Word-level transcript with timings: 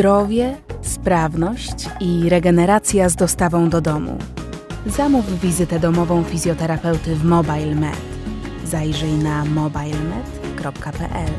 zdrowie, 0.00 0.56
sprawność 0.82 1.88
i 2.00 2.28
regeneracja 2.28 3.08
z 3.08 3.16
dostawą 3.16 3.68
do 3.68 3.80
domu. 3.80 4.18
Zamów 4.86 5.40
wizytę 5.40 5.80
domową 5.80 6.24
fizjoterapeuty 6.24 7.16
w 7.16 7.24
MobileMed. 7.24 7.96
Zajrzyj 8.64 9.12
na 9.12 9.44
mobilemed.pl. 9.44 11.32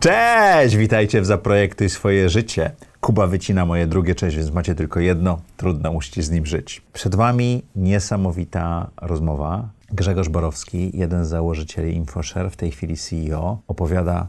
Cześć! 0.00 0.76
Witajcie 0.76 1.20
w 1.20 1.26
Zaprojektuj 1.26 1.88
swoje 1.88 2.28
życie. 2.28 2.70
Kuba 3.00 3.26
wycina 3.26 3.66
moje 3.66 3.86
drugie 3.86 4.14
cześć, 4.14 4.36
więc 4.36 4.50
macie 4.50 4.74
tylko 4.74 5.00
jedno. 5.00 5.38
Trudno, 5.56 5.92
musicie 5.92 6.22
z 6.22 6.30
nim 6.30 6.46
żyć. 6.46 6.82
Przed 6.92 7.14
Wami 7.14 7.62
niesamowita 7.76 8.90
rozmowa. 9.00 9.68
Grzegorz 9.92 10.28
Borowski, 10.28 10.90
jeden 10.94 11.24
z 11.24 11.28
założycieli 11.28 11.96
InfoShare, 11.96 12.50
w 12.50 12.56
tej 12.56 12.70
chwili 12.70 12.96
CEO, 12.96 13.58
opowiada 13.68 14.28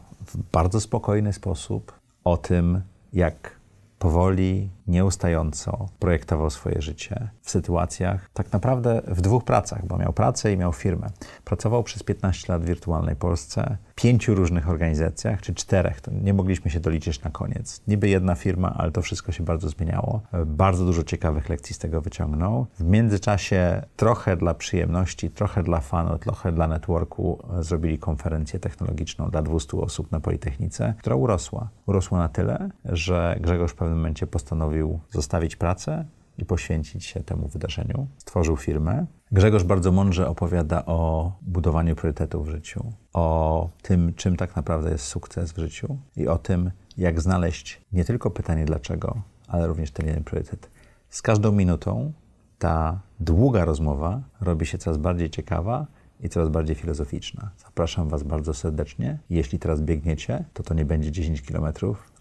bardzo 0.52 0.82
spokojny 0.82 1.34
sposób 1.34 2.00
o 2.24 2.38
tym, 2.38 2.82
jak 3.14 3.60
powoli, 4.00 4.70
nieustająco 4.88 5.90
projektował 6.00 6.50
swoje 6.50 6.82
życie 6.82 7.30
w 7.42 7.52
sytuacjach, 7.52 8.30
tak 8.34 8.52
naprawdę 8.52 9.02
w 9.08 9.22
dwóch 9.22 9.44
pracach, 9.44 9.86
bo 9.86 9.98
miał 9.98 10.14
pracę 10.14 10.54
i 10.54 10.58
miał 10.58 10.74
firmę. 10.74 11.10
Pracował 11.46 11.84
przez 11.84 12.04
15 12.04 12.54
lat 12.54 12.64
w 12.64 12.66
wirtualnej 12.66 13.16
Polsce, 13.16 13.78
pięciu 13.96 14.36
różnych 14.36 14.70
organizacjach, 14.70 15.42
czy 15.42 15.54
czterech, 15.54 16.02
to 16.02 16.12
nie 16.12 16.34
mogliśmy 16.34 16.72
się 16.72 16.80
doliczyć 16.80 17.22
na 17.22 17.32
koniec. 17.32 17.82
Niby 17.88 18.10
jedna 18.10 18.36
firma, 18.36 18.74
ale 18.78 18.92
to 18.92 19.02
wszystko 19.02 19.32
się 19.32 19.44
bardzo 19.44 19.70
zmieniało. 19.70 20.22
Bardzo 20.46 20.86
dużo 20.86 21.04
ciekawych 21.04 21.50
lekcji 21.50 21.76
z 21.76 21.78
tego 21.78 22.02
wyciągnął. 22.02 22.68
W 22.80 22.84
międzyczasie 22.84 23.82
trochę 23.96 24.38
dla 24.38 24.54
przyjemności, 24.54 25.30
trochę 25.30 25.64
dla 25.64 25.80
fanu, 25.80 26.18
trochę 26.18 26.52
dla 26.52 26.68
networku 26.68 27.44
zrobili 27.60 28.00
konferencję 28.00 28.60
technologiczną 28.60 29.30
dla 29.30 29.42
200 29.42 29.78
osób 29.78 30.12
na 30.12 30.20
Politechnice, 30.20 30.94
która 31.00 31.16
urosła. 31.16 31.70
Urosła 31.86 32.18
na 32.18 32.30
tyle, 32.30 32.70
że 32.86 33.38
Grzegorz 33.42 33.72
w 33.72 33.76
pewnym 33.76 33.98
momencie 33.98 34.28
postanowił 34.28 34.73
zostawić 35.12 35.56
pracę 35.56 36.06
i 36.38 36.46
poświęcić 36.46 37.06
się 37.06 37.20
temu 37.20 37.48
wydarzeniu. 37.48 38.08
Stworzył 38.18 38.58
firmę. 38.58 39.06
Grzegorz 39.32 39.64
bardzo 39.64 39.92
mądrze 39.92 40.28
opowiada 40.28 40.86
o 40.86 41.32
budowaniu 41.42 41.96
priorytetów 41.96 42.48
w 42.48 42.52
życiu, 42.52 42.92
o 43.14 43.70
tym, 43.82 44.14
czym 44.14 44.38
tak 44.38 44.56
naprawdę 44.56 44.92
jest 44.92 45.06
sukces 45.06 45.52
w 45.52 45.58
życiu 45.58 45.98
i 46.16 46.28
o 46.28 46.38
tym, 46.38 46.72
jak 46.98 47.22
znaleźć 47.22 47.82
nie 47.92 48.06
tylko 48.06 48.32
pytanie 48.32 48.66
dlaczego, 48.66 49.22
ale 49.48 49.68
również 49.68 49.92
ten 49.92 50.06
jeden 50.06 50.24
priorytet. 50.24 50.70
Z 51.10 51.22
każdą 51.22 51.52
minutą 51.52 52.14
ta 52.60 53.00
długa 53.20 53.66
rozmowa 53.66 54.22
robi 54.42 54.66
się 54.66 54.78
coraz 54.78 54.98
bardziej 54.98 55.30
ciekawa 55.30 55.88
i 56.24 56.30
coraz 56.30 56.50
bardziej 56.50 56.76
filozoficzna. 56.76 57.52
Zapraszam 57.58 58.10
Was 58.10 58.24
bardzo 58.24 58.54
serdecznie. 58.54 59.20
Jeśli 59.30 59.60
teraz 59.60 59.82
biegniecie, 59.82 60.46
to 60.54 60.64
to 60.64 60.74
nie 60.74 60.86
będzie 60.86 61.12
10 61.12 61.42
km, 61.42 61.74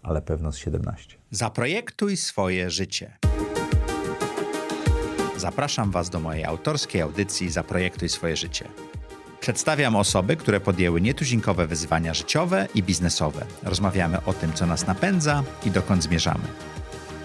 ale 0.03 0.21
pewno 0.21 0.51
z 0.51 0.57
17. 0.57 1.17
Zaprojektuj 1.31 2.17
swoje 2.17 2.69
życie. 2.69 3.17
Zapraszam 5.37 5.91
Was 5.91 6.09
do 6.09 6.19
mojej 6.19 6.45
autorskiej 6.45 7.01
audycji 7.01 7.49
Zaprojektuj 7.49 8.09
swoje 8.09 8.37
życie. 8.37 8.67
Przedstawiam 9.39 9.95
osoby, 9.95 10.35
które 10.35 10.59
podjęły 10.59 11.01
nietuzinkowe 11.01 11.67
wyzwania 11.67 12.13
życiowe 12.13 12.67
i 12.75 12.83
biznesowe. 12.83 13.45
Rozmawiamy 13.63 14.25
o 14.25 14.33
tym, 14.33 14.53
co 14.53 14.65
nas 14.65 14.87
napędza 14.87 15.43
i 15.65 15.71
dokąd 15.71 16.03
zmierzamy. 16.03 16.43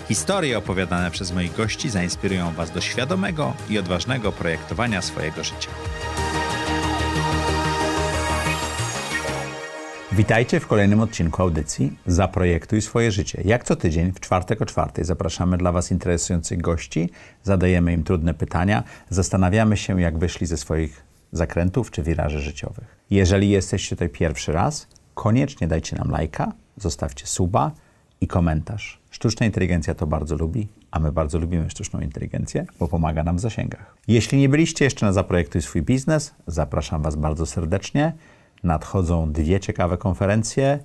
Historie 0.09 0.59
opowiadane 0.59 1.11
przez 1.11 1.33
moich 1.33 1.57
gości 1.57 1.91
zainspirują 1.91 2.53
Was 2.53 2.71
do 2.71 2.81
świadomego 2.81 3.53
i 3.71 3.79
odważnego 3.79 4.33
projektowania 4.33 5.03
swojego 5.03 5.45
życia. 5.45 5.71
Witajcie 10.19 10.61
w 10.61 10.67
kolejnym 10.67 11.01
odcinku 11.01 11.43
audycji 11.43 11.97
Zaprojektuj 12.07 12.83
swoje 12.83 13.13
życie. 13.13 13.43
Jak 13.45 13.65
co 13.65 13.77
tydzień 13.77 14.13
w 14.13 14.21
czwartek 14.21 14.63
o 14.63 14.67
czwartej 14.67 15.05
zapraszamy 15.05 15.59
dla 15.59 15.73
Was 15.73 15.91
interesujących 15.91 16.61
gości, 16.61 17.11
zadajemy 17.43 17.93
im 17.93 18.05
trudne 18.05 18.35
pytania, 18.35 18.85
zastanawiamy 19.11 19.77
się, 19.77 20.01
jak 20.01 20.19
wyszli 20.19 20.47
ze 20.47 20.57
swoich 20.57 21.03
zakrętów 21.33 21.91
czy 21.91 22.03
wiraży 22.03 22.41
życiowych. 22.41 22.97
Jeżeli 23.11 23.51
jesteście 23.51 23.97
tutaj 23.97 24.09
pierwszy 24.09 24.53
raz, 24.53 24.89
koniecznie 25.15 25.69
dajcie 25.69 25.97
nam 25.97 26.11
lajka, 26.11 26.53
zostawcie 26.77 27.27
suba 27.27 27.71
i 28.21 28.27
komentarz. 28.27 29.01
Sztuczna 29.11 29.47
inteligencja 29.47 29.95
to 29.95 30.07
bardzo 30.07 30.37
lubi, 30.37 30.69
a 30.91 31.01
my 31.01 31.13
bardzo 31.13 31.39
lubimy 31.39 31.71
sztuczną 31.71 32.01
inteligencję, 32.01 32.67
bo 32.79 32.89
pomaga 32.89 33.25
nam 33.25 33.37
w 33.37 33.41
zasięgach. 33.41 33.97
Jeśli 34.09 34.39
nie 34.39 34.49
byliście 34.49 34.85
jeszcze 34.85 35.07
na 35.07 35.13
Zaprojektuj 35.13 35.63
swój 35.63 35.83
biznes, 35.83 36.35
zapraszam 36.47 37.03
Was 37.03 37.17
bardzo 37.17 37.47
serdecznie 37.47 38.13
nadchodzą 38.63 39.33
dwie 39.33 39.61
ciekawe 39.61 39.99
konferencje, 39.99 40.79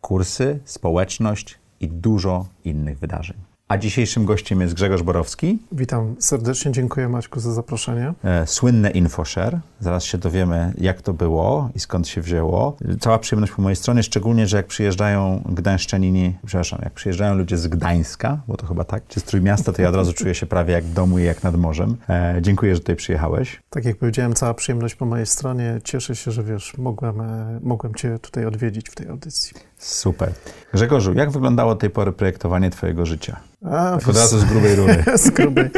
kursy, 0.00 0.60
społeczność 0.64 1.58
i 1.80 1.88
dużo 1.88 2.46
innych 2.64 2.98
wydarzeń. 2.98 3.49
A 3.70 3.78
dzisiejszym 3.78 4.24
gościem 4.24 4.60
jest 4.60 4.74
Grzegorz 4.74 5.02
Borowski. 5.02 5.58
Witam 5.72 6.16
serdecznie, 6.18 6.72
dziękuję 6.72 7.08
Maćku 7.08 7.40
za 7.40 7.52
zaproszenie. 7.52 8.12
E, 8.24 8.46
słynne 8.46 8.90
InfoShare. 8.90 9.60
Zaraz 9.80 10.04
się 10.04 10.18
dowiemy, 10.18 10.72
jak 10.78 11.02
to 11.02 11.12
było 11.12 11.70
i 11.74 11.80
skąd 11.80 12.08
się 12.08 12.20
wzięło. 12.20 12.76
Cała 13.00 13.18
przyjemność 13.18 13.52
po 13.52 13.62
mojej 13.62 13.76
stronie, 13.76 14.02
szczególnie, 14.02 14.46
że 14.46 14.56
jak 14.56 14.66
przyjeżdżają 14.66 15.42
gdańszczanini, 15.48 16.36
przepraszam, 16.46 16.78
jak 16.82 16.92
przyjeżdżają 16.92 17.34
ludzie 17.34 17.58
z 17.58 17.68
Gdańska, 17.68 18.40
bo 18.48 18.56
to 18.56 18.66
chyba 18.66 18.84
tak, 18.84 19.02
czy 19.08 19.20
z 19.20 19.24
Trójmiasta, 19.24 19.72
to 19.72 19.82
ja 19.82 19.88
od 19.88 19.96
razu 19.96 20.12
czuję 20.12 20.34
się 20.34 20.46
prawie 20.46 20.72
jak 20.72 20.84
w 20.84 20.92
domu 20.92 21.18
i 21.18 21.24
jak 21.24 21.42
nad 21.42 21.56
morzem. 21.56 21.96
E, 22.08 22.38
dziękuję, 22.40 22.74
że 22.74 22.80
tutaj 22.80 22.96
przyjechałeś. 22.96 23.62
Tak 23.70 23.84
jak 23.84 23.96
powiedziałem, 23.96 24.34
cała 24.34 24.54
przyjemność 24.54 24.94
po 24.94 25.06
mojej 25.06 25.26
stronie. 25.26 25.80
Cieszę 25.84 26.16
się, 26.16 26.30
że 26.30 26.44
wiesz, 26.44 26.78
mogłem, 26.78 27.20
e, 27.20 27.60
mogłem 27.62 27.94
Cię 27.94 28.18
tutaj 28.18 28.46
odwiedzić 28.46 28.88
w 28.88 28.94
tej 28.94 29.08
audycji. 29.08 29.52
Super. 29.80 30.32
Grzegorzu, 30.72 31.12
jak 31.12 31.30
wyglądało 31.30 31.74
do 31.74 31.80
tej 31.80 31.90
pory 31.90 32.12
projektowanie 32.12 32.70
Twojego 32.70 33.06
życia? 33.06 33.40
A, 33.64 33.98
tak 33.98 34.08
od 34.08 34.16
razu 34.16 34.38
z 34.38 34.44
grubej 34.44 34.74
rury. 34.74 35.04
z 35.24 35.30
grubej. 35.30 35.70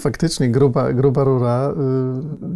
Faktycznie 0.00 0.50
gruba, 0.50 0.92
gruba 0.92 1.24
rura. 1.24 1.70
Y, 1.70 1.74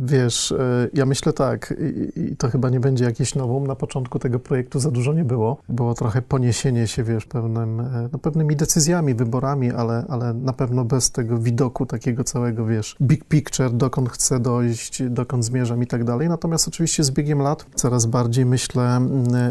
wiesz, 0.04 0.50
y, 0.50 0.90
ja 0.94 1.06
myślę 1.06 1.32
tak, 1.32 1.74
i 2.16 2.36
to 2.36 2.48
chyba 2.48 2.70
nie 2.70 2.80
będzie 2.80 3.04
jakiś 3.04 3.34
nowum. 3.34 3.66
Na 3.66 3.74
początku 3.76 4.18
tego 4.18 4.38
projektu 4.38 4.80
za 4.80 4.90
dużo 4.90 5.12
nie 5.12 5.24
było. 5.24 5.56
Było 5.68 5.94
trochę 5.94 6.22
poniesienie 6.22 6.86
się, 6.86 7.04
wiesz, 7.04 7.26
pewnym, 7.26 7.80
e, 7.80 8.08
no, 8.12 8.18
pewnymi 8.18 8.56
decyzjami, 8.56 9.14
wyborami, 9.14 9.70
ale, 9.70 10.04
ale 10.08 10.34
na 10.34 10.52
pewno 10.52 10.84
bez 10.84 11.10
tego 11.10 11.38
widoku 11.38 11.86
takiego 11.86 12.24
całego, 12.24 12.66
wiesz, 12.66 12.96
big 13.02 13.24
picture, 13.24 13.70
dokąd 13.70 14.08
chcę 14.08 14.40
dojść, 14.40 15.02
dokąd 15.02 15.44
zmierzam 15.44 15.82
i 15.82 15.86
tak 15.86 16.04
dalej. 16.04 16.28
Natomiast 16.28 16.68
oczywiście 16.68 17.04
z 17.04 17.10
biegiem 17.10 17.38
lat 17.38 17.66
coraz 17.74 18.06
bardziej, 18.06 18.46
myślę, 18.46 19.00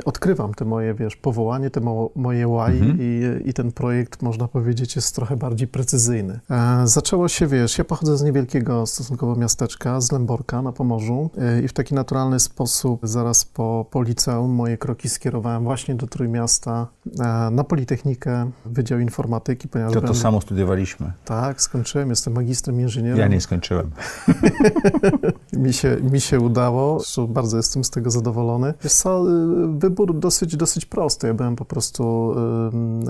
odkrywam 0.06 0.54
te 0.54 0.66
moje, 0.66 0.94
wiesz, 0.94 1.16
powołanie, 1.44 1.70
te 1.70 1.82
moje 2.16 2.48
why 2.48 2.74
mhm. 2.74 2.98
i, 3.02 3.50
i 3.50 3.54
ten 3.54 3.72
projekt, 3.72 4.22
można 4.22 4.48
powiedzieć, 4.48 4.96
jest 4.96 5.16
trochę 5.16 5.38
bardziej 5.38 5.68
precyzyjny. 5.68 6.40
E, 6.50 6.88
zaczęło 6.88 7.28
się, 7.28 7.48
wiesz, 7.48 7.78
ja 7.78 7.84
pochodzę 7.84 8.18
z 8.18 8.24
niewielkiego 8.24 8.86
stosunkowo 8.86 9.36
miasteczka, 9.36 10.02
z 10.02 10.12
Lęborka 10.12 10.62
na 10.62 10.72
Pomorzu 10.72 11.30
e, 11.38 11.62
i 11.62 11.68
w 11.68 11.74
taki 11.74 11.96
naturalny 11.96 12.40
sposób 12.40 13.00
zaraz 13.04 13.46
po, 13.46 13.86
po 13.92 14.04
liceum 14.04 14.52
moje 14.52 14.78
kroki 14.78 15.10
skierowałem 15.10 15.64
właśnie 15.64 15.96
do 15.96 16.08
Trójmiasta 16.08 16.88
e, 17.20 17.50
na 17.52 17.64
Politechnikę, 17.64 18.52
Wydział 18.66 19.00
Informatyki. 19.00 19.68
Ponieważ 19.68 19.94
to 19.94 20.02
to 20.02 20.14
samo 20.14 20.42
studiowaliśmy. 20.42 21.12
Tak, 21.26 21.62
skończyłem, 21.62 22.10
jestem 22.10 22.34
magistrem 22.34 22.82
inżynierem. 22.82 23.20
Ja 23.20 23.28
nie 23.28 23.42
skończyłem. 23.42 23.92
mi, 25.54 25.74
się, 25.74 25.98
mi 26.12 26.22
się 26.22 26.40
udało, 26.40 27.04
bardzo 27.28 27.58
jestem 27.58 27.84
z 27.84 27.90
tego 27.90 28.12
zadowolony. 28.12 28.74
Wiesz 28.84 28.94
co, 28.94 29.26
wybór 29.68 30.20
dosyć, 30.20 30.58
dosyć 30.58 30.86
prosty. 30.86 31.33
Byłem 31.34 31.56
po 31.56 31.66
prostu 31.66 32.36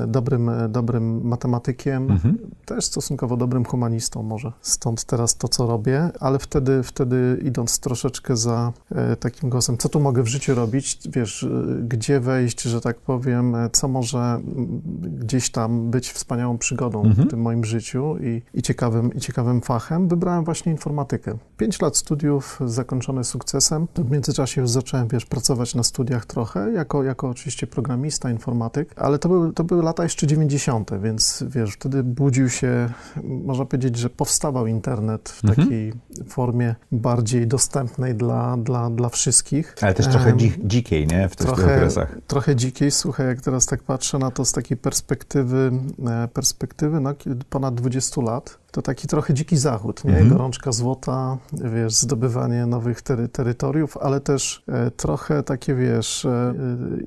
dobrym, 0.07 0.51
dobrym 0.69 1.27
matematykiem, 1.27 2.11
mhm. 2.11 2.37
też 2.65 2.85
stosunkowo 2.85 3.37
dobrym 3.37 3.65
humanistą 3.65 4.23
może. 4.23 4.51
Stąd 4.61 5.03
teraz 5.03 5.37
to, 5.37 5.47
co 5.47 5.67
robię, 5.67 6.09
ale 6.19 6.39
wtedy, 6.39 6.83
wtedy 6.83 7.41
idąc 7.43 7.79
troszeczkę 7.79 8.37
za 8.37 8.73
e, 8.91 9.15
takim 9.15 9.49
głosem, 9.49 9.77
co 9.77 9.89
tu 9.89 9.99
mogę 9.99 10.23
w 10.23 10.27
życiu 10.27 10.55
robić, 10.55 10.99
wiesz, 11.09 11.43
e, 11.43 11.49
gdzie 11.83 12.19
wejść, 12.19 12.61
że 12.61 12.81
tak 12.81 12.99
powiem, 12.99 13.55
e, 13.55 13.69
co 13.69 13.87
może 13.87 14.39
gdzieś 15.19 15.51
tam 15.51 15.91
być 15.91 16.11
wspaniałą 16.11 16.57
przygodą 16.57 17.03
mhm. 17.03 17.27
w 17.27 17.31
tym 17.31 17.41
moim 17.41 17.65
życiu 17.65 18.15
i, 18.21 18.41
i, 18.53 18.61
ciekawym, 18.61 19.13
i 19.13 19.19
ciekawym 19.19 19.61
fachem, 19.61 20.07
wybrałem 20.07 20.45
właśnie 20.45 20.71
informatykę. 20.71 21.37
Pięć 21.57 21.81
lat 21.81 21.97
studiów 21.97 22.59
zakończone 22.65 23.23
sukcesem. 23.23 23.87
W 23.95 24.11
międzyczasie 24.11 24.61
już 24.61 24.69
zacząłem, 24.69 25.07
wiesz, 25.07 25.25
pracować 25.25 25.75
na 25.75 25.83
studiach 25.83 26.25
trochę, 26.25 26.71
jako, 26.71 27.03
jako 27.03 27.29
oczywiście 27.29 27.67
programista, 27.67 28.12
informatyk, 28.29 28.93
ale 28.95 29.19
to 29.19 29.29
były, 29.29 29.53
to 29.53 29.63
były 29.63 29.83
lata 29.83 30.03
jeszcze 30.03 30.27
90., 30.27 30.91
więc 31.01 31.43
wiesz, 31.47 31.73
wtedy 31.73 32.03
budził 32.03 32.49
się, 32.49 32.89
można 33.23 33.65
powiedzieć, 33.65 33.97
że 33.97 34.09
powstawał 34.09 34.67
internet 34.67 35.29
w 35.29 35.45
mhm. 35.45 35.67
takiej 35.67 35.93
formie 36.27 36.75
bardziej 36.91 37.47
dostępnej 37.47 38.15
dla, 38.15 38.57
dla, 38.57 38.89
dla 38.89 39.09
wszystkich. 39.09 39.75
Ale 39.81 39.93
też 39.93 40.07
trochę 40.07 40.37
dzi 40.37 40.53
dzikiej, 40.63 41.07
nie? 41.07 41.29
W 41.29 41.35
tych 41.35 41.47
trochę, 41.47 41.63
okresach. 41.63 42.17
Trochę 42.27 42.55
dzikiej, 42.55 42.91
słuchaj, 42.91 43.27
jak 43.27 43.41
teraz 43.41 43.65
tak 43.65 43.83
patrzę 43.83 44.17
na 44.17 44.31
to 44.31 44.45
z 44.45 44.51
takiej 44.51 44.77
perspektywy, 44.77 45.71
e, 46.07 46.27
perspektywy 46.27 46.99
no, 46.99 47.13
ponad 47.49 47.75
20 47.75 48.21
lat, 48.21 48.62
to 48.73 48.81
taki 48.81 49.07
trochę 49.07 49.33
dziki 49.33 49.57
zachód, 49.57 50.03
nie? 50.05 50.11
Mhm. 50.11 50.29
Gorączka 50.29 50.71
złota, 50.71 51.37
wiesz, 51.53 51.93
zdobywanie 51.93 52.65
nowych 52.65 53.01
tery, 53.01 53.27
terytoriów, 53.27 53.97
ale 53.97 54.19
też 54.21 54.63
e, 54.69 54.91
trochę 54.91 55.43
takie, 55.43 55.75
wiesz, 55.75 56.25
e, 56.25 56.29
e, 56.29 56.53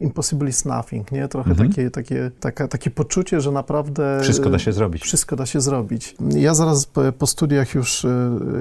impossible 0.00 0.48
is 0.48 0.64
nothing, 0.64 1.12
nie? 1.12 1.28
Trochę 1.28 1.50
Mhm. 1.50 1.68
takie, 1.70 1.90
takie, 1.90 2.30
taka, 2.40 2.68
takie 2.68 2.90
poczucie, 2.90 3.40
że 3.40 3.52
naprawdę... 3.52 4.18
Wszystko 4.22 4.50
da 4.50 4.58
się 4.58 4.72
zrobić. 4.72 5.02
Wszystko 5.02 5.36
da 5.36 5.46
się 5.46 5.60
zrobić. 5.60 6.16
Ja 6.34 6.54
zaraz 6.54 6.86
po, 6.86 7.00
po 7.18 7.26
studiach 7.26 7.74
już 7.74 8.04
e, 8.04 8.08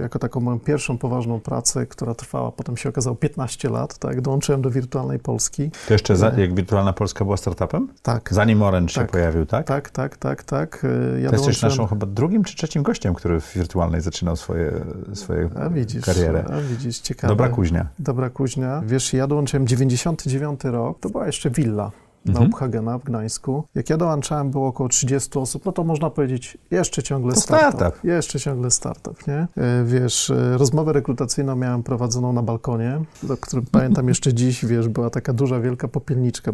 jako 0.01 0.19
taką 0.19 0.39
moją 0.39 0.59
pierwszą 0.59 0.97
poważną 0.97 1.39
pracę, 1.39 1.85
która 1.85 2.15
trwała, 2.15 2.51
potem 2.51 2.77
się 2.77 2.89
okazało 2.89 3.15
15 3.15 3.69
lat, 3.69 3.97
tak, 3.97 4.21
dołączyłem 4.21 4.61
do 4.61 4.69
Wirtualnej 4.71 5.19
Polski. 5.19 5.71
To 5.87 5.93
jeszcze 5.93 6.15
za, 6.15 6.29
jak 6.29 6.55
Wirtualna 6.55 6.93
Polska 6.93 7.25
była 7.25 7.37
startupem? 7.37 7.87
Tak, 8.01 8.29
Zanim 8.33 8.61
Orange 8.61 8.93
się 8.93 9.01
Tak. 9.01 9.11
pojawił, 9.11 9.45
tak? 9.45 9.67
tak, 9.67 9.89
tak, 9.89 10.17
tak, 10.17 10.43
tak. 10.43 10.85
E, 11.15 11.19
Ja 11.21 11.29
to 11.29 11.35
jesteś 11.35 11.61
naszą 11.61 11.87
chyba 11.87 12.05
drugim 12.05 12.43
czy 12.43 12.55
trzecim 12.55 12.83
gościem, 12.83 12.94
który 13.13 13.39
w 13.41 13.53
Wirtualnej 13.53 14.01
zaczynał 14.01 14.35
swoje, 14.35 14.71
swoje 15.13 15.49
A 15.55 15.69
widzisz, 15.69 16.05
karierę. 16.05 16.45
a 16.53 16.61
widzisz, 16.61 16.99
ciekawe. 16.99 17.31
Dobra 17.31 17.49
kuźnia. 17.49 17.87
Dobra 17.99 18.29
kuźnia. 18.29 18.81
Wiesz, 18.85 19.13
ja 19.13 19.27
dołączyłem 19.27 19.67
99 19.67 20.63
rok, 20.63 20.99
to 20.99 21.09
była 21.09 21.25
jeszcze 21.25 21.49
willa 21.49 21.91
na 22.25 22.31
Mhm. 22.31 22.49
Uphagena 22.49 22.97
w 22.97 23.03
Gdańsku. 23.03 23.63
Jak 23.75 23.89
ja 23.89 23.97
dołączałem, 23.97 24.51
było 24.51 24.67
około 24.67 24.89
30 24.89 25.39
osób, 25.39 25.65
no 25.65 25.71
to 25.71 25.83
można 25.83 26.09
powiedzieć, 26.09 26.57
jeszcze 26.71 27.03
ciągle 27.03 27.35
startup. 27.35 27.75
startup. 27.79 28.03
Jeszcze 28.03 28.39
ciągle 28.39 28.71
startup, 28.71 29.27
nie? 29.27 29.33
E, 29.57 29.83
Wiesz, 29.85 30.29
e, 30.29 30.57
rozmowę 30.57 30.93
rekrutacyjną 30.93 31.55
miałem 31.55 31.83
prowadzoną 31.83 32.33
na 32.33 32.43
balkonie, 32.43 33.01
do 33.23 33.37
którym 33.37 33.65
pamiętam 33.71 34.07
jeszcze 34.07 34.33
dziś, 34.33 34.65
wiesz, 34.65 34.87
była 34.89 35.09
taka 35.09 35.33
duża, 35.33 35.59
wielka 35.59 35.87
popielniczka, 35.87 36.51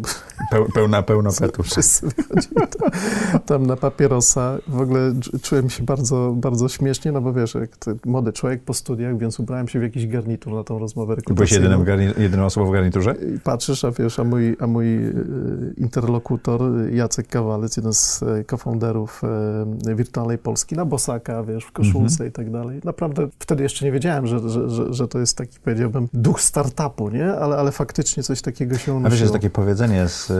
pełna, 0.74 1.02
pełna 1.02 1.30
petów. 1.40 1.66
wszyscy 1.66 2.06
wychodzili 2.06 2.54
tam, 2.78 3.40
tam 3.40 3.66
na 3.66 3.76
papierosa. 3.76 4.58
W 4.68 4.80
ogóle 4.80 5.12
czu- 5.20 5.38
czułem 5.42 5.70
się 5.70 5.82
bardzo, 5.84 6.32
bardzo 6.36 6.68
śmiesznie, 6.68 7.12
no 7.12 7.20
bo 7.20 7.32
wiesz, 7.32 7.54
jak 7.54 7.70
młody 8.06 8.32
człowiek 8.32 8.62
po 8.64 8.74
studiach, 8.74 9.18
więc 9.18 9.40
ubrałem 9.40 9.68
się 9.68 9.78
w 9.80 9.82
jakiś 9.82 10.06
garnitur 10.06 10.52
na 10.54 10.64
tą 10.64 10.78
rozmowę 10.78 11.06
Byłeś 11.06 11.16
rekrutacyjną. 11.52 11.62
jedynym, 11.64 11.84
garni- 12.14 12.20
jedyną 12.22 12.44
osobą 12.44 12.66
w 12.66 12.72
garniturze? 12.72 13.14
I 13.36 13.40
patrzysz, 13.40 13.84
a 13.84 13.90
wiesz, 13.90 14.18
a 14.18 14.24
mój, 14.24 14.56
a 14.60 14.66
mój 14.66 15.06
e, 15.06 15.10
interlokutor 15.76 16.60
e, 16.62 16.92
Jacek 16.92 17.28
Kawalec, 17.28 17.76
jeden 17.76 17.92
z 17.92 18.22
e, 18.22 18.44
cofounderów 18.44 19.22
e, 19.88 19.94
Wirtualnej 19.94 20.38
Polski, 20.38 20.74
na 20.74 20.84
bosaka, 20.84 21.42
wiesz, 21.44 21.64
w 21.64 21.72
koszulce 21.72 22.12
Mhm. 22.12 22.28
i 22.30 22.32
tak 22.32 22.50
dalej. 22.50 22.80
Naprawdę 22.84 23.28
wtedy 23.38 23.62
jeszcze 23.62 23.84
nie 23.84 23.92
wiedziałem, 23.92 24.26
że, 24.26 24.48
że, 24.48 24.70
że, 24.70 24.94
że 24.94 25.08
to 25.08 25.18
jest 25.18 25.36
taki, 25.36 25.58
powiedziałbym, 25.60 26.08
duch 26.12 26.40
startupu, 26.40 27.08
nie? 27.10 27.32
Ale, 27.32 27.56
ale 27.56 27.72
faktycznie 27.72 28.22
coś 28.22 28.42
takiego 28.42 28.78
się 28.78 28.92
A 28.92 28.94
wiesz, 28.94 29.00
unosiło. 29.00 29.20
jest 29.22 29.32
takie 29.32 29.50
powiedzenie 29.50 30.08
z 30.08 30.30
y, 30.30 30.34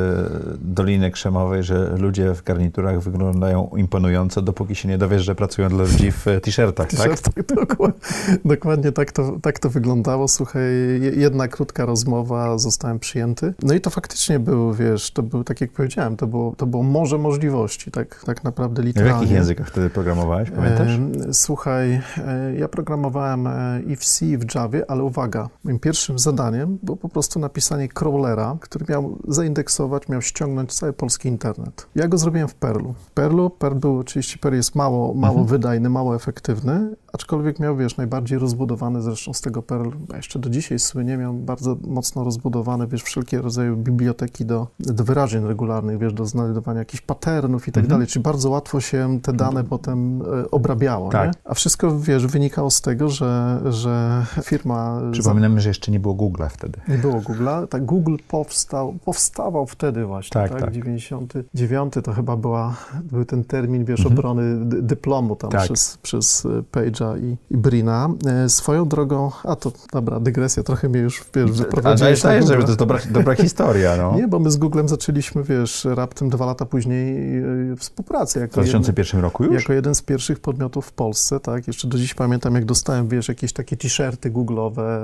Doliny 0.61 1.11
Krzemowej, 1.11 1.63
że 1.63 1.97
ludzie 1.99 2.35
w 2.35 2.43
garniturach 2.43 3.01
wyglądają 3.01 3.71
imponująco, 3.77 4.43
dopóki 4.43 4.75
się 4.75 4.89
nie 4.89 4.99
dowiesz, 4.99 5.23
że 5.25 5.35
pracują 5.35 5.69
dla 5.69 5.79
ludzi 5.85 6.13
w 6.13 6.29
e, 6.29 6.41
t-shirtach, 6.41 6.89
tak? 6.91 7.21
Tak, 7.21 7.43
dokładnie, 7.67 7.99
dokładnie 8.45 8.93
tak, 8.93 9.13
to, 9.13 9.39
tak 9.43 9.59
to 9.59 9.71
wyglądało. 9.71 10.29
Słuchaj, 10.29 10.63
je- 11.01 11.11
jedna 11.17 11.49
krótka 11.49 11.85
rozmowa, 11.87 12.59
zostałem 12.59 12.99
przyjęty. 12.99 13.55
No 13.63 13.75
i 13.75 13.81
to 13.81 13.91
faktycznie 13.91 14.39
był, 14.39 14.73
wiesz, 14.75 15.11
to 15.13 15.23
był, 15.23 15.45
tak 15.45 15.61
jak 15.61 15.73
powiedziałem, 15.73 16.17
to 16.17 16.27
było, 16.27 16.55
to 16.57 16.67
było 16.67 16.83
morze 16.83 17.19
możliwości, 17.19 17.91
tak, 17.91 18.23
tak 18.27 18.45
naprawdę 18.45 18.83
W 18.83 18.85
literalnie. 18.85 19.15
jakich 19.15 19.31
językach 19.31 19.69
wtedy 19.69 19.91
programowałeś, 19.91 20.51
pamiętasz? 20.51 20.99
Słuchaj, 21.33 21.93
e, 22.27 22.55
ja 22.59 22.69
programowałem 22.69 23.47
e, 23.47 23.81
i 23.87 23.97
w 23.97 24.05
C, 24.05 24.27
i 24.27 24.39
w 24.39 24.55
Javie, 24.55 24.91
ale 24.91 25.03
uwaga, 25.05 25.49
moim 25.65 25.79
pierwszym 25.79 26.19
zadaniem 26.19 26.79
było 26.83 26.97
po 26.97 27.09
prostu 27.09 27.39
napisanie 27.41 27.89
crawlera, 27.89 28.57
który 28.61 28.85
miał 28.89 29.19
zaindeksować, 29.29 30.09
miał 30.09 30.23
ściągnąć 30.23 30.73
cały 30.73 30.93
polski 30.93 31.29
internet. 31.29 31.87
Ja 31.95 32.09
go 32.09 32.19
zrobiłem 32.19 32.49
w 32.49 32.55
Perlu. 32.55 32.95
Perlu, 33.15 33.51
Perl 33.51 33.77
był 33.79 33.99
oczywiście, 33.99 34.39
Perl 34.39 34.57
jest 34.57 34.75
mało, 34.75 35.15
mało 35.15 35.33
Mhm. 35.33 35.47
wydajny, 35.47 35.91
mało 35.91 36.17
efektywny, 36.17 36.95
aczkolwiek 37.13 37.59
miał, 37.61 37.77
wiesz, 37.77 37.97
najbardziej 37.97 38.39
rozbudowany 38.39 39.03
zresztą 39.03 39.33
z 39.33 39.41
tego 39.41 39.63
Perl, 39.63 39.91
jeszcze 40.17 40.39
do 40.39 40.51
dzisiaj 40.51 40.79
słynie, 40.79 41.17
miał 41.17 41.35
bardzo 41.35 41.77
mocno 41.87 42.25
rozbudowane, 42.25 42.87
wiesz, 42.87 43.03
wszelkie 43.03 43.41
rodzaje 43.43 43.77
biblioteki 43.77 44.45
do, 44.45 44.67
do 44.93 45.05
wyrażeń 45.05 45.47
regularnych, 45.47 45.99
wiesz, 45.99 46.13
do 46.13 46.27
znajdowania 46.27 46.79
jakichś 46.79 47.01
patternów 47.03 47.69
i 47.69 47.73
tak 47.73 47.85
Mhm. 47.85 47.89
dalej, 47.99 48.07
czyli 48.07 48.23
bardzo 48.23 48.51
łatwo 48.51 48.81
się 48.81 49.19
te 49.23 49.33
dane 49.33 49.65
potem 49.65 50.23
e, 50.23 50.51
obrabiało, 50.51 51.09
Tak. 51.11 51.27
nie? 51.27 51.33
A 51.45 51.55
wszystko, 51.55 51.99
wiesz, 51.99 52.27
wynikało 52.27 52.71
z 52.71 52.81
tego, 52.81 53.09
że, 53.09 53.61
że 53.71 54.25
firma... 54.43 55.01
Przypominamy, 55.13 55.61
że 55.61 55.69
jeszcze 55.71 55.93
nie 55.93 56.01
było 56.01 56.15
Google'a 56.15 56.49
wtedy. 56.49 56.81
Nie 56.89 56.99
było 56.99 57.15
Google'a. 57.15 57.67
Tak, 57.69 57.85
Google 57.85 58.17
powstał, 58.29 58.95
powstawał 59.05 59.67
wtedy 59.67 60.05
właśnie, 60.05 60.31
Tak, 60.41 60.51
tak? 60.51 60.61
tak. 60.61 60.71
99 60.73 61.95
to 62.05 62.13
chyba 62.13 62.37
była, 62.37 62.75
był 63.03 63.25
ten 63.25 63.45
termin, 63.45 63.85
wiesz, 63.85 64.01
Mhm. 64.01 64.19
obrony 64.19 64.65
dy, 64.67 64.83
dyplomu 64.83 65.37
tam 65.37 65.51
Tak. 65.51 65.63
przez, 65.65 65.99
przez 66.03 66.47
e, 66.47 66.49
Page'a 66.73 67.19
i, 67.25 67.37
i 67.51 67.57
Brina. 67.57 68.09
E, 68.27 68.49
Swoją 68.49 68.89
drogą, 68.89 69.31
a 69.45 69.57
to, 69.57 69.73
dobra, 69.93 70.21
dygresja, 70.21 70.63
trochę 70.63 70.89
mnie 70.89 71.01
już, 71.01 71.25
wiesz, 71.35 71.51
wyprowadziłeś 71.53 72.01
dajesz, 72.01 72.25
na 72.25 72.31
dajesz, 72.31 72.47
żeby 72.47 72.59
Google'a. 72.59 72.65
to 72.65 72.71
jest 72.71 72.79
dobra, 72.79 72.99
dobra 73.11 73.35
historia, 73.35 73.97
no. 73.97 74.15
Nie, 74.21 74.29
bo 74.29 74.39
my 74.39 74.51
z 74.51 74.59
Zaczęliśmy, 74.89 75.43
wiesz, 75.43 75.87
raptem 75.95 76.29
dwa 76.31 76.47
lata 76.47 76.67
później 76.67 77.39
e, 77.73 77.77
współpracę. 77.77 78.39
W 78.39 78.43
Jako 78.43 78.61
jeden- 78.61 78.71
2001 78.83 79.21
roku 79.21 79.45
już? 79.45 79.55
jako 79.63 79.73
jeden 79.73 79.95
z 79.95 80.03
pierwszych 80.03 80.41
podmiotów 80.41 80.87
w 80.87 80.93
Polsce, 80.93 81.41
tak? 81.41 81.67
Jeszcze 81.67 81.89
do 81.89 81.99
dziś 81.99 82.15
pamiętam, 82.15 82.55
jak 82.55 82.65
dostałem, 82.65 83.09
wiesz, 83.09 83.29
jakieś 83.29 83.53
takie 83.53 83.77
t-shirty 83.77 84.31
googlowe. 84.31 85.01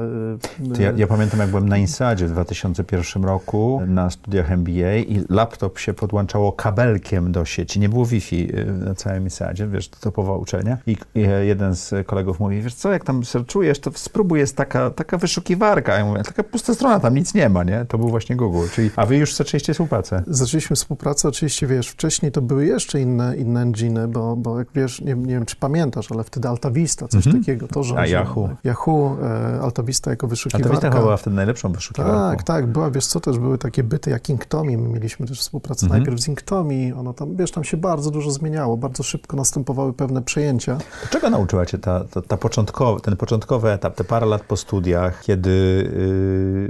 To 0.76 0.82
Ja, 0.82 0.92
ja 0.96 1.06
pamiętam, 1.06 1.40
jak 1.40 1.48
byłem 1.50 1.68
na 1.68 1.76
Insadzie 1.76 2.26
w 2.26 2.30
2001 2.30 3.24
roku 3.24 3.80
na 3.86 4.10
studiach 4.10 4.50
MBA 4.52 4.96
i 4.96 5.24
laptop 5.30 5.78
się 5.78 5.94
podłączało 5.94 6.52
kabelkiem 6.52 7.32
do 7.32 7.44
sieci. 7.44 7.80
Nie 7.80 7.88
było 7.88 8.06
Wi-Fi 8.06 8.58
y, 8.58 8.64
na 8.72 8.94
całym 8.94 9.22
Insadzie, 9.24 9.68
wiesz, 9.68 9.88
to 9.88 9.96
topowa 10.00 10.36
uczelnia. 10.36 10.78
I, 10.86 10.96
jeden 11.42 11.74
z 11.74 12.06
kolegów 12.06 12.40
mówi, 12.40 12.62
wiesz 12.62 12.74
co, 12.74 12.92
jak 12.92 13.04
tam 13.04 13.24
searchujesz, 13.24 13.78
to 13.80 13.90
spróbuj, 13.94 14.38
jest 14.38 14.56
taka, 14.56 14.90
taka 14.90 15.18
wyszukiwarka. 15.18 15.98
Ja 15.98 16.04
mówię, 16.04 16.22
taka 16.22 16.42
pusta 16.42 16.74
strona, 16.74 17.00
tam 17.00 17.14
nic 17.14 17.34
nie 17.34 17.48
ma, 17.48 17.64
nie? 17.64 17.84
To 17.88 17.98
był 17.98 18.08
właśnie 18.08 18.36
Google. 18.36 18.66
Czyli, 18.74 18.90
a 18.96 19.06
wy 19.06 19.16
już 19.16 19.34
zaczęliście 19.34 19.67
współpracę. 19.74 20.22
Zaczęliśmy 20.26 20.76
współpracę, 20.76 21.28
oczywiście, 21.28 21.66
wiesz, 21.66 21.88
wcześniej 21.88 22.32
to 22.32 22.42
były 22.42 22.66
jeszcze 22.66 23.00
inne, 23.00 23.36
inne 23.36 23.60
enginy, 23.62 24.08
bo, 24.08 24.36
bo 24.36 24.58
jak 24.58 24.68
wiesz, 24.74 25.00
nie, 25.00 25.14
nie 25.14 25.34
wiem, 25.34 25.46
czy 25.46 25.56
pamiętasz, 25.56 26.12
ale 26.12 26.24
wtedy 26.24 26.48
Alta 26.48 26.70
Vista, 26.70 27.08
coś 27.08 27.26
Mhm. 27.26 27.42
takiego, 27.44 27.68
to 27.68 27.82
A. 27.96 28.06
Yahoo? 28.06 28.48
Yahoo, 28.64 29.16
e, 29.22 29.60
Alta 29.60 29.82
Vista 29.82 30.10
jako 30.10 30.28
wyszukiwarka. 30.28 30.68
to 30.68 30.74
Vista 30.74 30.88
chyba 30.90 31.02
była 31.02 31.16
wtedy 31.16 31.36
najlepszą 31.36 31.72
wyszukiwarką. 31.72 32.14
Tak, 32.36 32.42
tak, 32.42 32.66
była, 32.66 32.90
wiesz 32.90 33.06
co, 33.06 33.20
też 33.20 33.38
były 33.38 33.58
takie 33.58 33.82
byty 33.82 34.10
jak 34.10 34.28
Inktomi, 34.28 34.76
my 34.76 34.88
mieliśmy 34.88 35.26
też 35.26 35.40
współpracę 35.40 35.86
Mhm. 35.86 36.00
najpierw 36.02 36.20
z 36.24 36.28
Inktomi, 36.28 36.92
ono 36.92 37.12
tam, 37.14 37.36
wiesz, 37.36 37.50
tam 37.50 37.64
się 37.64 37.76
bardzo 37.76 38.10
dużo 38.10 38.30
zmieniało, 38.30 38.76
bardzo 38.76 39.02
szybko 39.02 39.36
następowały 39.36 39.92
pewne 39.92 40.22
przejęcia. 40.22 40.78
Czego 41.10 41.30
nauczyła 41.30 41.66
cię 41.66 41.78
ta, 41.78 42.04
ta, 42.04 42.22
ta 42.22 42.36
początkowa, 42.36 43.00
ten 43.00 43.16
początkowy 43.16 43.70
etap, 43.70 43.94
te 43.94 44.04
parę 44.04 44.26
lat 44.26 44.42
po 44.42 44.56
studiach, 44.56 45.22
kiedy 45.22 45.50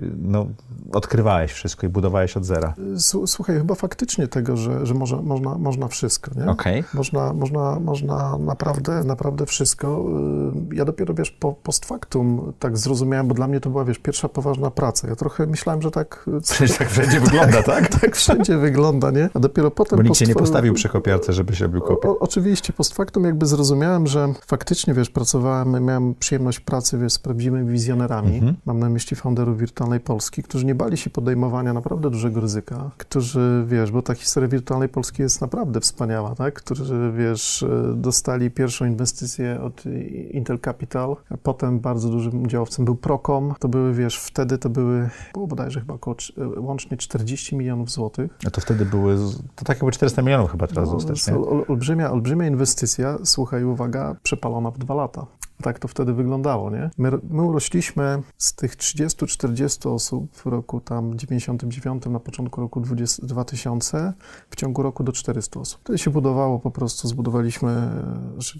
yy, 0.00 0.10
no, 0.22 0.46
odkrywałeś 0.92 1.52
wszystko 1.52 1.86
i 1.86 1.90
budowałeś 1.90 2.36
od 2.36 2.44
zera? 2.44 2.74
Słuchaj, 3.26 3.58
chyba 3.58 3.74
faktycznie 3.74 4.28
tego, 4.28 4.56
że, 4.56 4.86
że 4.86 4.94
może, 4.94 5.16
można, 5.22 5.58
można 5.58 5.88
wszystko, 5.88 6.30
nie? 6.36 6.46
Okej. 6.50 6.84
Można, 6.94 7.32
można, 7.32 7.80
można 7.80 8.38
naprawdę, 8.38 9.04
naprawdę 9.04 9.46
wszystko. 9.46 10.04
Y, 10.72 10.74
Ja 10.74 10.84
dopiero, 10.84 11.14
wiesz, 11.14 11.30
po, 11.30 11.52
post 11.52 11.86
factum 11.86 12.52
tak 12.58 12.78
zrozumiałem, 12.78 13.28
bo 13.28 13.34
dla 13.34 13.48
mnie 13.48 13.60
to 13.60 13.70
była, 13.70 13.84
wiesz, 13.84 13.98
pierwsza 13.98 14.28
poważna 14.28 14.70
praca. 14.70 15.08
Ja 15.08 15.16
trochę 15.16 15.46
myślałem, 15.46 15.82
że 15.82 15.90
tak, 15.90 16.24
y, 16.38 16.40
Przecież 16.40 16.78
tak 16.78 16.90
wszędzie 16.90 17.20
wygląda, 17.26 17.62
tak? 17.62 17.88
tak 18.00 18.16
wszędzie 18.16 18.58
wygląda, 18.58 19.10
nie? 19.10 19.30
A 19.34 19.38
dopiero 19.38 19.70
potem... 19.70 19.96
Bo 19.96 20.02
nikt 20.02 20.10
post 20.10 20.20
cię 20.20 20.26
nie 20.26 20.34
postawił 20.34 20.74
przy 20.74 20.88
kopiarce, 20.88 21.32
żebyś 21.32 21.60
robił 21.60 21.80
kopię. 21.80 22.08
O, 22.08 22.18
oczywiście, 22.18 22.72
post 22.72 22.94
factum 22.94 23.24
jakby 23.24 23.46
zrozumiałem, 23.46 24.06
że 24.06 24.32
faktycznie, 24.46 24.94
wiesz, 24.94 25.10
pracowałem, 25.10 25.84
miałem 25.84 26.14
przyjemność 26.14 26.60
pracy, 26.60 26.98
wiesz, 26.98 27.12
z 27.12 27.18
prawdziwymi 27.18 27.70
wizjonerami. 27.70 28.34
Mhm. 28.34 28.56
Mam 28.66 28.78
na 28.78 28.88
myśli 28.88 29.16
founderów 29.16 29.58
Wirtualnej 29.58 30.00
Polski, 30.00 30.42
którzy 30.42 30.66
nie 30.66 30.74
bali 30.74 30.96
się 30.96 31.10
podejmowania 31.10 31.72
naprawdę 31.72 32.10
dużego 32.10 32.40
ryzyka, 32.40 32.77
którzy, 32.98 33.64
wiesz, 33.66 33.90
bo 33.90 34.02
ta 34.02 34.14
historia 34.14 34.48
Wirtualnej 34.48 34.88
Polski 34.88 35.22
jest 35.22 35.40
naprawdę 35.40 35.80
wspaniała, 35.80 36.34
tak? 36.34 36.54
Którzy, 36.54 37.12
wiesz, 37.16 37.64
dostali 37.94 38.50
pierwszą 38.50 38.84
inwestycję 38.84 39.60
od 39.60 39.84
Intel 40.30 40.58
Capital, 40.58 41.16
a 41.30 41.36
potem 41.36 41.80
bardzo 41.80 42.08
dużym 42.08 42.42
udziałowcem 42.42 42.84
był 42.84 42.96
Procom. 42.96 43.54
To 43.58 43.68
były, 43.68 43.94
wiesz, 43.94 44.18
wtedy 44.20 44.58
to 44.58 44.70
były, 44.70 45.08
było 45.34 45.46
bodajże 45.46 45.80
chyba 45.80 45.94
około 45.94 46.16
cz- 46.16 46.58
łącznie 46.60 46.96
40 46.96 47.56
milionów 47.56 47.90
złotych. 47.90 48.38
A 48.46 48.50
to 48.50 48.60
wtedy 48.60 48.84
były, 48.84 49.16
to 49.56 49.64
tak 49.64 49.76
jakby 49.76 49.92
400 49.92 50.22
milionów 50.22 50.50
chyba 50.50 50.66
teraz 50.66 50.88
No, 50.88 50.94
dostać, 50.94 51.24
to 51.24 51.30
nie? 51.32 51.38
olbrzymia, 51.68 52.10
olbrzymia 52.10 52.46
inwestycja, 52.46 53.18
słuchaj, 53.24 53.64
uwaga, 53.64 54.16
przepalona 54.22 54.70
w 54.70 54.78
dwa 54.78 54.94
lata. 54.94 55.26
Tak 55.62 55.78
to 55.78 55.88
wtedy 55.88 56.14
wyglądało, 56.14 56.70
nie? 56.70 56.90
My, 56.98 57.10
my 57.30 57.42
urośliśmy 57.42 58.22
z 58.38 58.54
tych 58.54 58.76
30-40 58.76 59.94
osób 59.94 60.36
w 60.36 60.46
roku 60.46 60.80
tam 60.80 61.18
99, 61.18 62.06
na 62.06 62.20
początku 62.20 62.60
roku 62.60 62.80
20, 62.80 63.26
2000, 63.26 64.12
w 64.50 64.56
ciągu 64.56 64.82
roku 64.82 65.04
do 65.04 65.12
400 65.12 65.60
osób. 65.60 65.80
Wtedy 65.80 65.98
się 65.98 66.10
budowało 66.10 66.58
po 66.58 66.70
prostu, 66.70 67.08
zbudowaliśmy, 67.08 67.90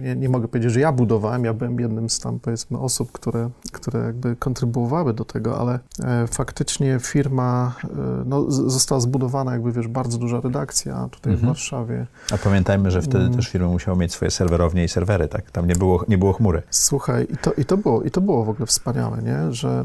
nie, 0.03 0.17
nie 0.17 0.29
mogę 0.29 0.49
powiedzieć, 0.49 0.73
że 0.73 0.81
ja 0.81 0.93
budowałem, 0.93 1.45
ja 1.45 1.55
byłem 1.55 1.81
jednym 1.81 2.11
z 2.11 2.21
tam 2.21 2.41
powiedzmy 2.41 2.79
osób, 2.79 3.13
które, 3.13 3.51
które 3.73 4.01
jakby 4.01 4.37
kontrybuowały 4.37 5.15
do 5.15 5.25
tego, 5.25 5.59
ale 5.59 5.79
e, 6.05 6.27
faktycznie 6.27 6.99
firma 7.01 7.75
e, 7.85 7.89
no, 8.27 8.51
została 8.51 9.01
zbudowana 9.01 9.53
jakby, 9.53 9.73
wiesz, 9.73 9.89
bardzo 9.89 10.19
duża 10.19 10.41
redakcja 10.41 11.09
tutaj 11.11 11.33
mhm. 11.33 11.47
w 11.47 11.57
Warszawie. 11.57 12.07
A 12.33 12.39
pamiętajmy, 12.39 12.91
że 12.91 13.03
wtedy 13.03 13.25
mm. 13.25 13.37
też 13.37 13.49
firmy 13.49 13.69
musiały 13.69 13.99
mieć 13.99 14.13
swoje 14.13 14.31
serwerownie 14.31 14.85
i 14.85 14.89
serwery, 14.89 15.29
tak? 15.29 15.51
Tam 15.51 15.67
nie 15.67 15.77
było, 15.77 16.05
nie 16.09 16.19
było 16.19 16.33
chmury. 16.33 16.63
Słuchaj, 16.89 17.27
i 17.31 17.37
to, 17.37 17.53
i 17.53 17.65
to, 17.65 17.77
było, 17.77 18.03
i 18.03 18.11
to 18.11 18.21
było 18.21 18.45
w 18.45 18.49
ogóle 18.49 18.67
wspaniałe, 18.67 19.23
nie? 19.23 19.53
Że 19.53 19.85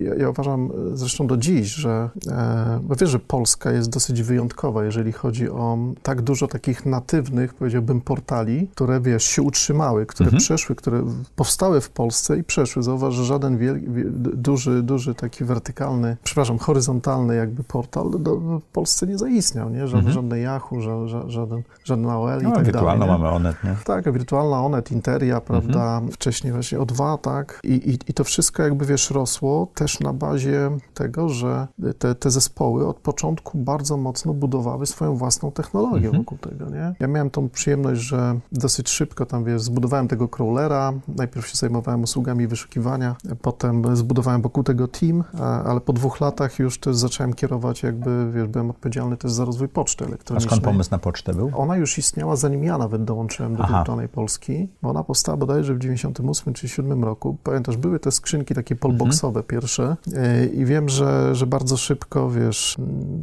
ja, 0.00 0.14
ja 0.14 0.28
uważam 0.30 0.70
zresztą 0.94 1.26
do 1.26 1.36
dziś, 1.36 1.68
że 1.68 2.10
e, 2.28 2.80
bo 2.82 2.94
wiesz, 2.94 3.10
że 3.10 3.18
Polska 3.18 3.72
jest 3.72 3.90
dosyć 3.90 4.22
wyjątkowa, 4.22 4.84
jeżeli 4.84 5.12
chodzi 5.12 5.50
o 5.50 5.78
tak 6.02 6.22
dużo 6.22 6.48
takich 6.48 6.86
natywnych, 6.86 7.54
powiedziałbym, 7.54 8.00
portali, 8.00 8.68
które, 8.74 9.00
wiesz, 9.00 9.24
się 9.24 9.42
utrzymały, 9.42 10.06
które 10.06 10.26
mhm. 10.26 10.40
przeszły, 10.40 10.76
które 10.76 11.02
powstały 11.36 11.80
w 11.80 11.90
Polsce 11.90 12.38
i 12.38 12.44
przeszły. 12.44 12.82
Zauważ, 12.82 13.14
że 13.14 13.24
żaden 13.24 13.58
wielki, 13.58 13.86
duży, 14.34 14.82
duży 14.82 15.14
taki 15.14 15.44
wertykalny, 15.44 16.16
przepraszam, 16.24 16.58
horyzontalny 16.58 17.36
jakby 17.36 17.64
portal 17.64 18.10
do, 18.18 18.36
w 18.36 18.62
Polsce 18.72 19.06
nie 19.06 19.18
zaistniał, 19.18 19.70
nie? 19.70 19.86
Żaden, 19.86 20.06
mhm. 20.06 20.14
Żadne 20.14 20.38
Yahoo, 20.38 20.80
żaden, 20.80 21.30
żaden, 21.30 21.62
żaden 21.84 22.10
AOL 22.10 22.42
no, 22.42 22.50
i 22.50 22.52
tak 22.52 22.72
dalej. 22.72 22.98
mamy 22.98 23.28
Onet, 23.28 23.64
nie? 23.64 23.76
Tak, 23.84 24.12
wirtualna 24.12 24.64
Onet, 24.64 24.92
Interia, 24.92 25.40
prawda, 25.40 25.96
mhm. 25.96 26.12
Wcześniej 26.24 26.52
właśnie 26.52 26.78
O2, 26.78 27.18
tak? 27.18 27.60
I, 27.64 27.72
i, 27.72 27.98
I 28.10 28.14
to 28.14 28.24
wszystko 28.24 28.62
jakby, 28.62 28.86
wiesz, 28.86 29.10
rosło 29.10 29.68
też 29.74 30.00
na 30.00 30.12
bazie 30.12 30.70
tego, 30.94 31.28
że 31.28 31.66
te, 31.98 32.14
te 32.14 32.30
zespoły 32.30 32.86
od 32.86 32.96
początku 32.96 33.58
bardzo 33.58 33.96
mocno 33.96 34.34
budowały 34.34 34.86
swoją 34.86 35.16
własną 35.16 35.52
technologię 35.52 36.06
mhm. 36.06 36.22
wokół 36.22 36.38
tego, 36.38 36.70
nie? 36.70 36.94
Ja 37.00 37.06
miałem 37.06 37.30
tą 37.30 37.48
przyjemność, 37.48 38.00
że 38.00 38.40
dosyć 38.52 38.88
szybko 38.88 39.26
tam, 39.26 39.44
wiesz, 39.44 39.62
zbudowałem 39.62 40.08
tego 40.08 40.28
crawlera, 40.28 40.92
najpierw 41.08 41.48
się 41.48 41.56
zajmowałem 41.56 42.02
usługami 42.02 42.46
wyszukiwania, 42.46 43.16
potem 43.42 43.96
zbudowałem 43.96 44.42
wokół 44.42 44.62
tego 44.62 44.88
team, 44.88 45.24
ale 45.64 45.80
po 45.80 45.92
dwóch 45.92 46.20
latach 46.20 46.58
już 46.58 46.78
też 46.78 46.96
zacząłem 46.96 47.34
kierować 47.34 47.82
jakby, 47.82 48.30
wiesz, 48.32 48.48
byłem 48.48 48.70
odpowiedzialny 48.70 49.16
też 49.16 49.32
za 49.32 49.44
rozwój 49.44 49.68
poczty 49.68 50.04
elektronicznej. 50.04 50.52
A 50.52 50.56
skąd 50.56 50.64
pomysł 50.64 50.90
na 50.90 50.98
pocztę 50.98 51.34
był? 51.34 51.50
Ona 51.54 51.76
już 51.76 51.98
istniała 51.98 52.36
zanim 52.36 52.64
ja 52.64 52.78
nawet 52.78 53.04
dołączyłem 53.04 53.56
do 53.56 53.64
wirtualnej 53.64 54.08
Polski, 54.08 54.68
bo 54.82 54.90
ona 54.90 55.04
powstała 55.04 55.36
bodajże 55.36 55.74
w 55.74 55.78
98 56.22 56.54
czy 56.54 56.68
7 56.68 57.04
roku. 57.04 57.36
Pamiętasz, 57.42 57.76
były 57.76 58.00
te 58.00 58.10
skrzynki 58.10 58.54
takie 58.54 58.76
polboxowe 58.76 59.40
mhm. 59.40 59.44
pierwsze 59.46 59.96
e, 60.14 60.46
i 60.46 60.64
wiem, 60.64 60.88
że, 60.88 61.34
że 61.34 61.46
bardzo 61.46 61.76
szybko, 61.76 62.30
wiesz, 62.30 62.76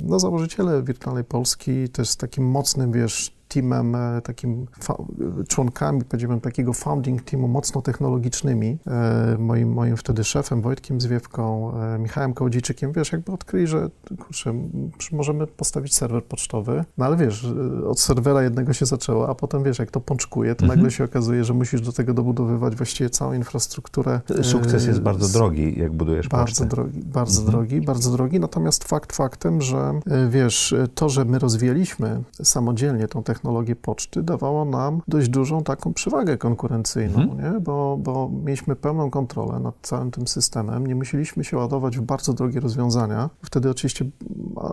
no 0.05 0.19
założyciele 0.19 0.83
wirtualnej 0.83 1.23
Polski 1.23 1.89
też 1.89 2.09
z 2.09 2.17
takim 2.17 2.45
mocnym, 2.45 2.91
wiesz, 2.91 3.40
teamem, 3.53 3.95
e, 3.95 4.21
takim 4.21 4.65
członkami, 5.47 6.01
powiedziałbym, 6.03 6.41
takiego 6.41 6.73
founding 6.73 7.21
teamu 7.21 7.47
mocno 7.47 7.81
technologicznymi, 7.81 8.77
e, 8.87 9.37
moim, 9.39 9.73
moim 9.73 9.97
wtedy 9.97 10.23
szefem 10.23 10.61
Wojtkiem 10.61 11.01
Zwiewką, 11.01 11.71
e, 11.77 11.99
Michałem 11.99 12.33
Kołodziejczykiem, 12.33 12.91
wiesz, 12.91 13.11
jakby 13.11 13.31
odkryli, 13.31 13.67
że 13.67 13.89
kurczę, 14.19 14.53
możemy 15.11 15.47
postawić 15.47 15.95
serwer 15.95 16.23
pocztowy, 16.23 16.85
no 16.97 17.05
ale 17.05 17.17
wiesz, 17.17 17.53
od 17.87 17.99
serwera 17.99 18.43
jednego 18.43 18.73
się 18.73 18.85
zaczęło, 18.85 19.29
a 19.29 19.35
potem 19.35 19.63
wiesz, 19.63 19.79
jak 19.79 19.91
to 19.91 20.01
pączkuje, 20.01 20.55
to 20.55 20.63
mhm. 20.63 20.79
nagle 20.79 20.91
się 20.91 21.03
okazuje, 21.03 21.43
że 21.43 21.53
musisz 21.53 21.81
do 21.81 21.91
tego 21.91 22.13
dobudowywać 22.13 22.75
właściwie 22.75 23.09
całą 23.09 23.33
infrastrukturę. 23.33 24.21
Sukces 24.41 24.85
jest 24.85 24.99
bardzo 25.01 25.39
drogi, 25.39 25.79
jak 25.79 25.93
budujesz 25.93 26.27
bardzo 26.27 26.45
pocztę. 26.45 26.65
Drogi, 26.65 26.99
bardzo 26.99 27.41
mhm. 27.41 27.51
drogi, 27.51 27.81
bardzo 27.81 28.11
drogi, 28.11 28.39
natomiast 28.39 28.83
fakt 28.83 29.15
faktem, 29.15 29.61
że 29.61 29.99
wiesz, 30.29 30.75
to, 30.95 31.09
że 31.09 31.25
my 31.25 31.39
rozwijaliśmy 31.39 32.23
samodzielnie 32.43 33.07
tą 33.07 33.23
technologię, 33.23 33.40
technologię 33.41 33.75
poczty 33.75 34.23
dawało 34.23 34.65
nam 34.65 35.01
dość 35.07 35.29
dużą 35.29 35.63
taką 35.63 35.93
przewagę 35.93 36.37
konkurencyjną, 36.37 37.21
mhm. 37.21 37.53
nie? 37.53 37.59
Bo, 37.59 37.97
bo 37.99 38.31
mieliśmy 38.45 38.75
pełną 38.75 39.09
kontrolę 39.09 39.59
nad 39.59 39.75
całym 39.81 40.11
tym 40.11 40.27
systemem, 40.27 40.87
nie 40.87 40.95
musieliśmy 40.95 41.43
się 41.43 41.57
ładować 41.57 41.97
w 41.97 42.01
bardzo 42.01 42.33
drogie 42.33 42.59
rozwiązania. 42.59 43.29
Wtedy 43.43 43.69
oczywiście 43.69 44.05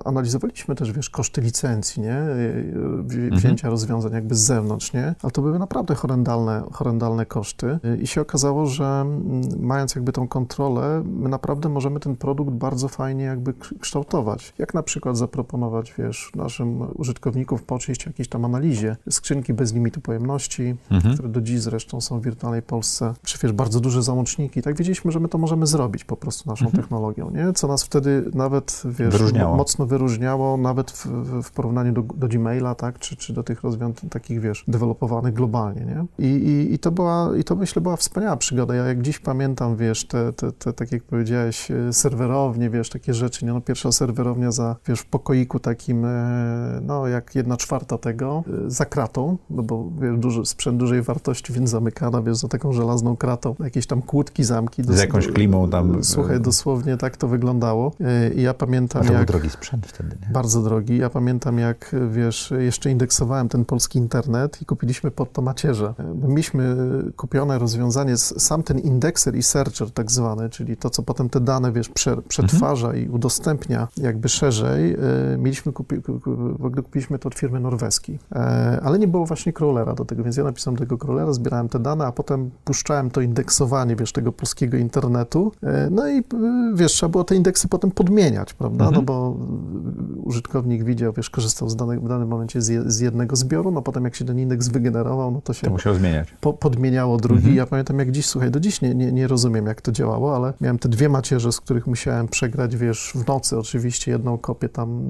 analizowaliśmy 0.04 0.75
też, 0.75 0.92
wiesz, 0.92 1.10
koszty 1.10 1.40
licencji, 1.40 2.02
nie? 2.02 2.16
Mhm. 2.16 3.06
Wzięcia 3.30 3.48
mhm. 3.48 3.70
rozwiązań 3.70 4.12
jakby 4.12 4.34
z 4.34 4.38
zewnątrz, 4.38 4.92
nie? 4.92 5.14
Ale 5.22 5.32
to 5.32 5.42
były 5.42 5.58
naprawdę 5.58 5.94
horrendalne, 5.94 6.62
horrendalne 6.72 7.26
koszty 7.26 7.78
i 8.02 8.06
się 8.06 8.20
okazało, 8.20 8.66
że 8.66 8.84
mm, 8.84 9.42
mając 9.60 9.94
jakby 9.94 10.12
tą 10.12 10.28
kontrolę, 10.28 11.02
my 11.04 11.28
naprawdę 11.28 11.68
możemy 11.68 12.00
ten 12.00 12.16
produkt 12.16 12.50
bardzo 12.50 12.88
fajnie 12.88 13.25
jakby 13.25 13.54
kształtować. 13.80 14.54
Jak 14.58 14.75
na 14.75 14.82
przykład 14.82 15.16
zaproponować, 15.16 15.94
wiesz, 15.98 16.32
naszym 16.34 16.98
użytkownikom 16.98 17.58
po 17.66 17.78
oczywiście 17.78 18.10
jakieś 18.10 18.28
tam 18.28 18.44
analizie 18.59 18.97
skrzynki 19.11 19.55
bez 19.55 19.75
limitu 19.75 20.00
pojemności, 20.00 20.77
mhm. 20.91 21.15
które 21.15 21.29
do 21.29 21.41
dziś 21.41 21.61
zresztą 21.61 22.00
są 22.00 22.21
w 22.21 22.25
wirtualnej 22.25 22.62
Polsce, 22.62 23.15
czy 23.23 23.38
wiesz, 23.43 23.53
bardzo 23.53 23.81
duże 23.81 24.03
załączniki. 24.03 24.62
Tak 24.62 24.77
wiedzieliśmy, 24.77 25.12
że 25.12 25.21
my 25.21 25.29
to 25.29 25.38
możemy 25.38 25.67
zrobić 25.67 26.05
po 26.05 26.17
prostu 26.17 26.50
naszą 26.50 26.65
mhm. 26.65 26.83
technologią, 26.83 27.31
nie? 27.31 27.53
Co 27.53 27.69
nas 27.69 27.85
wtedy 27.85 28.31
nawet, 28.35 28.83
wiesz, 28.85 29.12
wyróżniało. 29.12 29.57
mocno 29.57 29.87
wyróżniało, 29.87 30.57
nawet 30.57 30.91
w, 30.91 31.07
w 31.43 31.50
porównaniu 31.50 31.93
do, 31.93 32.03
do 32.03 32.29
Gmaila, 32.29 32.75
tak, 32.75 32.99
czy, 32.99 33.17
czy 33.17 33.33
do 33.33 33.43
tych 33.43 33.62
rozwiązań 33.62 34.09
takich, 34.11 34.41
wiesz, 34.41 34.65
dewelopowanych 34.69 35.35
globalnie, 35.35 35.85
nie? 35.85 36.27
I, 36.27 36.47
i, 36.47 36.75
i 36.75 36.79
to 36.79 36.91
była, 36.91 37.37
i 37.37 37.45
to 37.45 37.57
myślę 37.57 37.83
była 37.83 37.97
wspaniała 37.97 38.37
przygoda. 38.37 38.75
Ja 38.75 38.85
jak 38.85 39.03
dziś 39.03 39.19
pamiętam, 39.19 39.77
wiesz, 39.77 40.07
te, 40.07 40.33
te, 40.33 40.53
te 40.53 40.73
tak 40.73 40.93
jak 40.93 41.03
powiedziałeś, 41.03 41.71
e, 41.71 41.93
serwerownie, 41.93 42.71
wiesz, 42.71 42.91
takie 42.91 43.15
rzeczy, 43.15 43.45
nie? 43.45 43.53
No 43.53 43.61
pierwsza 43.61 43.93
serwerownia 43.93 44.53
za, 44.53 44.77
wiesz, 44.87 45.00
w 45.00 45.07
pokoiku 45.07 45.59
takim, 45.59 46.05
e, 46.05 46.81
no 46.83 47.07
jak 47.07 47.35
jedna 47.35 47.57
czwarta 47.57 47.99
tego, 47.99 48.45
za 48.67 48.85
kratą, 48.85 49.37
no 49.50 49.62
bo, 49.62 49.90
wiesz, 50.00 50.19
duży, 50.19 50.47
sprzęt 50.47 50.78
dużej 50.78 51.02
wartości, 51.02 51.52
więc 51.52 51.71
zamykana, 51.71 52.23
wiesz, 52.23 52.37
za 52.37 52.49
taką 52.49 52.73
żelazną 52.73 53.17
kratą, 53.17 53.55
jakieś 53.61 53.87
tam 53.87 54.02
kłódki, 54.02 54.45
zamki. 54.45 54.83
Z 54.83 54.99
jakąś 54.99 55.26
klimą 55.26 55.71
tam. 55.71 56.05
Słuchaj, 56.05 56.40
dosłownie 56.40 56.97
tak 56.97 57.17
to 57.17 57.28
wyglądało. 57.28 57.93
I 58.37 58.43
ja 58.43 58.55
pamiętam, 58.55 59.02
to 59.07 59.12
jak... 59.12 59.17
był 59.17 59.26
drogi 59.26 59.50
sprzęt 59.50 59.87
wtedy, 59.87 60.17
nie? 60.23 60.33
Bardzo 60.33 60.62
drogi. 60.62 60.99
Ja 60.99 61.11
pamiętam, 61.11 61.59
jak, 61.59 61.97
wiesz, 62.11 62.52
jeszcze 62.59 62.90
indeksowałem 62.90 63.49
ten 63.49 63.64
polski 63.64 63.99
internet 63.99 64.62
i 64.62 64.67
kupiliśmy 64.67 65.11
pod 65.11 65.33
to 65.33 65.43
macierze. 65.43 65.95
Mieliśmy 66.28 66.76
kupione 67.17 67.59
rozwiązanie, 67.59 68.17
sam 68.17 68.62
ten 68.62 68.78
indekser 68.78 69.37
i 69.37 69.43
searcher 69.43 69.90
tak 69.90 70.11
zwany, 70.11 70.50
czyli 70.50 70.76
to, 70.76 70.90
co 70.90 71.02
potem 71.02 71.28
te 71.28 71.40
dane, 71.40 71.73
wiesz, 71.73 71.90
przetwarza 72.28 72.87
mhm. 72.87 73.05
i 73.05 73.09
udostępnia 73.09 73.88
jakby 73.97 74.28
szerzej. 74.28 74.97
Mieliśmy, 75.38 75.73
kupi, 75.73 75.97
w 76.59 76.64
ogóle 76.64 76.83
kupiliśmy 76.83 77.19
to 77.19 77.28
od 77.28 77.35
firmy 77.35 77.61
norweskiej, 77.61 78.19
ale 78.83 78.99
nie 78.99 79.09
było 79.09 79.26
właśnie 79.26 79.52
crawlera 79.52 79.95
do 79.95 80.04
tego, 80.04 80.23
więc 80.23 80.37
ja 80.37 80.45
napisałem 80.45 80.78
tego 80.78 80.99
crawlera, 80.99 81.33
zbierałem 81.33 81.68
te 81.68 81.78
dane, 81.78 82.07
a 82.07 82.12
potem 82.12 82.50
puszczałem 82.64 83.11
to 83.11 83.21
indeksowanie, 83.21 83.97
wiesz, 83.97 84.12
tego 84.12 84.33
polskiego 84.33 84.76
internetu. 84.76 85.52
E, 85.62 85.88
no 85.90 86.09
i, 86.09 86.25
wiesz, 86.75 86.92
trzeba 86.92 87.11
było 87.11 87.25
te 87.25 87.37
indeksy 87.37 87.68
potem 87.68 87.90
podmieniać, 87.90 88.54
prawda? 88.54 88.85
Mhm. 88.85 88.95
No 88.95 89.02
bo 89.02 89.37
użytkownik 90.25 90.85
widział, 90.85 91.12
wiesz, 91.12 91.30
korzystał 91.30 91.68
z 91.68 91.76
danej, 91.76 91.99
w 91.99 92.09
danym 92.09 92.28
momencie 92.28 92.62
z, 92.62 92.92
z, 92.92 93.00
jednego 93.00 93.37
zbioru, 93.37 93.71
no 93.71 93.83
potem 93.83 94.04
jak 94.04 94.14
się 94.14 94.25
ten 94.25 94.38
indeks 94.38 94.68
wygenerował, 94.68 95.30
no 95.30 95.40
to 95.40 95.52
się 95.52 95.66
to 95.66 95.71
musiał 95.71 95.95
zmieniać. 95.95 96.35
Po, 96.40 96.52
podmieniało 96.52 97.16
drugi. 97.16 97.38
Mhm. 97.38 97.57
Ja 97.57 97.66
pamiętam 97.66 97.99
jak 97.99 98.11
dziś, 98.11 98.26
słuchaj, 98.26 98.50
do 98.50 98.61
dziś 98.61 98.83
nie, 98.83 98.95
nie, 98.95 99.12
nie 99.12 99.28
rozumiem, 99.28 99.66
jak 99.66 99.80
to 99.80 99.92
działało, 99.92 100.37
ale 100.37 100.52
miałem 100.61 100.78
te 100.78 100.88
dwie 100.88 101.09
macierze, 101.09 101.52
z 101.52 101.61
których 101.61 101.87
musiałem 101.87 102.28
przegrać, 102.28 102.76
wiesz, 102.76 103.12
w 103.14 103.26
nocy 103.26 103.59
oczywiście 103.59 104.11
jedną 104.11 104.38
kopię 104.38 104.68
tam 104.68 105.02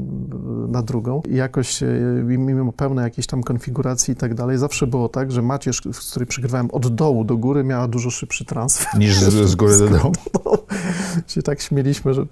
na 0.69 0.83
drugą 0.83 1.23
i 1.29 1.35
jakoś 1.35 1.81
mimo 2.25 2.73
pełnej 2.73 3.05
jakiejś 3.09 3.27
tam 3.27 3.43
konfiguracji 3.43 4.13
i 4.13 4.17
tak 4.17 4.35
dalej, 4.35 4.59
zawsze 4.59 4.87
było 4.87 5.09
tak, 5.09 5.33
że 5.33 5.43
macierz, 5.43 5.83
z 5.93 6.11
której 6.11 6.27
przegrywałem 6.27 6.71
od 6.71 6.95
dołu 6.95 7.25
do 7.25 7.37
góry, 7.37 7.65
miała 7.65 7.89
dużo 7.89 8.11
szybszy 8.11 8.45
transfer. 8.45 8.99
Niż 8.99 9.19
z, 9.19 9.49
z 9.49 9.55
góry 9.55 9.79
do 9.79 9.89
dołu. 9.99 10.13
się 11.27 11.43
tak 11.43 11.61
śmieliśmy, 11.61 12.15
że 12.15 12.27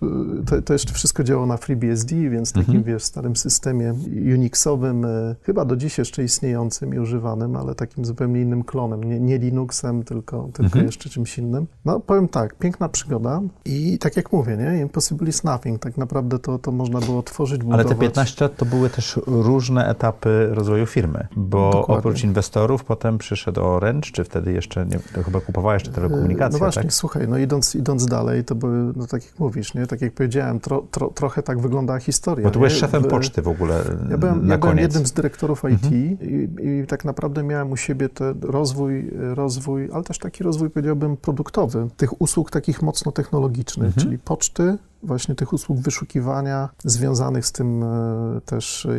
to, 0.46 0.62
to 0.62 0.72
jeszcze 0.72 0.92
wszystko 0.92 1.24
działało 1.24 1.46
na 1.46 1.56
FreeBSD, 1.56 2.16
więc 2.30 2.52
takim, 2.52 2.76
mhm. 2.76 2.84
wiesz, 2.84 3.04
starym 3.04 3.36
systemie 3.36 3.94
Unixowym, 4.34 5.04
e, 5.04 5.36
chyba 5.42 5.64
do 5.64 5.76
dziś 5.76 5.98
jeszcze 5.98 6.24
istniejącym 6.24 6.94
i 6.94 6.98
używanym, 6.98 7.56
ale 7.56 7.74
takim 7.74 8.04
zupełnie 8.04 8.40
innym 8.40 8.64
klonem, 8.64 9.04
nie, 9.04 9.20
nie 9.20 9.38
Linuxem, 9.38 10.02
tylko, 10.02 10.48
tylko 10.52 10.64
mhm. 10.64 10.86
jeszcze 10.86 11.10
czymś 11.10 11.38
innym. 11.38 11.66
No, 11.84 12.00
powiem 12.00 12.28
tak, 12.28 12.54
piękna 12.54 12.88
przygoda 12.88 13.40
i 13.64 13.98
tak 13.98 14.16
jak 14.16 14.32
mówię, 14.32 14.56
nie, 14.56 14.80
impossible 14.80 15.28
is 15.28 15.44
nothing, 15.44 15.82
tak 15.82 15.96
naprawdę 15.96 16.38
to, 16.38 16.58
to 16.58 16.72
można 16.72 17.00
było 17.00 17.22
tworzyć, 17.22 17.58
budować. 17.58 17.86
Ale 17.86 17.94
te 17.94 18.00
15 18.00 18.44
lat 18.44 18.56
to 18.56 18.64
były 18.64 18.90
też 18.90 19.20
różne 19.26 19.88
etapy 19.88 20.48
rozwoju 20.50 20.65
firmy, 20.86 21.26
bo 21.36 21.70
Dokładnie. 21.72 21.96
oprócz 21.96 22.24
inwestorów 22.24 22.84
potem 22.84 23.18
przyszedł 23.18 23.60
Orange, 23.60 24.10
czy 24.12 24.24
wtedy 24.24 24.52
jeszcze, 24.52 24.86
nie, 24.86 24.98
to 25.14 25.22
chyba 25.22 25.40
kupowała 25.40 25.74
jeszcze 25.74 25.92
telekomunikację, 25.92 26.52
No 26.52 26.58
właśnie, 26.58 26.82
tak? 26.82 26.92
słuchaj, 26.92 27.28
no 27.28 27.38
idąc, 27.38 27.74
idąc 27.74 28.06
dalej, 28.06 28.44
to 28.44 28.54
były, 28.54 28.92
no 28.96 29.06
tak 29.06 29.24
jak 29.24 29.38
mówisz, 29.38 29.74
nie, 29.74 29.86
tak 29.86 30.00
jak 30.00 30.12
powiedziałem, 30.12 30.60
tro, 30.60 30.82
tro, 30.90 31.08
trochę 31.10 31.42
tak 31.42 31.60
wygląda 31.60 31.98
historia. 31.98 32.44
Bo 32.44 32.50
ty 32.50 32.58
byłeś 32.58 32.72
szefem 32.72 33.04
poczty 33.04 33.42
w 33.42 33.48
ogóle 33.48 33.80
Ja 34.10 34.18
byłem, 34.18 34.48
ja 34.48 34.58
byłem 34.58 34.78
jednym 34.78 35.06
z 35.06 35.12
dyrektorów 35.12 35.62
IT 35.74 35.92
i, 35.92 36.16
i 36.82 36.86
tak 36.86 37.04
naprawdę 37.04 37.42
miałem 37.42 37.72
u 37.72 37.76
siebie 37.76 38.08
ten 38.08 38.40
rozwój, 38.42 39.10
rozwój, 39.34 39.88
ale 39.92 40.04
też 40.04 40.18
taki 40.18 40.44
rozwój, 40.44 40.70
powiedziałbym, 40.70 41.16
produktowy, 41.16 41.88
tych 41.96 42.20
usług 42.20 42.50
takich 42.50 42.82
mocno 42.82 43.12
technologicznych, 43.12 43.86
Mhm. 43.86 44.04
czyli 44.06 44.18
poczty, 44.18 44.78
właśnie 45.02 45.34
tych 45.34 45.52
usług 45.52 45.78
wyszukiwania, 45.78 46.68
związanych 46.84 47.46
z 47.46 47.52
tym 47.52 47.82
e, 47.82 48.40
też 48.44 48.86
e, 48.86 48.90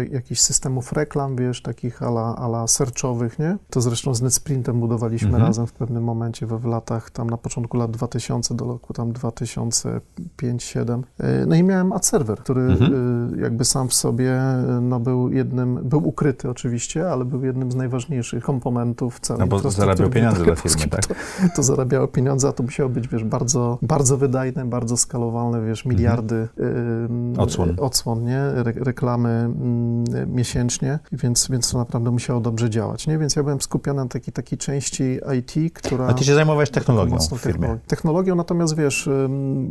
e, 0.00 0.04
jakichś 0.06 0.40
systemów 0.40 0.92
reklam, 0.92 1.36
wiesz, 1.36 1.62
takich 1.62 2.02
ala, 2.02 2.36
ala 2.36 2.66
searchowych, 2.66 3.38
nie? 3.38 3.56
To 3.70 3.80
zresztą 3.80 4.14
z 4.14 4.22
NetSprintem 4.22 4.80
budowaliśmy 4.80 5.28
Mhm. 5.28 5.46
razem 5.46 5.66
w 5.66 5.72
pewnym 5.72 6.04
momencie 6.04 6.46
w 6.46 6.64
latach, 6.64 7.10
tam 7.10 7.30
na 7.30 7.36
początku 7.36 7.76
lat 7.76 7.90
2000 7.90 8.54
do 8.54 8.64
roku 8.64 8.92
tam 8.92 9.12
2005-2007. 9.12 11.02
E, 11.20 11.46
No 11.46 11.54
i 11.54 11.62
miałem 11.62 11.92
AdServer, 11.92 12.38
który 12.38 12.60
Mhm. 12.62 13.40
jakby 13.40 13.64
sam 13.64 13.88
w 13.88 13.94
sobie 13.94 14.40
no, 14.82 15.00
był 15.00 15.32
jednym, 15.32 15.74
był 15.88 16.08
ukryty 16.08 16.50
oczywiście, 16.50 17.10
ale 17.10 17.24
był 17.24 17.44
jednym 17.44 17.72
z 17.72 17.74
najważniejszych 17.74 18.44
komponentów 18.44 19.20
całej 19.20 19.40
No 19.40 19.46
bo 19.46 19.70
zarabiał 19.70 20.10
pieniądze 20.10 20.44
dla 20.44 20.54
polskiej. 20.54 20.70
firmy, 20.72 20.90
tak? 20.90 21.06
To, 21.06 21.14
to 21.56 21.62
zarabiało 21.62 22.08
pieniądze, 22.08 22.48
a 22.48 22.52
to 22.52 22.62
musiało 22.62 22.88
być, 22.90 23.08
wiesz, 23.08 23.24
bardzo, 23.24 23.78
bardzo 23.82 24.16
wydajne, 24.16 24.64
bardzo 24.64 24.96
skalowalne, 25.38 25.66
wiesz, 25.68 25.84
miliardy 25.84 26.48
ym, 26.60 27.34
Odsłon. 27.38 27.76
odsłon 27.80 28.24
nie? 28.24 28.38
Re, 28.38 28.72
reklamy 28.76 29.28
ym, 29.28 30.04
miesięcznie, 30.34 30.98
więc, 31.12 31.48
więc 31.50 31.70
to 31.72 31.78
naprawdę 31.78 32.10
musiało 32.10 32.40
dobrze 32.40 32.70
działać, 32.70 33.06
nie? 33.06 33.18
Więc 33.18 33.36
ja 33.36 33.42
byłem 33.42 33.60
skupiony 33.60 34.02
na 34.02 34.08
takiej, 34.08 34.32
takiej 34.32 34.58
części 34.58 35.18
IT, 35.38 35.74
która... 35.74 36.06
A 36.06 36.14
ty 36.14 36.24
się 36.24 36.34
zajmowałeś 36.34 36.70
technologią 36.70 37.18
w 37.18 37.38
firmie. 37.38 37.68
technologi- 37.68 37.78
Technologią, 37.86 38.34
natomiast 38.34 38.76
wiesz, 38.76 39.08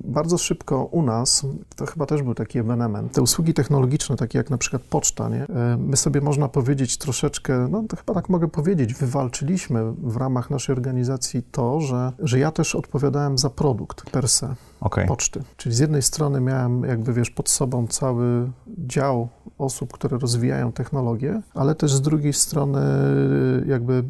bardzo 0.04 0.38
szybko 0.38 0.86
u 0.86 1.02
nas, 1.04 1.46
to 1.76 1.86
chyba 1.86 2.06
też 2.06 2.24
był 2.24 2.34
taki 2.36 2.60
ewenement, 2.60 3.12
te 3.14 3.22
usługi 3.22 3.54
technologiczne, 3.54 4.16
takie 4.16 4.38
jak 4.38 4.50
na 4.50 4.58
przykład 4.58 4.82
poczta, 4.82 5.30
nie? 5.30 5.44
E, 5.44 5.78
My 5.80 5.98
sobie 5.98 6.22
można 6.22 6.48
powiedzieć 6.48 6.98
troszeczkę, 6.98 7.68
no 7.72 7.84
to 7.90 7.96
chyba 7.98 8.14
tak 8.14 8.30
mogę 8.30 8.48
powiedzieć, 8.48 8.94
wywalczyliśmy 8.94 9.92
w 10.04 10.18
ramach 10.18 10.50
naszej 10.50 10.74
organizacji 10.76 11.44
to, 11.52 11.82
że, 11.82 12.12
że 12.20 12.40
ja 12.40 12.52
też 12.52 12.76
odpowiadałem 12.76 13.38
za 13.38 13.50
produkt 13.50 14.10
per 14.10 14.28
se 14.30 14.56
Okej. 14.82 15.08
poczty. 15.08 15.44
Czyli 15.58 15.76
z 15.76 15.80
jednej 15.80 16.02
strony 16.02 16.42
miałem 16.42 16.84
jakby, 16.84 17.14
wiesz, 17.14 17.30
pod 17.30 17.50
sobą 17.50 17.88
cały 17.88 18.50
dział 18.78 19.28
osób, 19.58 19.94
które 19.94 20.18
rozwijają 20.18 20.72
technologię, 20.72 21.42
ale 21.54 21.76
też 21.76 21.94
z 21.94 22.02
drugiej 22.02 22.34
strony 22.34 22.80
jakby 23.68 24.04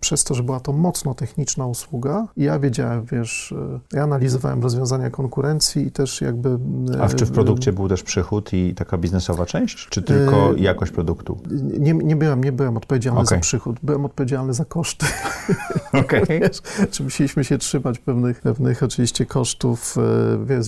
przez 0.00 0.24
to, 0.24 0.34
że 0.34 0.42
była 0.42 0.60
to 0.60 0.72
mocno 0.72 1.14
techniczna 1.14 1.66
usługa, 1.66 2.26
ja 2.36 2.58
wiedziałem, 2.58 3.04
wiesz, 3.04 3.54
e, 3.92 3.96
ja 3.96 4.02
analizowałem 4.02 4.62
rozwiązania 4.62 5.10
konkurencji 5.10 5.86
i 5.86 5.90
też 5.90 6.20
jakby... 6.20 6.58
A 7.00 7.08
w, 7.08 7.14
czy 7.14 7.26
w 7.26 7.30
e, 7.30 7.32
produkcie 7.32 7.72
był 7.72 7.88
też 7.88 8.02
przychód 8.02 8.52
i 8.52 8.74
taka 8.74 8.98
biznesowa 8.98 9.46
część, 9.46 9.88
czy 9.88 10.02
tylko 10.02 10.40
Yy, 10.52 10.60
jakość 10.60 10.92
produktu? 10.92 11.38
Nie, 11.78 11.94
nie, 11.94 12.16
byłem, 12.16 12.44
nie 12.44 12.52
byłem 12.52 12.76
odpowiedzialny 12.76 13.20
Okej. 13.20 13.38
za 13.38 13.40
przychód, 13.40 13.76
byłem 13.82 14.04
odpowiedzialny 14.04 14.54
za 14.54 14.64
koszty. 14.64 15.06
Okej. 15.92 16.40
Czy 16.90 17.02
musieliśmy 17.02 17.44
się 17.44 17.58
trzymać 17.58 17.98
pewnych, 17.98 18.40
pewnych 18.40 18.82
oczywiście 18.82 19.26
kosztów, 19.26 19.96
e, 19.98 20.09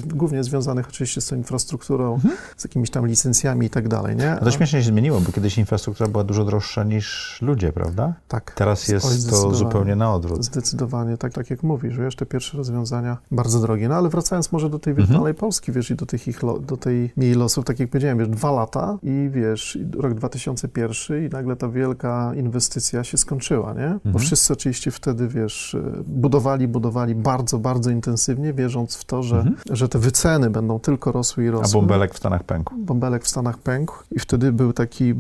głównie 0.07 0.45
związanych 0.45 0.89
oczywiście 0.89 1.21
z 1.21 1.27
tą 1.27 1.37
infrastrukturą, 1.37 2.19
z 2.57 2.65
jakimiś 2.65 2.91
tam 2.91 3.07
licencjami 3.07 3.67
i 3.67 3.71
tak 3.71 3.89
dalej, 3.89 4.17
nie? 4.17 4.23
Mhm. 4.25 4.39
No 4.41 4.45
to 4.45 4.57
śmiesznie 4.57 4.83
się 4.83 4.89
zmieniło, 4.89 5.21
bo 5.21 5.33
kiedyś 5.33 5.59
infrastruktura 5.59 6.09
była 6.09 6.25
dużo 6.25 6.45
droższa 6.45 6.85
niż 6.85 7.39
ludzie, 7.43 7.73
prawda? 7.73 8.15
tak. 8.29 8.55
Teraz 8.55 8.89
jest 8.89 9.31
to 9.31 9.55
zupełnie 9.55 9.97
na 9.97 10.15
odwrót. 10.15 10.45
Zdecydowanie, 10.45 11.17
tak, 11.17 11.33
tak 11.33 11.51
jak 11.51 11.63
mówisz, 11.63 11.99
wiesz, 11.99 12.17
te 12.17 12.27
pierwsze 12.27 12.57
rozwiązania 12.57 13.17
bardzo 13.31 13.61
drogie. 13.61 13.89
No 13.89 13.95
ale 13.95 14.09
wracając 14.09 14.53
może 14.53 14.71
do 14.71 14.79
tej 14.79 14.91
Mhm. 14.91 15.07
wirtualnej 15.07 15.35
Polski, 15.35 15.73
wiesz, 15.73 15.91
i 15.91 15.95
do, 15.95 16.07
tych 16.07 16.29
ich 16.29 16.41
do 16.67 16.77
tej 16.77 17.13
mieli 17.17 17.35
losów, 17.35 17.65
tak 17.65 17.81
jak 17.81 17.89
powiedziałem, 17.91 18.19
wiesz, 18.19 18.29
dwa 18.29 18.51
lata 18.51 18.99
i 19.03 19.31
wiesz, 19.33 19.79
rok 19.99 20.15
2001 20.15 21.27
i 21.27 21.29
nagle 21.29 21.57
ta 21.57 21.69
wielka 21.69 22.33
inwestycja 22.37 23.05
się 23.05 23.19
skończyła, 23.19 23.73
nie? 23.75 23.89
Bo 23.89 24.09
Mhm. 24.09 24.19
wszyscy 24.19 24.53
oczywiście 24.53 24.91
wtedy, 24.91 25.29
wiesz, 25.29 25.75
e, 25.75 26.03
budowali, 26.07 26.69
budowali 26.69 27.15
bardzo, 27.15 27.59
bardzo 27.59 27.91
intensywnie, 27.91 28.53
wierząc 28.53 28.97
w 28.97 29.05
to, 29.05 29.23
że, 29.23 29.32
Mhm. 29.37 29.57
że 29.71 29.89
te 29.89 29.99
wyceny 29.99 30.51
będą 30.51 30.81
tylko 30.81 31.13
rosły 31.13 31.45
i 31.45 31.49
A 31.49 31.51
rosły. 31.51 31.81
bąbelek 31.81 32.15
w 32.15 32.17
Stanach 32.17 32.45
pękł. 32.45 32.75
Bąbelek 32.79 33.25
w 33.25 33.29
Stanach 33.29 33.59
pękł 33.59 33.95
i 34.11 34.19
wtedy 34.19 34.53
był 34.53 34.73
taki, 34.73 35.15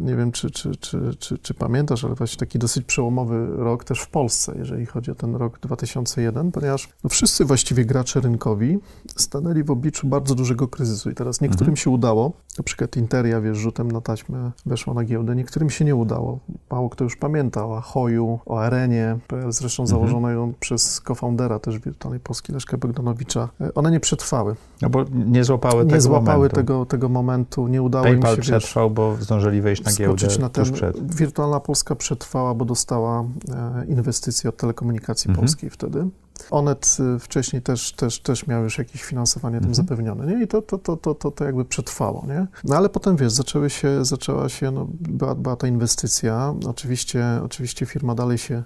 nie 0.00 0.16
wiem, 0.16 0.32
czy, 0.32 0.50
czy, 0.50 0.76
czy, 0.76 1.14
czy, 1.18 1.38
czy 1.38 1.54
pamiętasz, 1.54 2.04
ale 2.04 2.14
właśnie 2.14 2.38
taki 2.38 2.58
dosyć 2.58 2.84
przełomowy 2.84 3.46
rok 3.56 3.84
też 3.84 4.00
w 4.00 4.08
Polsce, 4.08 4.54
jeżeli 4.58 4.86
chodzi 4.86 5.10
o 5.10 5.14
ten 5.14 5.36
rok 5.36 5.58
2001, 5.60 6.52
ponieważ 6.52 6.88
no 7.04 7.10
wszyscy 7.10 7.44
właściwie 7.44 7.84
gracze 7.84 8.20
rynkowi 8.20 8.78
stanęli 9.16 9.62
w 9.64 9.70
obliczu 9.70 10.06
bardzo 10.06 10.34
dużego 10.34 10.68
kryzysu 10.68 11.10
i 11.10 11.14
teraz 11.14 11.40
niektórym 11.40 11.64
Mhm. 11.70 11.76
się 11.76 11.90
udało, 11.90 12.32
na 12.58 12.64
przykład 12.64 12.96
Interia, 12.96 13.40
wiesz, 13.40 13.58
rzutem 13.58 13.90
na 13.90 14.00
taśmę 14.00 14.50
weszła 14.66 14.94
na 14.94 15.04
giełdę, 15.04 15.36
niektórym 15.36 15.70
się 15.70 15.84
nie 15.84 15.96
udało. 15.96 16.38
Mało 16.70 16.90
kto 16.90 17.04
już 17.04 17.16
pamięta 17.16 17.64
o 17.66 17.80
Hoju, 17.80 18.38
o 18.46 18.60
Arenie, 18.60 19.18
zresztą 19.48 19.82
Mhm. 19.82 19.86
założoną 20.10 20.52
przez 20.60 21.02
co-foundera 21.06 21.58
też 21.58 21.78
wirtualnej 21.78 22.20
Polski, 22.20 22.52
Leszka 22.52 22.76
Bogdanowicza. 22.78 23.48
One 23.74 23.90
nie 23.90 24.00
przetrwały. 24.00 24.54
No 24.82 24.90
bo 24.90 25.04
nie 25.14 25.44
złapały 25.44 25.84
Nie 25.84 25.90
tego 25.90 26.02
złapały 26.02 26.36
momentu. 26.36 26.56
tego, 26.56 26.86
tego 26.86 27.08
momentu, 27.08 27.68
nie 27.68 27.82
udało 27.82 28.04
PayPal 28.04 28.36
im 28.36 28.42
się, 28.42 28.52
wiesz, 28.52 28.62
przetrwał, 28.62 28.90
bo 28.90 29.16
zdążyli 29.20 29.60
wejść 29.60 29.84
na 29.84 29.92
giełdę 29.92 30.26
na 30.40 30.48
ten... 30.48 30.72
przed. 30.72 31.14
Wirtualna 31.16 31.60
Polska 31.60 31.94
przetrwała, 31.94 32.54
bo 32.54 32.64
dostała 32.64 33.20
e, 33.54 33.84
inwestycje 33.88 34.50
od 34.50 34.56
telekomunikacji 34.56 35.28
Mhm. 35.28 35.46
polskiej 35.46 35.70
wtedy. 35.70 36.06
Onet 36.50 36.96
y, 37.16 37.18
wcześniej 37.18 37.62
też, 37.62 37.92
też, 37.92 38.20
też 38.20 38.46
miał 38.46 38.62
już 38.62 38.78
jakieś 38.78 39.02
finansowanie 39.02 39.60
tym 39.60 39.68
Mhm. 39.70 39.74
zapewnione, 39.74 40.26
nie? 40.26 40.44
I 40.44 40.48
to, 40.48 40.62
to, 40.62 40.78
to, 40.78 40.96
to, 40.96 41.14
to, 41.14 41.30
to 41.30 41.44
jakby 41.44 41.64
przetrwało, 41.64 42.24
nie? 42.28 42.46
No 42.64 42.76
ale 42.76 42.88
potem, 42.88 43.16
wiesz, 43.16 43.32
zaczęły 43.32 43.70
się, 43.70 44.04
zaczęła 44.04 44.48
się, 44.48 44.70
no, 44.70 44.86
była, 44.90 45.34
była 45.34 45.56
ta 45.56 45.66
inwestycja, 45.66 46.54
oczywiście, 46.68 47.24
oczywiście 47.44 47.86
firma 47.86 48.14
dalej 48.14 48.38
się 48.38 48.62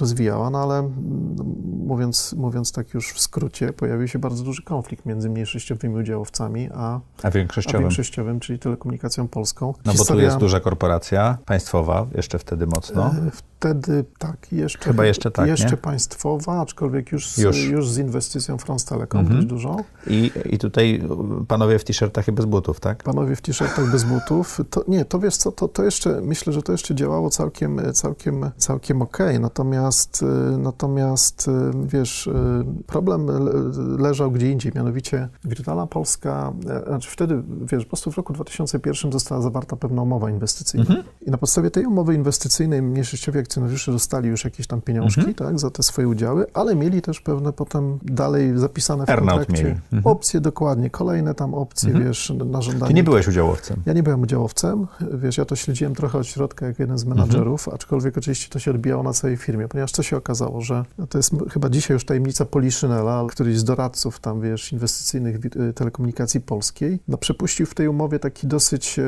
rozwijała, 0.00 0.50
no 0.50 0.58
ale 0.58 0.90
mówiąc, 1.86 2.32
mówiąc 2.38 2.72
tak 2.72 2.94
już 2.94 3.12
w 3.12 3.20
skrócie, 3.20 3.72
pojawił 3.72 4.08
się 4.08 4.18
bardzo 4.18 4.44
duży 4.44 4.62
konflikt 4.62 5.06
między 5.06 5.30
mniejszościowymi 5.30 5.94
udziałowcami, 5.94 6.68
a, 6.74 6.76
A 6.76 7.00
a 7.22 7.30
większościowym. 7.30 7.80
większościowym, 7.80 8.40
czyli 8.40 8.58
telekomunikacją 8.58 9.28
polską. 9.28 9.66
No 9.66 9.72
bo 9.84 9.92
tu 9.92 9.98
Historia- 9.98 10.24
jest 10.24 10.36
duża 10.36 10.60
korporacja 10.60 11.38
państwowa, 11.46 12.06
jeszcze 12.14 12.38
wtedy 12.38 12.66
mocno. 12.66 13.06
E, 13.06 13.30
Wtedy 13.60 14.04
tak, 14.18 14.52
jeszcze, 14.52 14.84
Chyba 14.84 15.06
jeszcze 15.06 15.30
tak, 15.30 15.48
jeszcze 15.48 15.70
nie? 15.70 15.76
państwowa, 15.76 16.60
aczkolwiek 16.60 17.12
już, 17.12 17.28
z- 17.30 17.38
Już. 17.38 17.64
już. 17.64 17.90
z 17.90 17.98
inwestycją 17.98 18.58
France 18.58 18.86
Telecom 18.88 19.20
Mhm. 19.20 19.36
dość 19.36 19.48
dużą. 19.48 19.76
I, 20.06 20.30
I 20.44 20.58
tutaj 20.58 21.02
panowie 21.48 21.78
w 21.78 21.84
t-shirtach 21.84 22.28
i 22.28 22.32
bez 22.32 22.44
butów, 22.46 22.80
tak? 22.80 23.02
Panowie 23.02 23.36
w 23.36 23.42
t-shirtach 23.42 23.90
bez 23.90 24.04
butów. 24.04 24.60
To, 24.70 24.84
nie, 24.88 25.04
to 25.04 25.18
wiesz 25.18 25.36
co, 25.36 25.52
to, 25.52 25.68
to 25.68 25.84
jeszcze, 25.84 26.20
myślę, 26.20 26.52
że 26.52 26.62
to 26.62 26.72
jeszcze 26.72 26.94
działało 26.94 27.30
całkiem, 27.30 27.80
całkiem, 27.92 28.50
całkiem 28.56 29.02
okej, 29.02 29.40
natomiast, 29.40 30.22
y, 30.22 30.58
natomiast 30.58 31.48
y, 31.48 31.50
wiesz, 31.86 32.26
y, 32.26 32.32
problem 32.86 33.26
le- 33.26 33.96
leżał 33.98 34.30
gdzie 34.30 34.50
indziej, 34.50 34.72
mianowicie 34.74 35.28
Wirtualna 35.44 35.86
Polska, 35.86 36.52
e, 36.70 36.84
znaczy 36.88 37.10
wtedy, 37.10 37.42
wiesz, 37.72 37.84
po 37.84 37.88
prostu 37.90 38.10
w 38.10 38.16
roku 38.16 38.32
2001 38.32 39.12
została 39.12 39.40
zawarta 39.42 39.76
pewna 39.76 40.02
umowa 40.02 40.30
inwestycyjna 40.30 40.86
Mhm. 40.88 41.02
i 41.26 41.30
na 41.30 41.38
podstawie 41.38 41.70
tej 41.70 41.86
umowy 41.86 42.14
inwestycyjnej 42.14 42.82
mniejszościowi 42.82 43.38
akcjonariusze 43.50 43.92
dostali 43.92 44.28
już 44.28 44.44
jakieś 44.44 44.66
tam 44.66 44.80
pieniążki, 44.80 45.20
Mhm. 45.20 45.34
tak, 45.34 45.58
za 45.58 45.70
te 45.70 45.82
swoje 45.82 46.08
udziały, 46.08 46.46
ale 46.54 46.74
mieli 46.76 47.02
też 47.02 47.20
pewne 47.20 47.52
potem 47.52 47.98
dalej 48.02 48.58
zapisane 48.58 49.06
w 49.06 49.10
Earnout 49.10 49.36
kontrakcie. 49.38 49.68
Mhm. 49.92 50.02
opcje, 50.06 50.40
dokładnie, 50.40 50.90
kolejne 50.90 51.34
tam 51.34 51.54
opcje, 51.54 51.88
Mhm. 51.88 52.04
wiesz, 52.06 52.32
na 52.46 52.62
żądanie 52.62 52.88
Ty 52.88 52.94
nie 52.94 53.04
byłeś 53.04 53.28
udziałowcem. 53.28 53.82
ja 53.86 53.92
nie 53.92 54.02
byłem 54.02 54.22
udziałowcem, 54.22 54.86
wiesz, 55.14 55.38
ja 55.38 55.44
to 55.44 55.56
śledziłem 55.56 55.94
trochę 55.94 56.18
od 56.18 56.26
środka 56.26 56.66
jak 56.66 56.78
jeden 56.78 56.98
z 56.98 57.02
Mhm. 57.02 57.18
menadżerów, 57.18 57.68
aczkolwiek 57.68 58.18
oczywiście 58.18 58.48
to 58.50 58.58
się 58.58 58.70
odbijało 58.70 59.02
na 59.02 59.12
całej 59.12 59.36
firmie, 59.36 59.68
ponieważ 59.68 59.92
co 59.92 60.02
się 60.02 60.16
okazało, 60.16 60.60
że 60.60 60.84
to 61.08 61.18
jest 61.18 61.32
chyba 61.50 61.68
dzisiaj 61.68 61.94
już 61.94 62.04
tajemnica 62.04 62.44
Poliszynela, 62.44 63.24
któryś 63.30 63.58
z 63.58 63.64
doradców 63.64 64.20
tam, 64.20 64.40
wiesz, 64.40 64.72
inwestycyjnych 64.72 65.36
y, 65.56 65.72
telekomunikacji 65.72 66.40
polskiej, 66.40 66.98
no 67.08 67.18
przepuścił 67.18 67.66
w 67.66 67.74
tej 67.74 67.88
umowie 67.88 68.18
taki 68.18 68.46
dosyć, 68.46 69.00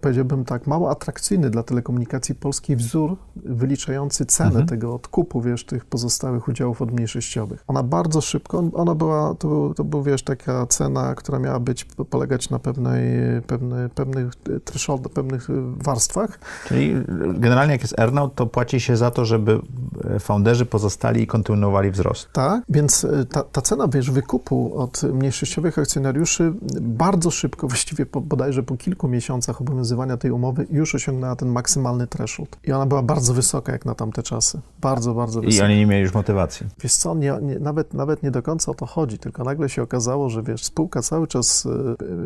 powiedziałbym 0.00 0.44
tak, 0.44 0.66
mało 0.66 0.90
atrakcyjny 0.90 1.50
dla 1.50 1.62
telekomunikacji 1.62 2.34
polskiej 2.34 2.76
wzór 2.76 3.16
wyliczający 3.58 4.26
cenę 4.26 4.48
Mhm. 4.48 4.66
tego 4.66 4.94
odkupu, 4.94 5.40
wiesz, 5.40 5.64
tych 5.64 5.84
pozostałych 5.84 6.48
udziałów 6.48 6.82
od 6.82 6.92
mniejszościowych. 6.92 7.64
Ona 7.66 7.82
bardzo 7.82 8.20
szybko, 8.20 8.64
ona 8.72 8.94
była, 8.94 9.34
to 9.34 9.48
był, 9.48 9.74
to 9.74 9.84
był 9.84 10.02
wiesz, 10.02 10.22
taka 10.22 10.66
cena, 10.66 11.14
która 11.14 11.38
miała 11.38 11.60
być, 11.60 11.84
polegać 11.84 12.50
na 12.50 12.58
pewnej, 12.58 13.02
pewnej, 13.46 13.88
pewnych 13.88 14.34
threshold, 14.64 15.08
pewnych 15.08 15.50
y, 15.50 15.52
warstwach. 15.84 16.38
Czyli 16.66 16.94
generalnie 17.34 17.72
jak 17.72 17.82
jest 17.82 17.98
earnout, 17.98 18.34
to 18.34 18.46
płaci 18.46 18.80
się 18.80 18.96
za 18.96 19.10
to, 19.10 19.24
żeby 19.24 19.60
e, 20.04 20.18
founderzy 20.20 20.66
pozostali 20.66 21.22
i 21.22 21.26
kontynuowali 21.26 21.90
wzrost. 21.90 22.28
Tak, 22.32 22.62
więc 22.68 23.06
ta, 23.30 23.42
ta 23.42 23.62
cena, 23.62 23.88
wiesz, 23.88 24.10
wykupu 24.10 24.78
od 24.78 25.02
mniejszościowych 25.02 25.78
akcjonariuszy 25.78 26.52
bardzo 26.80 27.30
szybko, 27.30 27.68
właściwie 27.78 28.06
po, 28.06 28.20
bodajże 28.20 28.62
po 28.62 28.76
kilku 28.76 29.08
miesiącach 29.08 29.60
obowiązywania 29.60 30.16
tej 30.16 30.30
umowy 30.30 30.66
już 30.70 30.94
osiągnęła 30.94 31.36
ten 31.36 31.48
maksymalny 31.48 32.06
threshold. 32.06 32.56
I 32.64 32.72
ona 32.72 32.86
była 32.86 33.02
bardzo 33.02 33.34
wysoka. 33.34 33.47
Wysoka 33.48 33.72
jak 33.72 33.84
na 33.86 33.94
tamte 33.94 34.22
czasy. 34.22 34.60
Bardzo, 34.80 35.14
bardzo 35.14 35.40
wysoka. 35.40 35.64
I 35.64 35.66
oni 35.70 35.76
nie 35.78 35.86
mieli 35.86 36.02
już 36.02 36.14
motywacji. 36.14 36.66
Wiesz 36.82 36.92
co, 36.94 37.14
nie, 37.14 37.38
nie, 37.42 37.58
nawet, 37.58 37.94
nawet 37.94 38.22
nie 38.22 38.30
do 38.30 38.42
końca 38.42 38.72
o 38.72 38.74
to 38.74 38.86
chodzi, 38.86 39.18
tylko 39.18 39.44
nagle 39.44 39.68
się 39.68 39.82
okazało, 39.82 40.28
że 40.30 40.42
wiesz, 40.42 40.64
spółka 40.64 41.02
cały 41.02 41.26
czas 41.26 41.66
y, 41.66 41.70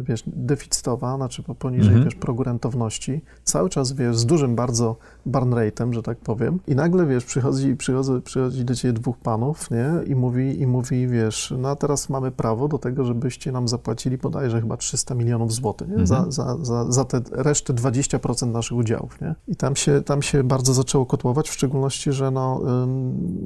wiesz, 0.03 0.23
deficytowa, 0.27 1.17
znaczy 1.17 1.43
poniżej 1.59 1.89
Mhm. 1.89 2.05
wiesz, 2.05 2.15
progu 2.15 2.43
rentowności, 2.43 3.21
cały 3.45 3.69
czas 3.71 3.93
wiesz, 3.93 4.17
z 4.17 4.27
dużym 4.27 4.55
bardzo 4.57 4.97
burn 5.27 5.51
rate'em, 5.55 5.93
że 5.93 6.03
tak 6.03 6.19
powiem, 6.19 6.59
i 6.67 6.75
nagle 6.75 7.07
wiesz, 7.07 7.25
przychodzi, 7.25 7.77
przychodzi, 7.77 8.11
przychodzi 8.25 8.65
do 8.65 8.75
ciebie 8.75 8.93
dwóch 8.93 9.17
panów, 9.19 9.71
nie, 9.71 9.91
i 10.07 10.15
mówi, 10.15 10.61
i 10.61 10.67
mówi, 10.67 11.09
wiesz, 11.09 11.55
no 11.59 11.69
a 11.69 11.77
teraz 11.77 12.09
mamy 12.09 12.31
prawo 12.31 12.69
do 12.69 12.79
tego, 12.79 13.05
żebyście 13.05 13.53
nam 13.53 13.69
zapłacili 13.69 14.19
bodajże 14.19 14.61
chyba 14.61 14.77
300 14.77 15.15
milionów 15.15 15.53
złotych, 15.53 15.89
nie? 15.89 16.07
Za, 16.07 16.15
Mhm. 16.17 16.33
za, 16.33 16.57
za, 16.63 16.93
za 16.93 17.05
te 17.05 17.21
resztę 17.33 17.75
20% 17.75 18.53
naszych 18.53 18.77
udziałów, 18.79 19.21
nie? 19.21 19.35
I 19.49 19.57
tam 19.57 19.77
się, 19.77 20.03
tam 20.03 20.23
się 20.23 20.45
bardzo 20.45 20.75
zaczęło 20.75 21.07
kotłować, 21.13 21.49
w 21.49 21.53
szczególności, 21.53 22.13
że 22.13 22.31
no, 22.31 22.61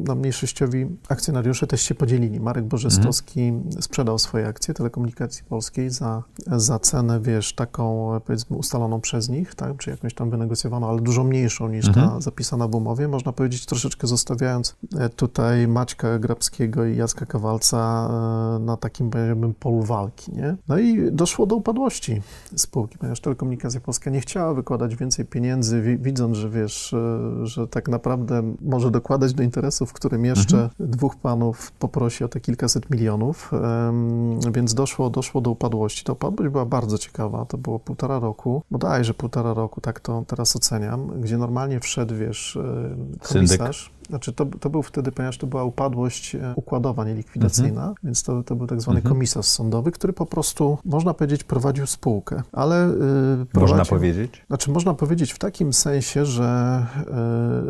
no 0.07 0.15
mniejszościowi 0.15 0.87
akcjonariusze 1.09 1.67
też 1.67 1.81
się 1.83 1.95
podzielili. 1.95 2.41
Marek 2.41 2.65
Bożestowski 2.65 3.53
sprzedał 3.81 4.19
swoje 4.19 4.47
akcje 4.49 4.75
Telekomunikacji 4.75 5.45
Polskiej 5.45 5.91
za, 5.91 6.23
za 6.47 6.79
cenę, 6.79 7.21
wiesz, 7.21 7.55
taką 7.55 8.11
powiedzmy 8.27 8.57
ustaloną 8.57 9.01
przez 9.01 9.29
nich, 9.29 9.55
tak, 9.55 9.77
czy 9.77 9.91
jakąś 9.91 10.15
tam 10.15 10.31
wynegocjowaną, 10.31 10.89
ale 10.89 11.01
dużo 11.01 11.25
mniejszą 11.25 11.69
niż 11.69 11.85
ta 11.93 12.01
Mhm. 12.03 12.23
zapisana 12.23 12.69
w 12.69 12.75
umowie. 12.75 13.09
Można 13.09 13.33
powiedzieć, 13.33 13.67
troszeczkę 13.67 14.07
zostawiając 14.07 14.77
e, 14.99 15.09
tutaj 15.09 15.69
Maćka 15.69 16.19
Grabskiego 16.19 16.85
i 16.85 16.97
Jacka 16.97 17.27
Kowalca 17.27 18.09
e, 18.57 18.59
na 18.59 18.77
takim, 18.77 19.11
powiedziałbym, 19.11 19.55
polu 19.55 19.83
walki, 19.83 20.33
nie? 20.33 20.57
No 20.69 20.79
i 20.79 21.13
doszło 21.13 21.47
do 21.47 21.57
upadłości 21.57 22.23
spółki, 22.57 22.99
ponieważ 22.99 23.21
Telekomunikacja 23.21 23.81
Polska 23.81 24.11
nie 24.11 24.21
chciała 24.21 24.55
wykładać 24.55 24.97
więcej 24.97 25.25
pieniędzy, 25.25 25.83
wi- 25.83 25.99
widząc, 25.99 26.37
że 26.37 26.51
wiesz, 26.51 26.93
e, 26.95 27.47
że 27.57 27.69
tak 27.69 27.89
naprawdę 27.89 28.43
może 28.61 28.91
dokładać 28.91 29.35
do 29.35 29.43
interesów, 29.43 29.91
w 29.91 29.93
którym 29.93 30.25
jeszcze 30.25 30.71
dwóch 30.81 31.17
panów 31.17 31.73
poprosi 31.73 32.25
o 32.25 32.29
te 32.29 32.41
kilkaset 32.41 32.91
milionów, 32.91 33.51
więc 34.53 34.75
doszło, 34.75 35.11
doszło 35.11 35.41
do 35.41 35.51
upadłości. 35.51 36.05
Ta 36.05 36.13
upadłość 36.13 36.53
była 36.53 36.65
bardzo 36.65 36.99
ciekawa, 36.99 37.45
to 37.45 37.59
było 37.59 37.79
półtora 37.79 38.19
roku, 38.19 38.63
bodajże 38.71 39.15
półtora 39.15 39.55
roku, 39.55 39.81
tak 39.81 40.01
to 40.01 40.25
teraz 40.27 40.57
oceniam, 40.57 41.21
gdzie 41.21 41.39
normalnie 41.39 41.81
wszedł, 41.81 42.15
wiesz, 42.15 42.57
e, 42.57 43.29
komisarz, 43.29 43.91
znaczy 44.07 44.33
to, 44.33 44.47
to 44.47 44.71
był 44.71 44.83
wtedy, 44.83 45.13
ponieważ 45.13 45.39
to 45.39 45.47
była 45.47 45.65
upadłość 45.65 46.35
e, 46.35 46.53
układowa, 46.57 47.05
nie 47.05 47.15
likwidacyjna, 47.15 47.95
więc 48.05 48.23
to, 48.23 48.43
to 48.43 48.57
był 48.57 48.67
tak 48.67 48.81
zwany 48.81 48.99
Mhm. 48.99 49.15
komisarz 49.15 49.47
sądowy, 49.47 49.93
który 49.93 50.13
po 50.13 50.27
prostu, 50.27 50.79
można 50.85 51.15
powiedzieć, 51.15 51.45
prowadził 51.45 51.87
spółkę, 51.87 52.43
ale 52.53 52.89
y, 52.89 52.91
Można 52.91 53.47
prowadził, 53.53 53.91
powiedzieć? 53.91 54.45
znaczy 54.47 54.71
można 54.71 54.95
powiedzieć 54.95 55.33
w 55.33 55.39
takim 55.39 55.73
sensie, 55.73 56.25
że, 56.27 56.87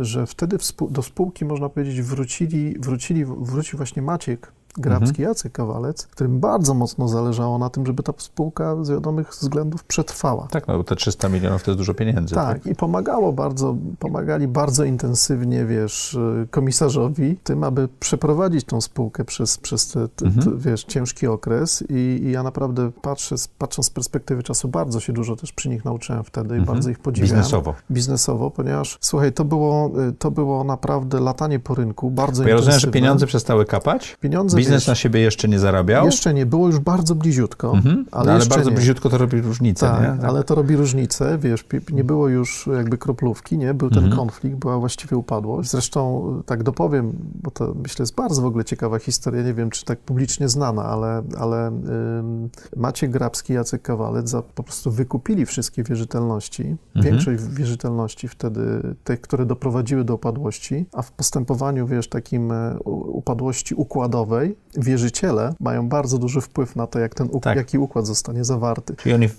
e, 0.00 0.04
że 0.04 0.26
wtedy 0.26 0.58
współ, 0.58 0.90
do 0.90 1.02
spółki, 1.02 1.44
można 1.44 1.68
powiedzieć, 1.68 2.02
wrócili, 2.02 2.74
wrócili, 2.80 3.24
wrócił 3.24 3.76
właśnie 3.76 4.02
Maciek 4.02 4.52
Grabski, 4.78 5.08
Mhm. 5.08 5.28
Jacek 5.28 5.52
Kawalec, 5.52 6.06
którym 6.06 6.40
bardzo 6.40 6.74
mocno 6.74 7.08
zależało 7.08 7.58
na 7.58 7.70
tym, 7.70 7.86
żeby 7.86 8.02
ta 8.02 8.12
spółka 8.18 8.84
z 8.84 8.90
wiadomych 8.90 9.30
względów 9.30 9.84
przetrwała. 9.84 10.46
Tak, 10.50 10.68
no 10.68 10.76
bo 10.78 10.84
te 10.84 10.96
300 10.96 11.28
milionów 11.28 11.62
to 11.62 11.70
jest 11.70 11.78
dużo 11.80 11.94
pieniędzy. 11.94 12.34
Tak, 12.34 12.66
i 12.66 12.74
pomagało 12.74 13.32
bardzo, 13.32 13.76
pomagali 13.98 14.48
bardzo 14.48 14.84
intensywnie, 14.84 15.64
wiesz, 15.64 16.14
y, 16.14 16.48
komisarzowi 16.50 17.36
tym, 17.44 17.64
aby 17.64 17.88
przeprowadzić 18.00 18.64
tą 18.64 18.80
spółkę 18.80 19.24
przez, 19.24 19.58
przez 19.58 19.88
te, 19.88 20.08
te, 20.08 20.26
Mhm. 20.26 20.44
te, 20.46 20.70
wiesz, 20.70 20.84
ciężki 20.84 21.26
okres 21.26 21.84
i, 21.90 21.94
i 21.94 22.30
ja 22.30 22.42
naprawdę 22.42 22.90
patrzę, 23.02 23.34
patrząc 23.58 23.86
z 23.86 23.90
perspektywy 23.90 24.42
czasu, 24.42 24.68
bardzo 24.68 25.00
się 25.00 25.12
dużo 25.12 25.36
też 25.36 25.52
przy 25.52 25.68
nich 25.68 25.84
nauczyłem 25.84 26.24
wtedy 26.24 26.48
i 26.48 26.58
Mhm. 26.58 26.64
bardzo 26.66 26.90
ich 26.90 26.98
podziwiam. 26.98 27.28
Biznesowo. 27.30 27.74
Biznesowo, 27.90 28.50
ponieważ, 28.50 28.98
słuchaj, 29.00 29.32
to 29.32 29.44
było, 29.44 29.90
y, 30.08 30.12
to 30.12 30.30
było 30.30 30.64
naprawdę 30.64 31.20
latanie 31.20 31.58
po 31.58 31.74
rynku, 31.74 32.10
bardzo 32.10 32.42
Bo 32.42 32.48
ja 32.48 32.54
rozumiem, 32.54 32.72
że 32.72 32.76
intensywne. 32.76 32.92
pieniądze 33.00 33.26
przestały 33.26 33.64
kapać, 33.64 34.16
Pieniądze, 34.20 34.56
biznes 34.66 34.82
wiesz, 34.82 34.86
na 34.88 34.94
siebie 34.94 35.20
jeszcze 35.20 35.48
nie 35.48 35.58
zarabiał, 35.58 36.06
jeszcze 36.06 36.34
nie 36.34 36.46
było, 36.46 36.66
już 36.66 36.78
bardzo 36.78 37.14
bliziutko, 37.14 37.72
mhm. 37.72 38.06
ale 38.10 38.26
no, 38.26 38.32
ale 38.32 38.46
bardzo 38.46 38.70
nie. 38.70 38.76
bliziutko 38.76 39.08
to 39.10 39.18
robi 39.18 39.40
różnicę, 39.40 39.86
Tak, 39.86 40.20
nie? 40.20 40.26
ale 40.26 40.44
to 40.44 40.54
robi 40.54 40.76
różnicę, 40.76 41.38
wiesz, 41.38 41.64
nie 41.92 42.04
było 42.04 42.28
już 42.28 42.68
jakby 42.76 42.98
kroplówki, 42.98 43.58
nie? 43.58 43.74
Był 43.74 43.88
ten 43.90 43.98
Mhm. 44.04 44.16
konflikt, 44.16 44.56
była 44.56 44.78
właściwie 44.78 45.16
upadłość. 45.16 45.70
Zresztą 45.70 46.32
y, 46.40 46.44
tak 46.44 46.62
dopowiem, 46.62 47.12
bo 47.42 47.50
to 47.50 47.74
myślę 47.82 48.02
jest 48.02 48.14
bardzo 48.14 48.42
w 48.42 48.44
ogóle 48.46 48.64
ciekawa 48.64 48.98
historia, 48.98 49.42
nie 49.42 49.54
wiem, 49.54 49.70
czy 49.70 49.84
tak 49.84 49.98
publicznie 49.98 50.48
znana, 50.48 50.84
ale, 50.84 51.22
ale 51.38 51.66
ym, 51.68 52.48
Maciek 52.76 53.10
Grabski 53.10 53.52
i 53.52 53.56
Jacek 53.56 53.82
Kawalec 53.82 54.28
za, 54.30 54.42
po 54.42 54.62
prostu 54.62 54.90
wykupili 54.90 55.46
wszystkie 55.46 55.82
wierzytelności, 55.82 56.76
Mhm. 56.96 57.04
większość 57.14 57.42
wierzytelności 57.42 58.28
wtedy, 58.28 58.94
te, 59.04 59.16
które 59.16 59.46
doprowadziły 59.46 60.04
do 60.04 60.14
upadłości, 60.14 60.86
a 60.92 61.02
w 61.02 61.12
postępowaniu, 61.12 61.86
wiesz, 61.86 62.08
takim 62.08 62.52
e, 62.52 62.78
upadłości 63.12 63.74
układowej, 63.74 64.55
wierzyciele 64.78 65.54
mają 65.60 65.88
bardzo 65.88 66.18
duży 66.18 66.40
wpływ 66.40 66.76
na 66.76 66.86
to, 66.86 66.98
jak 66.98 67.14
ten, 67.14 67.28
Tak. 67.28 67.56
jaki 67.56 67.78
układ 67.78 68.06
zostanie 68.06 68.44
zawarty 68.44 68.94
Czyli 68.96 69.14
oni 69.14 69.28
w, 69.28 69.36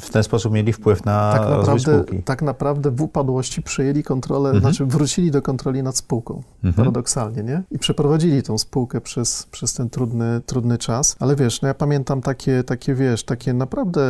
w 0.00 0.10
ten 0.10 0.22
sposób 0.22 0.52
mieli 0.52 0.72
wpływ 0.72 1.04
na 1.04 1.32
tak 1.32 1.40
rozwój 1.42 1.58
naprawdę, 1.58 2.04
spółki. 2.04 2.22
tak 2.22 2.42
naprawdę 2.42 2.90
w 2.90 3.02
upadłości 3.02 3.62
przejęli 3.62 4.02
kontrolę, 4.02 4.48
Mhm. 4.50 4.60
znaczy 4.60 4.86
wrócili 4.86 5.30
do 5.30 5.42
kontroli 5.42 5.82
nad 5.82 5.96
spółką, 5.96 6.42
Mhm. 6.56 6.74
paradoksalnie, 6.74 7.42
nie? 7.42 7.62
I 7.70 7.78
przeprowadzili 7.78 8.42
tą 8.42 8.58
spółkę 8.58 9.00
przez, 9.00 9.42
przez 9.50 9.74
ten 9.74 9.90
trudny, 9.90 10.40
trudny 10.46 10.78
czas. 10.78 11.16
Ale 11.18 11.36
wiesz, 11.36 11.62
no 11.62 11.68
ja 11.68 11.74
pamiętam 11.74 12.20
takie, 12.20 12.64
takie, 12.64 12.94
wiesz, 12.94 13.24
takie 13.24 13.52
naprawdę 13.54 14.00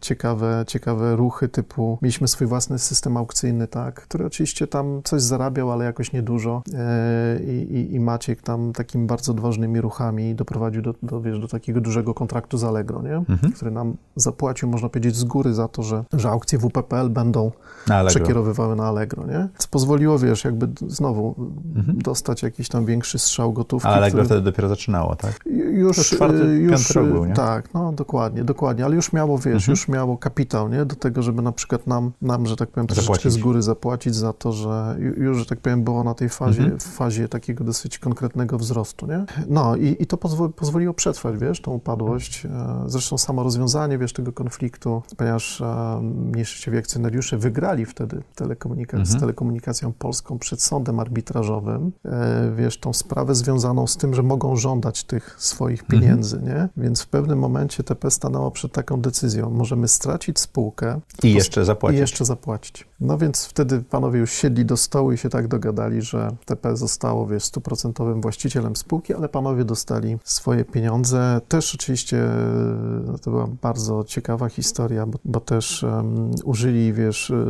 ciekawe, 0.00 0.64
ciekawe 0.66 1.16
ruchy 1.16 1.48
typu, 1.48 1.98
mieliśmy 2.02 2.28
swój 2.28 2.46
własny 2.46 2.78
system 2.78 3.16
aukcyjny, 3.16 3.68
tak, 3.68 3.94
który 4.02 4.26
oczywiście 4.26 4.66
tam 4.66 5.00
coś 5.04 5.22
zarabiał, 5.22 5.72
ale 5.72 5.84
jakoś 5.84 6.12
niedużo 6.12 6.62
e, 6.74 7.40
i, 7.42 7.72
i, 7.76 7.94
i 7.94 8.00
Maciek 8.00 8.42
tam 8.42 8.72
takimi 8.72 9.06
bardzo 9.06 9.32
odważnymi 9.32 9.80
ruchami 9.80 10.07
doprowadził 10.34 10.82
do, 10.82 10.94
do, 11.02 11.20
wiesz, 11.20 11.38
do 11.38 11.48
takiego 11.48 11.80
dużego 11.80 12.14
kontraktu 12.14 12.58
z 12.58 12.64
Allegro, 12.64 13.02
nie? 13.02 13.16
Mhm. 13.16 13.52
który 13.52 13.70
nam 13.70 13.96
zapłacił, 14.16 14.68
można 14.68 14.88
powiedzieć, 14.88 15.16
z 15.16 15.24
góry 15.24 15.54
za 15.54 15.68
to, 15.68 15.82
że, 15.82 16.04
że 16.12 16.28
aukcje 16.30 16.58
WPPL 16.58 17.08
będą 17.10 17.50
Na 17.88 18.04
przekierowywały 18.04 18.76
na 18.76 18.84
Allegro, 18.86 19.26
nie? 19.26 19.48
Co 19.58 19.68
pozwoliło, 19.70 20.18
wiesz, 20.18 20.44
jakby 20.44 20.68
znowu 20.86 21.34
Mhm. 21.76 21.98
dostać 21.98 22.42
jakiś 22.42 22.68
tam 22.68 22.86
większy 22.86 23.18
strzał 23.18 23.52
gotówki. 23.52 23.88
A 23.88 23.90
Allegro 23.90 24.10
który- 24.18 24.24
wtedy 24.26 24.40
dopiero 24.40 24.68
zaczynało, 24.68 25.16
tak? 25.16 25.40
już, 25.72 25.96
To 25.96 26.02
czwarty, 26.02 26.42
y, 26.42 26.56
już 26.58 26.90
rok 26.90 27.06
był, 27.08 27.24
nie? 27.24 27.34
Tak, 27.34 27.74
no 27.74 27.92
dokładnie, 27.92 28.44
dokładnie, 28.44 28.84
ale 28.84 28.96
już 28.96 29.12
miało, 29.12 29.38
wiesz, 29.38 29.46
Mhm. 29.54 29.70
już 29.70 29.88
miało 29.88 30.16
kapitał, 30.18 30.68
nie? 30.68 30.84
Do 30.84 30.96
tego, 30.96 31.22
żeby 31.22 31.42
na 31.42 31.52
przykład 31.52 31.86
nam, 31.86 32.12
nam 32.22 32.46
że 32.46 32.56
tak 32.56 32.68
powiem, 32.68 32.86
troszeczkę 32.86 33.12
Zapłacić. 33.14 33.32
z 33.32 33.38
góry 33.38 33.62
zapłacić 33.62 34.14
za 34.14 34.32
to, 34.32 34.52
że 34.52 34.96
ju- 34.98 35.22
już, 35.22 35.38
że 35.38 35.46
tak 35.46 35.60
powiem, 35.60 35.84
było 35.84 36.04
na 36.04 36.14
tej 36.14 36.28
fazie, 36.28 36.62
Mhm. 36.62 36.80
fazie 36.80 37.28
takiego 37.28 37.64
dosyć 37.64 37.98
konkretnego 37.98 38.58
wzrostu, 38.58 39.06
nie? 39.06 39.24
No 39.48 39.76
i, 39.76 39.96
i 39.98 40.06
to 40.06 40.16
pozwoli, 40.16 40.52
pozwoliło 40.52 40.94
przetrwać, 40.94 41.38
wiesz, 41.38 41.60
tą 41.60 41.72
upadłość. 41.72 42.46
E, 42.46 42.50
Zresztą 42.86 43.18
samo 43.18 43.42
rozwiązanie, 43.42 43.98
wiesz, 43.98 44.12
tego 44.12 44.32
konfliktu, 44.32 45.02
ponieważ 45.16 45.60
e, 45.60 46.00
mniejszościowi 46.02 46.78
akcjonariusze 46.78 47.38
wygrali 47.38 47.86
wtedy 47.86 48.22
telekomunika- 48.36 48.96
z 48.96 49.00
Mhm. 49.00 49.20
telekomunikacją 49.20 49.92
polską 49.92 50.38
przed 50.38 50.62
sądem 50.62 51.00
arbitrażowym, 51.00 51.92
e, 52.04 52.52
wiesz, 52.56 52.78
tą 52.80 52.92
sprawę 52.92 53.34
związaną 53.34 53.86
z 53.86 53.96
tym, 53.96 54.14
że 54.14 54.22
mogą 54.22 54.56
żądać 54.56 55.04
tych 55.04 55.36
swoich 55.38 55.82
Mhm. 55.82 56.00
pieniędzy, 56.02 56.40
nie? 56.42 56.68
Więc 56.76 57.02
w 57.02 57.06
pewnym 57.08 57.38
momencie 57.38 57.84
TP 57.84 58.10
stanęło 58.10 58.50
przed 58.50 58.72
taką 58.72 59.00
decyzją. 59.00 59.50
Możemy 59.50 59.88
stracić 59.88 60.38
spółkę 60.38 61.00
I 61.22 61.32
jeszcze 61.34 61.62
i 61.62 61.64
zapłacić. 61.64 62.00
jeszcze 62.00 62.24
zapłacić. 62.24 62.88
No 63.00 63.18
więc 63.18 63.44
wtedy 63.46 63.80
panowie 63.90 64.20
już 64.20 64.32
siedli 64.32 64.64
do 64.64 64.76
stołu 64.76 65.12
i 65.12 65.18
się 65.18 65.28
tak 65.28 65.48
dogadali, 65.48 66.02
że 66.02 66.36
TP 66.44 66.76
zostało, 66.76 67.26
wiesz, 67.26 67.44
stuprocentowym 67.44 68.20
właścicielem 68.20 68.76
spółki, 68.76 69.14
ale 69.14 69.28
panowie 69.28 69.64
dostali 69.64 69.77
swoje 70.24 70.64
pieniądze. 70.64 71.40
Też 71.48 71.74
oczywiście 71.74 72.18
e, 72.18 73.18
to 73.22 73.30
była 73.30 73.46
bardzo 73.62 74.04
ciekawa 74.04 74.48
historia, 74.48 75.06
bo, 75.06 75.18
bo 75.24 75.40
też 75.40 75.84
em, 75.84 76.30
użyli, 76.44 76.92
wiesz, 76.92 77.30
e, 77.30 77.44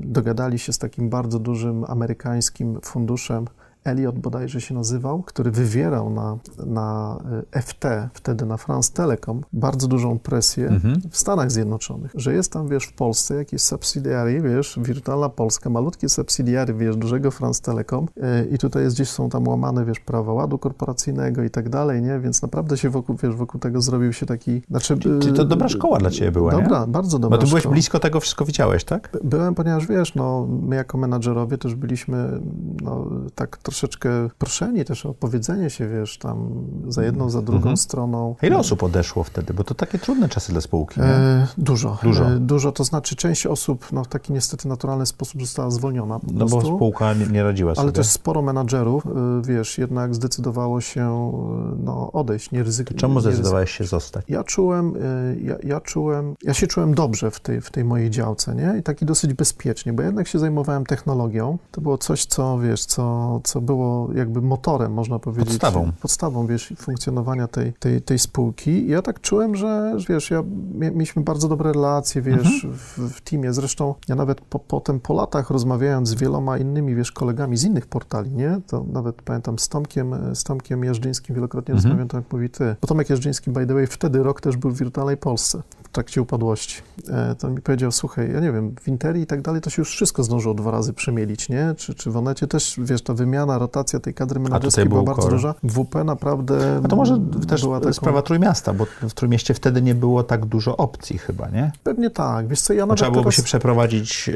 dogadali 0.00 0.58
się 0.58 0.72
z 0.72 0.78
takim 0.78 1.10
bardzo 1.10 1.38
dużym 1.38 1.84
amerykańskim 1.84 2.80
funduszem 2.82 3.46
Elliot 3.84 4.18
bodajże 4.18 4.60
się 4.60 4.74
nazywał, 4.74 5.22
który 5.22 5.50
wywierał 5.50 6.10
na, 6.10 6.36
na 6.66 7.18
e, 7.52 7.62
FT, 7.62 7.84
wtedy 8.14 8.46
na 8.46 8.56
France 8.56 8.92
Telecom, 8.92 9.40
bardzo 9.52 9.88
dużą 9.88 10.18
presję 10.18 10.68
Mhm. 10.68 11.00
w 11.10 11.16
Stanach 11.18 11.50
Zjednoczonych, 11.50 12.10
że 12.14 12.32
jest 12.34 12.52
tam, 12.52 12.68
wiesz, 12.68 12.84
w 12.84 12.92
Polsce 12.92 13.34
jakieś 13.34 13.62
subsidiary, 13.62 14.40
wiesz, 14.42 14.78
wirtualna 14.82 15.28
Polska, 15.28 15.70
malutkie 15.70 16.08
subsidiary, 16.08 16.74
wiesz, 16.74 16.96
dużego 16.96 17.30
France 17.30 17.62
Telecom 17.62 18.06
yy, 18.16 18.22
i 18.52 18.58
tutaj 18.58 18.82
jest 18.82 18.96
gdzieś 18.96 19.08
są 19.08 19.28
tam 19.30 19.48
łamane, 19.48 19.84
wiesz, 19.84 20.00
prawa 20.00 20.32
ładu 20.32 20.58
korporacyjnego 20.58 21.42
i 21.42 21.50
tak 21.50 21.68
dalej, 21.68 22.02
nie? 22.02 22.20
Więc 22.20 22.42
naprawdę 22.42 22.76
się 22.76 22.90
wokół, 22.90 23.16
wiesz, 23.22 23.34
wokół 23.34 23.60
tego 23.60 23.80
zrobił 23.80 24.12
się 24.12 24.26
taki, 24.26 24.62
znaczy... 24.70 24.98
Czyli 24.98 25.32
to 25.32 25.44
dobra 25.44 25.68
szkoła 25.68 25.98
dla 25.98 26.10
ciebie 26.10 26.32
była, 26.32 26.54
nie? 26.54 26.62
Dobra, 26.62 26.86
bardzo 26.86 27.18
dobra 27.18 27.38
Bo 27.38 27.42
ty 27.44 27.48
byłeś 27.48 27.62
szkoła. 27.62 27.72
blisko 27.74 27.98
tego, 27.98 28.20
wszystko 28.20 28.44
widziałeś, 28.44 28.84
tak? 28.84 29.16
Byłem, 29.24 29.54
ponieważ 29.54 29.86
wiesz, 29.86 30.14
no, 30.14 30.46
my 30.62 30.76
jako 30.76 30.98
menadżerowie 30.98 31.58
też 31.58 31.74
byliśmy 31.74 32.40
no, 32.82 33.06
tak 33.34 33.56
troszeczkę 33.72 34.28
proszeni 34.38 34.84
też 34.84 35.06
o 35.06 35.14
powiedzenie 35.14 35.70
się, 35.70 35.88
wiesz, 35.88 36.18
tam 36.18 36.64
za 36.88 37.04
jedną, 37.04 37.30
za 37.30 37.42
drugą 37.42 37.56
Mhm. 37.56 37.76
stroną. 37.76 38.36
Ile 38.42 38.58
osób 38.58 38.82
odeszło 38.82 39.24
wtedy? 39.24 39.54
Bo 39.54 39.64
to 39.64 39.74
takie 39.74 39.98
trudne 39.98 40.28
czasy 40.28 40.52
dla 40.52 40.60
spółki, 40.60 41.00
nie? 41.00 41.06
E, 41.06 41.46
dużo. 41.58 41.98
Dużo. 42.02 42.30
E, 42.30 42.38
dużo, 42.38 42.72
to 42.72 42.84
znaczy 42.84 43.16
część 43.16 43.46
osób 43.46 43.92
no, 43.92 44.04
w 44.04 44.08
taki 44.08 44.32
niestety 44.32 44.68
naturalny 44.68 45.06
sposób 45.06 45.40
została 45.40 45.70
zwolniona 45.70 46.20
No 46.32 46.46
bo 46.46 46.60
spółka 46.60 47.14
nie, 47.14 47.26
nie 47.26 47.42
radziła 47.42 47.74
sobie. 47.74 47.82
Ale 47.82 47.92
też 47.92 48.06
sporo 48.06 48.42
menadżerów, 48.42 49.06
y, 49.06 49.10
wiesz, 49.46 49.78
jednak 49.78 50.14
zdecydowało 50.14 50.80
się 50.80 51.32
y, 51.74 51.84
no, 51.84 52.12
odejść, 52.12 52.50
nie 52.50 52.62
ryzykować. 52.62 53.00
Czemu 53.00 53.20
zdecydowałeś 53.20 53.70
się 53.70 53.84
zostać? 53.84 54.24
Ja 54.28 54.44
czułem, 54.44 54.96
y, 54.96 55.40
ja, 55.42 55.56
ja 55.64 55.80
czułem, 55.80 56.34
ja 56.42 56.54
się 56.54 56.66
czułem 56.66 56.94
dobrze 56.94 57.30
w 57.30 57.40
tej, 57.40 57.60
w 57.60 57.70
tej 57.70 57.84
mojej 57.84 58.10
działce, 58.10 58.54
nie? 58.54 58.74
I 58.78 58.82
taki 58.82 59.06
dosyć 59.06 59.34
bezpiecznie, 59.34 59.92
bo 59.92 60.02
jednak 60.02 60.28
się 60.28 60.38
zajmowałem 60.38 60.86
technologią. 60.86 61.58
To 61.70 61.80
było 61.80 61.98
coś, 61.98 62.24
co, 62.24 62.58
wiesz, 62.58 62.84
co, 62.84 63.40
co 63.44 63.60
było 63.62 64.08
jakby 64.14 64.42
motorem, 64.42 64.92
można 64.92 65.18
powiedzieć. 65.18 65.48
Podstawą. 65.48 65.92
Podstawą, 66.00 66.46
wiesz, 66.46 66.74
funkcjonowania 66.76 67.48
tej, 67.48 67.72
tej, 67.72 68.02
tej 68.02 68.18
spółki. 68.18 68.70
I 68.70 68.88
ja 68.88 69.02
tak 69.02 69.20
czułem, 69.20 69.56
że, 69.56 69.96
wiesz, 70.08 70.30
ja, 70.30 70.42
mieliśmy 70.74 71.22
bardzo 71.22 71.48
dobre 71.48 71.72
relacje, 71.72 72.22
wiesz, 72.22 72.66
w, 72.72 72.98
w 72.98 73.20
teamie. 73.20 73.52
Zresztą 73.52 73.94
ja 74.08 74.14
nawet 74.14 74.40
po, 74.40 74.58
potem 74.58 75.00
po 75.00 75.14
latach 75.14 75.50
rozmawiając 75.50 76.08
z 76.08 76.14
wieloma 76.14 76.58
innymi, 76.58 76.94
wiesz, 76.94 77.12
kolegami 77.12 77.56
z 77.56 77.64
innych 77.64 77.86
portali, 77.86 78.30
nie? 78.30 78.60
To 78.66 78.84
nawet 78.92 79.22
pamiętam 79.22 79.58
z 79.58 79.68
Tomkiem, 79.68 80.14
z 80.34 80.44
Tomkiem 80.44 80.84
Jeżdżyńskim 80.84 81.34
wielokrotnie 81.34 81.74
Mhm. 81.74 81.82
rozmawiałem, 81.82 82.08
Tomek 82.08 82.32
mówi 82.32 82.50
ty. 82.50 82.76
Bo 82.80 82.88
Tomek 82.88 83.10
Jeżdżyński, 83.10 83.50
by 83.50 83.66
the 83.66 83.74
way, 83.74 83.86
wtedy 83.86 84.22
rok 84.22 84.40
też 84.40 84.56
był 84.56 84.70
w 84.70 84.78
wirtualnej 84.78 85.16
Polsce 85.16 85.62
w 85.84 85.88
trakcie 85.88 86.22
upadłości. 86.22 86.82
E, 87.08 87.34
to 87.34 87.50
mi 87.50 87.60
powiedział, 87.62 87.92
słuchaj, 87.92 88.32
ja 88.32 88.40
nie 88.40 88.52
wiem, 88.52 88.74
w 88.80 88.88
Interi 88.88 89.20
i 89.20 89.26
tak 89.26 89.42
dalej 89.42 89.60
to 89.60 89.70
się 89.70 89.82
już 89.82 89.90
wszystko 89.90 90.22
zdążyło 90.24 90.54
dwa 90.54 90.70
razy 90.70 90.92
przemielić, 90.92 91.48
nie? 91.48 91.74
Czy, 91.76 91.94
czy 91.94 92.10
w 92.10 92.16
Onecie 92.16 92.46
też, 92.46 92.80
wiesz, 92.82 93.02
ta 93.02 93.14
wymiana, 93.14 93.51
rotacja 93.58 94.00
tej 94.00 94.14
kadry 94.14 94.40
menedżerskiej 94.40 94.86
była 94.86 94.98
był 95.00 95.06
bardzo 95.06 95.22
core. 95.22 95.32
duża. 95.34 95.54
WP 95.64 95.94
naprawdę 96.04 96.80
A 96.84 96.88
to 96.88 96.96
może 96.96 97.18
też 97.48 97.62
była 97.62 97.80
taką... 97.80 97.92
sprawa 97.92 98.22
Trójmiasta, 98.22 98.72
bo 98.74 98.86
w 99.08 99.14
Trójmieście 99.14 99.54
wtedy 99.54 99.82
nie 99.82 99.94
było 99.94 100.22
tak 100.24 100.46
dużo 100.46 100.76
opcji 100.76 101.18
chyba, 101.18 101.48
nie? 101.48 101.72
Pewnie 101.84 102.10
tak, 102.10 102.48
wiesz 102.48 102.60
co, 102.60 102.72
ja 102.72 102.82
nawet 102.86 102.96
trzeba 102.96 103.10
byłoby 103.10 103.24
teraz... 103.26 103.36
się 103.36 103.42
przeprowadzić 103.42 104.28
yy, 104.28 104.34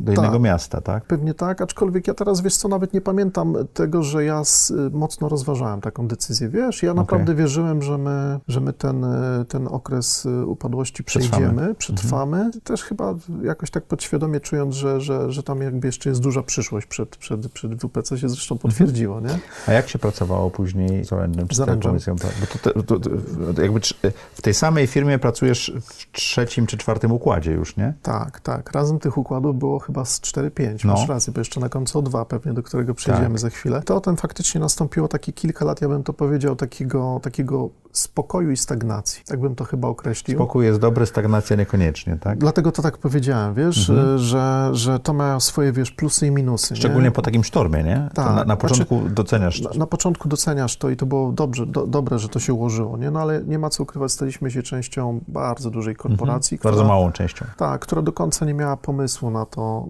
do 0.00 0.12
innego 0.12 0.32
Tak. 0.32 0.42
miasta, 0.42 0.80
tak? 0.80 1.04
Pewnie 1.04 1.34
tak, 1.34 1.60
aczkolwiek 1.60 2.06
ja 2.08 2.14
teraz, 2.14 2.40
wiesz 2.40 2.56
co, 2.56 2.68
nawet 2.68 2.92
nie 2.94 3.00
pamiętam 3.00 3.54
tego, 3.74 4.02
że 4.02 4.24
ja 4.24 4.40
s- 4.40 4.72
mocno 4.92 5.28
rozważałem 5.28 5.80
taką 5.80 6.08
decyzję, 6.08 6.48
wiesz, 6.48 6.82
ja 6.82 6.94
naprawdę 6.94 7.34
wierzyłem, 7.34 7.82
że 7.82 7.98
my, 7.98 8.40
że 8.48 8.60
my 8.60 8.72
ten, 8.72 9.04
e, 9.04 9.44
ten 9.48 9.68
okres 9.68 10.26
e, 10.26 10.46
upadłości 10.46 11.04
Przetrwamy. 11.04 11.46
przejdziemy, 11.46 11.74
przetrwamy, 11.74 12.50
też 12.64 12.82
chyba 12.82 13.14
jakoś 13.42 13.70
tak 13.70 13.84
podświadomie 13.84 14.40
czując, 14.40 14.74
że, 14.74 15.00
że, 15.00 15.32
że 15.32 15.42
tam 15.42 15.60
jakby 15.62 15.88
jeszcze 15.88 16.08
jest 16.08 16.20
duża 16.22 16.42
przyszłość 16.42 16.86
przed, 16.86 17.16
przed, 17.16 17.48
przed 17.52 17.74
WP, 17.74 17.99
co 18.02 18.18
się 18.18 18.28
zresztą 18.28 18.58
potwierdziło, 18.58 19.20
nie? 19.20 19.38
A 19.66 19.72
jak 19.72 19.88
się 19.88 19.98
pracowało 19.98 20.50
później 20.50 21.04
z 21.04 21.12
Orężem? 21.12 21.48
czy 21.48 21.56
Z 21.56 21.60
Orange'em. 21.60 21.66
Telkommunikacją? 21.66 22.14
Bo 22.40 22.46
to, 22.72 22.82
to, 22.82 23.00
to, 23.54 23.62
jakby 23.62 23.80
w 24.34 24.42
tej 24.42 24.54
samej 24.54 24.86
firmie 24.86 25.18
pracujesz 25.18 25.72
w 25.82 26.12
trzecim 26.12 26.66
czy 26.66 26.76
czwartym 26.78 27.12
układzie 27.12 27.52
już, 27.52 27.76
nie? 27.76 27.94
Tak, 28.02 28.40
tak. 28.40 28.72
Razem 28.72 28.98
tych 28.98 29.18
układów 29.18 29.58
było 29.58 29.78
chyba 29.78 30.04
z 30.04 30.20
4-5. 30.20 30.84
No. 30.84 30.92
Masz 30.92 31.08
rację, 31.08 31.32
bo 31.32 31.40
jeszcze 31.40 31.60
na 31.60 31.68
końcu 31.68 32.02
2 32.02 32.24
pewnie, 32.24 32.52
do 32.52 32.62
którego 32.62 32.94
przejdziemy 32.94 33.28
Tak. 33.28 33.38
za 33.38 33.50
chwilę. 33.50 33.82
To 33.82 34.00
ten 34.00 34.16
faktycznie 34.16 34.60
nastąpiło 34.60 35.08
takie 35.08 35.32
kilka 35.32 35.64
lat, 35.64 35.80
ja 35.80 35.88
bym 35.88 36.02
to 36.02 36.12
powiedział, 36.12 36.56
takiego, 36.56 37.20
takiego 37.22 37.68
spokoju 37.92 38.50
i 38.50 38.56
stagnacji. 38.56 39.22
Tak 39.26 39.40
bym 39.40 39.54
to 39.54 39.64
chyba 39.64 39.88
określił. 39.88 40.38
Spokój 40.38 40.66
jest 40.66 40.80
dobry, 40.80 41.06
stagnacja 41.06 41.56
niekoniecznie, 41.56 42.16
tak? 42.20 42.38
Dlatego 42.38 42.72
to 42.72 42.82
tak 42.82 42.98
powiedziałem, 42.98 43.54
wiesz, 43.54 43.90
Mhm. 43.90 44.18
że, 44.18 44.70
że 44.72 44.98
to 45.00 45.12
ma 45.12 45.40
swoje, 45.40 45.72
wiesz, 45.72 45.90
plusy 45.90 46.26
i 46.26 46.30
minusy. 46.30 46.76
Szczególnie 46.76 47.04
nie? 47.08 47.10
po 47.12 47.22
takim 47.22 47.44
sztormie, 47.44 47.82
nie? 47.82 47.89
To 48.08 48.14
Tak. 48.14 48.26
na, 48.26 48.32
na 48.34 48.44
Znaczy, 48.44 48.60
początku 48.68 49.00
doceniasz 49.08 49.60
Na, 49.62 49.70
na 49.78 49.86
początku 49.86 50.28
doceniasz 50.28 50.76
to 50.76 50.90
i 50.90 50.96
to 50.96 51.06
było 51.06 51.32
dobrze, 51.32 51.66
do, 51.66 51.86
dobre, 51.86 52.18
że 52.18 52.28
to 52.28 52.38
się 52.40 52.54
ułożyło, 52.54 52.96
nie? 52.96 53.10
No 53.10 53.20
ale 53.20 53.42
nie 53.44 53.58
ma 53.58 53.70
co 53.70 53.82
ukrywać, 53.82 54.12
staliśmy 54.12 54.50
się 54.50 54.62
częścią 54.62 55.20
bardzo 55.28 55.70
dużej 55.70 55.96
korporacji, 55.96 56.54
Mhm. 56.54 56.62
bardzo 56.70 56.82
która, 56.82 56.94
małą 56.94 57.12
częścią. 57.12 57.44
Tak, 57.56 57.80
która 57.80 58.02
do 58.02 58.12
końca 58.12 58.46
nie 58.46 58.54
miała 58.54 58.76
pomysłu 58.76 59.30
na 59.30 59.46
to, 59.46 59.86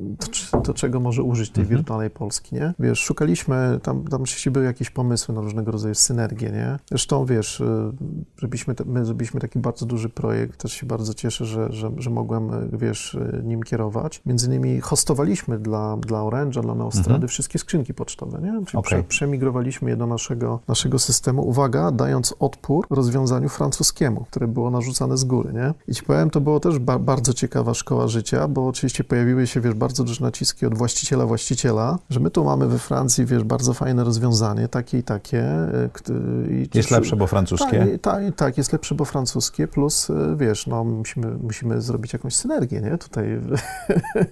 do, 0.65 0.75
czego 0.75 1.01
może 1.01 1.23
użyć 1.23 1.51
tej 1.51 1.63
Mhm. 1.63 1.79
wirtualnej 1.79 2.11
Polski, 2.11 2.55
nie? 2.55 2.75
Wiesz, 2.79 2.99
szukaliśmy, 2.99 3.81
tam, 3.83 4.05
tam 4.05 4.25
były 4.51 4.65
jakieś 4.65 4.91
pomysły 4.91 5.35
na 5.35 5.41
różnego 5.41 5.71
rodzaju 5.73 5.95
synergie, 5.95 6.51
nie? 6.51 6.79
Zresztą, 6.89 7.25
wiesz, 7.25 7.61
y, 7.61 7.93
zrobiliśmy, 8.39 8.75
te, 8.75 8.85
my 8.85 9.05
zrobiliśmy 9.05 9.41
taki 9.41 9.59
bardzo 9.59 9.87
duży 9.87 10.09
projekt, 10.09 10.61
też 10.63 10.73
się 10.73 10.87
bardzo 10.87 11.15
cieszę, 11.15 11.45
że, 11.45 11.73
że, 11.73 11.91
że 11.97 12.11
mogłem, 12.11 12.51
y, 12.55 12.69
wiesz, 12.79 13.15
y, 13.15 13.43
nim 13.45 13.63
kierować. 13.63 14.23
Między 14.27 14.47
innymi 14.47 14.81
hostowaliśmy 14.81 15.59
dla, 15.59 15.97
dla 15.97 16.19
Orange'a, 16.19 16.63
dla 16.63 16.75
Neostrady 16.75 17.11
Mhm. 17.15 17.29
wszystkie 17.29 17.59
skrzynki 17.59 17.80
pocztowe, 17.95 18.41
nie? 18.43 18.53
Czyli 18.67 18.79
Okej. 18.79 18.83
prze, 18.83 19.03
przemigrowaliśmy 19.09 19.91
je 19.91 19.97
do 19.97 20.07
naszego, 20.07 20.61
naszego 20.69 20.99
systemu, 20.99 21.49
uwaga, 21.49 21.91
dając 21.91 22.35
odpór 22.39 22.87
rozwiązaniu 22.91 23.49
francuskiemu, 23.49 24.25
które 24.31 24.49
było 24.49 24.71
narzucane 24.71 25.17
z 25.17 25.25
góry, 25.25 25.53
nie? 25.53 25.75
I 25.89 25.95
ci 25.95 26.03
powiem, 26.03 26.31
to 26.31 26.41
było 26.41 26.61
też 26.61 26.79
ba 26.79 26.99
bardzo 26.99 27.35
ciekawa 27.35 27.75
szkoła 27.75 28.09
życia, 28.09 28.49
bo 28.49 28.67
oczywiście 28.67 29.05
pojawiły 29.05 29.47
się, 29.47 29.61
wiesz, 29.61 29.75
bardzo 29.75 30.05
duże 30.05 30.25
naciski 30.25 30.67
od 30.67 30.75
właściciela 30.75 31.27
właściciela, 31.27 31.99
że 32.11 32.21
my 32.21 32.31
tu 32.31 32.45
mamy 32.45 32.67
we 32.69 32.79
Francji, 32.79 33.27
wiesz, 33.27 33.45
bardzo 33.45 33.75
fajne 33.75 34.05
rozwiązanie, 34.05 34.69
takie 34.69 34.99
i 34.99 35.03
takie. 35.03 35.45
kt- 35.93 36.13
i 36.51 36.69
Jest 36.75 36.91
lepsze, 36.91 37.17
bo 37.17 37.27
francuskie. 37.27 37.99
tak, 37.99 38.01
tak, 38.23 38.35
tak, 38.37 38.59
jest 38.59 38.73
lepsze, 38.73 38.95
bo 38.95 39.05
francuskie, 39.05 39.69
plus 39.69 40.11
y, 40.11 40.15
wiesz, 40.37 40.67
no 40.67 40.85
musimy, 40.85 41.27
musimy 41.43 41.81
zrobić 41.83 42.13
jakąś 42.13 42.37
synergię, 42.37 42.81
nie? 42.81 42.99
Tutaj, 42.99 43.27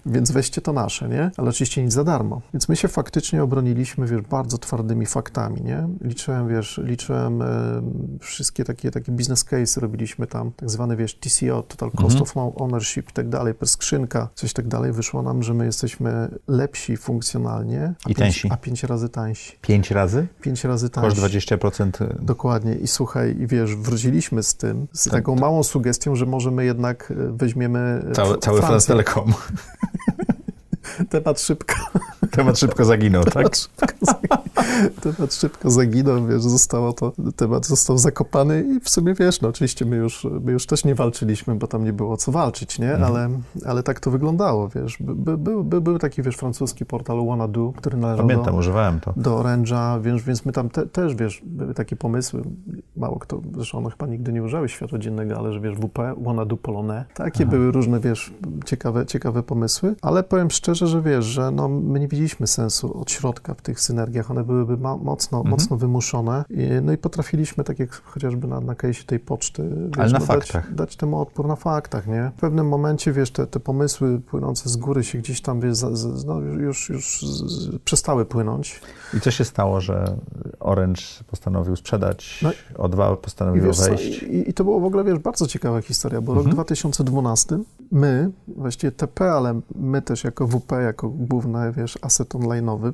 więc 0.07 0.31
weźcie 0.31 0.61
to 0.61 0.73
nasze, 0.73 1.09
nie? 1.09 1.31
Ale 1.37 1.49
oczywiście 1.51 1.83
nic 1.85 1.93
za 1.93 2.05
darmo. 2.05 2.41
Więc 2.55 2.69
my 2.69 2.77
się 2.77 2.89
faktycznie 2.89 3.38
obroniliśmy, 3.43 4.07
wiesz, 4.07 4.21
bardzo 4.23 4.59
twardymi 4.59 5.07
faktami, 5.07 5.63
nie? 5.63 5.89
Liczyłem, 6.01 6.49
wiesz, 6.49 6.81
liczyłem 6.85 7.43
y, 7.43 7.47
wszystkie 8.21 8.65
takie, 8.65 8.91
takie 8.91 9.13
business 9.13 9.45
case, 9.45 9.81
robiliśmy 9.81 10.27
tam 10.27 10.53
tak 10.53 10.71
zwany, 10.71 10.97
wiesz, 10.97 11.15
TCO, 11.15 11.63
Total 11.63 11.91
Cost 11.91 12.17
Mhm. 12.21 12.23
of 12.23 12.61
Ownership 12.63 13.11
i 13.11 13.13
tak 13.13 13.29
dalej, 13.29 13.55
per 13.55 13.69
skrzynka, 13.69 14.29
coś 14.35 14.53
tak 14.53 14.69
dalej. 14.69 14.93
Wyszło 14.93 15.23
nam, 15.23 15.43
że 15.43 15.55
my 15.55 15.65
jesteśmy 15.67 16.29
lepsi 16.49 16.97
funkcjonalnie, 16.97 17.95
I 18.03 18.07
pięć, 18.07 18.19
tańsi. 18.19 18.49
a 18.53 18.57
pięć 18.57 18.83
razy 18.85 19.09
tańsi. 19.09 19.59
Pięć 19.63 19.91
razy? 19.91 20.27
Pięć 20.41 20.65
razy 20.65 20.91
tańsi. 20.91 21.09
Koszt 21.11 21.21
20%. 21.35 22.15
Dokładnie. 22.23 22.75
I 22.75 22.87
słuchaj, 22.87 23.37
i 23.41 23.47
wiesz, 23.47 23.77
wróciliśmy 23.77 24.43
z 24.43 24.55
tym, 24.55 24.87
z 24.93 25.05
Tak, 25.05 25.13
taką 25.13 25.35
to- 25.35 25.41
małą 25.41 25.63
sugestią, 25.63 26.15
że 26.17 26.27
może 26.27 26.51
my 26.51 26.65
jednak 26.65 27.11
e, 27.11 27.15
weźmiemy 27.33 28.03
e, 28.11 28.13
Cały, 28.13 28.39
cały 28.39 28.59
France 28.63 28.87
Francję. 28.87 29.35
Temat 31.11 31.41
szybko, 31.41 31.75
Temat 32.31 32.59
szybko 32.59 32.85
zaginął, 32.85 33.25
tak? 33.25 33.35
temat 33.35 33.57
szybko, 33.59 33.87
zaginął. 34.01 34.48
temat 35.03 35.35
szybko 35.35 35.71
zaginął, 35.71 36.27
wiesz, 36.27 36.43
zostało 36.43 36.93
to, 36.93 37.13
temat 37.37 37.67
został 37.67 37.99
zakopany 37.99 38.65
i 38.77 38.81
w 38.81 38.89
sumie, 38.89 39.15
wiesz, 39.15 39.41
no 39.41 39.49
oczywiście 39.49 39.85
my 39.85 39.97
już, 39.97 40.27
my 40.41 40.53
już 40.53 40.67
też 40.67 40.85
nie 40.85 40.95
walczyliśmy, 40.95 41.55
bo 41.55 41.67
tam 41.67 41.85
nie 41.85 41.93
było 41.93 42.17
co 42.17 42.33
walczyć, 42.33 42.79
nie? 42.79 42.93
Mhm. 42.93 43.13
Ale, 43.13 43.29
ale 43.67 43.83
tak 43.83 44.01
to 44.01 44.11
wyglądało, 44.11 44.69
wiesz. 44.69 44.97
By, 45.01 45.15
by, 45.15 45.39
był, 45.39 45.65
by, 45.65 45.81
był 45.81 45.99
taki, 45.99 46.23
wiesz, 46.23 46.37
francuski 46.37 46.87
portal 46.87 47.27
Wanadu, 47.27 47.73
który 47.77 47.97
należał 47.97 48.27
Pamiętam, 48.27 48.55
do, 48.55 48.59
używałem 48.59 49.01
to. 49.01 49.13
do 49.17 49.39
Orange'a, 49.39 50.03
więc, 50.03 50.23
więc 50.23 50.45
my 50.45 50.53
tam 50.53 50.71
te, 50.71 50.87
też, 50.87 51.15
wiesz, 51.15 51.43
były 51.45 51.75
takie 51.75 51.97
pomysły, 51.97 52.43
mało 52.97 53.19
kto, 53.19 53.41
zresztą 53.55 53.79
one 53.79 53.91
chyba 53.91 54.07
nigdy 54.07 54.33
nie 54.33 54.43
używały 54.43 54.69
światła 54.69 54.99
dziennego, 54.99 55.39
ale 55.39 55.53
że 55.53 55.61
wiesz, 55.61 55.75
WP, 55.75 55.99
Wanadu 56.19 56.57
Polonais, 56.57 57.05
takie 57.15 57.45
Aha. 57.45 57.51
były 57.51 57.73
różne, 57.73 58.01
wiesz, 58.01 58.33
ciekawe, 58.65 59.07
ciekawe 59.07 59.43
pomysły, 59.43 59.95
ale 60.03 60.23
powiem 60.23 60.51
szczerze, 60.51 60.87
że 60.87 61.03
wiesz, 61.03 61.25
że 61.25 61.51
no, 61.51 61.69
my 61.69 62.01
nie 62.01 62.09
widzieliśmy 62.09 62.47
sensu 62.47 63.01
od 63.01 63.11
środka 63.11 63.55
w 63.55 63.63
tych 63.63 63.81
synergiach, 63.81 64.31
one 64.31 64.45
byłyby 64.49 64.77
mocno, 64.77 65.39
Mhm. 65.39 65.51
mocno 65.51 65.77
wymuszone, 65.77 66.45
I, 66.51 66.69
no 66.83 66.93
i 66.93 66.97
potrafiliśmy, 66.99 67.65
tak 67.65 67.79
jak 67.79 68.03
chociażby 68.03 68.47
na, 68.47 68.61
na 68.61 68.75
case'ie 68.75 69.05
tej 69.07 69.21
poczty, 69.21 69.63
wiesz, 69.89 69.99
Ale 69.99 70.13
na 70.13 70.19
no, 70.19 70.25
faktach. 70.27 70.67
Dać, 70.69 70.75
dać 70.77 70.97
temu 70.97 71.21
odpór 71.21 71.47
na 71.49 71.57
faktach, 71.57 72.07
nie? 72.07 72.31
W 72.37 72.41
pewnym 72.41 72.69
momencie, 72.69 73.13
wiesz, 73.13 73.31
te, 73.31 73.47
te 73.47 73.61
pomysły 73.61 74.21
płynące 74.21 74.69
z 74.69 74.77
góry 74.77 75.05
się 75.05 75.19
gdzieś 75.19 75.41
tam, 75.41 75.61
wiesz, 75.61 75.77
za, 75.77 75.97
z, 75.97 76.25
no, 76.25 76.41
już, 76.41 76.89
już 76.89 77.21
z, 77.21 77.53
z, 77.53 77.79
przestały 77.79 78.25
płynąć. 78.25 78.81
I 79.15 79.21
co 79.21 79.31
się 79.31 79.45
stało, 79.45 79.81
że 79.81 80.17
Orange 80.61 81.03
postanowił 81.27 81.77
sprzedać, 81.77 82.41
No 82.43 82.51
O2 82.75 83.15
I, 83.15 83.17
postanowił 83.17 83.65
wiesz 83.65 83.81
wejść? 83.81 84.23
i, 84.23 84.51
I 84.51 84.55
to 84.55 84.65
było 84.65 84.81
w 84.81 84.85
ogóle, 84.85 85.05
wiesz, 85.05 85.19
bardzo 85.19 85.47
ciekawa 85.47 85.81
historia, 85.83 86.21
bo 86.21 86.33
Mhm. 86.33 86.47
rok 86.47 86.55
2012 86.55 87.59
my, 87.93 88.31
właściwie 88.57 88.93
TP, 88.93 89.33
ale 89.33 89.61
my 89.75 90.03
też 90.03 90.25
jako 90.25 90.47
WP, 90.47 90.73
jako 90.73 91.09
główny, 91.09 91.73
wiesz, 91.73 91.99
asset 92.03 92.29
online'owy, 92.35 92.93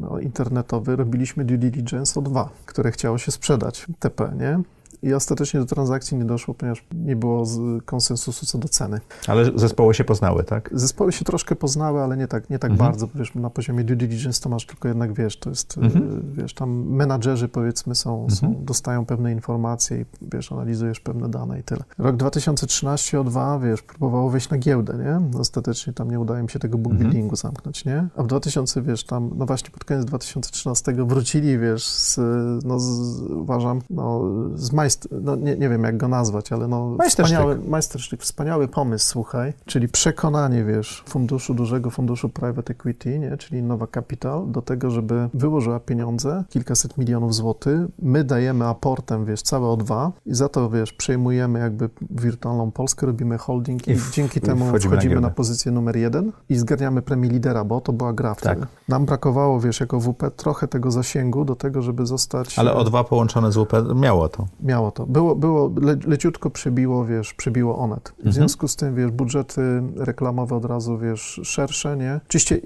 no, 0.00 0.18
internetowy, 0.18 0.93
robiliśmy 0.96 1.44
due 1.44 1.58
diligence 1.58 2.20
o 2.20 2.22
dwa, 2.22 2.48
które 2.66 2.90
chciało 2.90 3.18
się 3.18 3.32
sprzedać, 3.32 3.86
TP, 3.98 4.32
nie? 4.38 4.60
I 5.04 5.14
ostatecznie 5.14 5.60
do 5.60 5.66
transakcji 5.66 6.16
nie 6.16 6.24
doszło, 6.24 6.54
ponieważ 6.54 6.84
nie 6.94 7.16
było 7.16 7.46
konsensusu 7.84 8.46
co 8.46 8.58
do 8.58 8.68
ceny. 8.68 9.00
Ale 9.26 9.50
zespoły 9.54 9.94
się 9.94 10.04
poznały, 10.04 10.44
tak? 10.44 10.70
Zespoły 10.72 11.12
się 11.12 11.24
troszkę 11.24 11.56
poznały, 11.56 12.00
ale 12.00 12.16
nie 12.16 12.28
tak, 12.28 12.50
nie 12.50 12.58
tak 12.58 12.70
mhm. 12.70 12.90
bardzo. 12.90 13.08
Wiesz, 13.14 13.34
na 13.34 13.50
poziomie 13.50 13.84
due 13.84 13.96
diligence 13.96 14.42
to 14.42 14.48
masz 14.48 14.66
tylko 14.66 14.88
jednak, 14.88 15.12
wiesz, 15.12 15.38
to 15.38 15.50
jest, 15.50 15.78
mhm. 15.78 16.32
wiesz, 16.32 16.54
tam 16.54 16.70
menadżerzy 16.70 17.48
powiedzmy 17.48 17.94
są, 17.94 18.22
mhm. 18.22 18.30
są, 18.30 18.64
dostają 18.64 19.06
pewne 19.06 19.32
informacje 19.32 20.00
i, 20.00 20.04
wiesz, 20.32 20.52
analizujesz 20.52 21.00
pewne 21.00 21.28
dane 21.28 21.60
i 21.60 21.62
tyle. 21.62 21.84
Rok 21.98 22.16
2013 22.16 23.18
O2, 23.18 23.62
wiesz, 23.62 23.82
próbowało 23.82 24.30
wejść 24.30 24.50
na 24.50 24.58
giełdę, 24.58 24.98
nie? 24.98 25.38
Ostatecznie 25.40 25.92
tam 25.92 26.10
nie 26.10 26.20
udaje 26.20 26.42
mi 26.42 26.50
się 26.50 26.58
tego 26.58 26.78
bookbuildingu 26.78 27.24
mhm. 27.24 27.36
zamknąć, 27.36 27.84
nie? 27.84 28.08
A 28.16 28.22
w 28.22 28.26
2000, 28.26 28.82
wiesz, 28.82 29.04
tam, 29.04 29.30
no 29.36 29.46
właśnie 29.46 29.70
pod 29.70 29.84
koniec 29.84 30.04
2013 30.04 30.92
wrócili, 30.92 31.58
wiesz, 31.58 31.86
z, 31.86 32.18
no 32.64 32.80
z, 32.80 33.20
uważam, 33.20 33.80
no 33.90 34.22
z 34.54 34.72
majst... 34.94 35.08
no 35.22 35.36
nie, 35.36 35.56
nie 35.56 35.68
wiem 35.68 35.84
jak 35.84 35.96
go 35.96 36.08
nazwać, 36.08 36.52
ale 36.52 36.68
no 36.68 36.96
wspaniały, 37.08 37.58
majstersztyk, 37.68 38.22
wspaniały 38.22 38.68
pomysł, 38.68 39.08
słuchaj, 39.08 39.52
czyli 39.66 39.88
przekonanie, 39.88 40.64
wiesz, 40.64 41.02
funduszu, 41.06 41.54
dużego 41.54 41.90
funduszu 41.90 42.28
private 42.28 42.72
equity, 42.72 43.18
nie? 43.18 43.36
Czyli 43.36 43.62
Nowa 43.62 43.86
Capital, 43.86 44.50
do 44.50 44.62
tego, 44.62 44.90
żeby 44.90 45.28
wyłożyła 45.34 45.80
pieniądze, 45.80 46.44
kilkaset 46.48 46.98
milionów 46.98 47.34
złotych, 47.34 47.80
my 48.02 48.24
dajemy 48.24 48.66
aportem, 48.66 49.24
wiesz, 49.24 49.42
całe 49.42 49.68
O2 49.68 50.10
i 50.26 50.34
za 50.34 50.48
to, 50.48 50.70
wiesz, 50.70 50.92
przejmujemy 50.92 51.58
jakby 51.58 51.90
wirtualną 52.10 52.70
Polskę, 52.70 53.06
robimy 53.06 53.38
holding 53.38 53.88
i, 53.88 53.90
i 53.90 53.96
dzięki 54.12 54.40
temu 54.40 54.68
wchodzimy, 54.68 54.94
wchodzimy 54.94 55.14
na, 55.14 55.20
na, 55.20 55.30
pozycję 55.30 55.72
numer 55.72 55.96
jeden 55.96 56.32
i 56.48 56.56
zgarniamy 56.56 57.02
premię 57.02 57.28
lidera, 57.28 57.64
bo 57.64 57.80
to 57.80 57.92
była 57.92 58.12
gra. 58.12 58.34
Tak. 58.34 58.58
Nam 58.88 59.06
brakowało, 59.06 59.60
wiesz, 59.60 59.80
jako 59.80 60.00
WP 60.00 60.30
trochę 60.36 60.68
tego 60.68 60.90
zasięgu 60.90 61.44
do 61.44 61.56
tego, 61.56 61.82
żeby 61.82 62.06
zostać... 62.06 62.58
Ale 62.58 62.72
O2 62.72 63.04
połączone 63.04 63.52
z 63.52 63.56
WP 63.56 63.72
miało 63.94 64.28
to. 64.28 64.46
Miało 64.60 64.73
to. 64.90 65.06
Było, 65.06 65.36
było 65.36 65.72
le, 65.80 65.96
leciutko 66.06 66.50
przebiło, 66.50 67.04
wiesz, 67.04 67.34
przebiło 67.34 67.78
Onet. 67.78 68.08
W 68.08 68.18
mhm. 68.18 68.32
związku 68.32 68.68
z 68.68 68.76
tym, 68.76 68.94
wiesz, 68.94 69.10
budżety 69.10 69.82
reklamowe 69.96 70.56
od 70.56 70.64
razu, 70.64 70.98
wiesz, 70.98 71.40
szersze, 71.44 71.96
nie? 71.96 72.20
Oczywiście 72.28 72.56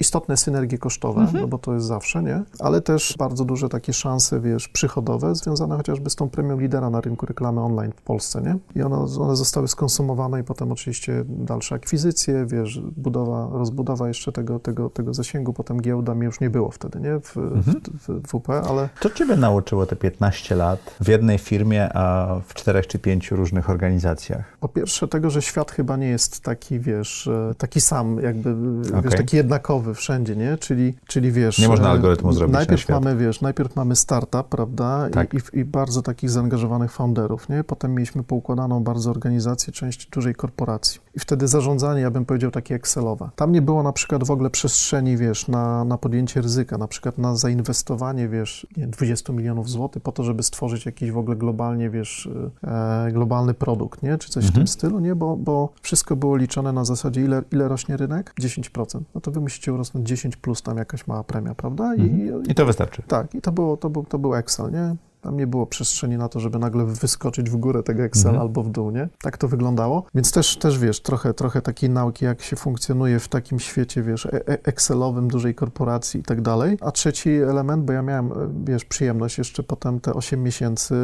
istotne 0.00 0.36
synergie 0.36 0.78
kosztowe, 0.78 1.20
mhm. 1.20 1.40
no 1.40 1.48
bo 1.48 1.58
to 1.58 1.74
jest 1.74 1.86
zawsze, 1.86 2.22
nie? 2.22 2.42
Ale 2.58 2.80
też 2.80 3.14
bardzo 3.18 3.44
duże 3.44 3.68
takie 3.68 3.92
szanse, 3.92 4.40
wiesz, 4.40 4.68
przychodowe, 4.68 5.34
związane 5.34 5.76
chociażby 5.76 6.10
z 6.10 6.16
tą 6.16 6.30
premią 6.30 6.58
lidera 6.58 6.90
na 6.90 7.00
rynku 7.00 7.26
reklamy 7.26 7.60
online 7.60 7.92
w 7.96 8.02
Polsce, 8.02 8.42
nie? 8.42 8.56
I 8.76 8.82
one, 8.82 8.96
one 9.20 9.36
zostały 9.36 9.68
skonsumowane 9.68 10.40
i 10.40 10.44
potem 10.44 10.72
oczywiście 10.72 11.24
dalsze 11.28 11.74
akwizycje, 11.74 12.46
wiesz, 12.46 12.80
budowa, 12.96 13.48
rozbudowa 13.52 14.08
jeszcze 14.08 14.32
tego, 14.32 14.58
tego, 14.58 14.90
tego 14.90 15.14
zasięgu, 15.14 15.52
potem 15.52 15.80
giełda 15.80 16.14
mi 16.14 16.26
już 16.26 16.40
nie 16.40 16.50
było 16.50 16.70
wtedy, 16.70 17.00
nie? 17.00 17.20
W, 17.20 17.36
mhm. 17.36 17.80
w, 17.98 18.08
w 18.08 18.28
WP, 18.28 18.50
ale... 18.50 18.88
Co 19.00 19.10
ciebie 19.10 19.36
nauczyło 19.36 19.86
te 19.86 19.96
15 19.96 20.56
lat 20.56 20.96
w 21.00 21.08
jednej 21.08 21.38
firmie, 21.38 21.51
a 21.94 22.36
w 22.46 22.54
czterech 22.54 22.86
czy 22.86 22.98
pięciu 22.98 23.36
różnych 23.36 23.70
organizacjach? 23.70 24.56
Po 24.60 24.68
pierwsze 24.68 25.08
tego, 25.08 25.30
że 25.30 25.42
świat 25.42 25.70
chyba 25.70 25.96
nie 25.96 26.08
jest 26.08 26.40
taki, 26.40 26.80
wiesz, 26.80 27.26
e, 27.26 27.54
taki 27.58 27.80
sam, 27.80 28.20
jakby, 28.22 28.54
okay. 28.88 29.02
wiesz, 29.02 29.14
taki 29.14 29.36
jednakowy 29.36 29.94
wszędzie, 29.94 30.36
nie? 30.36 30.58
Czyli, 30.58 30.94
czyli 31.06 31.32
wiesz... 31.32 31.58
Nie 31.58 31.68
można 31.68 31.88
e, 31.88 31.90
algorytmu 31.90 32.32
zrobić 32.32 32.54
Najpierw 32.54 32.88
na 32.88 33.00
mamy, 33.00 33.16
wiesz, 33.16 33.40
najpierw 33.40 33.76
mamy 33.76 33.96
startup, 33.96 34.48
prawda? 34.48 35.08
Tak. 35.12 35.34
I, 35.34 35.36
i, 35.36 35.58
I, 35.58 35.64
bardzo 35.64 36.02
takich 36.02 36.30
zaangażowanych 36.30 36.92
founderów, 36.92 37.48
nie? 37.48 37.64
Potem 37.64 37.94
mieliśmy 37.94 38.22
poukładaną 38.22 38.84
bardzo 38.84 39.10
organizację, 39.10 39.72
część 39.72 40.06
dużej 40.06 40.34
korporacji. 40.34 41.00
I 41.14 41.20
wtedy 41.20 41.48
zarządzanie, 41.48 42.00
ja 42.00 42.10
bym 42.10 42.24
powiedział, 42.24 42.50
takie 42.50 42.74
Excelowe. 42.74 43.30
Tam 43.36 43.52
nie 43.52 43.62
było 43.62 43.82
na 43.82 43.92
przykład 43.92 44.24
w 44.24 44.30
ogóle 44.30 44.50
przestrzeni, 44.50 45.16
wiesz, 45.16 45.48
na, 45.48 45.84
na 45.84 45.98
podjęcie 45.98 46.40
ryzyka, 46.40 46.78
na 46.78 46.88
przykład 46.88 47.18
na 47.18 47.36
zainwestowanie, 47.36 48.28
wiesz, 48.28 48.66
nie, 48.76 48.86
20 48.86 49.32
milionów 49.32 49.70
złotych 49.70 50.02
po 50.02 50.12
to, 50.12 50.24
żeby 50.24 50.42
stworzyć 50.42 50.86
jakiś 50.86 51.10
w 51.10 51.18
ogóle 51.18 51.36
globalnie, 51.42 51.90
wiesz, 51.90 52.28
e, 52.64 53.12
globalny 53.12 53.54
produkt, 53.54 54.02
nie? 54.02 54.18
Czy 54.18 54.30
coś 54.30 54.44
mhm. 54.44 54.52
w 54.52 54.56
tym 54.56 54.66
stylu, 54.66 55.00
nie? 55.00 55.14
Bo, 55.14 55.36
bo 55.36 55.72
wszystko 55.82 56.16
było 56.16 56.36
liczone 56.36 56.72
na 56.72 56.84
zasadzie, 56.84 57.20
ile, 57.20 57.42
ile 57.52 57.68
rośnie 57.68 57.96
rynek? 57.96 58.34
10%. 58.40 59.00
No 59.14 59.20
to 59.20 59.30
wy 59.30 59.40
musicie 59.40 59.72
urosnąć 59.72 60.08
10 60.08 60.36
plus 60.36 60.62
tam 60.62 60.76
jakaś 60.76 61.06
mała 61.06 61.24
premia, 61.24 61.54
prawda? 61.54 61.94
I, 61.94 62.00
mhm. 62.00 62.42
I 62.42 62.54
to 62.54 62.66
wystarczy. 62.66 63.02
Tak, 63.06 63.34
i 63.34 63.40
to, 63.40 63.52
było, 63.52 63.76
to, 63.76 63.90
był, 63.90 64.04
to 64.04 64.18
był 64.18 64.34
Excel, 64.34 64.72
nie? 64.72 64.96
Tam 65.22 65.36
nie 65.36 65.46
było 65.46 65.66
przestrzeni 65.66 66.16
na 66.16 66.28
to, 66.28 66.40
żeby 66.40 66.58
nagle 66.58 66.84
wyskoczyć 66.84 67.50
w 67.50 67.56
górę 67.56 67.82
tego 67.82 68.02
Excel 68.02 68.30
mhm. 68.30 68.42
albo 68.42 68.62
w 68.62 68.70
dół, 68.70 68.90
nie? 68.90 69.08
Tak 69.22 69.38
to 69.38 69.48
wyglądało. 69.48 70.04
Więc 70.14 70.32
też, 70.32 70.56
też 70.56 70.78
wiesz, 70.78 71.00
trochę, 71.00 71.34
trochę 71.34 71.62
takiej 71.62 71.90
nauki, 71.90 72.24
jak 72.24 72.42
się 72.42 72.56
funkcjonuje 72.56 73.20
w 73.20 73.28
takim 73.28 73.60
świecie, 73.60 74.02
wiesz, 74.02 74.26
e, 74.26 74.48
e, 74.48 74.58
Excelowym, 74.64 75.28
dużej 75.28 75.54
korporacji 75.54 76.20
i 76.20 76.22
tak 76.22 76.40
dalej. 76.40 76.78
A 76.80 76.90
trzeci 76.90 77.30
element, 77.30 77.84
bo 77.84 77.92
ja 77.92 78.02
miałem, 78.02 78.32
e, 78.32 78.34
wiesz, 78.64 78.84
przyjemność 78.84 79.38
jeszcze 79.38 79.62
potem 79.62 80.00
te 80.00 80.14
8 80.14 80.42
miesięcy 80.42 80.94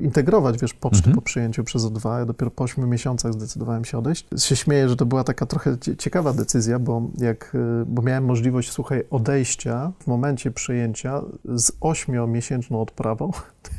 integrować, 0.00 0.58
wiesz, 0.58 0.74
poczty 0.74 0.98
mhm. 0.98 1.14
po 1.14 1.22
przyjęciu 1.22 1.64
przez 1.64 1.82
O2. 1.82 2.18
Ja 2.18 2.26
dopiero 2.26 2.50
po 2.50 2.64
8 2.64 2.90
miesiącach 2.90 3.32
zdecydowałem 3.32 3.84
się 3.84 3.98
odejść. 3.98 4.26
Się 4.38 4.56
śmieję, 4.56 4.88
że 4.88 4.96
to 4.96 5.06
była 5.06 5.24
taka 5.24 5.46
trochę 5.46 5.76
ciekawa 5.98 6.32
decyzja, 6.32 6.78
bo 6.78 7.02
jak, 7.18 7.56
bo 7.86 8.02
miałem 8.02 8.24
możliwość, 8.24 8.70
słuchaj, 8.72 9.04
odejścia 9.10 9.92
w 9.98 10.06
momencie 10.06 10.50
przyjęcia 10.50 11.22
z 11.44 11.72
8-miesięczną 11.80 12.82
odprawą 12.82 13.32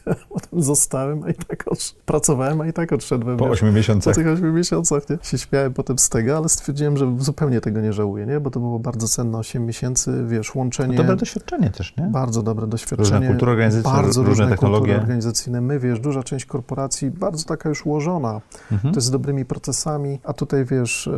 Potem 0.29 0.61
zostałem, 0.61 1.23
a 1.23 1.29
i 1.29 1.33
tak 1.33 1.65
odsz- 1.65 1.95
pracowałem, 2.05 2.61
a 2.61 2.67
i 2.67 2.73
tak 2.73 2.93
odszedłem. 2.93 3.37
Po 3.37 3.45
ośmiu 3.45 3.71
miesiącach. 3.71 4.13
Po 4.13 4.21
tych 4.21 4.27
ośmiu 4.27 4.53
miesiącach, 4.53 5.09
nie? 5.09 5.17
Się 5.21 5.37
śmiałem 5.37 5.73
potem 5.73 5.99
z 5.99 6.09
tego, 6.09 6.37
ale 6.37 6.49
stwierdziłem, 6.49 6.97
że 6.97 7.15
zupełnie 7.19 7.61
tego 7.61 7.81
nie 7.81 7.93
żałuję, 7.93 8.25
nie? 8.25 8.39
Bo 8.39 8.51
to 8.51 8.59
było 8.59 8.79
bardzo 8.79 9.07
cenne 9.07 9.37
8 9.37 9.65
miesięcy, 9.65 10.25
wiesz, 10.27 10.55
łączenie... 10.55 10.97
dobre 10.97 11.15
doświadczenie 11.15 11.69
też, 11.69 11.97
nie? 11.97 12.03
Bardzo 12.03 12.43
dobre 12.43 12.67
doświadczenie. 12.67 13.09
Różne 13.09 13.27
kultury 13.27 13.51
organizacyjne, 13.51 13.97
bardzo 13.97 14.21
różne, 14.23 14.29
różne 14.29 14.49
technologie. 14.49 14.95
organizacyjne. 14.95 15.61
My, 15.61 15.79
wiesz, 15.79 15.99
duża 15.99 16.23
część 16.23 16.45
korporacji, 16.45 17.11
bardzo 17.11 17.45
taka 17.45 17.69
już 17.69 17.85
ułożona, 17.85 18.41
mhm. 18.71 18.93
to 18.93 18.97
jest 18.97 19.07
z 19.07 19.11
dobrymi 19.11 19.45
procesami, 19.45 20.19
a 20.23 20.33
tutaj, 20.33 20.65
wiesz, 20.65 21.09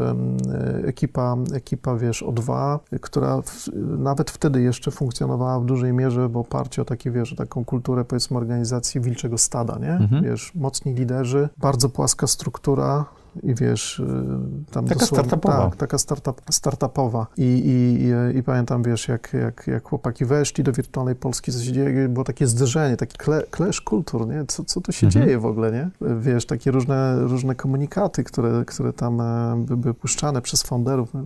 ekipa, 0.86 1.38
ekipa, 1.54 1.96
wiesz, 1.96 2.24
O2, 2.24 2.80
która 3.02 3.42
w, 3.42 3.70
nawet 3.98 4.32
wtedy 4.32 4.62
jeszcze 4.62 4.92
funkcjonowała 4.92 5.60
w 5.60 5.66
dużej 5.66 5.94
mierze 5.94 6.30
w 6.30 6.38
oparciu 6.38 6.82
o 6.82 6.86
takie, 6.86 7.12
wiesz, 7.12 7.36
taką 7.36 7.66
kulturę, 7.66 8.06
powiedzmy, 8.06 8.38
organizacyjną, 8.38 8.55
organizacji 8.56 9.02
wilczego 9.02 9.38
stada, 9.38 9.78
nie? 9.80 9.92
Mhm. 9.92 10.24
Wiesz, 10.24 10.52
mocni 10.56 10.94
liderzy, 10.94 11.50
bardzo 11.58 11.90
płaska 11.90 12.28
struktura, 12.28 13.06
i 13.44 13.56
wiesz, 13.56 14.00
y, 14.00 14.72
tam 14.72 14.86
taka 14.86 15.06
startupowa. 15.06 15.70
Tak, 15.70 15.76
taka 15.76 15.98
startup, 15.98 16.42
startupowa. 16.52 17.28
I, 17.38 17.44
i, 17.44 18.38
i, 18.38 18.44
pamiętam, 18.44 18.84
wiesz, 18.84 19.08
jak, 19.08 19.34
jak, 19.34 19.68
jak 19.68 19.84
chłopaki 19.84 20.26
weszli 20.26 20.64
do 20.64 20.72
wirtualnej 20.72 21.16
Polski, 21.16 21.52
co 21.52 21.64
się 21.64 21.72
dzieje, 21.72 22.10
było 22.10 22.26
takie 22.26 22.48
zderzenie, 22.48 22.98
taki 22.98 23.18
clash 23.56 23.82
kultur, 23.82 24.28
nie? 24.28 24.46
Co, 24.48 24.64
co 24.64 24.82
tu 24.82 24.92
się 24.92 25.08
mhm. 25.08 25.26
dzieje 25.26 25.40
w 25.40 25.46
ogóle, 25.46 25.72
nie? 25.72 25.90
Wiesz, 26.20 26.46
takie 26.46 26.72
różne, 26.72 27.20
różne 27.20 27.56
komunikaty, 27.56 28.24
które, 28.24 28.66
które 28.66 28.94
tam 28.94 29.22
e, 29.22 29.66
były 29.78 29.94
puszczane 29.94 30.42
przez 30.42 30.64
founderów, 30.64 31.16
e, 31.16 31.22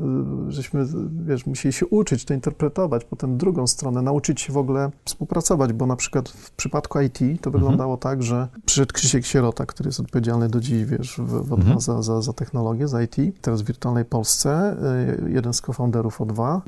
żeśmy, 0.47 0.85
wiesz, 1.25 1.45
musieli 1.45 1.73
się 1.73 1.85
uczyć 1.85 2.25
to 2.25 2.33
interpretować, 2.33 3.05
potem 3.05 3.37
drugą 3.37 3.67
stronę, 3.67 4.01
nauczyć 4.01 4.41
się 4.41 4.53
w 4.53 4.57
ogóle 4.57 4.91
współpracować, 5.05 5.73
bo 5.73 5.85
na 5.85 5.95
przykład 5.95 6.29
w 6.29 6.51
przypadku 6.51 6.99
IT 6.99 7.19
to 7.19 7.23
mhm. 7.23 7.51
wyglądało 7.51 7.97
tak, 7.97 8.23
że 8.23 8.47
przyszedł 8.65 8.93
Krzysiek 8.93 9.25
Sierota, 9.25 9.65
który 9.65 9.87
jest 9.87 9.99
odpowiedzialny 9.99 10.49
do 10.49 10.59
dziś, 10.59 10.85
wiesz, 10.85 11.17
w, 11.17 11.47
w 11.49 11.53
mhm. 11.53 11.79
za, 11.79 11.98
za, 12.01 12.21
za, 12.21 12.33
technologię, 12.33 12.87
za 12.87 13.01
IT, 13.01 13.15
teraz 13.41 13.61
w 13.61 13.65
wirtualnej 13.65 14.05
Polsce, 14.05 14.75
y, 15.25 15.31
jeden 15.31 15.53
z 15.53 15.61
co-founderów 15.61 16.19
O2. 16.19 16.57
Y, 16.57 16.61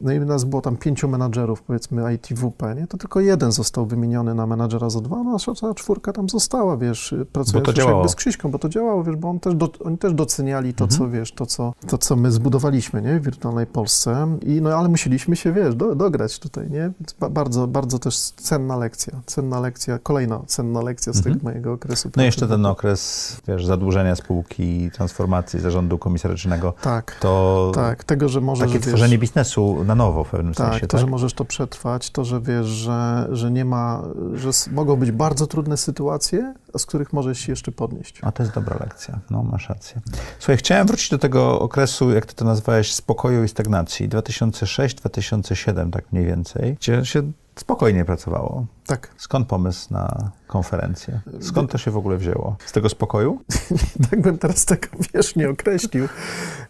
no 0.00 0.12
i 0.12 0.20
nas 0.20 0.44
było 0.44 0.62
tam 0.62 0.76
pięciu 0.76 1.08
menadżerów, 1.08 1.62
powiedzmy 1.62 2.14
IT 2.14 2.26
WP, 2.26 2.62
nie? 2.76 2.86
To 2.86 2.98
tylko 2.98 3.20
jeden 3.20 3.52
został 3.52 3.86
wymieniony 3.86 4.34
na 4.34 4.46
menadżera 4.46 4.90
z 4.90 4.96
O2, 4.96 5.10
no 5.10 5.32
nasza 5.32 5.54
cała 5.54 5.74
czwórka 5.74 6.12
tam 6.12 6.28
została, 6.28 6.76
wiesz, 6.76 7.14
pracując 7.32 7.68
już 7.68 7.76
jakby 7.76 8.08
z 8.08 8.14
Krzyśką, 8.14 8.50
bo 8.50 8.58
to 8.58 8.68
działało, 8.68 9.04
wiesz, 9.04 9.16
bo 9.16 9.28
on 9.28 9.40
też 9.40 9.54
do, 9.54 9.68
oni 9.84 9.98
też 9.98 10.14
doceniali 10.14 10.74
to, 10.74 10.84
mhm. 10.84 10.98
co, 10.98 11.08
wiesz, 11.08 11.32
to 11.32 11.46
co, 11.46 11.74
to, 11.86 11.98
co 11.98 12.16
my 12.16 12.32
zbudowaliśmy, 12.32 13.02
nie? 13.02 13.20
W 13.20 13.24
wirtualnej 13.24 13.66
Polsce. 13.66 14.38
I, 14.42 14.60
no 14.60 14.70
ale 14.70 14.88
musieliśmy 14.88 15.36
się, 15.36 15.52
wiesz, 15.52 15.74
do, 15.74 15.94
dograć 15.94 16.38
tutaj, 16.38 16.70
nie? 16.70 16.92
bardzo, 17.30 17.66
bardzo 17.66 17.98
też 17.98 18.18
cenna 18.18 18.76
lekcja, 18.76 19.20
cenna 19.26 19.60
lekcja, 19.60 19.98
kolejna 19.98 20.40
cenna 20.46 20.82
lekcja 20.82 21.12
z 21.12 21.16
mhm. 21.16 21.34
tego 21.34 21.44
mojego 21.50 21.72
okresu. 21.72 22.10
No 22.16 22.22
jeszcze 22.22 22.48
ten 22.48 22.66
okres, 22.66 23.36
wiesz, 23.48 23.66
zadłużenia 23.66 24.16
spółki 24.16 24.39
spółki, 24.40 24.90
transformacji 24.90 25.60
zarządu 25.60 25.98
komisarycznego, 25.98 26.74
tak, 26.82 27.16
to 27.20 27.72
tak, 27.74 28.04
tego, 28.04 28.28
że 28.28 28.40
możesz, 28.40 28.68
takie 28.68 28.80
tworzenie 28.80 29.10
wiesz, 29.10 29.20
biznesu 29.20 29.84
na 29.84 29.94
nowo 29.94 30.24
w 30.24 30.30
pewnym 30.30 30.54
tak, 30.54 30.66
sensie. 30.66 30.80
To, 30.80 30.86
tak, 30.86 30.90
to, 30.90 30.98
że 30.98 31.06
możesz 31.06 31.34
to 31.34 31.44
przetrwać, 31.44 32.10
to, 32.10 32.24
że 32.24 32.40
wiesz, 32.40 32.66
że, 32.66 33.28
że 33.30 33.50
nie 33.50 33.64
ma, 33.64 34.02
że 34.34 34.50
mogą 34.70 34.96
być 34.96 35.10
bardzo 35.10 35.46
trudne 35.46 35.76
sytuacje, 35.76 36.54
z 36.78 36.86
których 36.86 37.12
możesz 37.12 37.38
się 37.38 37.52
jeszcze 37.52 37.72
podnieść. 37.72 38.18
A 38.22 38.32
to 38.32 38.42
jest 38.42 38.54
dobra 38.54 38.76
lekcja, 38.80 39.18
no 39.30 39.42
masz 39.42 39.68
rację. 39.68 40.00
Słuchaj, 40.38 40.56
chciałem 40.56 40.86
wrócić 40.86 41.10
do 41.10 41.18
tego 41.18 41.60
okresu, 41.60 42.10
jak 42.10 42.26
ty 42.26 42.34
to 42.34 42.44
nazwałeś, 42.44 42.92
spokoju 42.92 43.44
i 43.44 43.48
stagnacji, 43.48 44.08
2006-2007 44.08 45.90
tak 45.90 46.12
mniej 46.12 46.24
więcej, 46.26 46.76
gdzie 46.80 47.04
się 47.04 47.32
spokojnie 47.60 48.04
pracowało. 48.04 48.66
Tak. 48.86 49.14
Skąd 49.16 49.48
pomysł 49.48 49.92
na 49.92 50.30
konferencję? 50.46 51.20
Skąd 51.40 51.70
to 51.70 51.78
się 51.78 51.90
w 51.90 51.96
ogóle 51.96 52.16
wzięło? 52.16 52.56
Z 52.66 52.72
tego 52.72 52.88
spokoju? 52.88 53.40
tak 54.10 54.20
bym 54.20 54.38
teraz 54.38 54.64
tego, 54.64 54.88
wiesz, 55.14 55.36
nie 55.36 55.50
określił. 55.50 56.08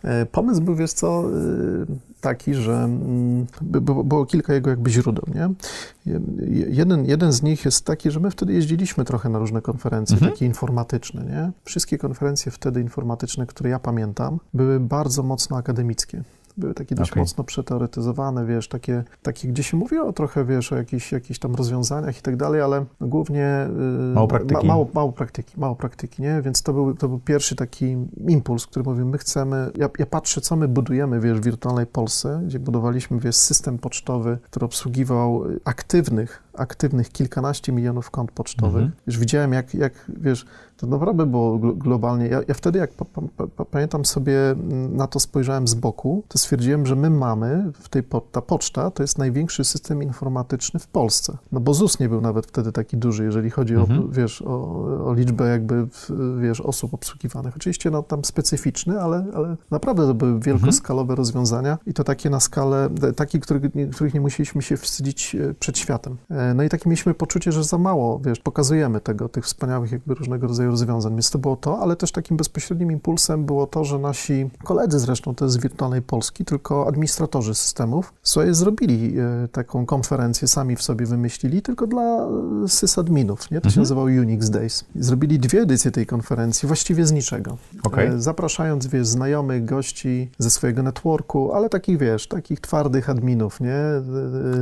E, 0.02 0.26
pomysł 0.26 0.60
był, 0.60 0.74
wiesz 0.74 0.92
co, 0.92 1.24
e, 1.24 1.30
taki, 2.20 2.54
że 2.54 2.72
mm, 2.72 3.46
było 4.04 4.26
kilka 4.26 4.54
jego 4.54 4.70
jakby 4.70 4.90
źródeł, 4.90 5.24
nie? 5.34 5.50
Jeden, 6.68 7.04
jeden 7.04 7.32
z 7.32 7.42
nich 7.42 7.64
jest 7.64 7.84
taki, 7.84 8.10
że 8.10 8.20
my 8.20 8.30
wtedy 8.30 8.52
jeździliśmy 8.52 9.04
trochę 9.04 9.28
na 9.28 9.38
różne 9.38 9.62
konferencje, 9.62 10.14
mhm. 10.14 10.32
takie 10.32 10.46
informatyczne, 10.46 11.24
nie? 11.24 11.50
Wszystkie 11.64 11.98
konferencje 11.98 12.52
wtedy 12.52 12.80
informatyczne, 12.80 13.46
które 13.46 13.70
ja 13.70 13.78
pamiętam, 13.78 14.40
były 14.54 14.80
bardzo 14.80 15.22
mocno 15.22 15.56
akademickie 15.56 16.22
były 16.56 16.74
takie 16.74 16.94
dość 16.94 17.10
okay. 17.10 17.22
mocno 17.22 17.44
przeteoretyzowane, 17.44 18.46
wiesz, 18.46 18.68
takie, 18.68 19.04
takie, 19.22 19.48
gdzie 19.48 19.62
się 19.62 19.76
mówiło 19.76 20.12
trochę, 20.12 20.44
wiesz, 20.44 20.72
o 20.72 20.76
jakichś, 20.76 21.12
jakichś 21.12 21.38
tam 21.38 21.54
rozwiązaniach 21.54 22.18
i 22.18 22.22
tak 22.22 22.36
dalej, 22.36 22.60
ale 22.60 22.84
głównie... 23.00 23.68
Yy, 24.08 24.14
mało 24.14 24.28
praktyki. 24.28 24.66
Ma, 24.66 24.72
mało, 24.72 24.88
mało 24.94 25.12
praktyki, 25.12 25.60
mało 25.60 25.76
praktyki, 25.76 26.22
nie? 26.22 26.42
Więc 26.42 26.62
to 26.62 26.72
był, 26.72 26.94
to 26.94 27.08
był 27.08 27.18
pierwszy 27.18 27.56
taki 27.56 27.96
impuls, 28.28 28.66
który 28.66 28.84
mówił, 28.84 29.06
my 29.06 29.18
chcemy... 29.18 29.70
Ja, 29.76 29.88
ja 29.98 30.06
patrzę, 30.06 30.40
co 30.40 30.56
my 30.56 30.68
budujemy, 30.68 31.20
wiesz, 31.20 31.40
w 31.40 31.44
wirtualnej 31.44 31.86
Polsce, 31.86 32.40
gdzie 32.46 32.58
budowaliśmy, 32.58 33.20
wiesz, 33.20 33.36
system 33.36 33.78
pocztowy, 33.78 34.38
który 34.42 34.66
obsługiwał 34.66 35.44
aktywnych, 35.64 36.42
aktywnych 36.54 37.10
kilkanaście 37.10 37.72
milionów 37.72 38.10
kont 38.10 38.32
pocztowych. 38.32 38.82
Mhm. 38.82 38.92
Już 39.06 39.18
widziałem, 39.18 39.52
jak, 39.52 39.74
jak, 39.74 39.92
wiesz, 40.08 40.46
to 40.80 40.86
naprawdę 40.86 41.26
było 41.26 41.58
globalnie. 41.58 42.26
Ja, 42.26 42.40
ja 42.48 42.54
wtedy, 42.54 42.78
jak 42.78 42.90
pa, 42.94 43.04
pa, 43.04 43.46
pa, 43.46 43.64
pamiętam 43.64 44.04
sobie 44.04 44.50
mm, 44.50 44.96
na 44.96 45.06
to 45.06 45.20
spojrzałem 45.20 45.68
z 45.68 45.74
boku, 45.74 46.22
to 46.28 46.38
stwierdziłem, 46.38 46.86
że 46.86 46.96
my 46.96 47.10
mamy 47.10 47.72
w 47.74 47.88
tej, 47.88 48.02
ta 48.32 48.42
poczta 48.42 48.90
to 48.90 49.02
jest 49.02 49.18
największy 49.18 49.64
system 49.64 50.02
informatyczny 50.02 50.80
w 50.80 50.86
Polsce. 50.86 51.36
No 51.52 51.60
bo 51.60 51.74
ZUS 51.74 52.00
nie 52.00 52.08
był 52.08 52.20
nawet 52.20 52.46
wtedy 52.46 52.72
taki 52.72 52.96
duży, 52.96 53.24
jeżeli 53.24 53.50
chodzi 53.50 53.74
mhm. 53.74 54.00
o, 54.00 54.08
wiesz, 54.08 54.42
o, 54.42 55.06
o, 55.06 55.14
liczbę 55.14 55.48
jakby, 55.48 55.86
wiesz, 56.40 56.60
osób 56.60 56.94
obsługiwanych. 56.94 57.56
Oczywiście 57.56 57.90
no 57.90 58.02
tam 58.02 58.24
specyficzny, 58.24 59.00
ale, 59.00 59.26
ale 59.34 59.56
naprawdę 59.70 60.06
to 60.06 60.14
były 60.14 60.40
wielkoskalowe 60.40 61.12
mhm. 61.12 61.16
rozwiązania 61.16 61.78
i 61.86 61.94
to 61.94 62.04
takie 62.04 62.30
na 62.30 62.40
skalę, 62.40 62.88
takie, 63.16 63.40
których, 63.40 63.62
których 63.92 64.14
nie 64.14 64.20
musieliśmy 64.20 64.62
się 64.62 64.76
wstydzić 64.76 65.34
e, 65.34 65.54
przed 65.54 65.78
światem. 65.78 66.16
E, 66.50 66.54
no 66.54 66.62
i 66.62 66.68
takie 66.68 66.88
mieliśmy 66.90 67.14
poczucie, 67.14 67.52
że 67.52 67.64
za 67.64 67.78
mało, 67.78 68.20
wiesz, 68.24 68.40
pokazujemy 68.40 69.00
tego, 69.00 69.28
tych 69.28 69.44
wspaniałych 69.44 69.92
jakby 69.92 70.14
różnego 70.14 70.46
rodzaju 70.46 70.70
rozwiązań. 70.70 71.12
Więc 71.12 71.30
to 71.30 71.38
było 71.38 71.56
to, 71.56 71.78
ale 71.78 71.96
też 71.96 72.12
takim 72.12 72.36
bezpośrednim 72.36 72.92
impulsem 72.92 73.44
było 73.44 73.66
to, 73.66 73.84
że 73.84 73.98
nasi 73.98 74.50
koledzy 74.64 74.98
zresztą, 74.98 75.34
to 75.34 75.44
jest 75.44 75.54
z 75.54 75.58
wirtualnej 75.58 76.02
Polski, 76.02 76.44
tylko 76.44 76.86
administratorzy 76.88 77.54
systemów, 77.54 78.12
sobie 78.22 78.54
zrobili 78.54 79.18
e, 79.18 79.48
taką 79.48 79.86
konferencję, 79.86 80.48
sami 80.48 80.76
w 80.76 80.82
sobie 80.82 81.06
wymyślili, 81.06 81.62
tylko 81.62 81.86
dla 81.86 82.02
e, 82.02 82.68
sysadminów, 82.68 83.50
nie? 83.50 83.60
To 83.60 83.68
mhm. 83.68 83.72
się 83.72 83.80
nazywało 83.80 84.06
Unix 84.06 84.50
Days. 84.50 84.84
Zrobili 84.94 85.38
dwie 85.38 85.60
edycje 85.60 85.90
tej 85.90 86.06
konferencji, 86.06 86.66
właściwie 86.66 87.06
z 87.06 87.12
niczego. 87.12 87.56
Okay. 87.82 88.20
Zapraszając, 88.20 88.86
wiesz, 88.86 89.06
znajomych, 89.06 89.64
gości 89.64 90.30
ze 90.38 90.50
swojego 90.50 90.82
networku, 90.82 91.52
ale 91.52 91.68
takich, 91.68 91.98
wiesz, 91.98 92.28
takich 92.28 92.60
twardych 92.60 93.10
adminów, 93.10 93.60
nie? 93.60 93.76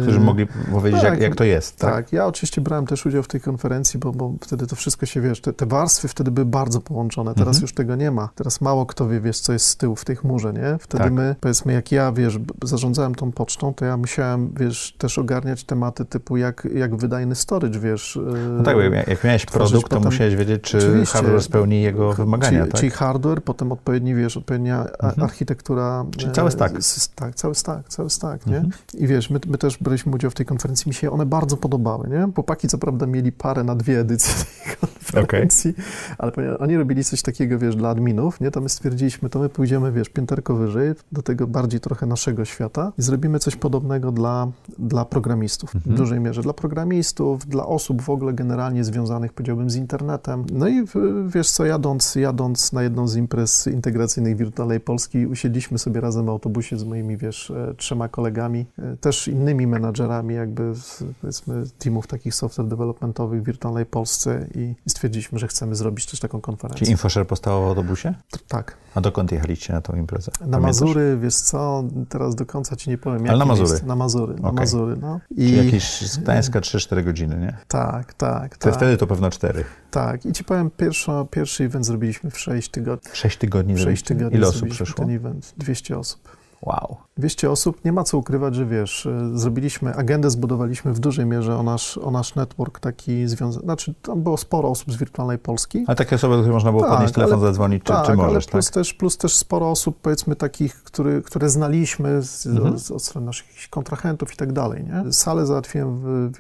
Którzy 0.02 0.20
mogli 0.20 0.46
powiedzieć, 0.72 1.00
tak, 1.00 1.10
jak, 1.10 1.20
jak 1.20 1.36
to 1.36 1.44
jest, 1.44 1.67
tak? 1.72 1.94
Tak, 1.94 2.12
ja 2.12 2.26
oczywiście 2.26 2.60
brałem 2.60 2.86
też 2.86 3.06
udział 3.06 3.22
w 3.22 3.28
tej 3.28 3.40
konferencji, 3.40 4.00
bo, 4.00 4.12
bo 4.12 4.34
wtedy 4.40 4.66
to 4.66 4.76
wszystko 4.76 5.06
się, 5.06 5.20
wiesz, 5.20 5.40
te, 5.40 5.52
te 5.52 5.66
warstwy 5.66 6.08
wtedy 6.08 6.30
były 6.30 6.44
bardzo 6.44 6.80
połączone, 6.80 7.34
teraz 7.34 7.48
mhm. 7.48 7.62
już 7.62 7.74
tego 7.74 7.96
nie 7.96 8.10
ma. 8.10 8.28
Teraz 8.34 8.60
mało 8.60 8.86
kto 8.86 9.08
wie, 9.08 9.20
wiesz, 9.20 9.40
co 9.40 9.52
jest 9.52 9.66
z 9.66 9.76
tyłu 9.76 9.96
w 9.96 10.04
tej 10.04 10.16
chmurze, 10.16 10.52
nie? 10.52 10.78
Wtedy 10.80 11.04
tak. 11.04 11.12
my, 11.12 11.36
powiedzmy, 11.40 11.72
jak 11.72 11.92
ja, 11.92 12.12
wiesz, 12.12 12.38
zarządzałem 12.62 13.14
tą 13.14 13.32
pocztą, 13.32 13.74
to 13.74 13.84
ja 13.84 13.96
musiałem, 13.96 14.50
wiesz, 14.56 14.94
też 14.98 15.18
ogarniać 15.18 15.64
tematy 15.64 16.04
typu 16.04 16.36
jak, 16.36 16.68
jak 16.74 16.96
wydajny 16.96 17.34
storage, 17.34 17.80
wiesz. 17.80 18.18
No 18.56 18.62
tak, 18.62 18.76
jak, 18.76 19.08
jak 19.08 19.24
miałeś 19.24 19.46
produkt, 19.46 19.90
to 19.90 20.00
musiałeś 20.00 20.36
wiedzieć, 20.36 20.62
czy 20.62 21.06
hardware 21.06 21.42
spełni 21.42 21.82
jego 21.82 22.12
wymagania, 22.12 22.58
czyli, 22.58 22.72
tak? 22.72 22.80
Czyli 22.80 22.90
hardware, 22.90 23.42
potem 23.42 23.72
odpowiedni, 23.72 24.14
wiesz, 24.14 24.36
odpowiednia 24.36 24.84
mhm. 24.84 25.22
architektura. 25.22 26.04
Czyli 26.16 26.32
cały 26.32 26.50
stack. 26.50 26.74
Tak, 27.14 27.34
cały 27.34 27.54
stack, 27.54 27.88
cały 27.88 28.10
stack, 28.10 28.46
nie? 28.46 28.56
Mhm. 28.56 28.72
I 28.94 29.06
wiesz, 29.06 29.30
my, 29.30 29.40
my 29.46 29.58
też 29.58 29.78
braliśmy 29.78 30.14
udział 30.14 30.30
w 30.30 30.34
tej 30.34 30.46
konferencji, 30.46 30.88
mi 30.88 30.94
się 30.94 31.10
one 31.10 31.26
bardzo 31.26 31.56
podobały, 31.58 32.08
nie? 32.08 32.28
Chłopaki 32.34 32.68
co 32.68 32.78
prawda 32.78 33.06
mieli 33.06 33.32
parę 33.32 33.64
na 33.64 33.74
dwie 33.74 34.00
edycje 34.00 34.34
tej 34.44 34.76
konferencji, 34.80 35.74
okay. 36.18 36.44
ale 36.48 36.58
oni 36.58 36.76
robili 36.76 37.04
coś 37.04 37.22
takiego, 37.22 37.58
wiesz, 37.58 37.76
dla 37.76 37.88
adminów, 37.88 38.40
nie? 38.40 38.50
To 38.50 38.60
my 38.60 38.68
stwierdziliśmy, 38.68 39.30
to 39.30 39.38
my 39.38 39.48
pójdziemy, 39.48 39.92
wiesz, 39.92 40.08
pięterko 40.08 40.54
wyżej, 40.54 40.92
do 41.12 41.22
tego 41.22 41.46
bardziej 41.46 41.80
trochę 41.80 42.06
naszego 42.06 42.44
świata 42.44 42.92
i 42.98 43.02
zrobimy 43.02 43.38
coś 43.38 43.56
podobnego 43.56 44.12
dla, 44.12 44.48
dla 44.78 45.04
programistów, 45.04 45.74
mhm. 45.74 45.94
w 45.94 45.98
dużej 45.98 46.20
mierze. 46.20 46.42
Dla 46.42 46.52
programistów, 46.52 47.46
dla 47.46 47.66
osób 47.66 48.02
w 48.02 48.10
ogóle 48.10 48.32
generalnie 48.32 48.84
związanych, 48.84 49.32
powiedziałbym, 49.32 49.70
z 49.70 49.76
internetem. 49.76 50.44
No 50.52 50.68
i 50.68 50.84
wiesz 51.26 51.50
co, 51.50 51.64
jadąc, 51.64 52.14
jadąc 52.14 52.72
na 52.72 52.82
jedną 52.82 53.08
z 53.08 53.16
imprez 53.16 53.66
integracyjnych 53.66 54.36
Wirtualnej 54.36 54.80
Polski, 54.80 55.26
usiedliśmy 55.26 55.78
sobie 55.78 56.00
razem 56.00 56.26
w 56.26 56.28
autobusie 56.28 56.78
z 56.78 56.84
moimi, 56.84 57.16
wiesz, 57.16 57.50
e, 57.50 57.74
trzema 57.76 58.08
kolegami, 58.08 58.66
e, 58.78 58.96
też 58.96 59.28
innymi 59.28 59.66
menadżerami 59.66 60.34
jakby, 60.34 60.72
powiedzmy, 61.20 61.47
teamów 61.78 62.06
takich 62.06 62.34
software 62.34 62.68
developmentowych 62.68 63.42
w 63.42 63.44
Wirtualnej 63.44 63.86
Polsce 63.86 64.46
i 64.54 64.74
stwierdziliśmy, 64.88 65.38
że 65.38 65.48
chcemy 65.48 65.74
zrobić 65.74 66.06
też 66.06 66.20
taką 66.20 66.40
konferencję. 66.40 66.86
Czy 66.86 66.90
InfoShare 66.92 67.26
powstało 67.26 67.66
w 67.66 67.68
autobusie? 67.68 68.14
tak. 68.48 68.76
A 68.94 69.00
dokąd 69.00 69.32
jechaliście 69.32 69.72
na 69.72 69.80
tą 69.80 69.96
imprezę? 69.96 70.32
Na 70.32 70.38
Pamiętasz? 70.38 70.62
Mazury, 70.62 71.18
wiesz 71.22 71.34
co, 71.34 71.84
teraz 72.08 72.34
do 72.34 72.46
końca 72.46 72.76
ci 72.76 72.90
nie 72.90 72.98
powiem. 72.98 73.28
Ale 73.28 73.38
na 73.38 73.44
Mazury? 73.44 73.68
Miejsce. 73.68 73.86
Na 73.86 73.96
Mazury, 73.96 74.34
na 74.34 74.48
okay. 74.48 74.52
Mazury, 74.52 74.96
no. 74.96 75.20
I... 75.30 75.34
Czyli 75.34 75.56
jakieś 75.56 76.00
z 76.00 76.18
Gdańska 76.18 76.60
3-4 76.60 77.04
godziny, 77.04 77.38
nie? 77.38 77.56
Tak, 77.68 78.14
tak, 78.14 78.56
tak. 78.56 78.74
Wtedy 78.74 78.96
to 78.96 79.06
pewno 79.06 79.30
4. 79.30 79.64
Tak, 79.90 80.26
i 80.26 80.32
ci 80.32 80.44
powiem, 80.44 80.70
pierwszy, 80.70 81.10
pierwszy 81.30 81.64
event 81.64 81.86
zrobiliśmy 81.86 82.30
w 82.30 82.38
6 82.38 82.68
tygodni. 82.68 83.10
6 83.14 83.38
tygodni? 83.38 83.78
6 83.78 84.02
tygodni 84.02 84.38
Ile 84.38 84.48
osób 84.48 84.68
przyszło? 84.68 84.96
ten 84.96 85.10
event, 85.10 85.54
200 85.56 85.98
osób. 85.98 86.37
Wow. 86.62 86.96
200 87.18 87.50
osób, 87.50 87.84
nie 87.84 87.92
ma 87.92 88.04
co 88.04 88.18
ukrywać, 88.18 88.54
że 88.54 88.66
wiesz, 88.66 89.06
y, 89.06 89.38
zrobiliśmy, 89.38 89.94
agendę 89.94 90.30
zbudowaliśmy 90.30 90.92
w 90.92 91.00
dużej 91.00 91.26
mierze 91.26 91.56
o 91.56 91.62
nasz, 91.62 91.98
o 91.98 92.10
nasz 92.10 92.34
network 92.34 92.80
taki 92.80 93.28
związany, 93.28 93.64
znaczy 93.64 93.94
tam 94.02 94.22
było 94.22 94.36
sporo 94.36 94.68
osób 94.68 94.92
z 94.92 94.96
wirtualnej 94.96 95.38
Polski. 95.38 95.84
A 95.86 95.94
takie 95.94 96.16
osoby, 96.16 96.34
do 96.34 96.40
których 96.40 96.54
można 96.54 96.70
było 96.70 96.82
tak, 96.82 96.92
podnieść 96.92 97.14
telefon, 97.14 97.38
ale, 97.38 97.46
zadzwonić, 97.46 97.82
czy, 97.82 97.92
tak, 97.92 98.06
czy 98.06 98.14
możesz, 98.14 98.44
ale 98.44 98.52
plus, 98.52 98.66
tak? 98.66 98.74
też, 98.74 98.94
plus 98.94 99.16
też 99.16 99.36
sporo 99.36 99.70
osób, 99.70 99.98
powiedzmy 100.02 100.36
takich, 100.36 100.82
który, 100.82 101.22
które 101.22 101.50
znaliśmy 101.50 102.22
z, 102.22 102.46
mhm. 102.46 102.78
z, 102.78 102.90
od 102.90 103.02
strony 103.02 103.26
naszych 103.26 103.46
kontrahentów 103.70 104.34
i 104.34 104.36
tak 104.36 104.52
dalej, 104.52 104.84
nie? 104.84 105.12
Salę 105.12 105.46
załatwiłem 105.46 105.98
w, 105.98 106.30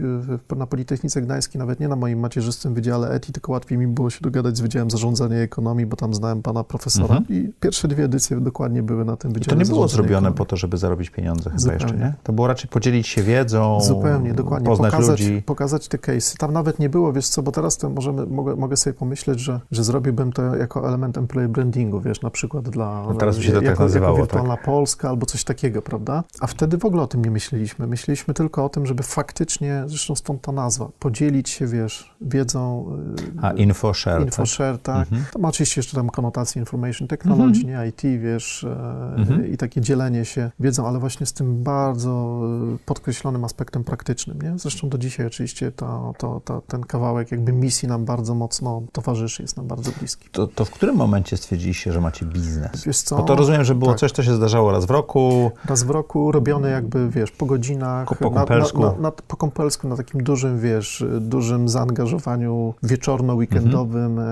w, 0.48 0.56
na 0.56 0.66
Politechnice 0.66 1.22
Gdańskiej, 1.22 1.58
nawet 1.58 1.80
nie 1.80 1.88
na 1.88 1.96
moim 1.96 2.18
macierzystym 2.18 2.74
wydziale 2.74 3.10
ETI, 3.10 3.32
tylko 3.32 3.52
łatwiej 3.52 3.78
mi 3.78 3.86
było 3.86 4.10
się 4.10 4.20
dogadać 4.20 4.56
z 4.56 4.60
Wydziałem 4.60 4.90
Zarządzania 4.90 5.36
Ekonomii, 5.36 5.86
bo 5.86 5.96
tam 5.96 6.14
znałem 6.14 6.42
pana 6.42 6.64
profesora 6.64 7.16
mhm. 7.16 7.24
i 7.28 7.52
pierwsze 7.60 7.88
dwie 7.88 8.04
edycje 8.04 8.40
dokładnie 8.40 8.82
były 8.82 9.04
na 9.04 9.16
tym 9.16 9.32
wydziale 9.32 9.56
I 9.56 9.58
to 9.58 9.64
nie 9.64 9.74
było 9.74 9.88
zrobione 9.88 10.07
ekonomii. 10.16 10.36
po 10.36 10.44
to, 10.44 10.56
żeby 10.56 10.76
zarobić 10.76 11.10
pieniądze 11.10 11.50
chyba 11.50 11.58
Zupełnie. 11.58 11.82
jeszcze, 11.82 11.98
nie? 11.98 12.14
To 12.22 12.32
było 12.32 12.46
raczej 12.46 12.70
podzielić 12.70 13.08
się 13.08 13.22
wiedzą, 13.22 13.80
Zupełnie, 13.80 14.34
dokładnie. 14.34 14.66
poznać 14.66 14.92
pokazać, 14.92 15.20
ludzi. 15.20 15.42
Pokazać 15.42 15.88
te 15.88 15.98
case'y. 15.98 16.36
Tam 16.36 16.52
nawet 16.52 16.78
nie 16.78 16.88
było, 16.88 17.12
wiesz 17.12 17.28
co, 17.28 17.42
bo 17.42 17.52
teraz 17.52 17.76
to 17.76 17.90
możemy, 17.90 18.26
mogę, 18.26 18.56
mogę 18.56 18.76
sobie 18.76 18.94
pomyśleć, 18.94 19.40
że, 19.40 19.60
że 19.70 19.84
zrobiłbym 19.84 20.32
to 20.32 20.56
jako 20.56 20.88
element 20.88 21.18
employee 21.18 21.48
brandingu, 21.48 22.00
wiesz, 22.00 22.22
na 22.22 22.30
przykład 22.30 22.68
dla... 22.68 23.04
No 23.08 23.14
teraz 23.14 23.36
by 23.36 23.42
się 23.42 23.52
to 23.52 23.56
tak 23.56 23.64
jako, 23.64 23.76
tak 23.76 23.86
nazywało, 23.86 24.12
jako 24.12 24.26
wirtualna 24.26 24.56
tak? 24.56 24.64
Polska 24.64 25.08
albo 25.08 25.26
coś 25.26 25.44
takiego, 25.44 25.82
prawda? 25.82 26.24
A 26.40 26.46
wtedy 26.46 26.78
w 26.78 26.84
ogóle 26.84 27.02
o 27.02 27.06
tym 27.06 27.24
nie 27.24 27.30
myśleliśmy. 27.30 27.86
Myśleliśmy 27.86 28.34
tylko 28.34 28.64
o 28.64 28.68
tym, 28.68 28.86
żeby 28.86 29.02
faktycznie, 29.02 29.82
zresztą 29.86 30.14
stąd 30.14 30.42
ta 30.42 30.52
nazwa, 30.52 30.88
podzielić 30.98 31.48
się, 31.48 31.66
wiesz, 31.66 32.14
wiedzą... 32.20 32.86
Y, 33.18 33.42
A, 33.42 33.52
InfoShare. 33.52 34.22
InfoShare, 34.22 34.78
tak. 34.78 34.98
Mhm. 34.98 35.24
To 35.32 35.38
ma 35.38 35.48
oczywiście 35.48 35.78
jeszcze 35.78 35.96
tam 35.96 36.10
konotację 36.10 36.60
information 36.60 37.08
technology, 37.08 37.60
mhm. 37.60 37.66
nie 37.66 37.88
IT, 37.88 38.22
wiesz, 38.22 38.64
e, 38.64 39.14
mhm. 39.16 39.52
i 39.52 39.56
takie 39.56 39.80
dzielenie 39.80 39.97
się 40.22 40.50
wiedzą, 40.60 40.88
ale 40.88 40.98
właśnie 40.98 41.26
z 41.26 41.32
tym 41.32 41.62
bardzo 41.62 42.40
y, 42.74 42.78
podkreślonym 42.84 43.44
aspektem 43.44 43.84
praktycznym. 43.84 44.42
Nie? 44.42 44.58
Zresztą 44.58 44.88
do 44.88 44.98
dzisiaj 44.98 45.26
oczywiście 45.26 45.72
to, 45.72 46.14
ten 46.66 46.84
kawałek 46.84 47.30
jakby 47.30 47.52
misji 47.52 47.88
nam 47.88 48.04
bardzo 48.04 48.34
mocno 48.34 48.82
towarzyszy, 48.92 49.42
jest 49.42 49.56
nam 49.56 49.66
bardzo 49.66 49.90
bliski. 49.98 50.28
To, 50.32 50.46
to 50.46 50.64
w 50.64 50.70
którym 50.70 50.96
momencie 50.96 51.36
stwierdziliście, 51.36 51.92
że 51.92 52.00
macie 52.00 52.26
biznes? 52.26 52.84
Wiesz 52.84 52.98
co? 52.98 53.16
Bo 53.16 53.22
to 53.22 53.36
rozumiem, 53.36 53.64
że 53.64 53.74
było 53.74 53.90
tak. 53.90 54.00
coś, 54.00 54.12
co 54.12 54.22
się 54.22 54.34
zdarzało 54.34 54.72
raz 54.72 54.84
w 54.86 54.90
roku. 54.90 55.50
Raz 55.64 55.82
w 55.82 55.90
roku, 55.90 56.32
robione 56.32 56.70
jakby, 56.70 57.08
wiesz, 57.08 57.30
po 57.30 57.46
godzinach. 57.46 58.08
Po 58.08 58.30
kąpelsku. 58.30 58.82
Na, 58.82 58.92
na, 58.92 58.98
na, 58.98 59.10
po 59.10 59.36
kąpelsku, 59.36 59.88
na 59.88 59.96
takim 59.96 60.22
dużym, 60.22 60.60
wiesz, 60.60 61.04
dużym 61.20 61.68
zaangażowaniu 61.68 62.74
wieczorno-weekendowym 62.82 64.18
mhm. 64.18 64.28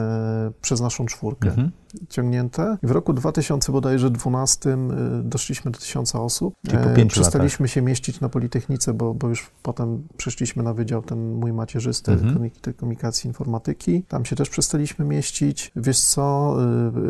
e, 0.49 0.53
przez 0.61 0.81
naszą 0.81 1.07
czwórkę. 1.07 1.49
Mhm 1.49 1.71
ciągnięte. 2.09 2.77
I 2.83 2.87
w 2.87 2.91
roku 2.91 3.13
2000 3.13 3.73
bodajże 3.73 4.11
12 4.11 4.71
y, 4.71 4.77
doszliśmy 5.23 5.71
do 5.71 5.79
tysiąca 5.79 6.21
osób. 6.21 6.55
Czyli 6.67 6.79
po 6.79 6.91
e, 6.91 6.95
pięciu 6.95 7.13
Przestaliśmy 7.13 7.65
latach. 7.65 7.75
się 7.75 7.83
mieścić 7.83 8.21
na 8.21 8.29
Politechnice, 8.29 8.95
bo, 8.95 9.15
bo 9.15 9.29
już 9.29 9.51
potem 9.63 10.03
przeszliśmy 10.17 10.63
na 10.63 10.75
wydział 10.75 11.03
ten 11.03 11.35
mój 11.35 11.53
macierzysty 11.53 12.13
mhm. 12.13 12.51
komunikacji 12.77 13.29
informatyki. 13.29 14.03
Tam 14.09 14.25
się 14.25 14.37
też 14.37 14.51
przestaliśmy 14.51 15.05
mieścić. 15.05 15.73
Wiesz 15.77 16.01
co, 16.01 16.57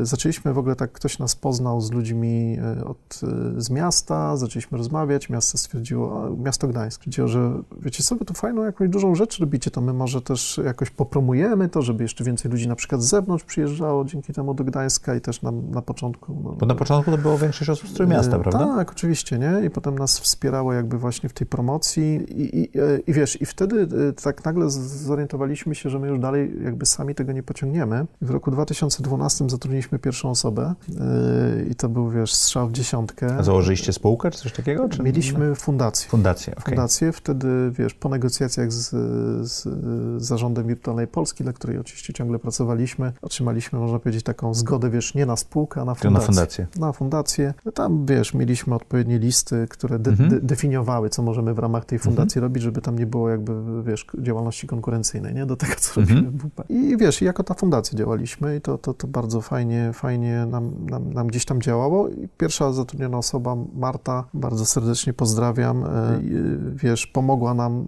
y, 0.01 0.07
zaczęliśmy 0.07 0.53
w 0.53 0.59
ogóle 0.59 0.77
tak, 0.77 0.93
ktoś 0.93 1.19
nas 1.19 1.37
poznał 1.37 1.81
z 1.81 1.93
ludźmi 1.93 2.59
y, 2.79 2.85
od, 2.85 3.21
z 3.57 3.71
miasta, 3.71 4.37
zaczęliśmy 4.37 4.79
rozmawiać, 4.79 5.31
miasto 5.31 5.59
stwierdziło, 5.59 6.37
miasto 6.37 6.69
Gdańsk 6.69 7.01
stwierdziło, 7.01 7.29
że 7.29 7.63
wiecie 7.81 8.03
co, 8.03 8.17
wy 8.17 8.25
tu 8.25 8.35
fajną 8.35 8.65
jakąś 8.65 8.89
dużą 8.89 9.15
rzecz 9.15 9.39
robicie, 9.39 9.71
to 9.71 9.81
my 9.81 9.93
może 9.93 10.23
też 10.23 10.61
jakoś 10.65 10.91
popromujemy 10.91 11.69
to, 11.69 11.83
żeby 11.83 12.05
jeszcze 12.05 12.25
więcej 12.25 12.51
ludzi 12.51 12.69
na 12.69 12.77
przykład 12.77 13.03
z 13.03 13.07
zewnątrz 13.07 13.45
przyjeżdżało 13.45 14.05
dzięki 14.05 14.33
temu 14.33 14.55
do 14.55 14.65
Gdańska 14.65 14.76
Gdańska 14.77 15.15
i 15.15 15.21
też 15.21 15.43
na, 15.43 15.51
na 15.51 15.83
początku... 15.83 16.41
No, 16.45 16.53
Bo 16.53 16.67
na 16.67 16.75
początku 16.75 17.11
to 17.11 17.19
było 17.19 17.39
większość 17.39 17.71
osób 17.71 17.89
z 17.89 17.93
Trójmiasta, 17.93 18.37
e, 18.37 18.41
prawda? 18.41 18.77
Tak, 18.77 18.91
oczywiście, 18.91 19.39
nie? 19.39 19.67
I 19.67 19.71
potem 19.71 19.99
nas 19.99 20.19
wspierało 20.19 20.73
jakby 20.73 20.99
właśnie 20.99 21.29
w 21.29 21.33
tej 21.33 21.47
promocji 21.47 22.03
i, 22.15 22.61
i, 22.61 22.71
i 23.07 23.13
wiesz, 23.13 23.43
i 23.43 23.47
wtedy 23.47 23.89
e, 24.09 24.13
tak 24.13 24.45
nagle 24.45 24.71
zorientowaliśmy 24.71 25.75
się, 25.75 25.91
że 25.91 25.99
my 25.99 26.09
już 26.09 26.19
dalej 26.19 26.53
jakby 26.65 26.87
sami 26.87 27.15
tego 27.15 27.33
nie 27.33 27.43
pociągniemy. 27.43 28.07
W 28.21 28.31
roku 28.31 28.51
2012 28.51 29.45
zatrudniliśmy 29.49 29.99
pierwszą 29.99 30.31
osobę 30.31 30.75
e, 30.89 31.63
i 31.71 31.75
to 31.75 31.89
był, 31.89 32.11
wiesz, 32.11 32.35
strzał 32.35 32.69
w 32.69 32.73
dziesiątkę. 32.73 33.37
A 33.39 33.43
założyliście 33.43 33.93
spółkę 33.93 34.31
czy 34.31 34.39
coś 34.39 34.53
takiego? 34.53 34.89
Czy... 34.89 35.03
Mieliśmy 35.03 35.55
fundację. 35.55 36.11
Fundację, 36.11 36.53
okej. 36.53 36.65
Fundację. 36.65 37.13
Wtedy, 37.13 37.49
wiesz, 37.71 37.95
po 37.95 38.09
negocjacjach 38.09 38.73
z, 38.73 38.91
z 39.51 39.69
zarządem 40.23 40.67
Wirtualnej 40.67 41.07
Polski, 41.07 41.45
dla 41.45 41.53
której 41.53 41.79
oczywiście 41.79 42.13
ciągle 42.13 42.39
pracowaliśmy, 42.39 43.13
otrzymaliśmy, 43.23 43.79
można 43.79 43.99
powiedzieć, 43.99 44.25
taką 44.25 44.55
zgodę, 44.55 44.66
wiesz, 44.91 45.15
nie 45.15 45.27
na 45.27 45.37
spółkę, 45.37 45.81
a 45.81 45.85
na 45.85 45.95
Tylko 45.95 46.11
na 46.11 46.21
fundację. 46.21 46.65
fundację. 46.67 46.81
Na 46.81 46.93
fundację. 46.93 47.55
Tam, 47.75 48.07
wiesz, 48.07 48.35
mieliśmy 48.35 48.75
odpowiednie 48.75 49.19
listy, 49.19 49.67
które 49.71 49.99
de- 49.99 50.11
Mhm. 50.11 50.29
de- 50.31 50.41
definiowały, 50.41 51.11
co 51.11 51.23
możemy 51.23 51.55
w 51.55 51.59
ramach 51.59 51.85
tej 51.85 51.99
fundacji 51.99 52.41
robić, 52.41 52.63
żeby 52.63 52.81
tam 52.81 52.99
nie 52.99 53.07
było 53.07 53.31
jakby, 53.31 53.83
wiesz, 53.83 54.07
działalności 54.19 54.67
konkurencyjnej, 54.67 55.35
nie? 55.35 55.47
Do 55.47 55.57
tego, 55.57 55.73
co 55.79 56.01
Mhm. 56.01 56.19
robimy 56.25 56.39
w 56.39 56.43
WP. 56.51 56.65
I 56.69 56.97
wiesz, 56.97 57.23
jako 57.23 57.45
ta 57.45 57.55
fundacja 57.55 57.99
działaliśmy 57.99 58.57
i 58.57 58.61
to, 58.61 58.79
to, 58.79 58.95
to 58.95 59.07
bardzo 59.07 59.41
fajnie, 59.41 59.91
fajnie 59.95 60.47
nam, 60.51 60.71
nam, 60.91 61.13
nam 61.13 61.27
gdzieś 61.27 61.45
tam 61.45 61.63
działało. 61.63 62.09
I 62.09 62.29
pierwsza 62.39 62.73
zatrudniona 62.73 63.19
osoba, 63.19 63.57
Marta, 63.77 64.25
bardzo 64.35 64.67
serdecznie 64.67 65.13
pozdrawiam, 65.13 65.85
e, 65.85 66.21
wiesz, 66.75 67.07
pomogła 67.07 67.55
nam 67.55 67.85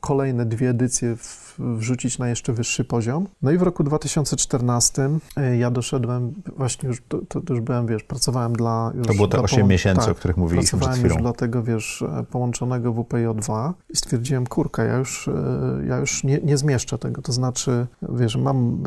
kolejne 0.00 0.46
dwie 0.46 0.68
edycje 0.70 1.16
w, 1.16 1.49
wrzucić 1.60 2.18
na 2.18 2.28
jeszcze 2.28 2.52
wyższy 2.52 2.84
poziom. 2.84 3.26
No 3.42 3.50
i 3.50 3.58
w 3.58 3.62
roku 3.62 3.84
2014 3.84 5.10
e, 5.36 5.56
ja 5.56 5.70
doszedłem, 5.70 6.32
właśnie 6.56 6.88
już, 6.88 7.02
to, 7.08 7.18
to, 7.28 7.40
już 7.50 7.60
byłem, 7.60 7.86
wiesz, 7.86 8.02
pracowałem 8.02 8.52
dla... 8.52 8.92
To 9.06 9.14
było 9.14 9.28
te 9.28 9.36
dla 9.36 9.44
8 9.44 9.58
połą- 9.60 9.68
miesięcy, 9.68 10.00
tak, 10.00 10.10
o 10.10 10.14
których 10.14 10.36
mówiliśmy 10.36 10.66
przed 10.66 10.78
Pracowałem 10.80 11.04
już 11.04 11.12
chwilą. 11.12 11.22
dla 11.22 11.32
tego, 11.32 11.62
wiesz, 11.62 12.02
e, 12.02 12.24
połączonego 12.30 12.92
WPO2 12.92 13.72
i 13.90 13.96
stwierdziłem, 13.96 14.46
kurka, 14.46 14.84
ja 14.84 14.96
już, 14.96 15.28
e, 15.28 15.32
ja 15.88 15.98
już 15.98 16.24
nie, 16.24 16.38
nie 16.38 16.56
zmieszczę 16.56 16.98
tego, 16.98 17.22
to 17.22 17.32
znaczy, 17.32 17.86
wiesz, 18.08 18.36
mam 18.36 18.82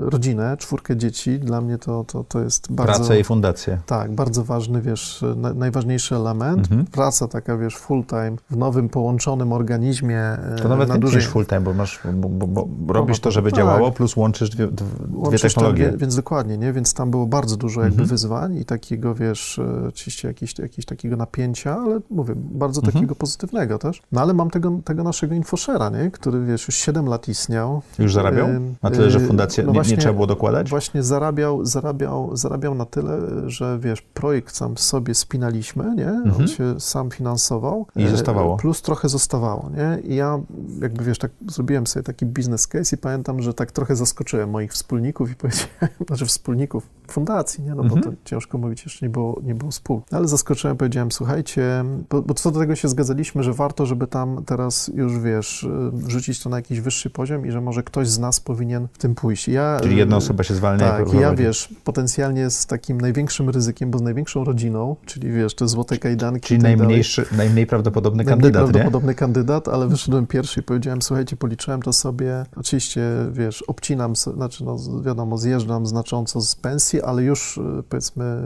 rodzinę, 0.00 0.56
czwórkę 0.56 0.96
dzieci, 0.96 1.38
dla 1.38 1.60
mnie 1.60 1.78
to, 1.78 2.04
to, 2.04 2.24
to 2.24 2.40
jest 2.40 2.72
bardzo... 2.72 2.94
Pracę 2.94 3.20
i 3.20 3.24
fundację. 3.24 3.78
Tak, 3.86 4.14
bardzo 4.14 4.44
ważny, 4.44 4.82
wiesz, 4.82 5.24
na, 5.36 5.54
najważniejszy 5.54 6.16
element. 6.16 6.58
Mhm. 6.58 6.86
Praca 6.86 7.28
taka, 7.28 7.56
wiesz, 7.56 7.76
full 7.76 8.04
time 8.04 8.36
w 8.50 8.56
nowym, 8.56 8.88
połączonym 8.88 9.52
organizmie 9.52 10.22
To 10.62 10.68
nawet 10.68 10.88
na 10.88 10.98
dużej... 10.98 11.22
musisz 11.26 11.32
full 11.32 11.46
time, 11.46 11.60
bo, 11.60 11.72
masz, 11.74 12.00
bo, 12.14 12.28
bo, 12.28 12.66
bo 12.68 12.92
robisz 12.92 13.20
to, 13.20 13.30
żeby 13.30 13.50
tak. 13.50 13.56
działało, 13.58 13.92
plus 13.92 14.16
łączysz 14.16 14.50
dwie, 14.50 14.66
dwie 14.66 14.86
Łączysz 15.14 15.42
technologie. 15.42 15.92
więc 15.96 16.16
dokładnie, 16.16 16.58
nie? 16.58 16.72
Więc 16.72 16.94
tam 16.94 17.10
było 17.10 17.26
bardzo 17.26 17.56
dużo 17.56 17.80
jakby 17.80 17.92
Mhm. 18.02 18.08
wyzwań 18.08 18.56
i 18.56 18.64
takiego, 18.64 19.14
wiesz, 19.14 19.58
e, 19.58 19.88
oczywiście 19.88 20.28
jakieś, 20.28 20.58
jakieś 20.58 20.84
takiego 20.84 21.16
napięcia, 21.16 21.76
ale 21.76 22.00
mówię, 22.10 22.34
bardzo 22.36 22.80
Mhm. 22.80 22.94
takiego 22.94 23.14
pozytywnego 23.14 23.78
też. 23.78 24.02
No 24.12 24.20
ale 24.20 24.34
mam 24.34 24.50
tego, 24.50 24.78
tego 24.84 25.02
naszego 25.02 25.34
infoshera, 25.34 25.90
nie? 25.90 26.10
Który, 26.10 26.44
wiesz, 26.44 26.68
już 26.68 26.76
7 26.76 27.06
lat 27.06 27.28
istniał. 27.28 27.82
Już 27.98 28.14
zarabiał? 28.14 28.48
Na 28.82 28.90
tyle, 28.90 29.10
że 29.10 29.18
y, 29.18 29.26
fundację 29.26 29.64
no 29.64 29.70
nie, 29.70 29.74
właśnie- 29.74 29.92
nie 29.96 30.00
trzeba 30.00 30.14
było 30.14 30.26
dokładać? 30.26 30.70
Właśnie 30.70 31.02
zarabiał, 31.02 31.64
zarabiał, 31.64 32.36
zarabiał 32.36 32.74
na 32.74 32.84
tyle, 32.84 33.18
że 33.46 33.78
wiesz, 33.78 34.02
projekt 34.02 34.56
sam 34.56 34.76
sobie 34.78 35.14
spinaliśmy, 35.14 35.94
nie? 35.96 36.08
Mhm. 36.08 36.34
On 36.40 36.48
się 36.48 36.80
sam 36.80 37.10
finansował. 37.10 37.86
I 37.96 38.04
e, 38.04 38.08
zostawało. 38.10 38.56
Plus 38.56 38.82
trochę 38.82 39.08
zostawało, 39.08 39.70
nie? 39.76 40.00
I 40.02 40.14
ja 40.16 40.38
jakby, 40.80 41.04
wiesz, 41.06 41.18
tak 41.18 41.30
zrobiłem 41.48 41.86
sobie 41.86 42.02
taki 42.02 42.26
biznes 42.26 42.66
case 42.66 42.96
i 42.96 42.98
pamiętam, 42.98 43.42
że 43.42 43.54
tak 43.54 43.72
trochę 43.72 43.96
zaskoczyłem 43.96 44.50
moich 44.50 44.72
wspólników 44.72 45.30
i 45.30 45.34
powiedziałem, 45.34 45.68
znaczy 46.06 46.26
wspólników 46.26 46.88
fundacji, 47.12 47.64
nie? 47.64 47.70
No 47.70 47.76
bo 47.84 47.94
Mhm. 47.96 48.02
to 48.02 48.10
ciężko 48.24 48.58
mówić, 48.58 48.84
jeszcze 48.84 49.06
nie 49.06 49.10
było, 49.10 49.40
nie 49.44 49.54
było 49.54 49.72
spółki. 49.72 50.14
Ale 50.14 50.28
zaskoczyłem, 50.28 50.76
powiedziałem, 50.76 51.12
słuchajcie, 51.12 51.84
bo, 52.10 52.22
bo 52.22 52.34
co 52.34 52.50
do 52.50 52.60
tego 52.60 52.76
się 52.76 52.88
zgadzaliśmy, 52.88 53.42
że 53.42 53.52
warto, 53.52 53.86
żeby 53.86 54.06
tam 54.06 54.42
teraz 54.46 54.90
już, 54.94 55.18
wiesz, 55.18 55.62
y, 55.62 55.68
wrzucić 55.92 56.42
to 56.42 56.50
na 56.50 56.56
jakiś 56.56 56.80
wyższy 56.80 57.10
poziom 57.10 57.46
i 57.46 57.50
że 57.50 57.60
może 57.60 57.82
ktoś 57.82 58.08
z 58.08 58.18
nas 58.18 58.40
powinien 58.40 58.88
w 58.92 58.98
tym 58.98 59.14
pójść. 59.14 59.48
Ja, 59.48 59.78
Czyli 59.82 59.96
jedna 59.96 60.16
osoba 60.16 60.44
się 60.44 60.54
zwalnia 60.54 60.90
tak, 60.90 61.14
i 61.14 61.16
ja 61.16 61.34
wiesz, 61.34 61.74
potencjalnie 61.84 62.50
z 62.50 62.66
takim 62.66 63.00
największym 63.00 63.50
ryzykiem, 63.50 63.90
bo 63.90 63.98
z 63.98 64.02
największą 64.02 64.44
rodziną, 64.44 64.96
czyli 65.06 65.32
wiesz, 65.32 65.54
te 65.54 65.68
złote 65.68 65.98
kajdanki. 65.98 66.40
Czyli 66.48 66.60
tak 66.60 66.62
dalej. 66.62 66.78
najmniejszy, 66.78 67.24
najmniej 67.36 67.66
prawdopodobny 67.66 68.24
Najmniej 68.24 68.40
kandydat, 68.52 68.66
nie? 68.66 68.72
prawdopodobny 68.72 69.14
kandydat, 69.14 69.68
ale 69.68 69.88
wyszedłem 69.88 70.26
pierwszy 70.26 70.60
i 70.60 70.62
powiedziałem, 70.62 71.02
słuchajcie, 71.02 71.36
policzyłem 71.36 71.82
to 71.82 71.92
sobie, 71.92 72.46
oczywiście, 72.56 73.02
wiesz, 73.32 73.62
obcinam, 73.62 74.16
znaczy, 74.16 74.64
no, 74.64 74.76
wiadomo, 75.04 75.38
zjeżdżam 75.38 75.86
znacząco 75.86 76.40
z 76.40 76.54
pensji, 76.54 76.95
ale 77.02 77.22
już, 77.22 77.56
y, 77.58 77.82
powiedzmy, 77.88 78.42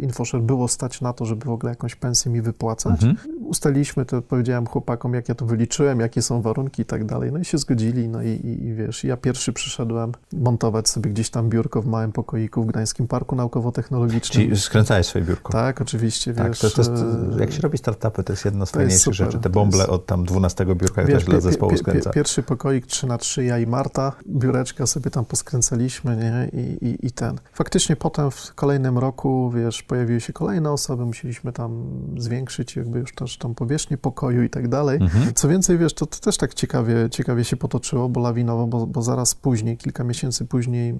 Infoshare 0.00 0.40
było 0.42 0.68
stać 0.68 1.00
na 1.00 1.12
to, 1.12 1.24
żeby 1.24 1.44
w 1.46 1.50
ogóle 1.50 1.72
jakąś 1.72 1.94
pensję 1.94 2.32
mi 2.32 2.42
wypłacać. 2.42 3.02
Mhm. 3.04 3.16
Ustaliliśmy 3.44 4.04
to, 4.04 4.22
powiedziałem 4.22 4.66
chłopakom, 4.66 5.14
jak 5.14 5.28
ja 5.28 5.34
to 5.34 5.46
wyliczyłem, 5.46 6.00
jakie 6.00 6.22
są 6.22 6.42
warunki 6.42 6.82
i 6.82 6.84
tak 6.84 7.04
dalej, 7.04 7.32
no 7.32 7.38
i 7.38 7.44
się 7.44 7.58
zgodzili, 7.58 8.08
no 8.08 8.22
i, 8.22 8.28
i, 8.28 8.64
i 8.66 8.74
wiesz, 8.74 9.04
ja 9.04 9.16
pierwszy 9.16 9.52
przyszedłem 9.52 10.12
montować 10.32 10.88
sobie 10.88 11.10
gdzieś 11.10 11.30
tam 11.30 11.48
biurko 11.48 11.82
w 11.82 11.86
małym 11.86 12.12
pokoiku 12.12 12.62
w 12.62 12.66
Gdańskim 12.66 13.08
Parku 13.08 13.36
Naukowo-Technologicznym. 13.36 14.32
Czyli 14.32 14.56
skręcałeś 14.56 15.06
swoje 15.06 15.24
biurko. 15.24 15.52
Tak, 15.52 15.80
oczywiście, 15.80 16.34
Tak, 16.34 16.48
wiesz. 16.48 16.58
to, 16.58 16.70
to 16.70 16.80
jest, 16.80 16.90
e, 17.36 17.40
jak 17.40 17.52
się 17.52 17.60
robi 17.62 17.78
startupy, 17.78 18.22
to 18.24 18.32
jest 18.32 18.44
jedna 18.44 18.66
z 18.66 18.70
fajniejszych 18.70 19.14
rzeczy. 19.14 19.38
Te 19.38 19.50
bąble 19.50 19.86
od 19.88 20.06
tam 20.06 20.24
12 20.24 20.66
biurka 20.74 21.04
Wiesz, 21.04 21.14
też 21.14 21.24
dla 21.24 21.40
zespołu 21.40 21.76
skręca. 21.76 22.10
pie- 22.10 22.14
Pierwszy 22.14 22.42
pokoik 22.42 22.86
3 22.86 23.06
na 23.06 23.18
3 23.18 23.44
ja 23.44 23.58
i 23.58 23.66
Marta, 23.66 24.12
biureczka 24.28 24.86
sobie 24.86 25.10
tam 25.10 25.24
poskręcaliśmy, 25.24 26.16
nie? 26.16 26.60
I, 26.60 26.86
i, 26.86 27.06
i 27.06 27.10
ten. 27.10 27.38
Faktycznie 27.52 27.89
potem 27.96 28.30
w 28.30 28.54
kolejnym 28.54 28.98
roku, 28.98 29.50
wiesz, 29.50 29.82
pojawiły 29.82 30.20
się 30.20 30.32
kolejne 30.32 30.70
osoby, 30.72 31.06
musieliśmy 31.06 31.52
tam 31.52 31.84
zwiększyć 32.16 32.76
jakby 32.76 32.98
już 32.98 33.14
też 33.14 33.38
tam 33.38 33.54
powierzchnię 33.54 33.98
pokoju 33.98 34.42
i 34.42 34.50
tak 34.50 34.68
dalej. 34.68 34.98
Mhm. 35.02 35.34
Co 35.34 35.48
więcej, 35.48 35.78
wiesz, 35.78 35.94
to, 35.94 36.06
to 36.06 36.18
też 36.20 36.36
tak 36.36 36.54
ciekawie, 36.54 37.10
ciekawie 37.10 37.44
się 37.44 37.56
potoczyło, 37.56 38.08
bo 38.08 38.20
lawinowo, 38.20 38.66
bo, 38.66 38.86
bo 38.86 39.02
zaraz 39.02 39.34
później, 39.34 39.76
kilka 39.76 40.04
miesięcy 40.04 40.44
później 40.44 40.94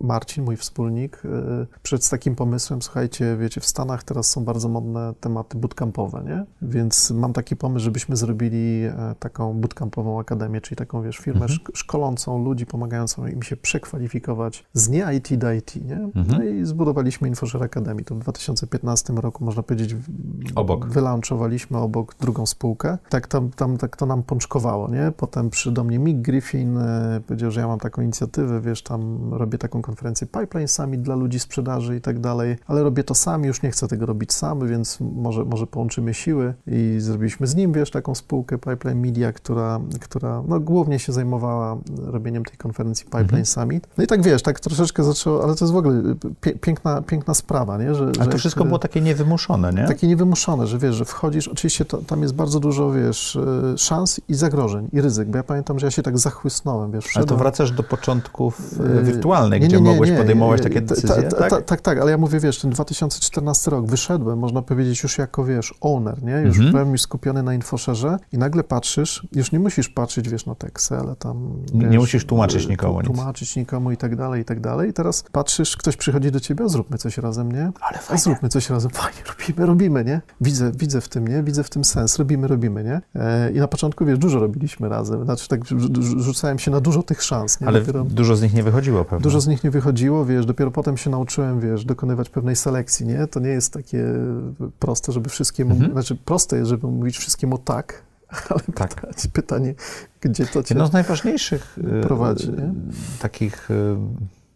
Marcin, 0.00 0.44
mój 0.44 0.56
wspólnik, 0.56 1.22
y, 1.24 1.28
przyszedł 1.82 2.04
z 2.04 2.08
takim 2.10 2.34
pomysłem, 2.34 2.82
słuchajcie, 2.82 3.36
wiecie, 3.40 3.60
w 3.60 3.66
Stanach 3.66 4.04
teraz 4.04 4.30
są 4.30 4.44
bardzo 4.44 4.68
modne 4.68 5.14
tematy 5.20 5.58
bootcampowe, 5.58 6.22
nie? 6.26 6.44
Więc 6.62 7.10
mam 7.10 7.32
taki 7.32 7.56
pomysł, 7.56 7.84
żebyśmy 7.84 8.16
zrobili 8.16 8.84
e, 8.84 9.14
taką 9.18 9.54
bootcampową 9.60 10.20
akademię, 10.20 10.60
czyli 10.60 10.76
taką, 10.76 11.02
wiesz, 11.02 11.16
firmę 11.18 11.40
Mhm. 11.40 11.58
szk- 11.58 11.70
szkolącą 11.74 12.44
ludzi, 12.44 12.66
pomagającą 12.66 13.26
im 13.26 13.42
się 13.42 13.56
przekwalifikować 13.56 14.64
z 14.72 14.88
nie 14.88 15.06
IT 15.16 15.36
do 15.36 15.52
IT, 15.52 15.67
nie? 15.76 15.96
Mhm. 15.96 16.26
No 16.28 16.44
i 16.44 16.64
zbudowaliśmy 16.64 17.28
InfoShare 17.28 17.62
Academy. 17.62 18.04
To 18.04 18.14
w 18.14 18.18
2015 18.18 19.12
roku, 19.12 19.44
można 19.44 19.62
powiedzieć, 19.62 19.96
Obok. 20.54 20.86
wylaunchowaliśmy 20.86 21.78
obok 21.78 22.14
drugą 22.20 22.46
spółkę. 22.46 22.98
Tak, 23.08 23.26
tam, 23.26 23.50
tam, 23.50 23.76
tak 23.76 23.96
to 23.96 24.06
nam 24.06 24.22
pączkowało, 24.22 24.88
nie? 24.88 25.12
Potem 25.16 25.50
przy 25.50 25.72
do 25.72 25.84
mnie 25.84 25.98
Mick 25.98 26.20
Griffin 26.20 26.78
e, 26.78 27.20
powiedział, 27.26 27.50
że 27.50 27.60
ja 27.60 27.66
mam 27.68 27.78
taką 27.78 28.02
inicjatywę, 28.02 28.60
wiesz, 28.60 28.82
tam 28.82 29.34
robię 29.34 29.58
taką 29.58 29.82
konferencję 29.82 30.26
Pipeline 30.26 30.68
Summit 30.68 31.02
dla 31.02 31.14
ludzi 31.14 31.38
sprzedaży 31.40 31.96
i 31.96 32.00
tak 32.00 32.20
dalej, 32.20 32.56
ale 32.66 32.82
robię 32.82 33.04
to 33.04 33.14
sam, 33.14 33.44
już 33.44 33.62
nie 33.62 33.70
chcę 33.70 33.88
tego 33.88 34.06
robić 34.06 34.32
sam, 34.32 34.68
więc 34.68 34.98
może, 35.00 35.44
może 35.44 35.66
połączymy 35.66 36.14
siły 36.14 36.54
i 36.66 36.96
zrobiliśmy 36.98 37.46
z 37.46 37.54
nim, 37.54 37.72
wiesz, 37.72 37.90
taką 37.90 38.14
spółkę 38.14 38.58
Pipeline 38.58 39.00
Media, 39.00 39.32
która, 39.32 39.80
która 40.00 40.42
no, 40.48 40.60
głównie 40.60 40.98
się 40.98 41.12
zajmowała 41.12 41.76
robieniem 41.98 42.44
tej 42.44 42.56
konferencji 42.56 43.04
Pipeline 43.04 43.24
Mhm. 43.28 43.46
Summit. 43.46 43.88
No 43.98 44.04
i 44.04 44.06
tak, 44.06 44.22
wiesz, 44.22 44.42
tak 44.42 44.60
troszeczkę 44.60 45.04
zaczęło, 45.04 45.44
ale 45.44 45.54
to 45.58 45.64
jest 45.64 45.72
w 45.72 45.76
ogóle 45.76 46.02
piękna, 46.60 47.02
piękna 47.02 47.34
sprawa, 47.34 47.78
nie? 47.78 47.94
Że, 47.94 48.04
Ale 48.04 48.14
że 48.14 48.20
to 48.20 48.30
jak- 48.30 48.38
wszystko 48.38 48.64
było 48.64 48.78
takie 48.78 49.00
niewymuszone, 49.00 49.72
nie? 49.72 49.84
takie 49.88 50.08
niewymuszone, 50.08 50.66
że 50.66 50.78
wiesz, 50.78 50.94
że 50.94 51.04
wchodzisz, 51.04 51.48
oczywiście 51.48 51.84
to, 51.84 51.98
tam 51.98 52.22
jest 52.22 52.34
bardzo 52.34 52.60
dużo, 52.60 52.92
wiesz, 52.92 53.36
e, 53.74 53.78
szans 53.78 54.20
i 54.28 54.34
zagrożeń 54.34 54.88
i 54.92 55.00
ryzyk, 55.00 55.28
bo 55.28 55.36
ja 55.36 55.42
pamiętam, 55.44 55.78
że 55.78 55.86
ja 55.86 55.90
się 55.90 56.02
tak 56.02 56.18
zachłysnąłem, 56.18 56.90
wiesz, 56.92 57.04
Ale 57.04 57.12
to 57.12 57.18
wszedłem- 57.18 57.38
wracasz 57.38 57.70
do 57.72 57.82
początków 57.82 58.60
Yy, 58.78 59.00
e, 59.00 59.02
wirtualnych, 59.02 59.60
nie, 59.62 59.68
gdzie 59.68 59.76
nie, 59.76 59.82
nie, 59.82 59.90
mogłeś 59.90 60.10
nie, 60.10 60.16
podejmować 60.16 60.62
takie 60.62 60.80
ta- 60.82 60.86
decyzje, 60.94 61.22
ta- 61.22 61.36
tak? 61.36 61.50
ta- 61.50 61.60
Tak, 61.62 61.80
tak, 61.80 61.98
ale 61.98 62.10
ja 62.10 62.18
mówię, 62.18 62.40
wiesz, 62.40 62.58
ten 62.60 62.70
2014 62.70 63.70
rok, 63.70 63.86
wyszedłem, 63.86 64.38
można 64.38 64.62
powiedzieć, 64.62 65.02
już 65.02 65.18
jako, 65.18 65.44
wiesz, 65.44 65.74
owner, 65.80 66.22
nie? 66.22 66.32
Już 66.32 66.56
Mhm. 66.56 66.72
byłem 66.72 66.92
już 66.92 67.00
skupiony 67.00 67.42
na 67.42 67.54
infoszerze 67.54 68.18
i 68.32 68.38
nagle 68.38 68.64
patrzysz, 68.64 69.26
już 69.32 69.52
nie 69.52 69.58
musisz 69.58 69.88
patrzeć, 69.88 70.28
wiesz, 70.28 70.46
na 70.46 70.54
te 70.54 70.66
Excele, 70.66 71.16
tam... 71.18 71.52
Nie- 71.74 71.80
nie 71.80 71.88
wiesz, 71.88 71.98
musisz 72.00 72.26
tłumaczyć 72.26 72.68
nikomu 72.68 73.00
nic. 73.00 73.06
Tłumaczyć 73.06 73.56
nikomu 73.56 73.90
i 73.90 73.96
tak 73.96 74.16
dalej, 74.16 74.42
i 74.42 74.44
tak 74.44 74.60
dalej. 74.60 74.90
I 74.90 74.92
teraz 74.92 75.24
patrzysz, 75.32 75.47
ktoś 75.78 75.96
przychodzi 75.96 76.30
do 76.30 76.40
ciebie, 76.40 76.68
zróbmy 76.68 76.98
coś 76.98 77.18
razem, 77.18 77.52
nie? 77.52 77.72
Ale 77.80 77.98
fajnie. 77.98 78.22
zróbmy 78.22 78.48
coś 78.48 78.70
razem, 78.70 78.90
fajnie, 78.90 79.18
robimy, 79.38 79.66
robimy, 79.66 80.04
nie? 80.04 80.20
Widzę, 80.40 80.72
widzę 80.74 81.00
w 81.00 81.08
tym, 81.08 81.28
nie? 81.28 81.42
Widzę 81.42 81.64
w 81.64 81.70
tym 81.70 81.84
sens, 81.84 82.18
robimy, 82.18 82.48
robimy, 82.48 82.84
nie? 82.84 83.00
E, 83.22 83.52
I 83.52 83.58
na 83.58 83.68
początku, 83.68 84.04
wiesz, 84.04 84.18
dużo 84.18 84.40
robiliśmy 84.40 84.88
razem, 84.88 85.24
znaczy 85.24 85.48
tak 85.48 85.60
rzu- 85.64 85.78
rzu- 85.92 86.20
rzucałem 86.20 86.58
się 86.58 86.70
na 86.70 86.80
dużo 86.80 87.02
tych 87.02 87.22
szans, 87.22 87.60
nie? 87.60 87.66
Ale 87.68 87.80
Dopiero... 87.80 88.04
dużo 88.04 88.36
z 88.36 88.42
nich 88.42 88.54
nie 88.54 88.62
wychodziło 88.62 89.04
pewnie. 89.04 89.22
Dużo 89.22 89.40
z 89.40 89.46
nich 89.46 89.64
nie 89.64 89.70
wychodziło, 89.70 90.24
wiesz, 90.24 90.46
dopiero 90.46 90.70
potem 90.70 90.96
się 90.96 91.10
nauczyłem, 91.10 91.60
wiesz, 91.60 91.84
dokonywać 91.84 92.30
pewnej 92.30 92.56
selekcji, 92.56 93.06
nie? 93.06 93.26
To 93.26 93.40
nie 93.40 93.48
jest 93.50 93.72
takie 93.72 94.04
proste, 94.78 95.12
żeby 95.12 95.28
wszystkiemu, 95.28 95.70
Mhm. 95.74 95.92
znaczy 95.92 96.14
proste 96.16 96.56
jest, 96.56 96.68
żeby 96.68 96.86
mówić 96.86 97.18
wszystkiemu 97.18 97.58
tak, 97.58 98.02
ale 98.50 98.60
Tak. 98.74 98.94
pytanie, 98.94 99.14
pytanie 99.32 99.74
gdzie 100.20 100.46
to 100.46 100.62
cię... 100.62 100.74
Jedną 100.74 100.86
z 100.86 100.92
najważniejszych 100.92 101.78
e, 101.98 102.00
prowadzi, 102.00 102.48
e, 102.48 102.50
nie? 102.52 102.72
takich 103.20 103.70
e, 103.70 103.74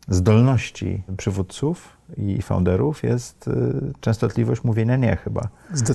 zdolności 0.09 1.03
przywódców 1.17 1.97
i 2.17 2.43
founderów 2.43 3.03
jest 3.03 3.49
y, 3.49 3.93
częstotliwość 4.01 4.65
mówienia 4.65 4.97
nie 4.97 5.17
chyba. 5.17 5.49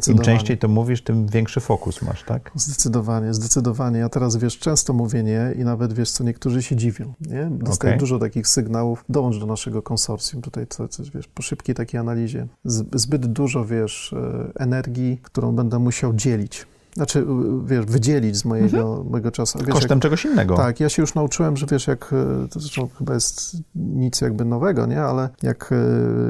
Im 0.08 0.20
częściej 0.20 0.58
to 0.58 0.68
mówisz, 0.68 1.01
tym 1.01 1.28
większy 1.28 1.60
fokus 1.60 2.01
masz, 2.01 2.24
tak? 2.24 2.51
Zdecydowanie, 2.55 3.34
zdecydowanie. 3.34 3.99
Ja 3.99 4.10
teraz, 4.10 4.38
wiesz, 4.38 4.60
często 4.60 4.93
mówię 4.93 5.24
nie 5.24 5.53
i 5.55 5.64
nawet, 5.64 5.93
wiesz 5.93 6.12
co, 6.12 6.24
niektórzy 6.24 6.64
się 6.64 6.76
dziwią, 6.76 7.14
nie? 7.22 7.49
Dostaję 7.51 7.93
okay. 7.93 7.99
dużo 7.99 8.20
takich 8.20 8.47
sygnałów, 8.47 9.05
dołącz 9.10 9.39
do 9.39 9.45
naszego 9.45 9.82
konsorcjum, 9.82 10.41
tutaj 10.41 10.68
coś, 10.68 10.89
coś 10.89 11.12
wiesz, 11.12 11.28
po 11.28 11.41
szybkiej 11.41 11.76
takiej 11.76 11.99
analizie. 11.99 12.47
Zbyt 12.93 13.26
dużo, 13.26 13.66
wiesz, 13.66 14.14
e, 14.14 14.51
energii, 14.60 15.20
którą 15.24 15.51
będę 15.51 15.80
musiał 15.80 16.14
dzielić 16.14 16.68
znaczy, 16.98 17.26
wiesz, 17.66 17.86
wydzielić 17.86 18.38
z 18.38 18.45
mojego, 18.45 18.78
mhm. 18.78 19.10
mojego 19.10 19.32
czasu. 19.32 19.60
Wiesz, 19.60 19.68
Kosztem 19.68 19.95
jak, 19.95 20.02
czegoś 20.02 20.26
innego. 20.26 20.56
Tak, 20.56 20.80
ja 20.80 20.89
się 20.89 21.02
już 21.02 21.16
nauczyłem, 21.16 21.58
że 21.58 21.66
wiesz, 21.72 21.88
jak, 21.88 22.14
e, 22.14 22.48
to 22.48 22.60
zresztą 22.60 22.89
chyba 22.98 23.14
jest 23.14 23.58
nic 23.76 24.22
jakby 24.22 24.45
nowego, 24.45 24.86
nie, 24.86 25.02
ale 25.02 25.30
jak, 25.43 25.74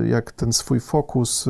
jak 0.10 0.32
ten 0.32 0.54
swój 0.54 0.80
fokus, 0.80 1.46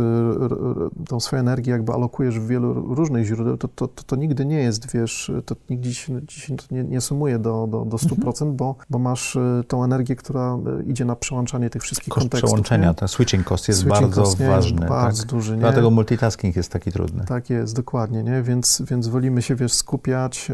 tą 1.07 1.19
swoją 1.19 1.39
energię 1.39 1.71
jakby 1.71 1.93
alokujesz 1.93 2.39
w 2.39 2.47
wielu 2.47 2.73
różnych 2.95 3.25
źródeł, 3.25 3.57
to, 3.57 3.67
to, 3.67 3.87
to, 3.87 4.03
to 4.03 4.15
nigdy 4.15 4.45
nie 4.45 4.59
jest, 4.59 4.91
wiesz, 4.91 5.31
to 5.45 5.55
nigdy 5.69 5.93
się, 5.93 6.21
się 6.29 6.55
nie, 6.71 6.83
nie 6.83 7.01
sumuje 7.01 7.39
do, 7.39 7.67
do, 7.71 7.85
do 7.85 7.97
100%, 7.97 8.11
mhm. 8.11 8.55
bo, 8.55 8.75
bo 8.89 8.99
masz 8.99 9.37
tą 9.67 9.83
energię, 9.83 10.15
która 10.15 10.57
idzie 10.87 11.05
na 11.05 11.15
przełączanie 11.15 11.69
tych 11.69 11.81
wszystkich 11.81 12.13
Koszt 12.13 12.23
kontekstów. 12.23 12.49
przełączenia, 12.49 12.93
ten 12.93 13.07
switching 13.07 13.45
cost 13.47 13.67
jest 13.67 13.79
switching 13.79 14.01
bardzo 14.01 14.21
cost, 14.21 14.41
ważny. 14.41 14.77
Jest 14.79 14.89
bardzo 14.89 15.23
tak? 15.23 15.31
duży, 15.31 15.53
nie? 15.53 15.59
Dlatego 15.59 15.91
multitasking 15.91 16.55
jest 16.55 16.71
taki 16.71 16.91
trudny. 16.91 17.25
Tak 17.25 17.49
jest, 17.49 17.75
dokładnie, 17.75 18.23
nie, 18.23 18.41
więc, 18.41 18.81
więc 18.87 19.06
więc 19.07 19.13
wolimy 19.13 19.41
się, 19.41 19.55
wiesz, 19.55 19.73
skupiać, 19.73 20.51
e, 20.51 20.53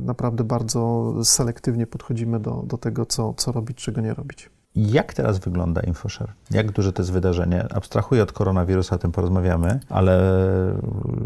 naprawdę 0.00 0.44
bardzo 0.44 1.14
selektywnie 1.24 1.86
podchodzimy 1.86 2.40
do, 2.40 2.62
do 2.66 2.78
tego, 2.78 3.06
co, 3.06 3.34
co 3.34 3.52
robić, 3.52 3.78
czego 3.78 4.00
nie 4.00 4.14
robić. 4.14 4.50
Jak 4.76 5.14
teraz 5.14 5.38
wygląda 5.38 5.80
InfoShare? 5.80 6.32
Jak 6.50 6.70
duże 6.72 6.92
to 6.92 7.02
jest 7.02 7.12
wydarzenie? 7.12 7.66
Abstrahuję 7.74 8.22
od 8.22 8.32
koronawirusa, 8.32 8.96
o 8.96 8.98
tym 8.98 9.12
porozmawiamy, 9.12 9.80
ale 9.88 10.20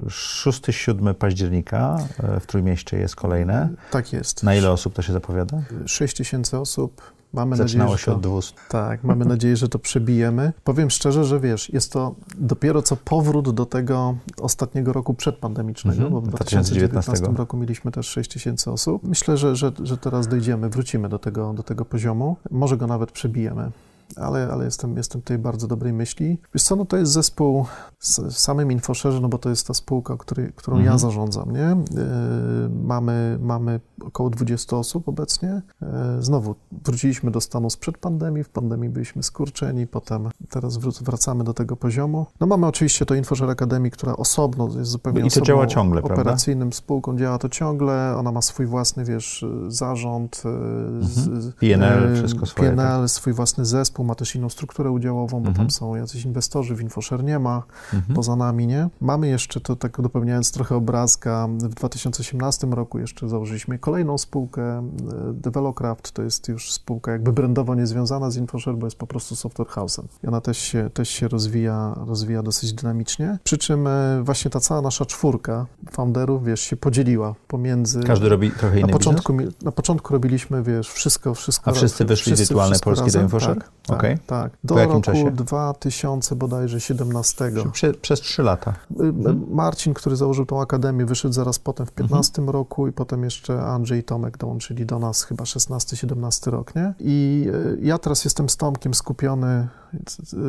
6-7 0.07 1.15
października 1.15 1.99
e, 2.23 2.41
w 2.41 2.47
Trójmieście 2.47 2.99
jest 2.99 3.17
kolejne. 3.17 3.69
Tak 3.91 4.13
jest. 4.13 4.43
Na 4.43 4.55
ile 4.55 4.71
osób 4.71 4.95
to 4.95 5.03
się 5.03 5.13
zapowiada? 5.13 5.63
6 5.87 6.17
tysięcy 6.17 6.59
osób. 6.59 7.14
Mamy 7.35 7.57
Zaczynało 7.57 7.91
nadzieję, 7.91 8.05
się 8.05 8.11
to, 8.11 8.17
od 8.17 8.23
200. 8.23 8.55
Tak, 8.69 9.05
mamy 9.05 9.25
nadzieję, 9.25 9.57
że 9.57 9.69
to 9.69 9.79
przebijemy. 9.79 10.53
Powiem 10.65 10.91
szczerze, 10.91 11.25
że 11.25 11.41
wiesz, 11.41 11.71
jest 11.71 11.93
to 11.93 12.15
dopiero 12.39 12.83
co 12.83 12.97
powrót 12.97 13.55
do 13.55 13.67
tego 13.67 14.17
ostatniego 14.41 14.93
roku 14.93 15.15
przedpandemicznego, 15.15 15.99
mm 15.99 16.11
-hmm. 16.11 16.15
bo 16.15 16.21
w 16.21 16.29
2019 16.29 17.05
2019 17.13 17.39
roku 17.39 17.57
mieliśmy 17.57 17.91
też 17.91 18.07
6 18.07 18.31
tysięcy 18.31 18.71
osób. 18.71 19.03
Myślę, 19.03 19.37
że, 19.37 19.57
że, 19.57 19.73
że 19.83 19.97
teraz 19.97 20.29
dojdziemy, 20.29 20.69
wrócimy 20.69 21.09
do 21.09 21.19
tego, 21.19 21.53
do 21.53 21.63
tego 21.63 21.85
poziomu. 21.85 22.37
Może 22.51 22.77
go 22.77 22.87
nawet 22.87 23.13
przebijemy 23.13 23.71
ale, 24.17 24.49
ale 24.53 24.65
jestem, 24.65 24.97
jestem 24.97 25.23
tej 25.23 25.39
bardzo 25.39 25.67
dobrej 25.67 25.93
myśli. 25.93 26.39
Wiesz 26.55 26.63
co, 26.63 26.77
no 26.77 26.85
to 26.85 26.97
jest 26.97 27.13
zespół 27.13 27.67
w 28.31 28.39
samym 28.39 28.73
InfoShareze, 28.73 29.21
no 29.21 29.29
bo 29.29 29.39
to 29.39 29.51
jest 29.51 29.67
ta 29.67 29.75
spółka, 29.75 30.17
który, 30.17 30.53
którą 30.57 30.77
mhm. 30.77 30.93
ja 30.93 30.99
zarządzam, 30.99 31.53
nie? 31.53 31.59
Yy, 31.59 32.69
mamy, 32.83 33.39
mamy 33.41 33.81
około 34.03 34.31
20 34.31 34.77
osób 34.77 35.09
obecnie. 35.09 35.63
Yy, 35.83 35.89
znowu 36.21 36.55
wróciliśmy 36.85 37.31
do 37.31 37.41
stanu 37.41 37.71
sprzed 37.71 37.99
pandemii, 37.99 38.45
w 38.45 38.49
pandemii 38.49 38.89
byliśmy 38.89 39.23
skurczeni, 39.23 39.87
potem 39.87 40.31
teraz 40.51 40.77
wracamy 40.77 41.45
do 41.45 41.55
tego 41.55 41.77
poziomu. 41.77 42.27
No 42.41 42.47
mamy 42.47 42.67
oczywiście 42.67 43.07
to 43.07 43.15
InfoShare 43.15 43.51
Academy, 43.51 43.91
która 43.91 44.17
osobno 44.17 44.69
jest 44.79 44.91
zupełnie 44.91 45.27
I 45.27 45.31
to 45.31 45.41
działa 45.41 45.67
ciągle, 45.67 46.03
operacyjnym 46.03 46.69
prawda? 46.69 46.77
spółką, 46.77 47.19
działa 47.19 47.39
to 47.39 47.49
ciągle, 47.49 48.17
ona 48.19 48.33
ma 48.33 48.43
swój 48.43 48.67
własny, 48.67 49.05
wiesz, 49.05 49.45
zarząd, 49.69 50.43
mhm. 50.45 51.53
PNL, 51.61 52.17
wszystko 52.17 52.47
swoje. 52.47 52.71
PNL, 52.71 53.01
tak. 53.01 53.11
swój 53.11 53.33
własny 53.33 53.65
zespół, 53.65 53.94
ma 54.03 54.15
też 54.15 54.37
inną 54.37 54.49
strukturę 54.49 54.91
udziałową, 54.91 55.41
bo 55.41 55.49
mhm. 55.49 55.55
tam 55.57 55.71
są 55.71 55.95
jacyś 55.95 56.25
inwestorzy, 56.25 56.75
w 56.75 56.81
InfoShare 56.81 57.25
nie 57.25 57.39
ma, 57.39 57.63
mhm. 57.95 58.15
poza 58.15 58.37
nami, 58.37 58.67
nie? 58.67 58.89
Mamy 59.01 59.29
jeszcze, 59.29 59.61
to 59.61 59.77
tak 59.77 60.01
dopełniając 60.01 60.53
trochę 60.53 60.77
obrazka, 60.77 61.49
w 61.49 61.75
2018 61.75 62.67
roku 62.67 62.99
jeszcze 62.99 63.29
założyliśmy 63.29 63.79
kolejną 63.79 64.19
spółkę, 64.19 64.63
e, 64.79 64.83
Develocraft, 65.33 66.13
to 66.13 66.23
jest 66.23 66.49
już 66.49 66.73
spółka 66.73 67.13
jakby 67.13 67.33
brandowo 67.33 67.75
niezwiązana 67.75 68.31
z 68.31 68.37
InfoShare, 68.37 68.77
bo 68.77 68.87
jest 68.87 68.97
po 68.97 69.07
prostu 69.07 69.37
software 69.37 69.69
house'em. 69.69 70.03
I 70.25 70.27
ona 70.27 70.41
też 70.41 70.59
się, 70.59 70.91
też 70.95 71.09
się 71.09 71.29
rozwija, 71.29 71.95
rozwija 72.07 72.43
dosyć 72.43 72.73
dynamicznie, 72.73 73.39
przy 73.45 73.59
czym 73.59 73.87
e, 73.87 74.23
właśnie 74.23 74.51
ta 74.51 74.61
cała 74.61 74.81
nasza 74.81 75.07
czwórka 75.07 75.67
founderów, 75.91 76.45
wiesz, 76.45 76.61
się 76.61 76.77
podzieliła 76.77 77.35
pomiędzy... 77.49 78.01
Każdy 78.01 78.29
robi 78.29 78.51
trochę 78.51 78.79
inny 78.79 78.87
na 78.87 78.93
początku, 78.93 79.35
biznes? 79.35 79.63
Na 79.63 79.73
początku 79.73 80.13
robiliśmy, 80.13 80.63
wiesz, 80.63 80.91
wszystko, 80.91 81.35
wszystko... 81.35 81.71
A 81.71 81.75
wszyscy 81.75 82.05
wyszli 82.05 82.33
wszyscy, 82.33 82.45
wirtualne 82.45 82.79
polskie 82.79 83.11
do 83.11 83.21
InfoShare? 83.21 83.59
Tak, 83.59 83.71
tak, 83.87 83.99
okay. 83.99 84.19
tak. 84.27 84.53
Do 84.65 84.75
roku 84.75 85.01
czasie? 85.01 85.31
2000 85.31 86.37
bodajże 86.37 86.81
17. 86.81 87.51
Prze, 87.73 87.95
przez 87.95 88.21
trzy 88.21 88.43
lata. 88.43 88.75
Y, 89.01 89.03
mhm. 89.03 89.47
Marcin, 89.51 89.95
który 89.95 90.17
założył 90.17 90.47
tą 90.47 90.61
akademię, 90.61 91.07
wyszedł 91.07 91.35
zaraz 91.35 91.59
potem 91.59 91.87
w 91.87 91.93
15 91.93 92.43
mhm. 92.43 92.51
roku 92.51 92.89
i 92.89 92.93
potem 92.93 93.25
jeszcze 93.25 93.63
Andrzej 93.63 94.01
i 94.01 94.03
Tomek 94.05 94.39
dołączyli 94.39 94.87
do 94.87 94.99
nas 94.99 95.23
chyba 95.23 95.45
16-17 95.45 96.51
rok, 96.51 96.75
nie? 96.75 96.95
I 97.01 97.47
y, 97.49 97.79
ja 97.83 97.99
teraz 97.99 98.25
jestem 98.25 98.49
z 98.49 98.57
Tomkiem 98.57 98.95
skupiony 98.95 99.69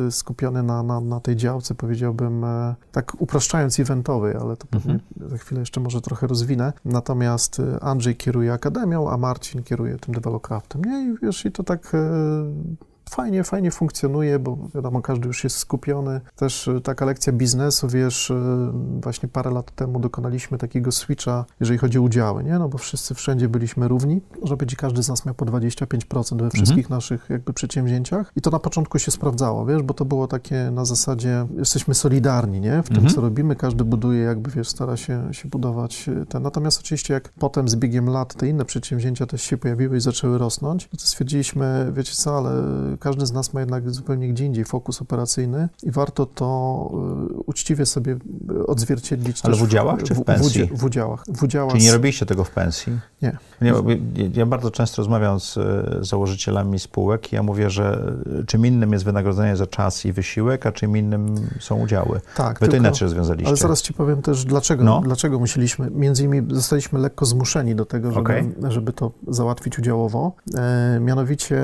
y, 0.08 0.12
skupiony 0.12 0.62
na, 0.62 0.82
na, 0.82 1.00
na 1.00 1.20
tej 1.20 1.36
działce, 1.36 1.74
powiedziałbym, 1.74 2.44
e, 2.44 2.74
tak 2.92 3.12
upraszczając 3.18 3.80
eventowej, 3.80 4.36
ale 4.40 4.56
to 4.56 4.66
pewnie 4.66 4.92
mhm. 4.92 5.30
za 5.30 5.38
chwilę 5.38 5.60
jeszcze 5.60 5.80
może 5.80 6.00
trochę 6.00 6.26
rozwinę. 6.26 6.72
Natomiast 6.84 7.62
Andrzej 7.80 8.16
kieruje 8.16 8.52
akademią, 8.52 9.10
a 9.10 9.16
Marcin 9.16 9.62
kieruje 9.62 9.98
tym 9.98 10.14
developcraftem, 10.14 10.84
nie? 10.84 11.12
I 11.12 11.16
wiesz, 11.22 11.44
i 11.44 11.52
to 11.52 11.62
tak 11.62 11.94
e, 11.94 11.98
fajnie, 13.10 13.44
fajnie 13.44 13.70
funkcjonuje, 13.70 14.38
bo 14.38 14.58
wiadomo, 14.74 15.02
każdy 15.02 15.26
już 15.26 15.44
jest 15.44 15.56
skupiony. 15.56 16.20
Też 16.36 16.68
y, 16.68 16.80
taka 16.80 17.04
lekcja 17.04 17.32
biznesu, 17.32 17.88
wiesz, 17.88 18.30
y, 18.30 18.34
właśnie 19.02 19.28
parę 19.28 19.50
lat 19.50 19.70
temu 19.70 20.00
dokonaliśmy 20.00 20.58
takiego 20.58 20.92
switcha, 20.92 21.44
jeżeli 21.60 21.78
chodzi 21.78 21.98
o 21.98 22.02
udziały, 22.02 22.44
nie? 22.44 22.58
No 22.58 22.68
bo 22.68 22.78
wszyscy 22.78 23.14
wszędzie 23.14 23.48
byliśmy 23.48 23.88
równi, 23.88 24.20
żeby 24.42 24.66
być 24.66 24.76
każdy 24.76 25.02
z 25.02 25.08
nas 25.08 25.26
miał 25.26 25.34
po 25.34 25.44
25% 25.44 26.42
we 26.42 26.50
wszystkich 26.50 26.84
mhm. 26.84 26.96
naszych 26.96 27.30
jakby 27.30 27.52
przedsięwzięciach 27.52 28.32
i 28.36 28.40
to 28.40 28.50
na 28.50 28.58
początku 28.58 28.98
się 28.98 29.10
sprawdzało, 29.10 29.66
wiesz, 29.66 29.82
bo 29.82 29.94
to 29.94 30.04
było 30.04 30.28
takie 30.28 30.70
na 30.70 30.84
zasadzie, 30.84 31.46
jesteśmy 31.58 31.94
solidarni, 31.94 32.60
nie? 32.60 32.82
W 32.82 32.88
tym, 32.88 32.96
mhm. 32.96 33.14
co 33.14 33.20
robimy, 33.20 33.56
każdy 33.56 33.84
buduje 33.84 34.20
jakby, 34.20 34.50
wiesz, 34.50 34.68
stara 34.68 34.96
się, 34.96 35.28
się 35.32 35.48
budować 35.48 36.08
y, 36.08 36.26
ten. 36.26 36.42
Natomiast 36.42 36.80
oczywiście 36.80 37.14
jak 37.14 37.28
potem 37.28 37.68
z 37.68 37.76
biegiem 37.76 38.10
lat 38.10 38.34
te 38.34 38.48
inne 38.48 38.64
przedsięwzięcia 38.64 39.26
też 39.26 39.42
się 39.42 39.56
pojawiły 39.56 39.96
i 39.96 40.00
zaczęły 40.00 40.38
rosnąć, 40.38 40.88
no 40.92 40.98
to 40.98 41.06
stwierdziliśmy, 41.06 41.92
wiecie 41.94 42.12
co, 42.12 42.38
ale 42.38 42.52
każdy 43.00 43.26
z 43.26 43.32
nas 43.32 43.54
ma 43.54 43.60
jednak 43.60 43.90
zupełnie 43.90 44.28
gdzie 44.28 44.44
indziej 44.44 44.64
fokus 44.64 45.02
operacyjny 45.02 45.68
i 45.82 45.90
warto 45.90 46.26
to 46.26 46.90
y, 47.30 47.34
uczciwie 47.46 47.86
sobie 47.86 48.16
odzwierciedlić. 48.66 49.40
Ale 49.42 49.56
w 49.56 49.62
udziałach 49.62 50.02
czy 50.02 50.14
w 50.14 50.24
pensji? 50.24 50.64
W, 50.64 50.78
w 50.78 50.84
udziałach. 50.84 51.24
W 51.36 51.42
udziałach. 51.42 51.72
Czyli 51.72 51.84
nie 51.84 51.92
robiliście 51.92 52.26
tego 52.26 52.44
w 52.44 52.50
pensji? 52.50 52.98
Nie. 53.22 53.36
nie 53.62 53.72
ja 54.34 54.46
bardzo 54.46 54.70
często 54.70 55.02
rozmawiam 55.02 55.40
z 55.40 55.58
założycielami 56.00 56.78
spółek 56.78 57.32
i 57.32 57.34
ja 57.34 57.42
mówię, 57.42 57.70
że 57.70 58.14
czym 58.46 58.66
innym 58.66 58.92
jest 58.92 59.04
wynagrodzenie 59.04 59.56
za 59.56 59.66
czas 59.66 60.04
i 60.04 60.12
wysiłek, 60.12 60.66
a 60.66 60.72
czym 60.72 60.96
innym 60.96 61.34
są 61.60 61.76
udziały. 61.76 62.20
Tak. 62.36 62.60
Wy 62.60 62.68
to 62.68 62.76
inaczej 62.76 63.06
rozwiązaliście. 63.06 63.48
Ale 63.48 63.56
zaraz 63.56 63.82
ci 63.82 63.94
powiem 63.94 64.22
też, 64.22 64.44
dlaczego, 64.44 64.84
no. 64.84 65.00
dlaczego 65.04 65.38
musieliśmy, 65.38 65.90
między 65.90 66.24
innymi 66.24 66.54
zostaliśmy 66.54 66.98
lekko 66.98 67.26
zmuszeni 67.26 67.74
do 67.74 67.84
tego, 67.84 68.12
żeby, 68.12 68.20
okay. 68.20 68.54
żeby 68.68 68.92
to 68.92 69.10
załatwić 69.28 69.78
udziałowo. 69.78 70.32
E, 70.54 71.00
mianowicie 71.00 71.62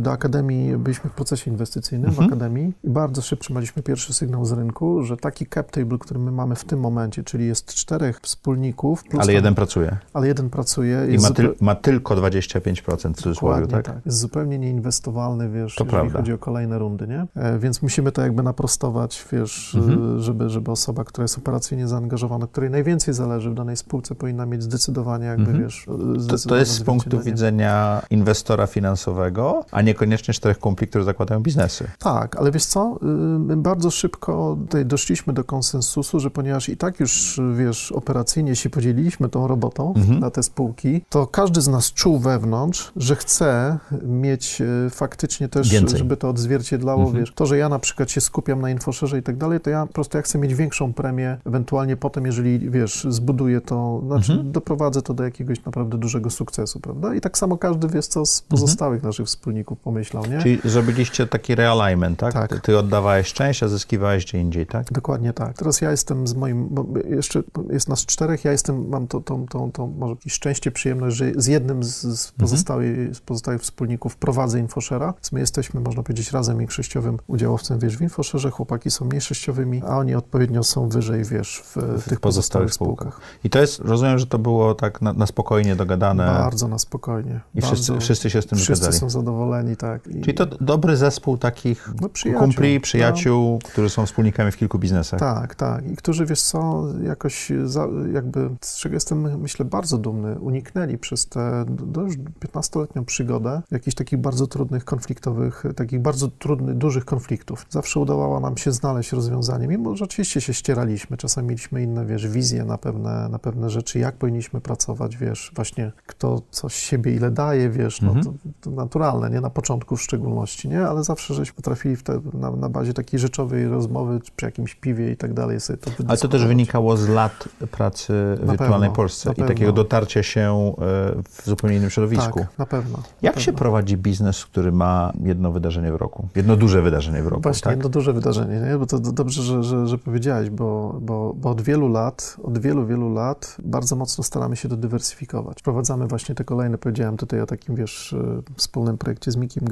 do 0.00 0.12
Akademii 0.12 0.69
byliśmy 0.78 1.10
w 1.10 1.12
procesie 1.12 1.50
inwestycyjnym 1.50 2.10
mhm. 2.10 2.28
w 2.28 2.32
Akademii 2.32 2.72
i 2.84 2.90
bardzo 2.90 3.22
szybko 3.22 3.40
trzymaliśmy 3.40 3.82
pierwszy 3.82 4.14
sygnał 4.14 4.44
z 4.44 4.52
rynku, 4.52 5.02
że 5.02 5.16
taki 5.16 5.46
cap 5.46 5.70
table, 5.70 5.98
który 5.98 6.20
my 6.20 6.32
mamy 6.32 6.54
w 6.54 6.64
tym 6.64 6.80
momencie, 6.80 7.24
czyli 7.24 7.46
jest 7.46 7.74
czterech 7.74 8.20
wspólników. 8.20 9.04
ale 9.12 9.20
tam, 9.20 9.34
jeden 9.34 9.54
pracuje. 9.54 9.96
Ale 10.14 10.26
jeden 10.26 10.50
pracuje. 10.50 11.06
I 11.10 11.18
ma, 11.18 11.30
tyl, 11.30 11.54
ma, 11.60 11.74
tylko 11.74 12.14
25% 12.14 13.12
w 13.12 13.16
cudzysłowie, 13.16 13.66
tak? 13.66 13.86
tak? 13.86 13.96
Jest 14.06 14.18
zupełnie 14.18 14.58
nieinwestowalny, 14.58 15.48
wiesz, 15.50 15.74
to 15.74 15.84
jeżeli 15.84 16.00
prawda. 16.00 16.18
chodzi 16.18 16.32
o 16.32 16.38
kolejne 16.38 16.78
rundy, 16.78 17.06
nie? 17.06 17.26
E, 17.34 17.58
więc 17.58 17.82
musimy 17.82 18.12
to 18.12 18.22
jakby 18.22 18.42
naprostować, 18.42 19.24
wiesz, 19.32 19.74
mhm. 19.74 20.20
żeby, 20.20 20.48
żeby 20.48 20.70
osoba, 20.70 21.04
która 21.04 21.24
jest 21.24 21.38
operacyjnie 21.38 21.88
zaangażowana, 21.88 22.46
której 22.46 22.70
najwięcej 22.70 23.14
zależy 23.14 23.50
w 23.50 23.54
danej 23.54 23.76
spółce, 23.76 24.14
powinna 24.14 24.46
mieć 24.46 24.62
zdecydowanie 24.62 25.26
jakby, 25.26 25.50
mhm. 25.50 25.62
wiesz... 25.64 25.86
To, 26.28 26.48
to 26.48 26.56
jest 26.56 26.72
z 26.72 26.82
punktu 26.82 27.20
widzenia 27.20 28.02
inwestora 28.10 28.66
finansowego, 28.66 29.64
a 29.70 29.82
niekoniecznie 29.82 30.34
czterech 30.34 30.58
kumpli, 30.60 30.86
którzy 30.86 31.04
zakładają 31.04 31.40
biznesy. 31.40 31.90
Tak, 31.98 32.36
ale 32.36 32.50
wiesz 32.50 32.64
co, 32.64 32.98
my 33.38 33.56
bardzo 33.56 33.90
szybko 33.90 34.56
tutaj 34.60 34.86
doszliśmy 34.86 35.32
do 35.32 35.44
konsensusu, 35.44 36.20
że 36.20 36.30
ponieważ 36.30 36.68
i 36.68 36.76
tak 36.76 37.00
już, 37.00 37.40
wiesz, 37.56 37.92
operacyjnie 37.92 38.56
się 38.56 38.70
podzieliliśmy 38.70 39.28
tą 39.28 39.46
robotą 39.46 39.94
mhm. 39.96 40.20
na 40.20 40.30
te 40.30 40.42
spółki, 40.42 41.02
to 41.08 41.26
każdy 41.26 41.60
z 41.60 41.68
nas 41.68 41.92
czuł 41.92 42.18
wewnątrz, 42.18 42.92
że 42.96 43.16
chce 43.16 43.78
mieć 44.02 44.62
e, 44.86 44.90
faktycznie 44.90 45.48
też, 45.48 45.70
Więcej. 45.70 45.98
żeby 45.98 46.16
to 46.16 46.28
odzwierciedlało, 46.28 47.02
mhm. 47.02 47.20
wiesz, 47.20 47.32
to, 47.34 47.46
że 47.46 47.58
ja 47.58 47.68
na 47.68 47.78
przykład 47.78 48.10
się 48.10 48.20
skupiam 48.20 48.60
na 48.60 48.70
infoszerze 48.70 49.18
i 49.18 49.22
tak 49.22 49.36
dalej, 49.36 49.60
to 49.60 49.70
ja 49.70 49.86
po 49.86 49.92
prostu 49.92 50.16
ja 50.16 50.22
chcę 50.22 50.38
mieć 50.38 50.54
większą 50.54 50.92
premię, 50.92 51.38
ewentualnie 51.46 51.96
potem, 51.96 52.26
jeżeli, 52.26 52.70
wiesz, 52.70 53.06
zbuduję 53.10 53.60
to, 53.60 54.02
znaczy 54.06 54.32
mhm. 54.32 54.52
doprowadzę 54.52 55.02
to 55.02 55.14
do 55.14 55.24
jakiegoś 55.24 55.64
naprawdę 55.64 55.98
dużego 55.98 56.30
sukcesu, 56.30 56.80
prawda? 56.80 57.14
I 57.14 57.20
tak 57.20 57.38
samo 57.38 57.56
każdy, 57.56 57.88
wiesz 57.88 58.06
co, 58.06 58.26
z 58.26 58.42
pozostałych 58.42 59.02
naszych 59.02 59.26
wspólników 59.26 59.78
pomyślał, 59.78 60.26
nie? 60.26 60.38
Czyli 60.38 60.49
Czyli 60.56 60.72
zrobiliście 60.72 61.26
taki 61.26 61.54
realignment, 61.54 62.18
tak? 62.18 62.32
Tak. 62.32 62.50
Ty, 62.50 62.60
ty 62.60 62.78
oddawałeś 62.78 63.32
część, 63.32 63.62
a 63.62 63.68
zyskiwałeś 63.68 64.24
gdzie 64.24 64.38
indziej, 64.38 64.66
tak? 64.66 64.92
Dokładnie 64.92 65.32
tak. 65.32 65.56
Teraz 65.56 65.80
ja 65.80 65.90
jestem 65.90 66.26
z 66.26 66.34
moim, 66.34 66.68
bo 66.70 66.86
jeszcze 67.10 67.42
jest 67.70 67.88
nas 67.88 68.06
czterech, 68.06 68.44
ja 68.44 68.52
jestem, 68.52 68.88
mam 68.88 69.06
to, 69.06 69.20
to, 69.20 69.40
to, 69.50 69.70
to 69.72 69.86
może 69.86 70.12
jakieś 70.12 70.32
szczęście, 70.32 70.70
przyjemność, 70.70 71.16
że 71.16 71.32
z 71.36 71.46
jednym 71.46 71.84
z, 71.84 72.00
z, 72.00 72.32
pozostałych, 72.32 73.16
z 73.16 73.20
pozostałych 73.20 73.62
wspólników 73.62 74.16
prowadzę 74.16 74.62
InfoShare'a. 74.62 75.12
My 75.32 75.40
jesteśmy, 75.40 75.80
można 75.80 76.02
powiedzieć, 76.02 76.32
razem 76.32 76.58
większościowym 76.58 77.18
udziałowcem, 77.26 77.78
wiesz, 77.78 77.96
w 77.96 78.00
InfoShare'ze, 78.00 78.50
chłopaki 78.50 78.90
są 78.90 79.04
mniejszościowymi, 79.04 79.82
a 79.86 79.98
oni 79.98 80.14
odpowiednio 80.14 80.62
są 80.62 80.88
wyżej, 80.88 81.24
wiesz, 81.24 81.62
w, 81.64 81.76
w 81.76 82.08
tych 82.08 82.20
pozostałych 82.20 82.74
spółkach. 82.74 83.20
I 83.44 83.50
to 83.50 83.58
jest, 83.58 83.78
rozumiem, 83.78 84.18
że 84.18 84.26
to 84.26 84.38
było 84.38 84.74
tak 84.74 85.02
na, 85.02 85.12
na 85.12 85.26
spokojnie 85.26 85.76
dogadane. 85.76 86.24
Bardzo 86.24 86.68
na 86.68 86.78
spokojnie. 86.78 87.40
I 87.54 87.62
wszyscy, 87.62 87.92
bardzo, 87.92 88.04
wszyscy 88.04 88.30
się 88.30 88.42
z 88.42 88.46
tym 88.46 88.58
wszyscy 88.58 88.74
zgadzali. 88.74 89.00
są 89.00 89.10
zadowoleni, 89.10 89.76
tak. 89.76 90.06
I, 90.06 90.20
Czyli 90.20 90.34
to 90.46 90.56
dobry 90.60 90.96
zespół 90.96 91.38
takich 91.38 91.90
No, 92.00 92.08
przyjaciół, 92.08 92.40
kumpli, 92.40 92.80
przyjaciół, 92.80 93.58
którzy 93.58 93.90
są 93.90 94.06
wspólnikami 94.06 94.52
w 94.52 94.56
kilku 94.56 94.78
biznesach. 94.78 95.20
Tak, 95.20 95.54
tak. 95.54 95.90
I 95.90 95.96
którzy, 95.96 96.26
wiesz 96.26 96.42
co, 96.42 96.84
jakoś 97.04 97.52
za, 97.64 97.88
jakby, 98.12 98.50
z 98.60 98.76
czego 98.76 98.94
jestem, 98.94 99.40
myślę, 99.40 99.64
bardzo 99.64 99.98
dumny, 99.98 100.38
uniknęli 100.38 100.98
przez 100.98 101.26
tę 101.26 101.64
do 101.68 102.00
już 102.00 102.14
15-letnią 102.16 103.04
przygodę 103.04 103.62
jakichś 103.70 103.94
takich 103.94 104.18
bardzo 104.18 104.46
trudnych, 104.46 104.84
konfliktowych, 104.84 105.64
takich 105.76 106.00
bardzo 106.00 106.28
trudnych, 106.28 106.76
dużych 106.76 107.04
konfliktów. 107.04 107.66
Zawsze 107.70 108.00
udawało 108.00 108.40
nam 108.40 108.56
się 108.56 108.72
znaleźć 108.72 109.12
rozwiązanie, 109.12 109.68
mimo 109.68 109.96
że 109.96 110.04
oczywiście 110.04 110.40
się 110.40 110.54
ścieraliśmy, 110.54 111.16
czasami 111.16 111.48
mieliśmy 111.48 111.82
inne, 111.82 112.06
wiesz, 112.06 112.28
wizje 112.28 112.64
na 112.64 112.78
pewne, 112.78 113.28
na 113.28 113.38
pewne 113.38 113.70
rzeczy, 113.70 113.98
jak 113.98 114.16
powinniśmy 114.16 114.60
pracować, 114.60 115.16
wiesz, 115.16 115.52
właśnie 115.54 115.92
kto 116.06 116.42
coś 116.50 116.74
siebie 116.74 117.14
ile 117.14 117.30
daje, 117.30 117.70
wiesz, 117.70 118.00
no 118.02 118.10
Mhm. 118.10 118.24
to, 118.24 118.32
to 118.60 118.70
naturalne, 118.70 119.30
nie? 119.30 119.40
Na 119.40 119.50
początku 119.50 119.96
w 119.96 120.02
szczególności, 120.02 120.29
nie? 120.68 120.82
Ale 120.86 121.04
zawsze 121.04 121.34
żeśmy 121.34 121.54
potrafili 121.54 121.96
wtedy 121.96 122.20
na, 122.34 122.50
na 122.50 122.68
bazie 122.68 122.94
takiej 122.94 123.20
rzeczowej 123.20 123.68
rozmowy, 123.68 124.20
przy 124.36 124.46
jakimś 124.46 124.74
piwie 124.74 125.12
i 125.12 125.16
tak 125.16 125.34
dalej 125.34 125.60
sobie 125.60 125.76
to 125.76 125.90
Ale 126.08 126.18
to 126.18 126.28
też 126.28 126.44
wynikało 126.46 126.96
z 126.96 127.08
lat 127.08 127.48
pracy 127.70 128.12
w 128.12 128.46
Na 128.46 128.52
wirtualnej 128.52 128.80
pewno, 128.80 128.96
Polsce 128.96 129.30
i 129.30 129.34
pewno. 129.34 129.48
takiego 129.48 129.72
dotarcia 129.72 130.22
się 130.22 130.40
e, 130.40 131.22
w 131.28 131.42
zupełnie 131.44 131.76
innym 131.76 131.90
środowisku. 131.90 132.38
Tak, 132.38 132.58
na 132.58 132.66
pewno. 132.66 132.96
na 132.98 133.02
Jak 133.22 133.34
pewno. 133.34 133.44
się 133.44 133.52
prowadzi 133.52 133.96
biznes, 133.96 134.44
który 134.44 134.72
ma 134.72 135.12
jedno 135.24 135.52
wydarzenie 135.52 135.92
w 135.92 135.94
roku? 135.96 136.28
Jedno 136.36 136.56
duże 136.56 136.82
wydarzenie 136.82 137.22
w 137.22 137.26
roku, 137.26 137.42
Właśnie, 137.42 137.62
tak? 137.64 137.72
jedno 137.76 137.88
duże 137.88 138.12
wydarzenie, 138.12 138.60
nie? 138.60 138.78
bo 138.78 138.86
to 138.86 138.98
do- 138.98 139.12
dobrze, 139.12 139.42
że, 139.42 139.62
że, 139.64 139.86
że 139.86 139.98
powiedziałeś, 139.98 140.50
bo, 140.50 140.98
bo, 141.02 141.34
bo 141.36 141.50
od 141.50 141.62
wielu 141.62 141.88
lat, 141.88 142.36
od 142.42 142.58
wielu, 142.58 142.86
wielu 142.86 143.12
lat 143.14 143.56
bardzo 143.64 143.96
mocno 143.96 144.24
staramy 144.24 144.56
się 144.56 144.68
to 144.68 144.76
dywersyfikować. 144.76 145.62
Prowadzamy 145.62 146.06
właśnie 146.06 146.34
te 146.34 146.44
kolejne, 146.44 146.78
powiedziałem 146.78 147.16
tutaj 147.16 147.40
o 147.40 147.46
takim, 147.46 147.74
wiesz, 147.74 148.12
y, 148.12 148.42
wspólnym 148.56 148.98
projekcie 148.98 149.30
z 149.30 149.36
Mikiem 149.36 149.64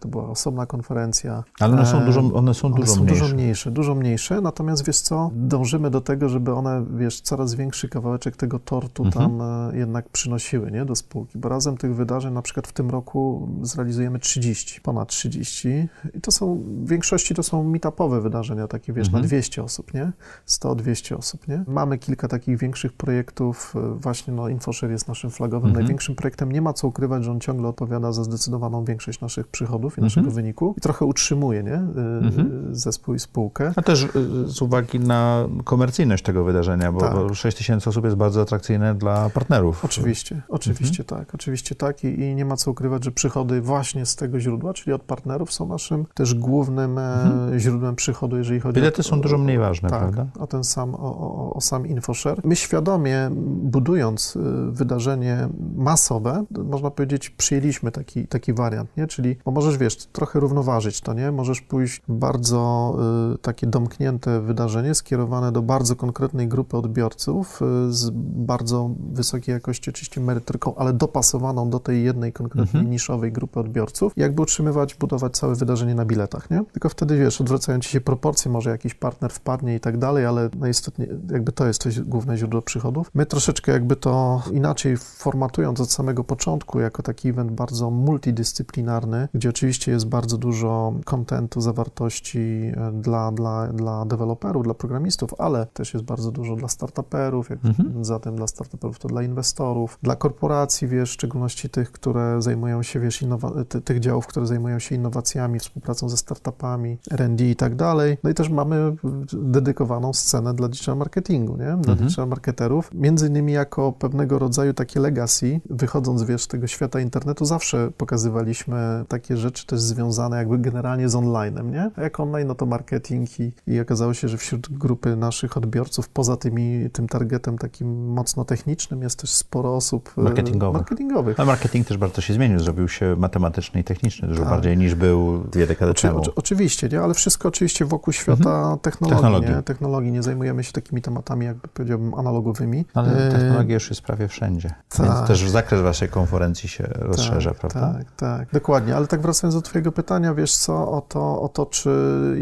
To 0.00 0.08
była 0.08 0.28
osobna 0.28 0.66
konferencja. 0.66 1.44
Ale 1.60 1.72
one 1.72 1.86
są 1.86 2.04
dużo, 2.04 2.20
one 2.34 2.54
są 2.54 2.66
One 2.68 2.76
dużo 2.76 2.92
są 2.94 3.02
mniejsze. 3.04 3.20
dużo 3.22 3.34
mniejsze, 3.34 3.70
dużo 3.70 3.94
mniejsze, 3.94 4.40
natomiast 4.40 4.84
wiesz 4.86 5.00
co, 5.00 5.30
dążymy 5.34 5.90
do 5.90 6.00
tego, 6.00 6.28
żeby 6.28 6.54
one, 6.54 6.84
wiesz, 6.96 7.20
coraz 7.20 7.54
większy 7.54 7.88
kawałeczek 7.88 8.36
tego 8.36 8.58
tortu 8.58 9.04
Mhm. 9.04 9.38
tam 9.38 9.40
e, 9.72 9.76
jednak 9.78 10.08
przynosiły, 10.08 10.70
nie, 10.70 10.84
do 10.84 10.96
spółki, 10.96 11.38
bo 11.38 11.48
razem 11.48 11.76
tych 11.76 11.94
wydarzeń, 11.94 12.34
na 12.34 12.42
przykład 12.42 12.66
w 12.66 12.72
tym 12.72 12.90
roku 12.90 13.48
zrealizujemy 13.62 14.18
30, 14.18 14.80
ponad 14.80 15.08
30 15.08 15.68
i 16.14 16.20
to 16.20 16.30
są, 16.32 16.62
w 16.84 16.88
większości 16.88 17.34
to 17.34 17.42
są 17.42 17.64
meetupowe 17.64 18.20
wydarzenia, 18.20 18.68
takie, 18.68 18.92
wiesz, 18.92 19.06
Mhm. 19.06 19.22
na 19.22 19.28
200 19.28 19.62
osób, 19.64 19.94
nie, 19.94 20.12
100-200 20.46 21.16
osób, 21.16 21.48
nie. 21.48 21.64
Mamy 21.68 21.98
kilka 21.98 22.28
takich 22.28 22.58
większych 22.58 22.92
projektów, 22.92 23.74
e, 23.76 23.94
właśnie, 23.94 24.34
no, 24.34 24.48
InfoShare 24.48 24.90
jest 24.90 25.08
naszym 25.08 25.30
flagowym, 25.30 25.68
Mhm. 25.68 25.84
największym 25.84 26.14
projektem, 26.14 26.52
nie 26.52 26.62
ma 26.62 26.72
co 26.72 26.88
ukrywać, 26.88 27.24
że 27.24 27.30
on 27.30 27.40
ciągle 27.40 27.68
odpowiada 27.68 28.12
za 28.12 28.24
zdecydowaną 28.24 28.84
większość 28.84 29.20
naszych 29.20 29.48
przychodów 29.48 29.71
i 29.80 29.84
Mhm. 29.84 30.02
naszego 30.04 30.30
wyniku 30.30 30.74
i 30.78 30.80
trochę 30.80 31.04
utrzymuje, 31.04 31.62
nie, 31.62 31.74
e, 31.74 31.78
Mhm. 32.22 32.68
zespół 32.74 33.14
i 33.14 33.18
spółkę. 33.18 33.72
A 33.76 33.82
też 33.82 34.02
y, 34.04 34.08
z 34.46 34.62
uwagi 34.62 35.00
na 35.00 35.48
komercyjność 35.64 36.24
tego 36.24 36.44
wydarzenia, 36.44 36.92
bo, 36.92 37.00
Tak. 37.00 37.14
bo 37.14 37.34
6 37.34 37.56
tysięcy 37.58 37.90
osób 37.90 38.04
jest 38.04 38.16
bardzo 38.16 38.40
atrakcyjne 38.42 38.94
dla 38.94 39.30
partnerów. 39.30 39.84
Oczywiście, 39.84 40.42
oczywiście 40.48 41.02
Mhm. 41.02 41.20
tak, 41.24 41.34
oczywiście 41.34 41.74
tak 41.74 42.04
I, 42.04 42.20
i 42.20 42.34
nie 42.34 42.44
ma 42.44 42.56
co 42.56 42.70
ukrywać, 42.70 43.04
że 43.04 43.10
przychody 43.10 43.60
właśnie 43.60 44.06
z 44.06 44.16
tego 44.16 44.40
źródła, 44.40 44.74
czyli 44.74 44.92
od 44.94 45.02
partnerów 45.02 45.52
są 45.52 45.68
naszym 45.68 46.06
też 46.14 46.34
głównym 46.34 46.98
e, 46.98 47.30
źródłem 47.56 47.96
przychodu, 47.96 48.36
jeżeli 48.36 48.60
chodzi 48.60 48.74
Bilety 48.74 49.00
o... 49.00 49.02
są 49.02 49.20
dużo 49.20 49.38
mniej 49.38 49.58
ważne, 49.58 49.90
tak, 49.90 49.98
prawda? 50.00 50.26
o 50.40 50.46
ten 50.46 50.64
sam, 50.64 50.94
o, 50.94 50.98
o, 50.98 51.54
o 51.54 51.60
sam 51.60 51.86
InfoShare. 51.86 52.40
My 52.44 52.56
świadomie, 52.56 53.30
budując 53.62 54.36
y, 54.36 54.40
wydarzenie 54.72 55.48
masowe, 55.76 56.44
można 56.64 56.90
powiedzieć, 56.90 57.30
przyjęliśmy 57.30 57.90
taki, 57.90 58.26
taki 58.26 58.52
wariant, 58.52 58.96
nie? 58.96 59.06
Czyli, 59.06 59.36
bo 59.44 59.50
możesz, 59.62 59.78
wiesz, 59.78 59.96
trochę 59.96 60.40
równoważyć 60.40 61.00
to, 61.00 61.14
nie? 61.14 61.32
Możesz 61.32 61.60
pójść 61.60 62.02
bardzo 62.08 62.94
y, 63.34 63.38
takie 63.38 63.66
domknięte 63.66 64.40
wydarzenie, 64.40 64.94
skierowane 64.94 65.52
do 65.52 65.62
bardzo 65.62 65.96
konkretnej 65.96 66.48
grupy 66.48 66.76
odbiorców, 66.76 67.60
y, 67.62 67.92
z 67.92 68.10
bardzo 68.46 68.90
wysokiej 69.12 69.52
jakości 69.52 69.90
oczywiście 69.90 70.20
merytoryką, 70.20 70.74
ale 70.74 70.92
dopasowaną 70.92 71.70
do 71.70 71.78
tej 71.80 72.04
jednej 72.04 72.32
konkretnej 72.32 72.62
Mhm. 72.72 72.90
niszowej 72.90 73.32
grupy 73.32 73.60
odbiorców, 73.60 74.12
jakby 74.16 74.42
utrzymywać, 74.42 74.94
budować 74.94 75.36
całe 75.36 75.54
wydarzenie 75.54 75.94
na 75.94 76.04
biletach, 76.04 76.50
nie? 76.50 76.64
Tylko 76.72 76.88
wtedy, 76.88 77.18
wiesz, 77.18 77.40
odwracają 77.40 77.78
ci 77.80 77.88
się 77.90 78.00
proporcje, 78.00 78.50
może 78.50 78.70
jakiś 78.70 78.94
partner 78.94 79.32
wpadnie 79.32 79.74
i 79.74 79.80
tak 79.80 79.98
dalej, 79.98 80.26
ale 80.26 80.50
najistotniej, 80.58 81.08
jakby 81.30 81.52
to 81.52 81.66
jest 81.66 81.80
to 81.82 81.90
główne 82.04 82.36
źródło 82.36 82.62
przychodów. 82.62 83.10
My 83.14 83.26
troszeczkę 83.26 83.72
jakby 83.72 83.96
to 83.96 84.42
inaczej 84.52 84.96
formatując 84.96 85.80
od 85.80 85.90
samego 85.92 86.24
początku, 86.24 86.80
jako 86.80 87.02
taki 87.02 87.28
event 87.28 87.50
bardzo 87.52 87.90
multidyscyplinarny, 87.90 89.28
gdzie 89.34 89.48
oczywiście 89.52 89.92
jest 89.92 90.06
bardzo 90.06 90.38
dużo 90.38 90.92
kontentu, 91.04 91.60
zawartości 91.60 92.38
e, 92.38 92.92
dla, 92.92 93.32
dla, 93.32 93.68
dla 93.72 94.04
deweloperów, 94.04 94.64
dla 94.64 94.74
programistów, 94.74 95.34
ale 95.38 95.66
też 95.66 95.94
jest 95.94 96.04
bardzo 96.06 96.30
dużo 96.30 96.56
dla 96.56 96.68
startuperów, 96.68 97.50
jak 97.50 97.58
Mhm. 97.64 98.04
zatem 98.04 98.36
dla 98.36 98.46
startuperów 98.46 98.98
to 98.98 99.08
dla 99.08 99.22
inwestorów, 99.22 99.98
dla 100.02 100.16
korporacji, 100.16 100.88
wiesz, 100.88 101.10
w 101.10 101.12
szczególności 101.12 101.70
tych, 101.70 101.92
które 101.92 102.42
zajmują 102.42 102.82
się, 102.82 103.00
wiesz, 103.00 103.24
ty, 103.68 103.80
tych 103.80 104.00
działów, 104.00 104.26
które 104.26 104.46
zajmują 104.46 104.78
się 104.78 104.94
innowacjami, 104.94 105.58
współpracą 105.58 106.08
ze 106.08 106.16
startupami, 106.16 106.98
R&D 107.10 107.44
i 107.50 107.56
tak 107.56 107.74
dalej. 107.76 108.18
No 108.24 108.30
i 108.30 108.34
też 108.34 108.48
mamy 108.48 108.96
dedykowaną 109.32 110.12
scenę 110.12 110.54
dla 110.54 110.68
digital 110.68 110.96
marketingu, 110.96 111.52
nie? 111.52 111.64
Dla 111.64 111.92
Mhm. 111.92 111.98
digital 111.98 112.28
marketerów. 112.28 112.90
Między 112.94 113.26
innymi 113.28 113.52
jako 113.52 113.92
pewnego 113.92 114.38
rodzaju 114.38 114.74
takie 114.74 115.00
legacy, 115.00 115.60
wychodząc, 115.70 116.22
wiesz, 116.22 116.42
z 116.42 116.48
tego 116.48 116.66
świata 116.66 117.00
internetu, 117.00 117.44
zawsze 117.44 117.90
pokazywaliśmy 117.96 119.04
takie 119.08 119.36
rzeczy 119.42 119.66
też 119.66 119.80
związane 119.80 120.36
jakby 120.36 120.58
generalnie 120.58 121.08
z 121.08 121.14
online'em, 121.14 121.70
nie? 121.72 121.90
Jak 121.96 122.20
online, 122.20 122.48
no 122.48 122.54
to 122.54 122.66
marketing 122.66 123.40
i, 123.40 123.52
i 123.66 123.80
okazało 123.80 124.14
się, 124.14 124.28
że 124.28 124.36
wśród 124.38 124.78
grupy 124.78 125.16
naszych 125.16 125.56
odbiorców, 125.56 126.08
poza 126.08 126.36
tymi, 126.36 126.90
tym 126.90 127.08
targetem 127.08 127.58
takim 127.58 128.06
mocno 128.12 128.44
technicznym, 128.44 129.02
jest 129.02 129.18
też 129.20 129.30
sporo 129.30 129.76
osób 129.76 130.14
e, 130.18 130.20
Marketingowych. 130.20 130.80
marketingowych. 130.80 131.40
A 131.40 131.44
marketing 131.44 131.86
też 131.86 131.96
bardzo 131.96 132.20
się 132.20 132.34
zmienił, 132.34 132.58
zrobił 132.58 132.88
się 132.88 133.16
matematyczny 133.18 133.80
i 133.80 133.84
techniczny, 133.84 134.28
dużo 134.28 134.40
Tak. 134.40 134.50
bardziej 134.50 134.76
niż 134.78 134.94
był 134.94 135.38
dwie 135.44 135.66
dekady 135.66 135.90
Oczy, 135.92 136.02
temu. 136.08 136.18
oczy, 136.18 136.30
oczywiście, 136.36 136.88
nie? 136.88 137.00
ale 137.00 137.14
wszystko 137.14 137.48
oczywiście 137.48 137.84
wokół 137.84 138.12
świata 138.12 138.76
technologii, 138.82 139.16
Technologii. 139.22 139.54
Nie? 139.56 139.62
technologii. 139.62 140.12
Nie 140.12 140.22
zajmujemy 140.22 140.64
się 140.64 140.72
takimi 140.72 141.02
tematami, 141.02 141.46
jakby 141.46 141.68
powiedziałbym, 141.68 142.14
analogowymi. 142.14 142.84
Ale 142.94 143.28
E, 143.28 143.32
technologia 143.32 143.74
już 143.74 143.90
jest 143.90 144.02
prawie 144.02 144.28
wszędzie, 144.28 144.74
tak. 144.88 145.06
więc 145.06 145.26
też 145.28 145.50
zakres 145.50 145.80
waszej 145.80 146.08
konferencji 146.08 146.68
się 146.68 146.84
rozszerza, 146.90 147.50
tak, 147.50 147.58
prawda? 147.58 147.92
Tak, 147.98 148.12
tak, 148.16 148.48
dokładnie. 148.52 148.96
Ale 148.96 149.06
tak 149.06 149.20
wracając 149.20 149.31
do 149.40 149.62
Twojego 149.62 149.92
pytania, 149.92 150.34
wiesz 150.34 150.56
co, 150.56 150.90
o 150.92 151.00
to, 151.00 151.40
o 151.42 151.48
to 151.48 151.66
czy 151.66 151.90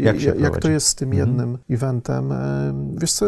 Jak 0.01 0.19
się 0.19 0.27
jak, 0.27 0.39
jak 0.39 0.57
to 0.59 0.69
jest 0.69 0.87
z 0.87 0.95
tym 0.95 1.13
jednym 1.13 1.57
eventem. 1.69 2.31
e, 2.31 2.91
Wiesz 2.97 3.11
co, 3.13 3.25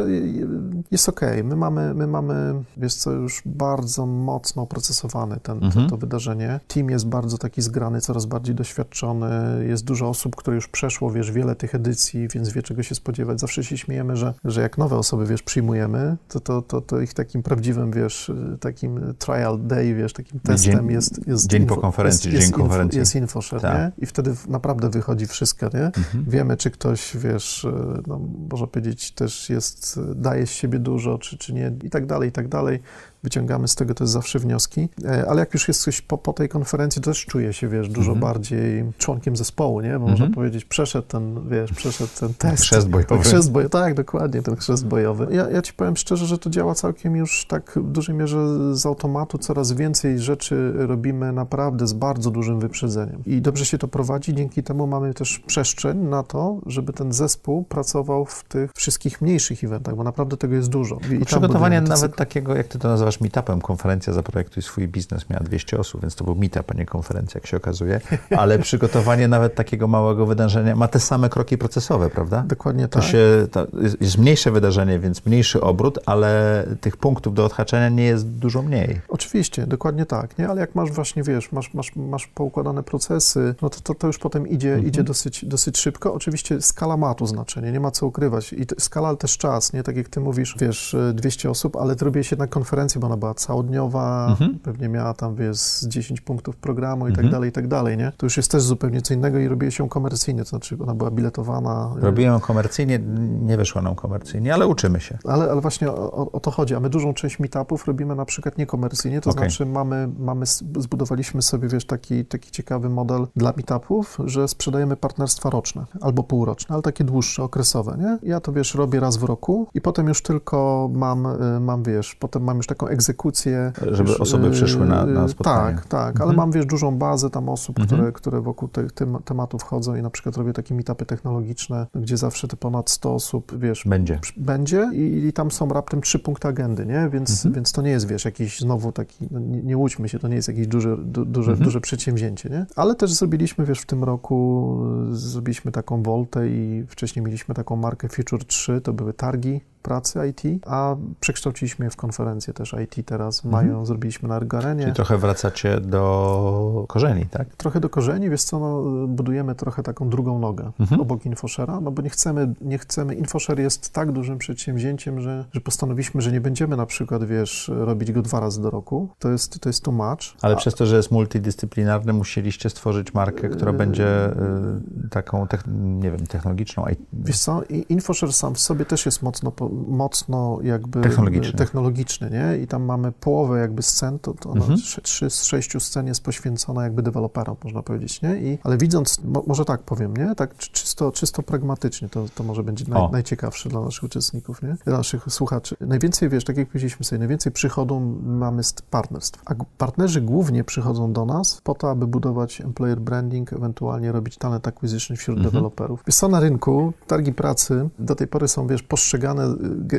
jest 0.91 1.09
okej. 1.09 1.43
My 1.43 1.55
mamy, 1.55 1.93
my 1.93 2.07
mamy, 2.07 2.53
wiesz 2.77 2.93
co, 2.95 3.11
już 3.11 3.41
bardzo 3.45 4.05
mocno 4.05 4.61
oprocesowany 4.61 5.37
ten, 5.43 5.63
Mhm. 5.63 5.85
to, 5.85 5.89
to 5.91 5.97
wydarzenie. 5.97 6.59
Team 6.67 6.89
jest 6.89 7.07
bardzo 7.07 7.37
taki 7.37 7.61
zgrany, 7.61 8.01
coraz 8.01 8.25
bardziej 8.25 8.55
doświadczony. 8.55 9.29
Jest 9.67 9.83
dużo 9.85 10.09
osób, 10.09 10.35
które 10.35 10.55
już 10.55 10.67
przeszło, 10.67 11.11
wiesz, 11.11 11.31
wiele 11.31 11.55
tych 11.55 11.75
edycji, 11.75 12.27
więc 12.27 12.49
wie 12.49 12.63
czego 12.63 12.83
się 12.83 12.95
spodziewać. 12.95 13.39
Zawsze 13.39 13.63
się 13.63 13.77
śmiejemy, 13.77 14.17
że, 14.17 14.33
że 14.45 14.61
jak 14.61 14.77
nowe 14.77 14.97
osoby, 14.97 15.25
wiesz, 15.25 15.43
przyjmujemy, 15.43 16.17
to, 16.27 16.39
to, 16.39 16.61
to, 16.61 16.81
to 16.81 16.99
ich 17.01 17.13
takim 17.13 17.43
prawdziwym, 17.43 17.91
wiesz, 17.91 18.31
takim 18.59 19.13
trial 19.19 19.59
day, 19.67 19.95
wiesz, 19.95 20.13
takim 20.13 20.39
testem 20.39 20.73
Dzień- 20.73 20.91
jest, 20.91 21.27
jest 21.27 21.47
dzień 21.47 21.65
po 21.65 21.77
konferencji, 21.77 22.17
jest, 22.17 22.31
dzień 22.31 22.41
jest 22.41 22.53
konferencji. 22.53 22.97
Info, 22.97 22.99
jest 22.99 23.15
InfoShare, 23.53 23.73
Tak. 23.73 23.97
nie? 23.97 24.03
I 24.03 24.05
wtedy 24.05 24.35
naprawdę 24.47 24.89
wychodzi 24.89 25.27
wszystko, 25.27 25.69
nie? 25.73 25.85
Mhm. 25.85 26.25
Wiemy, 26.27 26.57
czy 26.57 26.71
ktoś, 26.71 27.17
wiesz, 27.17 27.65
e, 27.65 28.01
no, 28.07 28.19
można 28.51 28.67
powiedzieć, 28.67 29.11
też 29.11 29.49
jest, 29.49 29.99
daje 30.15 30.47
z 30.47 30.51
siebie 30.51 30.79
dużo, 30.79 31.17
czy, 31.17 31.37
czy 31.37 31.53
nie, 31.53 31.71
i 31.83 31.89
tak 31.89 32.05
dalej, 32.05 32.29
i 32.29 32.31
tak 32.31 32.47
dalej. 32.47 32.79
Wyciągamy 33.23 33.67
z 33.67 33.75
tego 33.75 33.93
też 33.93 34.09
zawsze 34.09 34.39
wnioski, 34.39 34.89
e, 35.05 35.25
ale 35.29 35.39
jak 35.39 35.53
już 35.53 35.67
jest 35.67 35.81
coś 35.81 36.01
po, 36.01 36.17
po 36.17 36.33
tej 36.33 36.49
konferencji, 36.49 37.01
to 37.01 37.11
też 37.11 37.25
czuję 37.25 37.53
się, 37.53 37.67
wiesz, 37.67 37.89
dużo 37.89 38.11
Mhm. 38.11 38.19
bardziej 38.33 38.83
członkiem 38.97 39.35
zespołu, 39.35 39.81
nie? 39.81 39.89
Bo 39.89 39.95
Mhm. 39.95 40.11
można 40.11 40.35
powiedzieć, 40.35 40.65
przeszedł 40.65 41.07
ten, 41.07 41.49
wiesz, 41.49 41.73
przeszedł 41.73 42.09
ten 42.19 42.33
test. 42.33 42.63
Chrzest 42.63 42.89
bojowy. 42.89 43.09
Ten 43.09 43.19
chrzest 43.19 43.51
bojowy, 43.51 43.69
tak, 43.69 43.93
dokładnie, 43.93 44.41
ten 44.41 44.55
chrzest 44.55 44.85
bojowy. 44.85 45.27
Ja, 45.31 45.49
ja 45.49 45.61
ci 45.61 45.73
powiem 45.73 45.97
szczerze, 45.97 46.25
że 46.25 46.37
to 46.37 46.49
działa 46.49 46.75
całkiem 46.75 47.15
już 47.15 47.45
tak 47.47 47.71
w 47.75 47.91
dużej 47.91 48.15
mierze 48.15 48.75
z 48.75 48.85
automatu, 48.85 49.37
coraz 49.37 49.71
więcej 49.71 50.19
rzeczy 50.19 50.73
robimy 50.75 51.31
naprawdę 51.33 51.87
z 51.87 51.93
bardzo 51.93 52.31
dużym 52.31 52.59
wyprzedzeniem. 52.59 53.23
I 53.25 53.41
dobrze 53.41 53.65
się 53.65 53.77
to 53.77 53.87
prowadzi, 53.87 54.33
dzięki 54.33 54.63
temu 54.63 54.87
mamy 54.87 55.13
też 55.13 55.39
przestrzeń 55.39 55.97
na 55.97 56.23
to, 56.23 56.57
żeby 56.65 56.93
ten 56.93 57.13
zespół 57.13 57.63
pracował 57.63 58.25
w 58.25 58.43
tych 58.43 58.71
wszystkich 58.75 59.21
mniejszych 59.21 59.63
eventach, 59.63 59.95
bo 59.95 60.03
naprawdę 60.03 60.37
tego 60.37 60.55
jest 60.55 60.69
dużo. 60.69 60.97
I, 61.21 61.25
Przygotowanie 61.25 61.81
nawet 61.81 62.15
takiego, 62.15 62.55
jak 62.55 62.67
ty 62.67 62.79
to 62.79 62.87
nazywasz, 62.87 63.12
meetupem, 63.21 63.61
konferencja 63.61 64.13
Zaprojektuj 64.13 64.63
swój 64.63 64.87
biznes 64.87 65.29
miała 65.29 65.43
200 65.43 65.79
osób, 65.79 66.01
więc 66.01 66.15
to 66.15 66.23
był 66.25 66.35
meetup, 66.35 66.71
a 66.71 66.73
nie 66.73 66.85
konferencja, 66.85 67.37
jak 67.39 67.47
się 67.47 67.57
okazuje. 67.57 68.01
Ale 68.37 68.59
przygotowanie 68.59 69.27
nawet 69.27 69.55
takiego 69.55 69.87
małego 69.87 70.25
wydarzenia 70.25 70.75
ma 70.75 70.87
te 70.87 70.99
same 70.99 71.29
kroki 71.29 71.57
procesowe, 71.57 72.09
prawda? 72.09 72.43
Dokładnie 72.47 72.87
To 72.87 72.99
tak. 72.99 73.09
się, 73.09 73.47
to 73.51 73.67
jest- 74.01 74.17
mniejsze 74.17 74.51
wydarzenie, 74.51 74.99
więc 74.99 75.25
mniejszy 75.25 75.61
obrót, 75.61 75.99
ale 76.05 76.63
tych 76.81 76.97
punktów 76.97 77.33
do 77.33 77.45
odhaczenia 77.45 77.89
nie 77.89 78.03
jest 78.05 78.27
dużo 78.27 78.61
mniej. 78.61 79.01
Oczywiście, 79.07 79.67
dokładnie 79.67 80.05
tak, 80.05 80.37
nie? 80.37 80.49
Ale 80.49 80.61
jak 80.61 80.75
masz 80.75 80.91
właśnie, 80.91 81.23
wiesz, 81.23 81.51
masz, 81.51 81.73
masz, 81.73 81.95
masz 81.95 82.27
poukładane 82.27 82.83
procesy, 82.83 83.55
no 83.61 83.69
to, 83.69 83.81
to, 83.81 83.93
to 83.95 84.07
już 84.07 84.17
potem 84.17 84.47
idzie, 84.47 84.69
Mhm. 84.69 84.87
idzie 84.87 85.03
dosyć, 85.03 85.45
dosyć 85.45 85.77
szybko. 85.77 86.13
Oczywiście 86.13 86.61
skala 86.61 86.97
ma 86.97 87.13
tu 87.13 87.25
znaczenie, 87.27 87.71
nie 87.71 87.79
ma 87.79 87.91
co 87.91 88.07
ukrywać. 88.07 88.53
I 88.53 88.65
to, 88.65 88.75
skala, 88.79 89.07
ale 89.07 89.17
też 89.17 89.37
czas, 89.37 89.73
nie? 89.73 89.83
Tak 89.83 89.97
jak 89.97 90.09
ty 90.09 90.19
mówisz, 90.19 90.55
wiesz, 90.59 90.93
e, 90.93 91.13
200 91.13 91.49
osób, 91.49 91.75
ale 91.75 91.95
ty 91.95 92.05
robiłeś 92.05 92.31
jednak 92.31 92.49
konferencję, 92.49 93.01
bo 93.03 93.07
ona 93.07 93.17
była 93.17 93.33
całodniowa, 93.33 94.27
Mhm. 94.29 94.59
pewnie 94.59 94.89
miała 94.89 95.13
tam, 95.13 95.35
wiesz, 95.35 95.57
z 95.57 95.87
10 95.87 96.21
punktów 96.21 96.55
programu 96.55 97.07
i 97.07 97.09
Mhm. 97.09 97.25
tak 97.25 97.31
dalej, 97.31 97.49
i 97.49 97.51
tak 97.51 97.67
dalej, 97.67 97.97
nie? 97.97 98.11
To 98.17 98.25
już 98.25 98.37
jest 98.37 98.51
też 98.51 98.63
zupełnie 98.63 99.01
co 99.01 99.13
innego 99.13 99.39
i 99.39 99.47
robiłeś 99.47 99.79
ją 99.79 99.89
komercyjnie, 99.89 100.43
to 100.43 100.49
znaczy 100.49 100.77
ona 100.83 100.95
była 100.95 101.11
biletowana. 101.11 101.95
e, 101.97 102.01
Robiłem 102.05 102.33
ją 102.33 102.39
komercyjnie, 102.39 102.99
nie 103.41 103.57
wyszło 103.57 103.81
nam 103.81 103.95
komercyjnie, 103.95 104.53
ale 104.53 104.67
uczymy 104.67 104.99
się. 104.99 105.17
Ale, 105.25 105.51
ale 105.51 105.61
właśnie 105.61 105.91
o, 105.91 106.31
o- 106.31 106.39
to 106.39 106.51
chodzi, 106.51 106.75
a 106.75 106.79
my 106.79 106.89
dużą 106.89 107.13
część 107.13 107.39
meetupów 107.39 107.87
robimy 107.87 108.15
na 108.15 108.25
przykład 108.25 108.57
niekomercyjnie, 108.57 109.21
to 109.21 109.29
Okej. 109.29 109.39
znaczy 109.49 109.65
mamy, 109.65 110.09
mamy, 110.19 110.45
zbudowaliśmy 110.77 111.41
sobie, 111.41 111.67
wiesz, 111.67 111.85
taki, 111.85 112.25
taki 112.25 112.51
ciekawy 112.51 112.89
model 112.89 113.27
dla 113.35 113.53
meetupów, 113.57 114.17
że 114.25 114.47
sprzedajemy 114.47 114.95
partnerstwa 114.97 115.49
roczne 115.49 115.85
albo 116.01 116.23
półroczne, 116.23 116.73
ale 116.73 116.81
takie 116.81 117.03
dłuższe, 117.03 117.43
okresowe, 117.43 117.97
nie? 117.99 118.17
Ja 118.29 118.39
to, 118.39 118.51
wiesz, 118.51 118.75
robię 118.75 118.99
raz 118.99 119.17
w 119.17 119.23
roku 119.23 119.67
i 119.73 119.81
potem 119.81 120.07
już 120.07 120.21
tylko 120.23 120.89
mam, 120.93 121.25
y, 121.25 121.59
mam 121.59 121.83
wiesz, 121.83 122.15
potem 122.15 122.43
mam 122.43 122.57
już 122.57 122.67
taką 122.67 122.87
egzekucję. 122.93 123.71
Żeby 123.91 124.17
osoby 124.17 124.47
y, 124.47 124.51
przyszły 124.51 124.85
na- 124.85 125.05
na 125.05 125.27
spotkanie. 125.27 125.75
Tak, 125.77 125.85
tak, 125.85 126.15
ale 126.21 126.29
Mhm. 126.31 126.37
mam, 126.37 126.51
wiesz, 126.51 126.65
dużą 126.65 126.97
bazę 126.97 127.29
tam 127.29 127.49
osób, 127.49 127.79
Mhm. 127.79 127.87
które, 127.99 128.11
które 128.11 128.41
wokół 128.41 128.67
tych 128.67 128.91
tym, 128.91 129.17
tematów 129.25 129.63
chodzą 129.63 129.95
i 129.95 130.01
na 130.01 130.09
przykład 130.09 130.37
robię 130.37 130.53
takie 130.53 130.75
meetupy 130.75 131.05
technologiczne, 131.05 131.87
gdzie 131.95 132.17
zawsze 132.17 132.47
te 132.47 132.57
ponad 132.57 132.89
100 132.89 133.13
osób, 133.13 133.59
wiesz, 133.59 133.83
Będzie. 133.85 134.19
będzie 134.37 134.89
i, 134.93 135.25
i 135.27 135.33
tam 135.33 135.51
są 135.51 135.69
raptem 135.69 136.01
trzy 136.01 136.19
punkty 136.19 136.47
agendy, 136.47 136.85
nie? 136.85 137.09
Więc, 137.11 137.31
Mhm. 137.31 137.53
więc 137.55 137.71
to 137.71 137.81
nie 137.81 137.89
jest, 137.91 138.07
wiesz, 138.07 138.25
jakiś 138.25 138.59
znowu 138.59 138.91
taki, 138.91 139.27
no 139.31 139.39
nie, 139.39 139.63
nie 139.63 139.77
łudźmy 139.77 140.09
się, 140.09 140.19
to 140.19 140.27
nie 140.27 140.35
jest 140.35 140.47
jakieś 140.47 140.67
duże, 140.67 140.97
du, 140.97 141.25
duże, 141.25 141.51
Mhm. 141.51 141.65
duże 141.65 141.81
przedsięwzięcie, 141.81 142.49
nie? 142.49 142.65
Ale 142.75 142.95
też 142.95 143.13
zrobiliśmy, 143.13 143.65
wiesz, 143.65 143.79
w 143.79 143.85
tym 143.85 144.03
roku 144.03 144.79
zrobiliśmy 145.11 145.71
taką 145.71 146.03
Voltę 146.03 146.49
i 146.49 146.85
wcześniej 146.87 147.25
mieliśmy 147.25 147.55
taką 147.55 147.75
markę 147.75 148.09
Future 148.09 148.45
3, 148.45 148.81
to 148.81 148.93
były 148.93 149.13
targi 149.13 149.61
pracy 149.83 150.19
IT, 150.29 150.41
a 150.67 150.95
przekształciliśmy 151.19 151.85
je 151.85 151.91
w 151.91 151.95
konferencję 151.95 152.53
też 152.53 152.75
IT 152.83 153.05
teraz. 153.05 153.41
W 153.41 153.45
Mhm. 153.45 153.67
maju 153.67 153.85
zrobiliśmy 153.85 154.29
na 154.29 154.35
Ergarenie. 154.37 154.81
Czyli 154.83 154.95
trochę 154.95 155.17
wracacie 155.17 155.79
do 155.81 156.85
korzeni, 156.87 157.25
tak? 157.25 157.55
Trochę 157.55 157.79
do 157.79 157.89
korzeni, 157.89 158.29
wiesz 158.29 158.43
co, 158.43 158.59
no, 158.59 158.83
budujemy 159.07 159.55
trochę 159.55 159.83
taką 159.83 160.09
drugą 160.09 160.39
nogę 160.39 160.71
Mhm. 160.79 161.01
obok 161.01 161.25
Infoshera, 161.25 161.79
no 161.81 161.91
bo 161.91 162.01
nie 162.01 162.09
chcemy, 162.09 162.53
nie 162.61 162.77
chcemy, 162.77 163.15
Infosher 163.15 163.59
jest 163.59 163.93
tak 163.93 164.11
dużym 164.11 164.37
przedsięwzięciem, 164.37 165.21
że, 165.21 165.45
że 165.51 165.61
postanowiliśmy, 165.61 166.21
że 166.21 166.31
nie 166.31 166.41
będziemy 166.41 166.77
na 166.77 166.85
przykład, 166.85 167.23
wiesz, 167.23 167.71
robić 167.75 168.11
go 168.11 168.21
dwa 168.21 168.39
razy 168.39 168.61
do 168.61 168.69
roku, 168.69 169.09
to 169.19 169.29
jest, 169.29 169.59
to 169.59 169.69
jest 169.69 169.83
too 169.83 169.91
much. 169.93 170.19
Ale 170.41 170.53
A- 170.53 170.57
przez 170.57 170.75
to, 170.75 170.85
że 170.85 170.95
jest 170.97 171.11
multidyscyplinarny, 171.11 172.13
musieliście 172.13 172.69
stworzyć 172.69 173.13
markę, 173.13 173.49
która 173.49 173.71
Yy. 173.71 173.77
będzie 173.77 174.27
y, 174.27 175.09
taką, 175.09 175.47
nie 175.77 176.11
wiem, 176.11 176.27
technologiczną. 176.27 176.85
Wiesz 177.13 177.39
co, 177.39 177.61
Infoshare 177.89 178.33
sam 178.33 178.53
w 178.55 178.59
sobie 178.59 178.85
też 178.85 179.05
jest 179.05 179.23
mocno, 179.23 179.51
po- 179.51 179.69
mocno 179.87 180.59
jakby 180.63 181.01
Technologiczny. 181.01 181.53
technologiczny, 181.57 182.29
nie? 182.29 182.57
I 182.63 182.67
tam 182.67 182.83
mamy 182.83 183.11
połowę 183.11 183.59
jakby 183.59 183.81
scen, 183.81 184.19
to, 184.19 184.33
to 184.33 184.49
Mhm. 184.53 184.79
trzy, 185.03 185.29
z 185.29 185.43
sześciu 185.43 185.79
scen 185.79 186.07
jest 186.07 186.23
poświęcona 186.23 186.83
jakby 186.83 187.01
deweloperom, 187.03 187.55
można 187.63 187.83
powiedzieć, 187.83 188.21
nie? 188.21 188.35
I, 188.37 188.57
ale 188.63 188.77
widząc, 188.77 189.23
mo, 189.23 189.43
może 189.47 189.65
tak 189.65 189.81
powiem, 189.81 190.17
nie? 190.17 190.35
Tak 190.35 190.57
czy- 190.57 190.71
czysto, 190.71 191.11
czysto 191.11 191.43
pragmatycznie, 191.43 192.09
to, 192.09 192.25
to 192.35 192.43
może 192.43 192.63
będzie 192.63 192.85
naj, 192.87 193.11
najciekawsze 193.11 193.69
dla 193.69 193.81
naszych 193.81 194.03
uczestników, 194.03 194.61
nie? 194.61 194.75
Dla 194.85 194.97
naszych 194.97 195.25
słuchaczy. 195.29 195.75
Najwięcej, 195.81 196.29
wiesz, 196.29 196.43
tak 196.43 196.57
jak 196.57 196.67
powiedzieliśmy 196.67 197.05
sobie, 197.05 197.19
najwięcej 197.19 197.51
przychodu 197.51 197.99
mamy 198.23 198.63
z 198.63 198.73
partnerstw, 198.73 199.41
a 199.45 199.55
partnerzy 199.77 200.21
głównie 200.21 200.63
przychodzą 200.63 201.13
do 201.13 201.25
nas 201.25 201.61
po 201.63 201.75
to, 201.75 201.89
aby 201.91 202.07
budować 202.07 202.61
employer 202.61 202.99
branding, 202.99 203.53
ewentualnie 203.53 204.11
robić 204.11 204.37
talent 204.37 204.67
acquisition 204.67 205.17
wśród 205.17 205.37
Mhm. 205.37 205.51
deweloperów. 205.53 206.03
Wiesz 206.07 206.15
co, 206.15 206.27
na 206.27 206.39
rynku 206.39 206.93
targi 207.07 207.33
pracy 207.33 207.89
do 207.99 208.15
tej 208.15 208.27
pory 208.27 208.47
są, 208.47 208.67
wiesz, 208.67 208.83
postrzegane 208.83 209.55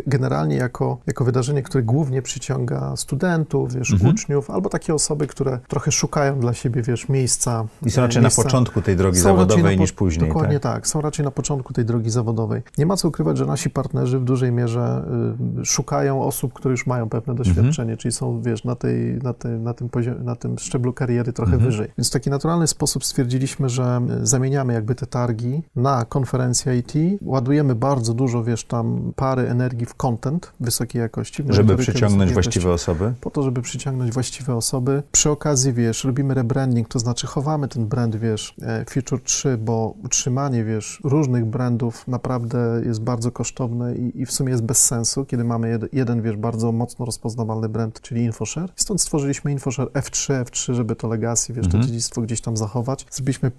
generalnie 0.06 0.56
jako, 0.56 0.98
jako 1.06 1.24
wydarzenie, 1.24 1.62
które 1.62 1.84
głównie 1.84 2.22
przyciąga 2.22 2.96
studentów, 2.96 3.72
wiesz, 3.74 3.92
Mhm. 3.92 4.10
uczniów, 4.14 4.50
albo 4.50 4.68
takie 4.70 4.94
osoby, 4.94 5.26
które 5.26 5.58
trochę 5.68 5.92
szukają 5.92 6.40
dla 6.40 6.52
siebie, 6.54 6.82
wiesz, 6.82 7.08
miejsca. 7.08 7.64
I 7.86 7.90
są 7.90 8.02
e, 8.02 8.04
raczej 8.06 8.22
na 8.22 8.28
miejsca- 8.28 8.42
początku 8.42 8.82
tej 8.82 8.96
drogi 8.96 9.16
są 9.18 9.22
zawodowej 9.22 9.64
na 9.64 9.70
po- 9.70 9.76
niż 9.76 9.92
później. 9.92 10.28
Dokładnie 10.28 10.60
tak? 10.60 10.72
tak? 10.74 10.86
są 10.86 11.00
raczej 11.00 11.24
na 11.24 11.30
początku 11.30 11.72
tej 11.72 11.84
drogi 11.84 12.10
zawodowej. 12.10 12.62
Nie 12.78 12.86
ma 12.86 12.96
co 12.96 13.08
ukrywać, 13.08 13.38
że 13.38 13.46
nasi 13.46 13.70
partnerzy 13.70 14.18
w 14.18 14.24
dużej 14.24 14.52
mierze 14.52 15.04
y, 15.60 15.64
szukają 15.64 16.22
osób, 16.22 16.52
które 16.52 16.72
już 16.72 16.86
mają 16.86 17.08
pewne 17.08 17.32
Mhm. 17.32 17.36
doświadczenie, 17.48 17.96
czyli 17.96 18.12
są, 18.12 18.42
wiesz, 18.42 18.64
na, 18.64 18.74
tej, 18.74 19.18
na, 19.22 19.32
tej, 19.32 19.60
na, 19.60 19.74
tym 19.74 19.88
poziomie, 19.88 20.20
na 20.20 20.36
tym 20.36 20.58
szczeblu 20.58 20.92
kariery 20.92 21.32
trochę 21.32 21.52
Mhm. 21.52 21.70
wyżej. 21.70 21.88
Więc 21.98 22.08
w 22.08 22.12
taki 22.12 22.30
naturalny 22.30 22.66
sposób 22.66 23.04
stwierdziliśmy, 23.04 23.68
że 23.68 24.00
y, 24.22 24.26
zamieniamy 24.26 24.72
jakby 24.72 24.94
te 24.94 25.06
targi 25.06 25.62
na 25.76 26.04
konferencję 26.04 26.76
IT, 26.78 26.92
ładujemy 27.22 27.74
bardzo 27.74 28.14
dużo, 28.14 28.44
wiesz, 28.44 28.64
tam 28.64 29.12
pary 29.16 29.48
energii 29.54 29.86
w 29.86 29.94
content 29.94 30.52
wysokiej 30.60 31.00
jakości. 31.00 31.42
Żeby 31.48 31.76
przyciągnąć 31.76 32.32
właściwe 32.32 32.72
osoby. 32.72 33.12
po 33.20 33.30
to, 33.30 33.42
żeby 33.42 33.62
przyciągnąć 33.62 34.12
właściwe 34.12 34.54
osoby. 34.54 35.02
Przy 35.12 35.30
okazji, 35.30 35.72
wiesz, 35.72 36.04
robimy 36.04 36.34
rebranding, 36.34 36.88
to 36.88 36.98
znaczy 36.98 37.26
chowamy 37.26 37.68
ten 37.68 37.86
brand, 37.86 38.16
wiesz, 38.16 38.54
e, 38.62 38.84
Future 38.90 39.22
3, 39.22 39.58
bo 39.58 39.94
utrzymanie, 40.04 40.64
wiesz, 40.64 41.00
różnych 41.04 41.44
brandów 41.44 42.08
naprawdę 42.08 42.82
jest 42.86 43.00
bardzo 43.00 43.30
kosztowne 43.30 43.94
i, 43.96 44.20
i 44.20 44.26
w 44.26 44.32
sumie 44.32 44.50
jest 44.50 44.62
bez 44.62 44.78
sensu, 44.86 45.24
kiedy 45.24 45.44
mamy 45.44 45.68
jed, 45.68 45.82
jeden, 45.92 46.22
wiesz, 46.22 46.36
bardzo 46.36 46.72
mocno 46.72 47.04
rozpoznawalny 47.06 47.68
brand, 47.68 48.00
czyli 48.00 48.24
Infoshare. 48.24 48.72
Stąd 48.76 49.00
stworzyliśmy 49.00 49.52
Infoshare 49.52 49.88
F3, 49.88 50.44
F3, 50.44 50.74
żeby 50.74 50.96
to 50.96 51.08
legacy, 51.08 51.52
wiesz, 51.52 51.64
Mhm. 51.66 51.82
to 51.82 51.88
dziedzictwo 51.88 52.20
gdzieś 52.22 52.40
tam 52.40 52.56
zachować. 52.56 53.06
Zrobiliśmy 53.10 53.50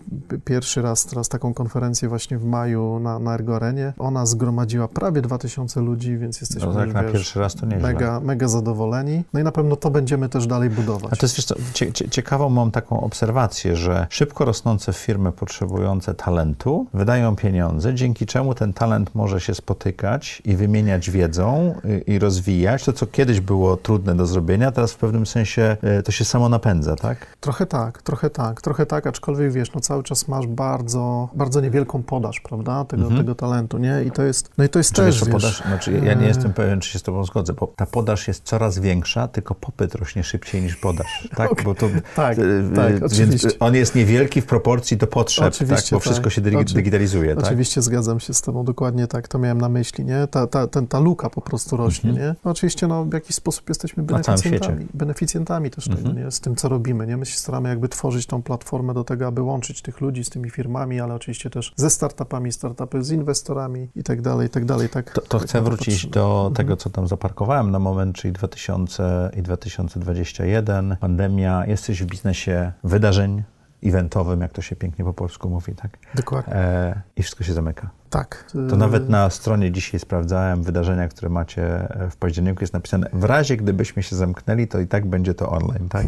pierwszy 0.46 0.82
raz 0.82 1.06
teraz 1.06 1.30
taką 1.30 1.54
konferencję 1.54 2.10
właśnie 2.10 2.38
w 2.38 2.46
maju 2.46 3.00
na, 3.00 3.20
na 3.20 3.34
Ergo 3.34 3.56
Arenie. 3.56 3.94
Ona 4.00 4.26
zgromadziła 4.26 4.88
prawie 4.88 5.22
2000 5.22 5.82
ludzi, 5.86 6.18
więc 6.18 6.42
jesteśmy 6.42 6.68
No, 6.70 6.74
tak 6.76 6.86
już, 6.86 6.94
na 6.94 7.04
wiesz, 7.04 7.12
pierwszy 7.12 7.40
raz 7.40 7.56
to 7.56 7.66
nieźle. 7.66 7.80
mega, 7.94 8.20
mega 8.20 8.48
zadowoleni. 8.48 9.24
No 9.34 9.40
i 9.40 9.44
na 9.44 9.52
pewno 9.52 9.76
to 9.76 9.92
będziemy 9.92 10.30
też 10.30 10.48
dalej 10.48 10.70
budować. 10.70 11.14
A 11.14 11.16
to 11.16 11.26
jest, 11.26 11.36
wiesz 11.36 11.46
co, 11.46 11.56
cie, 11.74 11.94
cie, 11.94 12.10
ciekawą 12.10 12.50
mam 12.50 12.72
taką 12.72 13.02
obserwację, 13.02 13.76
że 13.76 14.08
szybko 14.10 14.46
rosnące 14.46 14.94
firmy 14.94 15.32
potrzebujące 15.32 16.14
talentu 16.14 16.88
wydają 16.94 17.36
pieniądze, 17.36 17.94
dzięki 17.94 18.26
czemu 18.26 18.54
ten 18.56 18.74
talent 18.74 19.16
może 19.16 19.42
się 19.42 19.56
spotykać 19.56 20.42
i 20.46 20.56
wymieniać 20.56 21.10
wiedzą 21.12 21.76
i, 22.08 22.12
i 22.12 22.20
rozwijać. 22.20 22.84
To, 22.86 22.94
co 22.94 23.08
kiedyś 23.08 23.40
było 23.40 23.78
trudne 23.78 24.16
do 24.16 24.26
zrobienia, 24.26 24.72
teraz 24.72 24.92
w 24.94 24.98
pewnym 24.98 25.26
sensie 25.26 25.78
e, 25.82 26.04
to 26.04 26.12
się 26.12 26.26
samo 26.26 26.50
napędza, 26.50 26.96
tak? 26.96 27.18
Trochę 27.40 27.66
tak, 27.66 28.02
trochę 28.02 28.30
tak, 28.30 28.62
trochę 28.62 28.86
tak, 28.86 29.08
aczkolwiek 29.08 29.52
wiesz, 29.52 29.74
no 29.74 29.82
cały 29.82 30.04
czas 30.04 30.28
masz 30.28 30.48
bardzo, 30.48 31.30
bardzo 31.36 31.62
niewielką 31.62 32.04
podaż, 32.04 32.40
prawda, 32.40 32.86
tego, 32.86 33.04
Mhm. 33.04 33.22
tego 33.22 33.36
talentu, 33.36 33.78
nie? 33.78 34.04
I 34.08 34.12
to 34.12 34.24
jest, 34.24 34.50
no 34.58 34.64
i 34.64 34.70
to 34.70 34.80
jest 34.80 34.92
Czy 34.94 35.02
wiesz, 35.06 35.16
też, 35.16 35.20
co 35.20 35.26
wiesz, 35.26 35.34
podaż, 35.34 35.64
znaczy, 35.76 36.06
ja 36.06 36.14
nie 36.14 36.24
e, 36.26 36.28
jestem 36.28 36.54
pewien, 36.54 36.80
czy 36.80 36.90
się 36.90 37.00
z 37.00 37.04
tobą 37.04 37.24
zgodzę, 37.24 37.54
bo 37.54 37.74
ta 37.76 37.86
podaż 37.86 38.28
jest 38.28 38.44
coraz 38.44 38.80
większa, 38.80 39.28
tylko 39.28 39.56
popyt 39.56 39.96
rośnie 39.96 40.24
szybciej 40.24 40.62
niż 40.62 40.76
podaż, 40.76 41.08
tak? 41.38 41.52
Okej. 41.52 41.66
Bo 41.66 41.76
to, 41.76 41.88
Tak, 42.16 42.38
e, 42.40 42.42
tak, 42.76 42.92
więc 43.00 43.14
oczywiście. 43.14 43.50
on 43.60 43.76
jest 43.76 43.96
niewielki 43.96 44.42
w 44.42 44.46
proporcji 44.46 44.98
do 44.98 45.08
potrzeb, 45.08 45.54
tak? 45.58 45.68
Bo 45.92 46.00
wszystko 46.00 46.24
tak. 46.24 46.34
się 46.34 46.42
dygi- 46.42 46.58
Oczy- 46.62 46.76
digitalizuje, 46.76 47.36
tak? 47.36 47.44
Oczywiście 47.46 47.82
zgadzam 47.82 48.20
się 48.20 48.34
z 48.34 48.42
tobą, 48.42 48.64
dokładnie 48.66 49.08
tak, 49.08 49.28
to 49.28 49.40
miałem 49.40 49.62
na 49.62 49.70
myśli, 49.70 50.06
nie? 50.06 50.28
Ta, 50.28 50.48
ta, 50.48 50.68
ten, 50.68 50.88
ta 50.88 51.00
luka 51.00 51.30
po 51.30 51.42
prostu 51.42 51.78
rośnie, 51.78 52.10
Mhm. 52.10 52.28
nie? 52.30 52.36
No 52.46 52.52
oczywiście, 52.52 52.88
no 52.88 53.06
w 53.06 53.14
jakiś 53.14 53.36
sposób 53.36 53.70
jesteśmy 53.70 54.04
beneficjentami, 54.04 54.86
beneficjentami 54.94 55.70
też 55.72 55.86
tego, 55.86 55.98
Mhm. 55.98 56.18
nie? 56.18 56.32
Z 56.32 56.40
tym, 56.40 56.56
co 56.56 56.70
robimy, 56.70 57.08
nie? 57.08 57.18
My 57.18 57.26
się 57.26 57.38
staramy 57.38 57.70
jakby 57.70 57.90
tworzyć 57.90 58.26
tą 58.26 58.42
platformę 58.44 58.94
do 58.94 59.04
tego, 59.04 59.28
aby 59.28 59.42
łączyć 59.42 59.82
tych 59.82 60.02
ludzi 60.02 60.24
z 60.24 60.30
tymi 60.30 60.50
firmami, 60.50 61.00
ale 61.00 61.14
oczywiście 61.14 61.50
też 61.50 61.74
ze 61.76 61.90
startupami, 61.90 62.52
startupy 62.52 63.04
z 63.04 63.12
inwestorami 63.12 63.88
i 63.96 64.04
tak 64.04 64.22
dalej, 64.22 64.48
i 64.48 64.50
tak 64.50 64.66
dalej, 64.66 64.90
tak? 64.90 65.12
To, 65.14 65.22
to 65.22 65.40
chcę 65.40 65.55
chcę 65.56 65.70
wrócić 65.70 66.08
do 66.08 66.38
mhm. 66.38 66.54
tego, 66.54 66.78
co 66.78 66.90
tam 66.90 67.08
zaparkowałem 67.08 67.72
na 67.72 67.80
moment, 67.80 68.16
czyli 68.16 68.34
2000 68.34 69.32
i 69.38 69.42
2021, 69.42 70.98
pandemia. 71.00 71.66
Jesteś 71.66 72.04
w 72.04 72.06
biznesie 72.06 72.72
wydarzeń, 72.84 73.44
eventowym, 73.84 74.42
jak 74.42 74.54
to 74.54 74.62
się 74.62 74.76
pięknie 74.76 75.06
po 75.06 75.14
polsku 75.14 75.50
mówi, 75.50 75.76
tak? 75.76 75.98
Dokładnie. 76.16 76.54
E, 76.54 77.02
I 77.16 77.24
wszystko 77.24 77.44
się 77.44 77.54
zamyka. 77.54 77.90
Tak. 78.10 78.46
To 78.70 78.76
nawet 78.76 79.10
na 79.10 79.30
stronie 79.30 79.72
dzisiaj 79.72 80.00
sprawdzałem 80.00 80.64
wydarzenia, 80.64 81.08
które 81.08 81.30
macie 81.30 81.90
e, 81.90 82.10
w 82.10 82.16
październiku, 82.16 82.64
jest 82.64 82.74
napisane, 82.74 83.10
w 83.14 83.24
razie 83.24 83.58
gdybyśmy 83.58 84.04
się 84.04 84.16
zamknęli, 84.16 84.68
to 84.68 84.80
i 84.80 84.88
tak 84.88 85.06
będzie 85.06 85.34
to 85.34 85.50
online, 85.50 85.90
tak? 85.90 86.06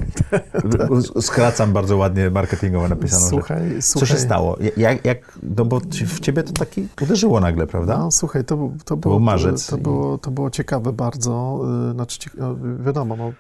Skracam 1.22 1.74
bardzo 1.74 1.98
ładnie 1.98 2.30
marketingowo 2.30 2.88
napisaną 2.88 3.28
słuchaj, 3.28 3.70
rzecz. 3.70 3.86
Słuchaj. 3.86 4.08
Co 4.08 4.14
się 4.14 4.20
stało? 4.20 4.58
Jak, 4.78 5.06
jak, 5.06 5.40
no 5.58 5.66
bo 5.66 5.80
w 6.06 6.20
ciebie 6.20 6.44
to 6.44 6.54
taki 6.54 6.88
uderzyło 7.02 7.40
nagle, 7.40 7.68
prawda? 7.68 7.98
No 7.98 8.12
słuchaj, 8.12 8.46
to, 8.46 8.56
to, 8.56 8.72
to 8.86 8.98
było, 8.98 9.16
był 9.16 9.26
marzec. 9.26 9.66
To, 9.66 9.78
to, 9.78 9.84
było, 9.84 10.18
to 10.18 10.32
było 10.32 10.50
ciekawe 10.50 10.94
bardzo, 10.94 11.62
y, 11.90 11.94
znaczy 11.94 12.30
no, 12.38 12.56
wiadomo, 12.86 13.16
no, 13.18 13.32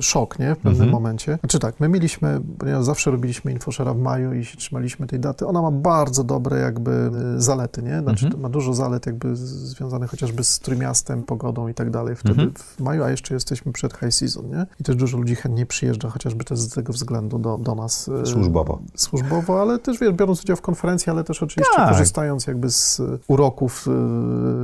szok, 0.00 0.38
nie? 0.38 0.54
W 0.54 0.58
pewnym 0.58 0.72
mhm. 0.72 0.90
momencie. 0.90 1.38
Znaczy 1.40 1.58
tak, 1.58 1.80
my 1.80 1.88
mieliśmy, 1.88 2.40
ponieważ 2.58 2.84
zawsze 2.84 3.10
robiliśmy 3.10 3.54
InfoShare'a 3.54 3.94
w 3.94 3.98
maju 3.98 4.32
i 4.32 4.44
się 4.44 4.56
trzymaliśmy 4.56 5.06
tej 5.06 5.20
daty, 5.20 5.46
ona 5.46 5.62
ma 5.62 5.70
bardzo 5.70 6.24
dobre 6.24 6.58
jakby 6.58 7.10
y, 7.36 7.40
zalety, 7.40 7.82
nie? 7.82 7.95
Znaczy 8.00 8.24
mhm. 8.24 8.42
ma 8.42 8.48
dużo 8.48 8.74
zalet 8.74 9.06
jakby 9.06 9.36
związanych 9.36 10.10
chociażby 10.10 10.44
z 10.44 10.58
Trójmiastem, 10.58 11.22
pogodą 11.22 11.68
i 11.68 11.74
tak 11.74 11.90
dalej 11.90 12.16
wtedy 12.16 12.42
mhm. 12.42 12.52
w 12.54 12.80
maju, 12.80 13.04
a 13.04 13.10
jeszcze 13.10 13.34
jesteśmy 13.34 13.72
przed 13.72 13.92
high 13.92 14.12
season, 14.12 14.48
nie? 14.48 14.66
I 14.80 14.84
też 14.84 14.96
dużo 14.96 15.18
ludzi 15.18 15.34
chętnie 15.34 15.66
przyjeżdża 15.66 16.10
chociażby 16.10 16.44
też 16.44 16.58
z 16.58 16.74
tego 16.74 16.92
względu 16.92 17.38
do, 17.38 17.58
do 17.58 17.74
nas. 17.74 18.08
Y, 18.08 18.26
służbowo. 18.26 18.78
Służbowo, 18.96 19.60
ale 19.60 19.78
też 19.78 19.98
wiesz, 19.98 20.12
biorąc 20.12 20.42
udział 20.44 20.56
w 20.56 20.60
konferencji, 20.60 21.10
ale 21.10 21.24
też 21.24 21.42
oczywiście 21.42 21.76
tak. 21.76 21.88
korzystając 21.88 22.46
jakby 22.46 22.70
z 22.70 23.00
uroków 23.28 23.86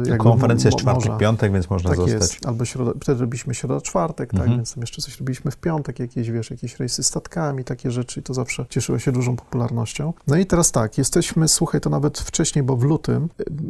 jakby 0.07 0.18
Konferencja 0.18 0.68
jest 0.68 0.78
czwartek, 0.78 1.16
piątek, 1.16 1.53
więc 1.53 1.70
można 1.70 1.91
tak 1.91 1.99
zostać. 1.99 2.20
Jest. 2.20 2.47
Albo 2.47 2.64
środa, 2.64 2.93
wtedy 3.01 3.20
robiliśmy 3.20 3.55
środa, 3.55 3.80
czwartek, 3.80 4.30
tak? 4.30 4.35
mhm. 4.35 4.51
tak, 4.51 4.59
więc 4.59 4.74
tam 4.74 4.80
jeszcze 4.80 5.03
coś 5.03 5.18
robiliśmy 5.20 5.51
w 5.51 5.57
piątek, 5.57 5.99
jakieś, 5.99 6.30
wiesz, 6.30 6.51
jakieś 6.51 6.78
rejsy 6.78 7.03
statkami, 7.03 7.64
takie 7.64 7.91
rzeczy 7.91 8.20
i 8.20 8.22
to 8.22 8.35
zawsze 8.35 8.66
cieszyło 8.68 8.99
się 8.99 9.12
dużą 9.12 9.37
popularnością. 9.37 10.12
No 10.26 10.37
i 10.37 10.47
teraz 10.47 10.72
tak, 10.72 10.99
jesteśmy, 10.99 11.49
słuchaj, 11.49 11.80
to 11.80 11.91
nawet 11.91 12.18
wcześniej, 12.18 12.62
bo 12.62 12.76
w 12.76 12.83
lutym 12.83 13.21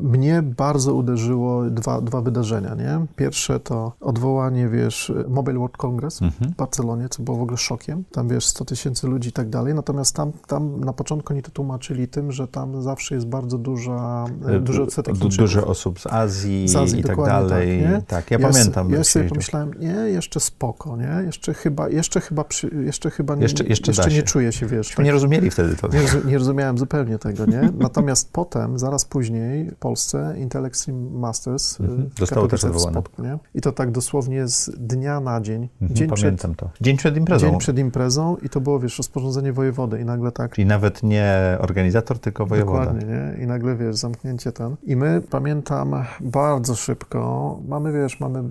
mnie 0.02 0.42
bardzo 0.42 0.94
uderzyło 0.94 1.70
dwa, 1.70 2.00
dwa 2.00 2.20
wydarzenia, 2.20 2.74
nie? 2.74 3.06
Pierwsze 3.16 3.60
to 3.60 3.92
odwołanie, 4.00 4.68
wiesz, 4.68 5.12
Mobile 5.28 5.58
World 5.58 5.76
Congress 5.76 6.22
mhm. 6.22 6.52
w 6.52 6.56
Barcelonie, 6.56 7.08
co 7.08 7.22
było 7.22 7.36
w 7.36 7.42
ogóle 7.42 7.58
szokiem. 7.58 8.04
Tam, 8.12 8.28
wiesz, 8.28 8.46
100 8.46 8.64
tysięcy 8.64 9.06
ludzi 9.06 9.28
i 9.28 9.32
tak 9.32 9.48
dalej. 9.48 9.74
Natomiast 9.74 10.16
tam, 10.16 10.32
tam 10.46 10.80
na 10.80 10.92
początku 10.92 11.32
oni 11.32 11.42
to 11.42 11.50
tłumaczyli 11.50 12.08
tym, 12.08 12.32
że 12.32 12.48
tam 12.48 12.82
zawsze 12.82 13.14
jest 13.14 13.26
bardzo 13.26 13.58
duża, 13.58 14.24
e, 14.48 14.60
duży 14.60 14.82
odsetek 14.82 15.16
du, 15.16 15.28
Dużo 15.28 15.66
osób 15.66 16.00
z 16.00 16.06
Azji, 16.06 16.68
z 16.68 16.76
Azji 16.76 17.00
i 17.00 17.04
tak 17.04 17.16
dalej. 17.16 17.82
Tak, 17.82 18.06
tak 18.06 18.30
ja, 18.30 18.38
ja 18.38 18.48
pamiętam. 18.48 18.90
Ja 18.90 19.04
sobie 19.04 19.28
pomyślałem, 19.28 19.74
nie, 19.78 19.88
jeszcze 19.88 20.40
spoko, 20.40 20.96
nie? 20.96 21.22
Jeszcze 21.26 21.54
chyba, 21.54 21.88
jeszcze 21.88 22.20
chyba, 22.20 22.44
przy, 22.44 22.70
jeszcze 22.84 23.10
chyba 23.10 23.34
nie, 23.34 23.42
jeszcze, 23.42 23.64
jeszcze, 23.64 23.90
jeszcze 23.90 24.10
nie 24.10 24.22
czuję 24.22 24.52
się, 24.52 24.66
wiesz. 24.66 24.94
Tak, 24.94 25.04
nie 25.04 25.12
rozumieli 25.12 25.50
wtedy 25.50 25.76
to. 25.76 25.88
Nie, 25.88 26.30
nie 26.30 26.38
rozumiałem 26.38 26.78
zupełnie 26.78 27.18
tego, 27.18 27.46
nie? 27.46 27.70
Natomiast 27.78 28.32
potem, 28.32 28.78
zaraz 28.78 29.04
później 29.04 29.41
w 29.72 29.76
Polsce 29.78 30.34
Intel 30.38 30.66
Extreme 30.66 31.10
Masters 31.10 31.80
mhm. 31.80 32.10
zostało 32.18 32.48
też 32.48 32.64
odwołane. 32.64 33.02
nie? 33.18 33.38
I 33.54 33.60
to 33.60 33.72
tak 33.72 33.90
dosłownie 33.90 34.48
z 34.48 34.70
dnia 34.78 35.20
na 35.20 35.40
dzień. 35.40 35.68
Mhm, 35.80 35.96
dzień 35.96 36.08
Pamiętam 36.08 36.54
przed, 36.54 36.72
to. 36.72 36.84
Dzień 36.84 36.96
przed 36.96 37.16
imprezą. 37.16 37.50
Dzień 37.50 37.58
przed 37.58 37.78
imprezą 37.78 38.36
i 38.36 38.48
to 38.48 38.60
było, 38.60 38.80
wiesz, 38.80 38.98
rozporządzenie 38.98 39.52
wojewody 39.52 40.00
i 40.00 40.04
nagle 40.04 40.32
tak... 40.32 40.54
Czyli 40.54 40.66
nawet 40.66 41.02
nie 41.02 41.56
organizator, 41.60 42.18
tylko 42.18 42.46
wojewoda. 42.46 42.84
Dokładnie, 42.86 43.06
nie? 43.06 43.44
I 43.44 43.46
nagle, 43.46 43.76
wiesz, 43.76 43.96
zamknięcie 43.96 44.52
ten. 44.52 44.76
I 44.82 44.96
my, 44.96 45.22
pamiętam, 45.30 45.94
bardzo 46.20 46.74
szybko, 46.74 47.60
mamy, 47.68 47.92
wiesz, 47.92 48.20
mamy 48.20 48.44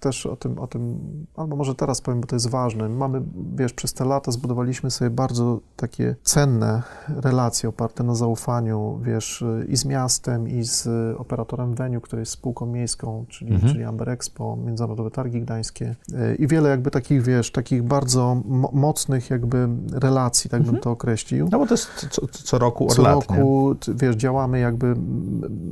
też 0.00 0.26
o 0.26 0.36
tym, 0.36 0.58
o 0.58 0.66
tym, 0.66 0.98
albo 1.36 1.56
może 1.56 1.74
teraz 1.74 2.00
powiem, 2.00 2.20
bo 2.20 2.26
to 2.26 2.36
jest 2.36 2.48
ważne, 2.48 2.88
mamy, 2.88 3.22
wiesz, 3.56 3.72
przez 3.72 3.94
te 3.94 4.04
lata 4.04 4.32
zbudowaliśmy 4.32 4.90
sobie 4.90 5.10
bardzo 5.10 5.60
takie 5.76 6.16
cenne 6.22 6.82
relacje 7.08 7.68
oparte 7.68 8.04
na 8.04 8.14
zaufaniu, 8.14 9.00
wiesz, 9.02 9.44
i 9.68 9.76
z 9.76 9.84
miastem, 9.84 10.35
i 10.46 10.64
z 10.64 10.88
operatorem 11.18 11.74
Venue, 11.74 12.00
który 12.00 12.22
jest 12.22 12.32
spółką 12.32 12.66
miejską, 12.66 13.24
czyli, 13.28 13.52
mhm. 13.52 13.72
czyli 13.72 13.84
Amber 13.84 14.08
Expo, 14.08 14.56
Międzynarodowe 14.56 15.10
Targi 15.10 15.40
Gdańskie 15.40 15.94
i 16.38 16.46
wiele 16.46 16.68
jakby 16.68 16.90
takich, 16.90 17.22
wiesz, 17.22 17.50
takich 17.50 17.82
bardzo 17.82 18.42
mocnych 18.72 19.30
jakby 19.30 19.68
relacji, 19.92 20.50
tak 20.50 20.60
mhm. 20.60 20.74
bym 20.74 20.82
to 20.82 20.90
określił. 20.90 21.48
No 21.52 21.58
bo 21.58 21.66
to 21.66 21.74
jest 21.74 22.06
co, 22.10 22.26
co 22.28 22.58
roku 22.58 22.86
od 22.86 22.94
co 22.94 23.02
lat, 23.02 23.14
roku, 23.14 23.76
nie? 23.88 23.94
wiesz, 23.94 24.16
działamy 24.16 24.58
jakby, 24.58 24.94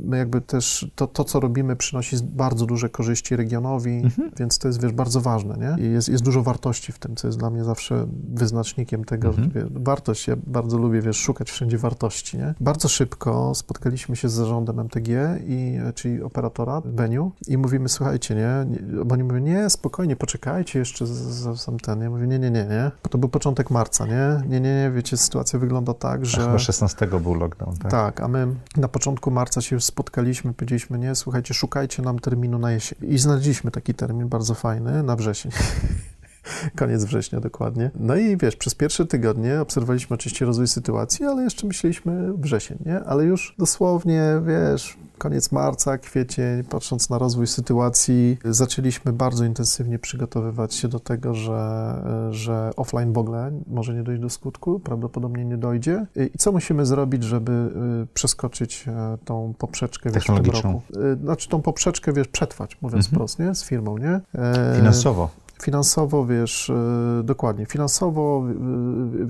my 0.05 0.19
jakby 0.19 0.41
też, 0.41 0.91
to, 0.95 1.07
to 1.07 1.25
co 1.25 1.41
robimy 1.41 1.77
przynosi 1.77 2.17
bardzo 2.23 2.67
duże 2.67 2.89
korzyści 2.89 3.37
regionowi, 3.37 3.91
mhm. 3.91 4.31
więc 4.39 4.59
to 4.59 4.69
jest, 4.69 4.83
wiesz, 4.83 4.93
bardzo 4.93 5.21
ważne, 5.21 5.57
nie? 5.57 5.87
I 5.87 5.93
jest, 5.93 6.09
jest 6.09 6.25
dużo 6.25 6.43
wartości 6.43 6.93
w 6.93 6.99
tym, 6.99 7.17
co 7.17 7.29
jest 7.29 7.39
dla 7.39 7.51
mnie 7.51 7.65
zawsze 7.65 8.07
wyznacznikiem 8.35 9.05
tego, 9.05 9.29
mhm. 9.29 9.51
wiesz, 9.51 9.65
wartość, 9.71 10.29
ja 10.29 10.37
bardzo 10.47 10.79
lubię, 10.79 11.03
wiesz, 11.03 11.17
szukać 11.17 11.51
wszędzie 11.51 11.79
wartości, 11.79 12.37
nie? 12.37 12.55
Bardzo 12.61 12.89
szybko 12.89 13.55
spotkaliśmy 13.55 14.17
się 14.17 14.29
z 14.29 14.33
zarządem 14.33 14.54
MTG, 14.61 15.09
i, 15.47 15.79
czyli 15.95 16.23
operatora 16.23 16.83
Venue 16.85 17.31
i 17.49 17.59
mówimy, 17.59 17.89
słuchajcie, 17.89 18.35
nie, 18.35 18.67
bo 19.05 19.13
oni 19.13 19.25
mówią, 19.25 19.39
nie, 19.39 19.71
spokojnie, 19.71 20.17
poczekajcie 20.17 20.79
jeszcze 20.79 21.07
za 21.07 21.57
sam 21.57 21.81
ten. 21.81 22.01
Ja 22.01 22.11
mówię, 22.11 22.27
nie, 22.27 22.39
nie, 22.39 22.51
nie, 22.51 22.65
nie, 22.65 22.91
bo 23.03 23.09
to 23.09 23.19
był 23.19 23.29
początek 23.29 23.71
marca, 23.71 24.07
nie, 24.07 24.43
nie, 24.49 24.61
nie, 24.61 24.75
nie, 24.75 24.91
wiecie, 24.95 25.17
sytuacja 25.17 25.59
wygląda 25.59 25.95
tak, 25.95 26.27
że... 26.27 26.41
Chyba 26.41 26.59
16 26.59 27.07
był 27.07 27.35
lockdown, 27.35 27.77
tak? 27.77 27.91
Tak, 27.91 28.21
a 28.21 28.29
my 28.29 28.47
na 28.77 28.89
początku 28.89 29.31
marca 29.31 29.61
się 29.61 29.77
już 29.77 29.85
spotkaliśmy, 29.85 30.55
powiedzieliśmy, 30.55 30.99
nie, 30.99 31.15
słuchajcie, 31.15 31.55
szukajcie 31.55 32.03
nam 32.03 32.19
terminu 32.19 32.59
na 32.59 32.73
jesień. 32.73 32.99
I 33.03 33.19
znaleźliśmy 33.19 33.71
taki 33.71 33.95
termin 33.95 34.29
bardzo 34.29 34.55
fajny, 34.55 35.03
na 35.03 35.17
wrzesień. 35.17 35.53
Koniec 36.77 37.05
września 37.05 37.41
dokładnie. 37.41 37.91
No 37.95 38.17
i 38.17 38.37
wiesz, 38.37 38.57
przez 38.57 38.75
pierwsze 38.75 39.07
tygodnie 39.07 39.61
obserwowaliśmy 39.61 40.15
oczywiście 40.15 40.45
rozwój 40.45 40.69
sytuacji, 40.69 41.25
ale 41.25 41.43
jeszcze 41.43 41.67
myśleliśmy 41.67 42.33
wrzesień, 42.33 42.79
nie? 42.87 43.01
Ale 43.01 43.25
już 43.25 43.55
dosłownie, 43.59 44.23
wiesz, 44.47 44.97
koniec 45.19 45.53
marca, 45.53 45.99
kwiecień, 45.99 46.65
patrząc 46.65 47.11
na 47.11 47.19
rozwój 47.19 47.47
sytuacji, 47.47 48.39
zaczęliśmy 48.45 49.13
bardzo 49.13 49.45
intensywnie 49.45 49.99
przygotowywać 49.99 50.75
się 50.75 50.89
do 50.89 51.01
tego, 51.01 51.35
że, 51.35 51.95
że 52.31 52.71
offline 52.77 53.13
w 53.13 53.19
ogóle 53.19 53.53
może 53.67 53.95
nie 53.95 54.03
dojść 54.03 54.23
do 54.23 54.31
skutku, 54.31 54.81
prawdopodobnie 54.81 55.45
nie 55.45 55.57
dojdzie. 55.57 56.07
I 56.17 56.39
co 56.39 56.53
musimy 56.53 56.87
zrobić, 56.87 57.25
żeby 57.25 57.53
y, 57.53 58.07
przeskoczyć 58.15 58.85
e, 58.89 59.19
tą 59.25 59.55
poprzeczkę 59.59 60.11
wiesz, 60.11 60.25
w 60.25 60.27
tym 60.27 60.37
roku? 60.37 60.83
Y, 60.97 61.17
znaczy 61.17 61.49
tą 61.49 61.63
poprzeczkę, 61.63 62.13
wiesz, 62.13 62.29
przetrwać, 62.29 62.79
mówiąc 62.83 63.05
mhm. 63.05 63.15
wprost, 63.15 63.39
nie? 63.39 63.55
Z 63.55 63.65
firmą, 63.65 63.99
nie? 63.99 64.21
E, 64.35 64.75
Finansowo. 64.77 65.44
Finansowo, 65.63 66.27
wiesz, 66.27 66.71
e, 66.71 67.23
dokładnie, 67.25 67.67
finansowo, 67.67 68.45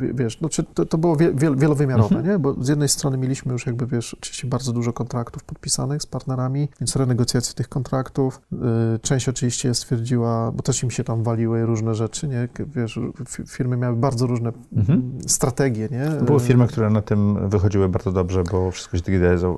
e, 0.01 0.15
wiesz, 0.15 0.41
no, 0.41 0.49
to, 0.75 0.87
to 0.87 0.99
było 0.99 1.17
wielowymiarowe, 1.35 2.17
mhm. 2.17 2.33
nie? 2.33 2.39
Bo 2.39 2.65
z 2.65 2.69
jednej 2.69 2.89
strony 2.89 3.19
mieliśmy 3.19 3.53
już 3.53 3.67
jakby, 3.67 3.87
wiesz, 3.87 4.15
oczywiście 4.15 4.49
bardzo 4.49 4.73
dużo 4.73 4.93
kontraktów 4.93 5.45
podpisanych 5.45 6.03
z 6.03 6.07
partnerami, 6.07 6.69
więc 6.81 6.97
renegocjacje 6.97 7.55
tych 7.55 7.69
kontraktów. 7.69 8.41
E, 8.53 8.99
część 8.99 9.29
oczywiście 9.29 9.75
stwierdziła, 9.75 10.53
bo 10.53 10.63
też 10.63 10.83
im 10.83 10.91
się 10.91 11.05
tam 11.05 11.23
waliły 11.23 11.67
różne 11.67 11.95
rzeczy, 11.95 12.29
nie? 12.29 12.49
Wiesz, 12.67 13.01
firmy 13.49 13.77
miały 13.77 13.97
bardzo 13.97 14.27
różne 14.27 14.53
mhm. 14.77 15.19
strategie, 15.27 15.89
nie? 15.91 16.25
Były 16.27 16.41
firmy, 16.41 16.67
które 16.67 16.91
na 16.91 17.03
tym 17.03 17.49
wychodziły 17.49 17.89
bardzo 17.89 18.13
dobrze, 18.13 18.45
bo 18.53 18.71
wszystko 18.71 18.97
się 18.97 19.03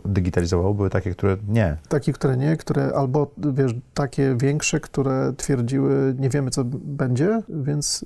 digitalizowało, 0.04 0.74
były 0.74 0.90
takie, 0.90 1.10
które 1.10 1.36
nie. 1.48 1.76
Takie, 1.88 2.12
które 2.12 2.36
nie, 2.36 2.56
które 2.56 2.92
albo, 2.94 3.30
wiesz, 3.52 3.74
takie 3.94 4.36
większe, 4.40 4.80
które 4.80 5.32
twierdziły, 5.36 6.14
nie 6.18 6.30
wiemy, 6.30 6.50
co 6.50 6.64
będzie, 6.72 7.42
więc 7.48 8.04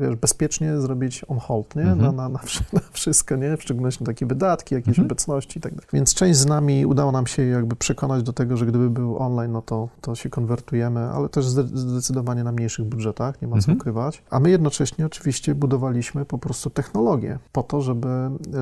wiesz, 0.00 0.16
bezpiecznie 0.16 0.80
zrobić 0.80 1.24
on 1.28 1.38
hold, 1.38 1.76
nie? 1.76 1.82
Mhm. 1.82 2.00
Na, 2.00 2.12
na, 2.12 2.28
na, 2.28 2.40
na, 2.72 2.80
wszystko, 2.92 3.36
nie? 3.36 3.56
W 3.56 3.62
szczególności 3.62 4.04
takie 4.04 4.26
wydatki, 4.26 4.74
jakieś 4.74 4.88
mhm. 4.88 5.06
obecności 5.06 5.58
i 5.58 5.62
tak 5.62 5.74
dalej. 5.74 5.88
Więc 5.92 6.14
część 6.14 6.38
z 6.38 6.46
nami 6.46 6.86
udało 6.86 7.12
nam 7.12 7.26
się 7.26 7.42
jakby 7.42 7.76
przekonać 7.76 8.22
do 8.22 8.32
tego, 8.32 8.56
że 8.56 8.66
gdyby 8.66 8.90
był 8.90 9.18
online, 9.18 9.52
no 9.52 9.62
to, 9.62 9.88
to 10.00 10.14
się 10.14 10.30
konwertujemy, 10.30 11.00
ale 11.00 11.28
też 11.28 11.46
zdecydowanie 11.46 12.44
na 12.44 12.52
mniejszych 12.52 12.84
budżetach, 12.84 13.42
nie 13.42 13.48
ma 13.48 13.56
co 13.56 13.58
mhm. 13.58 13.78
ukrywać. 13.78 14.22
A 14.30 14.40
my 14.40 14.50
jednocześnie 14.50 15.06
oczywiście 15.06 15.54
budowaliśmy 15.54 16.24
po 16.24 16.38
prostu 16.38 16.70
technologię 16.70 17.38
po 17.52 17.62
to, 17.62 17.80
żeby, 17.80 18.08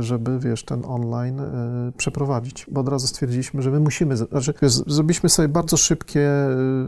żeby 0.01 0.39
wiesz, 0.39 0.65
ten 0.65 0.85
online 0.85 1.41
y, 1.41 1.93
przeprowadzić. 1.97 2.67
Bo 2.71 2.81
od 2.81 2.89
razu 2.89 3.07
stwierdziliśmy, 3.07 3.63
że 3.63 3.71
my 3.71 3.81
musimy, 3.81 4.17
znaczy, 4.17 4.55
wiesz, 4.63 4.73
zrobiliśmy 4.73 5.29
sobie 5.29 5.49
bardzo 5.49 5.77
szybkie, 5.77 6.31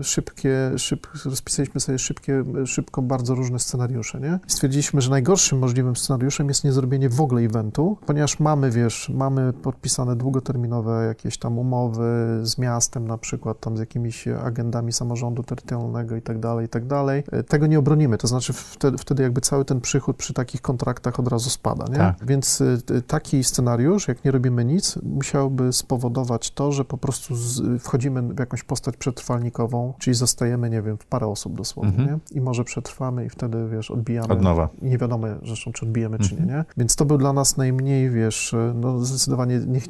y, 0.01 0.05
szybkie, 0.05 0.70
szyb, 0.76 1.07
rozpisaliśmy 1.24 1.80
sobie 1.80 1.99
szybkie 1.99 2.23
szybkie, 2.24 2.66
szybko 2.66 3.02
bardzo 3.02 3.34
różne 3.34 3.58
scenariusze, 3.58 4.20
nie? 4.20 4.38
Stwierdziliśmy, 4.46 5.00
że 5.00 5.10
najgorszym 5.10 5.58
możliwym 5.58 5.96
scenariuszem 5.96 6.48
jest 6.48 6.64
niezrobienie 6.64 7.08
w 7.08 7.20
ogóle 7.20 7.42
eventu, 7.42 7.96
ponieważ 8.06 8.40
mamy, 8.40 8.70
wiesz, 8.70 9.08
mamy 9.14 9.52
podpisane 9.52 10.16
długoterminowe 10.16 11.04
jakieś 11.06 11.38
tam 11.38 11.58
umowy 11.58 12.40
z 12.42 12.58
miastem 12.58 13.08
na 13.08 13.18
przykład, 13.18 13.60
tam 13.60 13.76
z 13.76 13.80
jakimiś 13.80 14.28
agendami 14.28 14.92
samorządu 14.92 15.42
terytorialnego 15.42 16.16
i 16.16 16.22
tak 16.22 16.38
dalej, 16.38 16.66
i 16.66 16.68
tak 16.68 16.86
dalej. 16.86 17.24
Tego 17.48 17.66
nie 17.66 17.78
obronimy, 17.78 18.18
to 18.18 18.26
znaczy 18.26 18.52
wtedy, 18.52 18.98
wtedy 18.98 19.22
jakby 19.22 19.40
cały 19.40 19.64
ten 19.64 19.80
przychód 19.80 20.16
przy 20.16 20.34
takich 20.34 20.62
kontraktach 20.62 21.20
od 21.20 21.28
razu 21.28 21.50
spada, 21.50 21.84
nie? 21.88 21.98
Tak. 21.98 22.26
Więc 22.26 22.60
y, 22.60 23.02
taki 23.06 23.44
scenariusz, 23.44 24.08
jak 24.08 24.24
nie 24.24 24.30
robimy 24.30 24.64
nic, 24.64 24.98
musiałby 25.02 25.72
spowodować 25.72 26.50
to, 26.50 26.72
że 26.72 26.84
po 26.84 26.98
prostu 26.98 27.36
z, 27.36 27.82
wchodzimy 27.82 28.22
w 28.22 28.38
jakąś 28.38 28.62
postać 28.62 28.96
przetrwalnikową, 28.96 29.94
czyli 29.98 30.14
zostajemy, 30.14 30.70
nie 30.70 30.82
wiem, 30.82 30.98
w 30.98 31.06
parę 31.06 31.26
osób 31.26 31.54
dosłownie, 31.54 32.02
mhm. 32.02 32.13
Nie? 32.14 32.38
I 32.38 32.40
może 32.40 32.64
przetrwamy 32.64 33.24
i 33.24 33.28
wtedy, 33.28 33.68
wiesz, 33.68 33.90
odbijamy. 33.90 34.28
Od 34.28 34.42
nowa. 34.42 34.68
I 34.82 34.86
nie 34.86 34.98
wiadomo 34.98 35.26
zresztą, 35.46 35.72
czy 35.72 35.86
odbijemy, 35.86 36.16
mhm. 36.16 36.28
czy 36.28 36.36
nie, 36.36 36.42
mhm. 36.42 36.58
nie? 36.58 36.64
Więc 36.76 36.96
to 36.96 37.04
był 37.04 37.18
dla 37.18 37.32
nas 37.32 37.56
najmniej, 37.56 38.10
wiesz, 38.10 38.54
no 38.74 39.00
zdecydowanie 39.00 39.60
niech, 39.66 39.84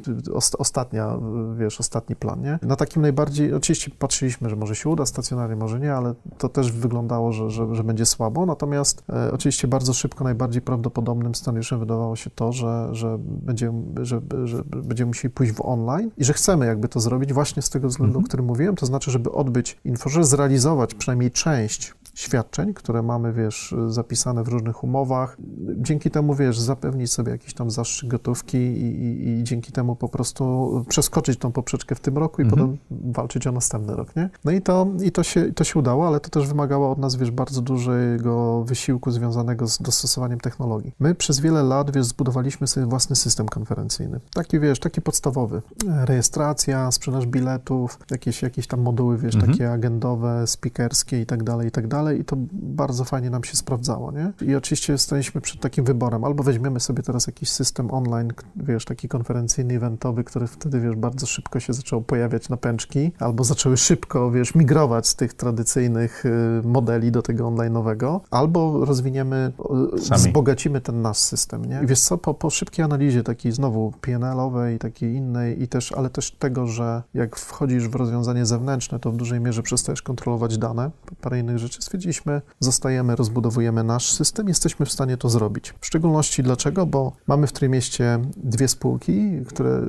ostatnia, 0.57 1.17
wiesz, 1.57 1.79
ostatni 1.79 2.15
plan, 2.15 2.41
nie? 2.41 2.59
Na 2.61 2.75
takim 2.75 3.01
najbardziej, 3.01 3.53
oczywiście 3.53 3.91
patrzyliśmy, 3.99 4.49
że 4.49 4.55
może 4.55 4.75
się 4.75 4.89
uda 4.89 5.05
stacjonarnie, 5.05 5.55
może 5.55 5.79
nie, 5.79 5.93
ale 5.93 6.13
to 6.37 6.49
też 6.49 6.71
wyglądało, 6.71 7.31
że, 7.31 7.49
że, 7.49 7.75
że 7.75 7.83
będzie 7.83 8.05
słabo, 8.05 8.45
natomiast 8.45 9.03
e, 9.09 9.31
oczywiście 9.31 9.67
bardzo 9.67 9.93
szybko 9.93 10.23
najbardziej 10.23 10.61
prawdopodobnym 10.61 11.35
scenariuszem 11.35 11.79
wydawało 11.79 12.15
się 12.15 12.29
to, 12.29 12.51
że, 12.51 12.89
że, 12.91 13.17
będziemy, 13.19 14.05
że, 14.05 14.21
że 14.43 14.63
będziemy 14.63 15.07
musieli 15.07 15.33
pójść 15.33 15.53
w 15.53 15.61
online 15.61 16.11
i 16.17 16.23
że 16.23 16.33
chcemy 16.33 16.65
jakby 16.65 16.87
to 16.89 16.99
zrobić 16.99 17.33
właśnie 17.33 17.61
z 17.61 17.69
tego 17.69 17.87
względu, 17.87 18.11
mhm. 18.11 18.25
o 18.25 18.27
którym 18.27 18.45
mówiłem, 18.45 18.75
to 18.75 18.85
znaczy, 18.85 19.11
żeby 19.11 19.31
odbyć 19.31 19.77
info, 19.85 20.23
zrealizować 20.23 20.93
przynajmniej 20.93 21.31
część 21.31 21.93
świadczeń, 22.15 22.73
które 22.73 23.03
mamy, 23.03 23.33
wiesz, 23.33 23.75
zapisane 23.87 24.43
w 24.43 24.47
różnych 24.47 24.83
umowach. 24.83 25.37
Dzięki 25.77 26.11
temu, 26.11 26.35
wiesz, 26.35 26.59
zapewnić 26.59 27.11
sobie 27.11 27.31
jakiś 27.31 27.53
tam 27.53 27.71
zastrzyk 27.71 28.09
gotówki 28.09 28.57
i, 28.57 29.03
i, 29.03 29.29
i 29.29 29.43
dzięki 29.43 29.71
temu 29.71 29.95
po 29.95 30.09
prostu 30.09 30.85
przeskoczyć 30.87 31.39
tą 31.39 31.51
poprzeczkę 31.51 31.95
w 31.95 31.99
tym 31.99 32.17
roku 32.17 32.41
i 32.41 32.45
mhm. 32.45 32.61
potem 32.61 32.77
walczyć 33.13 33.47
o 33.47 33.51
następny 33.51 33.95
rok, 33.95 34.15
nie? 34.15 34.29
No 34.45 34.51
i 34.51 34.61
to, 34.61 34.87
i 35.03 35.11
to, 35.11 35.23
się, 35.23 35.53
to 35.53 35.63
się 35.63 35.79
udało, 35.79 36.07
ale 36.07 36.19
to 36.19 36.29
też 36.29 36.47
wymagało 36.47 36.91
od 36.91 36.97
nas, 36.97 37.15
wiesz, 37.15 37.31
bardzo 37.31 37.61
dużego 37.61 38.63
wysiłku 38.63 39.11
związanego 39.11 39.67
z 39.67 39.81
dostosowaniem 39.81 40.39
technologii. 40.39 40.91
My 40.99 41.15
przez 41.15 41.39
wiele 41.39 41.63
lat, 41.63 41.91
wiesz, 41.91 42.05
zbudowaliśmy 42.05 42.67
sobie 42.67 42.85
własny 42.85 43.15
system 43.15 43.47
konferencyjny. 43.47 44.19
Taki, 44.33 44.59
wiesz, 44.59 44.79
taki 44.79 45.01
podstawowy. 45.01 45.61
Rejestracja, 45.87 46.91
sprzedaż 46.91 47.25
biletów, 47.25 47.99
jakieś, 48.11 48.41
jakieś 48.41 48.67
tam 48.67 48.81
moduły, 48.81 49.17
wiesz, 49.17 49.35
mhm. 49.35 49.53
takie 49.53 49.71
agendowe, 49.71 50.47
speakerskie 50.47 51.21
i 51.21 51.25
tak 51.25 51.43
dalej, 51.43 51.67
i 51.67 51.71
tak 51.71 51.87
dalej 51.87 52.04
dalej 52.05 52.21
i 52.21 52.25
to 52.25 52.35
bardzo 52.51 53.03
fajnie 53.03 53.29
nam 53.29 53.43
się 53.43 53.55
sprawdzało, 53.57 54.11
nie? 54.11 54.31
I 54.47 54.55
oczywiście 54.55 54.97
staliśmy 54.97 55.41
przed 55.41 55.59
takim 55.59 55.85
wyborem, 55.85 56.23
albo 56.23 56.43
weźmiemy 56.43 56.79
sobie 56.79 57.03
teraz 57.03 57.27
jakiś 57.27 57.51
system 57.51 57.91
online, 57.91 58.33
wiesz, 58.55 58.85
taki 58.85 59.07
konferencyjny, 59.07 59.73
eventowy, 59.73 60.23
który 60.23 60.47
wtedy, 60.47 60.79
wiesz, 60.79 60.95
bardzo 60.95 61.25
szybko 61.25 61.59
się 61.59 61.73
zaczął 61.73 62.01
pojawiać 62.01 62.49
na 62.49 62.57
pęczki, 62.57 63.11
albo 63.19 63.43
zaczęły 63.43 63.77
szybko, 63.77 64.31
wiesz, 64.31 64.55
migrować 64.55 65.07
z 65.07 65.15
tych 65.15 65.33
tradycyjnych 65.33 66.25
y, 66.25 66.61
modeli 66.63 67.11
do 67.11 67.21
tego 67.21 67.47
online'owego, 67.47 68.19
albo 68.31 68.85
rozwiniemy, 68.85 69.51
y, 69.95 70.01
Sami. 70.01 70.21
wzbogacimy 70.21 70.81
ten 70.81 71.01
nasz 71.01 71.17
system, 71.17 71.65
nie? 71.65 71.81
I 71.83 71.87
wiesz 71.87 71.99
co, 71.99 72.17
po, 72.17 72.33
po 72.33 72.49
szybkiej 72.49 72.85
analizie 72.85 73.23
takiej 73.23 73.51
znowu 73.51 73.93
PNL-owej, 74.01 74.79
takiej 74.79 75.13
innej 75.13 75.63
i 75.63 75.67
też, 75.67 75.91
ale 75.91 76.09
też 76.09 76.31
tego, 76.31 76.67
że 76.67 77.03
jak 77.13 77.35
wchodzisz 77.35 77.87
w 77.87 77.95
rozwiązanie 77.95 78.45
zewnętrzne, 78.45 78.99
to 78.99 79.11
w 79.11 79.17
dużej 79.17 79.39
mierze 79.39 79.63
przestajesz 79.63 80.01
kontrolować 80.01 80.57
dane, 80.57 80.91
parę 81.21 81.39
innych 81.39 81.57
rzeczy, 81.57 81.81
stwierdziliśmy, 81.95 82.41
zostajemy, 82.59 83.15
rozbudowujemy 83.15 83.83
nasz 83.83 84.11
system, 84.11 84.47
jesteśmy 84.47 84.85
w 84.85 84.91
stanie 84.91 85.17
to 85.17 85.29
zrobić. 85.29 85.73
W 85.79 85.85
szczególności 85.85 86.43
dlaczego? 86.43 86.85
Bo 86.85 87.11
mamy 87.27 87.47
w 87.47 87.51
Trójmieście 87.51 88.19
dwie 88.37 88.67
spółki, 88.67 89.31
które, 89.47 89.81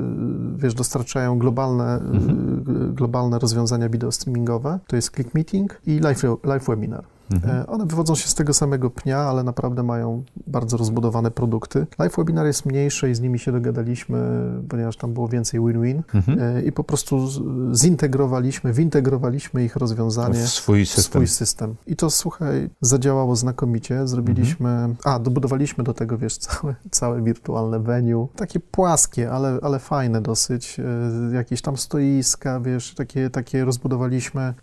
wiesz, 0.57 0.75
dostarczają 0.75 1.39
globalne, 1.39 1.95
mhm. 1.95 2.95
globalne 2.95 3.39
rozwiązania 3.39 3.89
wideo 3.89 4.13
streamingowe. 4.13 4.79
To 4.87 4.97
jest 4.97 5.15
Click 5.15 5.35
Meeting 5.35 5.81
i 5.87 5.99
Live, 5.99 6.23
live 6.45 6.67
Webinar. 6.67 7.16
Mhm. 7.31 7.57
E, 7.57 7.67
one 7.67 7.87
wywodzą 7.87 8.15
się 8.15 8.29
z 8.29 8.35
tego 8.35 8.55
samego 8.55 8.91
pnia, 8.91 9.19
ale 9.19 9.43
naprawdę 9.43 9.83
mają 9.83 10.25
bardzo 10.47 10.77
rozbudowane 10.77 11.31
produkty. 11.31 11.87
Live 11.99 12.17
Webinar 12.17 12.47
jest 12.47 12.67
mniejszy 12.67 13.11
i 13.11 13.15
z 13.15 13.21
nimi 13.21 13.39
się 13.39 13.53
dogadaliśmy, 13.53 14.19
ponieważ 14.69 14.97
tam 14.97 15.15
było 15.15 15.29
więcej 15.29 15.61
win-win 15.61 16.03
mhm. 16.15 16.39
E, 16.41 16.63
i 16.63 16.73
po 16.73 16.85
prostu 16.85 17.29
zintegrowaliśmy, 17.75 18.73
wintegrowaliśmy 18.73 19.65
ich 19.65 19.77
rozwiązanie 19.77 20.35
w 20.45 20.49
swój 20.49 20.87
system. 20.87 21.03
swój 21.03 21.27
system. 21.29 21.75
I 21.87 21.97
to, 21.97 22.11
słuchaj, 22.11 22.71
zadziałało 22.81 23.37
znakomicie. 23.37 24.09
Zrobiliśmy, 24.09 24.69
mhm. 24.69 24.97
a, 25.05 25.19
dobudowaliśmy 25.19 25.85
do 25.85 25.95
tego, 25.95 26.19
wiesz, 26.19 26.39
całe, 26.47 26.75
całe 26.91 27.23
wirtualne 27.23 27.81
venue. 27.81 28.29
Takie 28.37 28.61
płaskie, 28.61 29.31
ale, 29.31 29.59
ale 29.63 29.79
fajne 29.79 30.21
dosyć. 30.21 30.81
E, 30.81 31.35
jakieś 31.35 31.63
tam 31.63 31.77
stoiska, 31.77 32.61
wiesz, 32.61 32.95
takie, 32.95 33.31
takie 33.31 33.65
rozbudowaliśmy, 33.65 34.55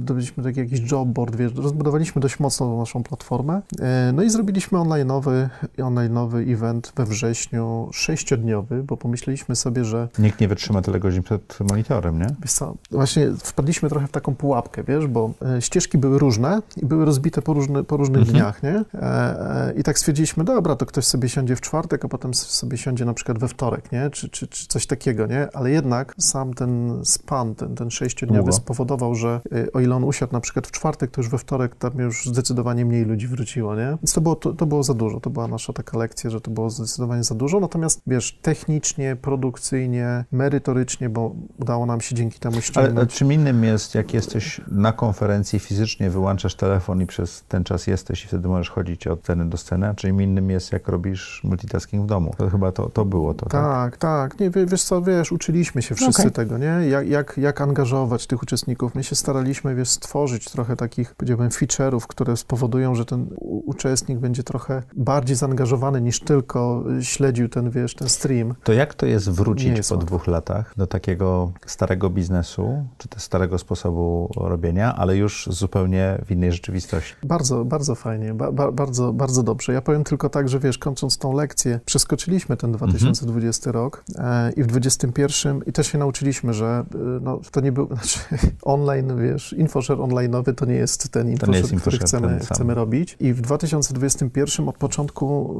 dobiliśmy 0.00 0.44
taki 0.44 0.60
jakiś 0.60 0.92
jobboard, 0.92 1.36
wiesz, 1.36 1.52
rozbudowaliśmy 1.70 2.20
dość 2.22 2.40
mocno 2.40 2.78
naszą 2.78 3.02
platformę. 3.02 3.62
E, 3.80 4.12
no 4.14 4.22
i 4.22 4.30
zrobiliśmy 4.30 4.78
online'owy, 4.78 5.48
online'owy 5.78 6.52
event 6.52 6.92
we 6.96 7.06
wrześniu, 7.06 7.88
sześciodniowy, 7.92 8.82
bo 8.82 8.96
pomyśleliśmy 8.96 9.56
sobie, 9.56 9.84
że... 9.84 10.08
Nikt 10.18 10.40
nie 10.40 10.48
wytrzyma 10.48 10.82
tyle 10.82 11.00
godzin 11.00 11.22
przed 11.22 11.58
monitorem, 11.70 12.18
nie? 12.18 12.26
Wiesz 12.42 12.52
co, 12.52 12.74
właśnie 12.90 13.32
wpadliśmy 13.38 13.88
trochę 13.88 14.06
w 14.06 14.10
taką 14.10 14.34
pułapkę, 14.34 14.84
wiesz, 14.84 15.06
bo 15.06 15.30
e, 15.56 15.62
ścieżki 15.62 15.98
były 15.98 16.18
różne 16.18 16.62
i 16.76 16.86
były 16.86 17.04
rozbite 17.04 17.42
po, 17.42 17.52
różny, 17.52 17.84
po 17.84 17.96
różnych 17.96 18.20
mhm. 18.20 18.38
dniach, 18.38 18.62
nie? 18.62 18.84
E, 18.94 19.72
I 19.76 19.82
tak 19.82 19.98
stwierdziliśmy, 19.98 20.44
dobra, 20.44 20.76
to 20.76 20.86
ktoś 20.86 21.04
sobie 21.04 21.28
siądzie 21.28 21.56
w 21.56 21.60
czwartek, 21.60 22.04
a 22.04 22.08
potem 22.08 22.34
sobie 22.34 22.78
siądzie 22.78 23.04
na 23.04 23.14
przykład 23.14 23.38
we 23.38 23.48
wtorek, 23.48 23.92
nie? 23.92 24.10
Czy, 24.10 24.28
czy, 24.28 24.48
czy 24.48 24.66
coś 24.66 24.86
takiego, 24.86 25.26
nie? 25.26 25.48
Ale 25.54 25.70
jednak 25.70 26.14
sam 26.18 26.54
ten 26.54 27.00
span, 27.04 27.54
ten, 27.54 27.74
ten 27.74 27.90
sześciodniowy 27.90 28.42
Długo. 28.42 28.56
spowodował, 28.56 29.14
że 29.14 29.40
o 29.72 29.80
ile 29.80 29.96
on 29.96 30.04
usiadł 30.04 30.32
na 30.32 30.40
przykład 30.40 30.66
w 30.66 30.70
czwartek, 30.70 31.10
to 31.10 31.20
już 31.20 31.30
we 31.30 31.38
wtorek 31.38 31.59
wtorek 31.68 31.76
tam 31.76 31.98
już 31.98 32.26
zdecydowanie 32.26 32.84
mniej 32.84 33.04
ludzi 33.04 33.28
wróciło, 33.28 33.76
nie? 33.76 33.86
Więc 34.02 34.12
to 34.12 34.20
było, 34.20 34.36
to, 34.36 34.52
to 34.52 34.66
było 34.66 34.82
za 34.82 34.94
dużo, 34.94 35.20
to 35.20 35.30
była 35.30 35.48
nasza 35.48 35.72
taka 35.72 35.98
lekcja, 35.98 36.30
że 36.30 36.40
to 36.40 36.50
było 36.50 36.70
zdecydowanie 36.70 37.24
za 37.24 37.34
dużo, 37.34 37.60
natomiast 37.60 38.02
wiesz, 38.06 38.38
technicznie, 38.42 39.16
produkcyjnie, 39.16 40.24
merytorycznie, 40.32 41.08
bo 41.08 41.34
udało 41.58 41.86
nam 41.86 42.00
się 42.00 42.14
dzięki 42.14 42.38
temu 42.38 42.60
ściągnąć... 42.60 42.98
Ale 42.98 43.06
czym 43.06 43.32
innym 43.32 43.64
jest, 43.64 43.94
jak 43.94 44.14
jesteś 44.14 44.60
na 44.68 44.92
konferencji 44.92 45.58
fizycznie, 45.58 46.10
wyłączasz 46.10 46.54
telefon 46.54 47.02
i 47.02 47.06
przez 47.06 47.44
ten 47.48 47.64
czas 47.64 47.86
jesteś 47.86 48.24
i 48.24 48.28
wtedy 48.28 48.48
możesz 48.48 48.70
chodzić 48.70 49.06
od 49.06 49.20
sceny 49.20 49.48
do 49.48 49.56
sceny, 49.56 49.88
a 49.88 49.94
czym 49.94 50.22
innym 50.22 50.50
jest, 50.50 50.72
jak 50.72 50.88
robisz 50.88 51.40
multitasking 51.44 52.04
w 52.04 52.06
domu. 52.06 52.34
To 52.38 52.50
chyba 52.50 52.72
to, 52.72 52.88
to 52.88 53.04
było 53.04 53.34
to, 53.34 53.46
tak? 53.46 53.62
Tak, 53.62 53.96
tak. 53.96 54.40
Nie, 54.40 54.50
wiesz 54.50 54.82
co, 54.82 55.02
wiesz, 55.02 55.32
uczyliśmy 55.32 55.82
się 55.82 55.94
wszyscy 55.94 56.22
okay. 56.22 56.30
tego, 56.30 56.58
nie? 56.58 56.88
Jak, 56.88 57.08
jak, 57.08 57.38
jak 57.38 57.60
angażować 57.60 58.26
tych 58.26 58.42
uczestników. 58.42 58.94
My 58.94 59.04
się 59.04 59.16
staraliśmy, 59.16 59.74
wiesz, 59.74 59.88
stworzyć 59.88 60.44
trochę 60.44 60.76
takich, 60.76 61.14
powiedziałbym, 61.14 61.49
feature'ów, 61.54 62.06
które 62.06 62.36
spowodują, 62.36 62.94
że 62.94 63.04
ten 63.04 63.26
uczestnik 63.40 64.18
będzie 64.18 64.42
trochę 64.42 64.82
bardziej 64.96 65.36
zaangażowany 65.36 66.00
niż 66.00 66.20
tylko 66.20 66.84
śledził 67.00 67.48
ten, 67.48 67.70
wiesz, 67.70 67.94
ten 67.94 68.08
stream. 68.08 68.54
To 68.64 68.72
jak 68.72 68.94
to 68.94 69.06
jest 69.06 69.30
wrócić 69.30 69.76
jest 69.76 69.88
po 69.88 69.94
łatwo. 69.94 70.06
dwóch 70.06 70.26
latach 70.26 70.74
do 70.76 70.86
takiego 70.86 71.52
starego 71.66 72.10
biznesu, 72.10 72.84
czy 72.98 73.08
też 73.08 73.22
starego 73.22 73.58
sposobu 73.58 74.30
robienia, 74.36 74.96
ale 74.96 75.16
już 75.16 75.48
zupełnie 75.50 76.18
w 76.26 76.30
innej 76.30 76.52
rzeczywistości? 76.52 77.14
Bardzo, 77.22 77.64
bardzo 77.64 77.94
fajnie, 77.94 78.34
ba, 78.34 78.52
ba, 78.52 78.72
bardzo, 78.72 79.12
bardzo 79.12 79.42
dobrze. 79.42 79.72
Ja 79.72 79.82
powiem 79.82 80.04
tylko 80.04 80.28
tak, 80.28 80.48
że 80.48 80.58
wiesz, 80.58 80.78
kończąc 80.78 81.18
tą 81.18 81.32
lekcję, 81.32 81.80
przeskoczyliśmy 81.84 82.56
ten 82.56 82.72
2020 82.72 83.70
mhm. 83.70 83.84
rok 83.84 84.04
e, 84.18 84.52
i 84.52 84.62
w 84.62 84.66
2021 84.66 85.62
i 85.66 85.72
też 85.72 85.86
się 85.86 85.98
nauczyliśmy, 85.98 86.54
że 86.54 86.84
e, 86.94 86.98
no, 87.22 87.40
to 87.50 87.60
nie 87.60 87.72
był, 87.72 87.86
znaczy 87.96 88.18
online, 88.62 89.16
wiesz, 89.16 89.52
infoshare 89.52 89.98
online'owy 89.98 90.54
to 90.54 90.64
nie 90.64 90.74
jest 90.74 91.12
ten 91.12 91.28
infoshop, 91.46 91.80
który 91.80 91.98
chcemy, 91.98 92.38
chcemy 92.38 92.74
robić. 92.74 93.16
I 93.20 93.32
w 93.32 93.40
2021 93.40 94.68
od 94.68 94.76
początku 94.76 95.56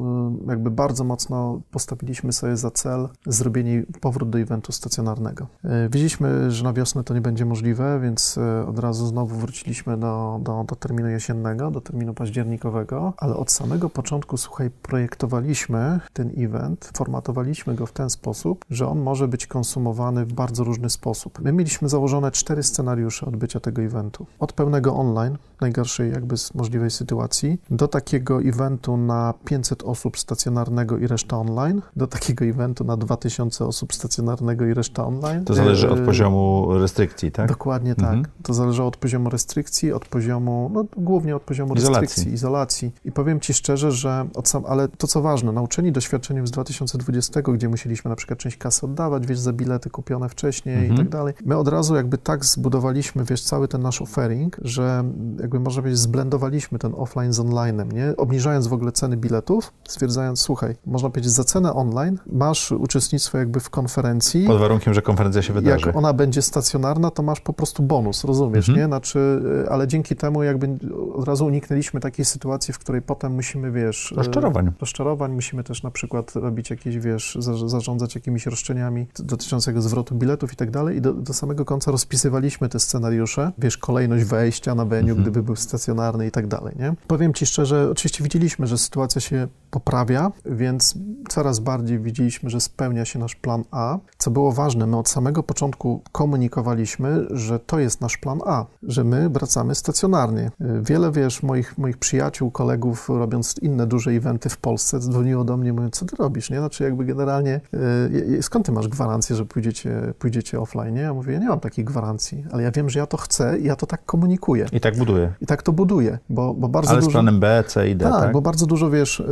y, 0.47 0.51
jakby 0.51 0.71
bardzo 0.71 1.05
mocno 1.05 1.61
postawiliśmy 1.71 2.33
sobie 2.33 2.57
za 2.57 2.71
cel 2.71 3.09
zrobienie 3.27 3.83
powrót 4.01 4.31
do 4.31 4.39
eventu 4.39 4.73
stacjonarnego. 4.73 5.47
Y, 5.65 5.69
wiedzieliśmy, 5.91 6.51
że 6.51 6.65
na 6.65 6.73
wiosnę 6.73 7.05
to 7.05 7.15
nie 7.15 7.21
będzie 7.21 7.45
możliwe, 7.45 8.01
więc 8.03 8.37
y, 8.37 8.67
od 8.67 8.79
razu 8.79 9.07
znowu 9.07 9.37
wróciliśmy 9.37 9.97
do, 9.97 10.41
do, 10.43 10.65
do 10.69 10.77
terminu 10.77 11.09
jesiennego, 11.09 11.71
do 11.71 11.81
terminu 11.81 12.15
październikowego, 12.15 13.13
ale 13.17 13.37
od 13.37 13.51
samego 13.51 13.91
początku, 13.91 14.37
słuchaj, 14.37 14.71
projektowaliśmy 14.83 16.01
ten 16.13 16.31
event, 16.37 16.91
formatowaliśmy 16.95 17.75
go 17.75 17.87
w 17.87 17.93
ten 17.93 18.11
sposób, 18.11 18.65
że 18.71 18.89
on 18.89 19.01
może 19.01 19.29
być 19.29 19.47
konsumowany 19.47 20.27
w 20.27 20.33
bardzo 20.33 20.65
różny 20.65 20.91
sposób. 20.91 21.39
My 21.43 21.53
mieliśmy 21.53 21.89
założone 21.89 22.31
cztery 22.31 22.63
scenariusze 22.63 23.27
odbycia 23.27 23.61
tego 23.61 23.83
eventu. 23.83 24.27
Od 24.39 24.53
pełnego 24.53 24.97
online, 24.97 25.39
najgorszej 25.75 26.11
jakby 26.13 26.37
z 26.37 26.55
możliwej 26.55 26.91
sytuacji, 26.91 27.61
do 27.71 27.89
takiego 27.89 28.43
eventu 28.43 28.97
na 28.97 29.35
500 29.45 29.83
osób 29.83 30.19
stacjonarnego 30.19 30.99
i 30.99 31.07
reszta 31.07 31.39
online, 31.39 31.83
do 31.97 32.07
takiego 32.07 32.45
eventu 32.45 32.85
na 32.85 32.97
2000 32.97 33.67
osób 33.67 33.95
stacjonarnego 33.95 34.65
i 34.67 34.75
reszta 34.75 35.07
online. 35.07 35.45
To 35.45 35.55
zależy 35.55 35.91
od 35.91 35.99
E, 35.99 36.05
poziomu 36.05 36.67
restrykcji, 36.79 37.33
tak? 37.33 37.49
Dokładnie 37.49 37.95
tak. 37.95 38.05
Mhm. 38.15 38.25
To 38.43 38.55
zależało 38.55 38.89
od 38.89 38.97
poziomu 38.97 39.31
restrykcji, 39.31 39.93
od 39.93 40.05
poziomu, 40.09 40.71
no 40.75 40.85
głównie 40.97 41.37
od 41.37 41.43
poziomu 41.43 41.75
Izolacji. 41.75 42.01
restrykcji, 42.07 42.33
izolacji. 42.35 42.93
I 43.05 43.13
powiem 43.13 43.41
Ci 43.41 43.55
szczerze, 43.55 43.93
że 43.93 44.27
od 44.35 44.49
sam, 44.49 44.63
ale 44.69 44.89
to 44.89 45.07
co 45.07 45.23
ważne, 45.23 45.53
nauczeni 45.53 45.93
doświadczeniem 45.93 46.47
z 46.47 46.51
2020, 46.51 47.43
gdzie 47.43 47.69
musieliśmy 47.69 48.09
na 48.09 48.17
przykład 48.17 48.39
część 48.39 48.57
kasy 48.57 48.87
oddawać, 48.87 49.27
wiesz, 49.27 49.39
za 49.39 49.53
bilety 49.53 49.91
kupione 49.91 50.29
wcześniej 50.29 50.77
Mhm. 50.77 50.95
i 50.95 50.97
tak 50.99 51.09
dalej, 51.09 51.35
my 51.45 51.57
od 51.57 51.69
razu 51.69 51.95
jakby 51.97 52.19
tak 52.19 52.45
zbudowaliśmy, 52.45 53.25
wiesz, 53.25 53.43
cały 53.43 53.69
ten 53.69 53.83
nasz 53.83 54.03
offering, 54.03 54.57
że 54.63 55.05
jakby 55.41 55.60
można 55.61 55.83
powiedzieć, 55.83 56.01
zblendowaliśmy 56.01 56.79
ten 56.79 56.93
offline 56.97 57.33
z 57.33 57.39
online'em, 57.41 57.93
nie? 57.93 58.15
Obniżając 58.17 58.67
w 58.67 58.73
ogóle 58.73 58.93
ceny 58.93 59.17
biletów, 59.17 59.73
stwierdzając, 59.89 60.41
słuchaj, 60.41 60.77
można 60.87 61.11
powiedzieć, 61.11 61.33
za 61.33 61.45
cenę 61.45 61.73
online 61.75 62.19
masz 62.33 62.73
uczestnictwo 62.73 63.39
jakby 63.39 63.61
w 63.61 63.71
konferencji, 63.71 64.47
Pod 64.47 64.59
warunkiem, 64.59 64.95
że 64.95 65.03
konferencja 65.03 65.43
się 65.43 65.53
wydarzy. 65.53 65.87
jak 65.87 65.97
ona 65.97 66.13
będzie 66.13 66.43
stacjonarna, 66.43 67.11
to 67.11 67.23
masz 67.23 67.41
po 67.41 67.53
prostu 67.53 67.83
bonus, 67.83 68.25
rozumiesz, 68.25 68.69
Mhm. 68.69 68.79
nie? 68.79 68.87
Znaczy, 68.87 69.43
y, 69.67 69.71
ale 69.71 69.89
dzięki 69.89 70.17
temu 70.17 70.43
jakby 70.43 70.69
od 71.15 71.25
razu 71.25 71.47
uniknęliśmy 71.47 72.01
takiej 72.01 72.25
sytuacji, 72.25 72.75
w 72.75 72.79
której 72.79 73.03
potem 73.03 73.35
musimy, 73.35 73.71
wiesz... 73.73 74.13
y, 74.13 74.15
Rozczarowań. 74.15 74.73
Rozczarowań, 74.81 75.33
musimy 75.33 75.65
też 75.65 75.83
na 75.83 75.91
przykład 75.91 76.37
robić 76.37 76.71
jakieś, 76.71 76.99
wiesz, 76.99 77.37
za- 77.41 77.69
zarządzać 77.69 78.15
jakimiś 78.15 78.47
roszczeniami 78.47 79.07
dotyczącego 79.19 79.83
zwrotu 79.83 80.15
biletów 80.15 80.53
i 80.53 80.57
tak 80.57 80.71
dalej 80.71 80.97
i 80.97 81.01
do, 81.01 81.13
do 81.13 81.33
samego 81.35 81.65
końca 81.65 81.91
rozpisywaliśmy 81.91 82.69
te 82.69 82.79
scenariusze, 82.81 83.53
wiesz, 83.59 83.79
kolejność 83.79 84.25
wejścia 84.25 84.75
na 84.75 84.85
venue, 84.85 85.01
Mhm. 85.11 85.23
gdyby 85.23 85.40
był 85.43 85.57
stacjonarny 85.57 86.27
i 86.27 86.31
tak 86.31 86.47
dalej, 86.47 86.75
nie? 86.79 86.95
Powiem 87.07 87.35
Ci 87.35 87.47
szczerze, 87.47 87.91
oczywiście 87.91 88.25
widzieliśmy, 88.25 88.67
że 88.67 88.79
sytuacja 88.79 89.21
się 89.21 89.49
poprawia, 89.71 90.33
więc 90.45 90.95
coraz 91.29 91.59
bardziej 91.59 91.99
widzieliśmy, 91.99 92.51
że 92.51 92.61
spełnia 92.61 93.05
się 93.05 93.19
nasz 93.19 93.35
plan 93.35 93.65
A. 93.71 93.99
Co 94.19 94.31
było 94.31 94.53
ważne, 94.53 94.87
my 94.87 94.97
od 94.97 95.09
samego 95.09 95.43
początku 95.43 96.03
komunikowaliśmy, 96.13 97.27
że 97.31 97.59
to 97.59 97.79
jest 97.79 98.01
nasz 98.01 98.17
plan 98.17 98.41
A, 98.47 98.67
że 98.83 99.05
my 99.05 99.31
wracamy 99.31 99.75
stacjonarnie. 99.75 100.51
Wiele, 100.83 101.13
wiesz, 101.13 101.43
moich, 101.43 101.79
moich 101.79 101.99
przyjaciół, 101.99 102.51
kolegów, 102.51 103.09
robiąc 103.09 103.55
inne 103.63 103.87
duże 103.87 104.11
eventy 104.11 104.49
w 104.49 104.59
Polsce, 104.59 104.99
dzwoniło 104.99 105.45
do 105.45 105.57
mnie, 105.57 105.73
mówiąc, 105.73 105.97
co 105.97 106.05
ty 106.05 106.17
robisz, 106.17 106.51
nie? 106.51 106.59
Znaczy 106.59 106.85
jakby 106.85 107.05
generalnie, 107.05 107.61
y, 107.75 108.37
y, 108.39 108.43
skąd 108.43 108.67
ty 108.67 108.73
masz 108.73 108.89
gwarancję, 108.89 109.37
że 109.37 109.47
pójdziecie, 109.47 110.13
pójdziecie 110.19 110.61
offline, 110.61 110.95
nie? 110.95 111.01
Ja 111.01 111.15
mówię, 111.15 111.33
ja 111.33 111.39
nie 111.39 111.49
mam 111.49 111.61
takiej 111.61 111.85
gwarancji, 111.85 112.45
ale 112.53 112.63
ja 112.63 112.71
wiem, 112.71 112.91
że 112.91 112.99
ja 112.99 113.07
to 113.07 113.17
chcę 113.17 113.59
i 113.59 113.65
ja 113.65 113.77
to 113.77 113.87
tak 113.87 114.05
komunikuję. 114.05 114.67
I 114.73 114.81
tak 114.81 114.97
buduje. 114.97 115.30
I 115.41 115.47
tak 115.47 115.63
to 115.63 115.73
buduję, 115.73 116.19
bo, 116.31 116.55
bo 116.55 116.69
bardzo 116.69 116.91
Ale 116.91 117.01
z 117.03 117.05
dużo... 117.05 117.13
planem 117.13 117.41
B, 117.41 117.65
C 117.67 117.91
i 117.91 117.97
D, 117.97 118.05
Tak, 118.05 118.21
tak? 118.21 118.33
bo 118.33 118.41
bardzo 118.41 118.67
dużo, 118.67 118.91
wiesz, 118.91 119.23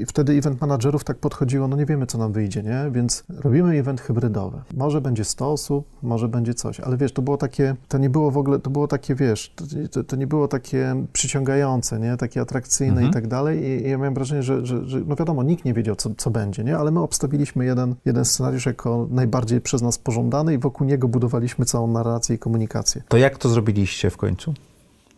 i 0.00 0.06
wtedy 0.06 0.32
event 0.32 0.60
managerów 0.60 1.04
tak 1.04 1.18
podchodziło, 1.18 1.68
no 1.68 1.76
nie 1.76 1.86
wiemy, 1.86 2.06
co 2.06 2.18
nam 2.18 2.32
wyjdzie, 2.32 2.62
nie? 2.62 2.90
Więc 2.92 3.24
robimy 3.44 3.78
event 3.78 4.00
hybrydowy. 4.00 4.58
Może 4.76 5.00
będzie 5.00 5.24
100 5.24 5.52
osób, 5.52 5.86
może 6.02 6.28
będzie 6.28 6.54
coś, 6.54 6.80
ale 6.80 6.96
wiesz, 6.96 7.12
to 7.12 7.22
było 7.22 7.36
takie, 7.36 7.76
to 7.88 7.98
nie 7.98 8.10
było 8.10 8.30
w 8.30 8.38
ogóle, 8.38 8.58
to 8.58 8.70
było 8.70 8.88
takie, 8.88 9.14
wiesz, 9.14 9.52
to, 9.56 9.64
to, 9.90 10.04
to 10.04 10.16
nie 10.16 10.26
było 10.26 10.48
takie 10.48 11.04
przyciągające, 11.12 11.98
nie? 12.00 12.16
Takie 12.16 12.40
atrakcyjne 12.40 12.92
Mhm. 12.92 13.10
i 13.10 13.14
tak 13.14 13.26
dalej 13.28 13.58
I, 13.64 13.86
i 13.86 13.90
ja 13.90 13.98
miałem 13.98 14.14
wrażenie, 14.14 14.42
że, 14.42 14.66
że, 14.66 14.84
że, 14.84 15.00
no 15.06 15.16
wiadomo, 15.16 15.42
nikt 15.42 15.64
nie 15.64 15.74
wiedział, 15.74 15.96
co, 15.96 16.10
co 16.16 16.30
będzie, 16.30 16.64
nie? 16.64 16.76
Ale 16.78 16.90
my 16.90 17.00
obstawiliśmy 17.00 17.64
jeden, 17.64 17.94
jeden 18.04 18.24
scenariusz 18.24 18.66
jako 18.66 19.06
najbardziej 19.10 19.60
przez 19.60 19.82
nas 19.82 19.98
pożądany 19.98 20.54
i 20.54 20.58
wokół 20.58 20.86
niego 20.86 21.08
budowaliśmy 21.08 21.64
całą 21.64 21.86
narrację 21.86 22.36
i 22.36 22.38
komunikację. 22.38 23.02
To 23.08 23.16
jak 23.16 23.38
to 23.38 23.48
zrobiliście 23.48 24.10
w 24.10 24.16
końcu? 24.16 24.54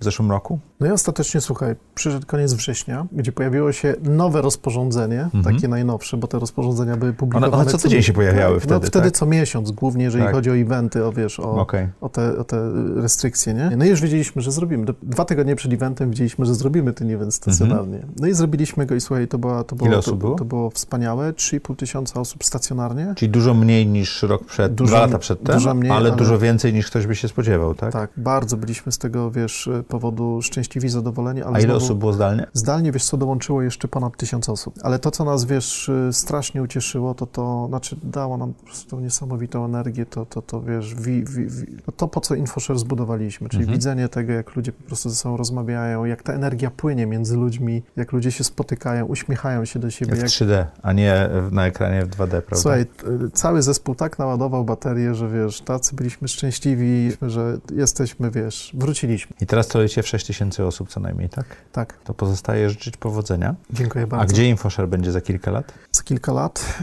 W 0.02 0.04
zeszłym 0.04 0.30
roku? 0.30 0.58
No 0.82 0.88
i 0.88 0.90
ostatecznie, 0.90 1.40
słuchaj, 1.40 1.74
przyszedł 1.94 2.26
koniec 2.26 2.52
września, 2.52 3.06
gdzie 3.12 3.32
pojawiło 3.32 3.72
się 3.72 3.94
nowe 4.02 4.42
rozporządzenie, 4.42 5.28
takie 5.44 5.68
najnowsze, 5.68 6.16
bo 6.16 6.26
te 6.26 6.38
rozporządzenia 6.38 6.96
były 6.96 7.12
publikowane. 7.12 7.46
Mhm. 7.46 7.60
One- 7.60 7.70
one 7.70 7.78
co 7.78 7.78
tydzień 7.88 8.02
się 8.02 8.12
pojawiały 8.12 8.54
tak, 8.54 8.62
wtedy, 8.62 8.80
No 8.80 8.86
wtedy 8.86 9.04
tak? 9.10 9.14
co 9.18 9.26
miesiąc, 9.26 9.70
głównie 9.70 10.04
jeżeli 10.04 10.24
Tak. 10.24 10.34
chodzi 10.34 10.50
o 10.50 10.56
eventy, 10.56 11.04
o 11.04 11.12
wiesz, 11.12 11.40
o, 11.40 11.54
Okej. 11.54 11.88
o, 12.00 12.09
te, 12.09 12.38
o 12.38 12.44
te 12.44 12.70
restrykcje, 12.96 13.54
nie? 13.54 13.70
No 13.76 13.84
i 13.84 13.88
już 13.88 14.00
wiedzieliśmy, 14.00 14.42
że 14.42 14.52
zrobimy. 14.52 14.86
Dwa 15.02 15.24
tygodnie 15.24 15.56
przed 15.56 15.72
eventem 15.72 16.10
wiedzieliśmy, 16.10 16.46
że 16.46 16.54
zrobimy 16.54 16.92
ten 16.92 17.10
event 17.10 17.34
stacjonarnie. 17.34 18.06
No 18.20 18.26
i 18.26 18.34
zrobiliśmy 18.34 18.86
go 18.86 18.94
i 18.94 19.00
słuchaj, 19.00 19.28
to, 19.28 19.38
była, 19.38 19.64
to, 19.64 19.76
było, 19.76 19.86
Mhm. 19.86 19.98
osób 19.98 20.12
to, 20.14 20.16
było? 20.26 20.34
to 20.38 20.44
było 20.44 20.70
wspaniałe. 20.70 21.32
3,5 21.32 21.76
tysiąca 21.76 22.20
osób 22.20 22.44
stacjonarnie. 22.44 23.12
Czyli 23.16 23.30
dużo 23.30 23.54
mniej 23.54 23.86
niż 23.86 24.22
rok 24.22 24.44
przed, 24.44 24.74
Dużo- 24.74 24.88
dwa 24.90 25.00
lata 25.06 25.18
przedtem, 25.18 25.54
dużo 25.54 25.74
mniej, 25.74 25.90
ale, 25.92 26.09
ale- 26.09 26.16
dużo 26.18 26.38
więcej 26.38 26.72
niż 26.74 26.86
ktoś 26.86 27.06
by 27.06 27.16
się 27.16 27.28
spodziewał, 27.28 27.74
tak? 27.74 27.92
Tak, 27.92 28.10
bardzo 28.16 28.56
byliśmy 28.56 28.92
z 28.92 28.98
tego, 28.98 29.30
wiesz, 29.30 29.68
powodu 29.88 30.42
szczęśliwi, 30.42 30.72
zadowoleni, 30.81 31.43
ale 31.43 31.57
A 31.57 31.59
ile 31.59 31.69
znowu... 31.69 31.85
osób 31.85 31.99
było 31.99 32.12
zdalnie? 32.12 32.47
Zdalnie, 32.53 32.93
wiesz 32.93 33.05
co, 33.05 33.16
dołączyło 33.16 33.62
jeszcze 33.62 33.89
ponad 33.89 34.16
tysiąc 34.16 34.49
osób. 34.49 34.74
Ale 34.82 34.99
to, 34.99 35.11
co 35.11 35.24
nas, 35.24 35.44
wiesz, 35.44 35.89
y, 35.89 36.09
strasznie 36.12 36.62
ucieszyło, 36.62 37.15
to 37.15 37.27
to, 37.27 37.66
znaczy 37.69 37.97
dało 38.03 38.36
nam 38.36 38.53
po 38.55 38.65
prostu 38.65 39.01
niesamowitą 39.01 39.65
energię, 39.65 40.07
to, 40.07 40.27
to, 40.27 40.43
to 40.43 40.62
wiesz, 40.62 40.94
wi, 40.94 41.24
wi, 41.24 41.47
wi, 41.47 41.66
no 41.86 41.93
to, 41.97 42.09
po 42.09 42.20
co 42.20 42.35
InfoShare 42.35 42.78
zbudowaliśmy, 42.78 43.49
czyli 43.49 43.62
Mhm. 43.62 43.78
widzenie 43.78 44.09
tego, 44.09 44.32
jak 44.32 44.57
ludzie 44.57 44.73
po 44.73 44.82
prostu 44.82 45.11
ze 45.11 45.16
sobą 45.16 45.36
rozmawiają, 45.36 46.05
jak 46.05 46.23
ta 46.23 46.32
energia 46.32 46.70
płynie 46.70 47.07
między 47.07 47.36
ludźmi, 47.36 47.82
jak 47.97 48.12
ludzie 48.12 48.32
się 48.32 48.44
spotykają, 48.44 49.07
uśmiechają 49.07 49.65
się 49.65 49.78
do 49.78 49.90
siebie, 49.90 50.15
W 50.15 50.19
jak... 50.19 50.27
3D, 50.27 50.65
a 50.82 50.93
nie 50.93 51.28
na 51.51 51.66
ekranie 51.66 52.05
w 52.07 52.09
2D, 52.09 52.16
prawda? 52.28 52.57
Słuchaj, 52.57 52.86
t- 52.86 53.05
cały 53.32 53.62
zespół 53.62 53.94
tak 53.94 54.19
naładował 54.19 54.65
baterię, 54.65 55.15
że 55.15 55.28
wiesz, 55.28 55.61
tacy 55.61 55.97
byliśmy 55.97 56.28
szczęśliwi, 56.28 57.12
że 57.23 57.59
jesteśmy, 57.74 58.31
wiesz, 58.31 58.70
wróciliśmy. 58.74 59.36
I 59.40 59.47
teraz 59.47 59.66
celujecie 59.69 60.03
w 60.03 60.09
6 60.09 60.27
tysięcy 60.27 60.61
osób 60.66 60.89
co 60.89 61.01
najmniej, 61.01 61.28
tak? 61.28 61.47
Tak, 61.72 61.93
To 62.05 62.14
pozostaje 62.14 62.70
życzyć 62.70 62.97
powodzenia. 62.97 63.55
dziękuję 63.70 64.06
bardzo. 64.06 64.22
A 64.22 64.26
gdzie 64.26 64.48
InfoShare 64.48 64.89
będzie 64.89 65.12
za 65.12 65.20
kilka 65.20 65.51
lat? 65.51 65.72
za 65.93 66.02
kilka 66.02 66.32
lat, 66.32 66.82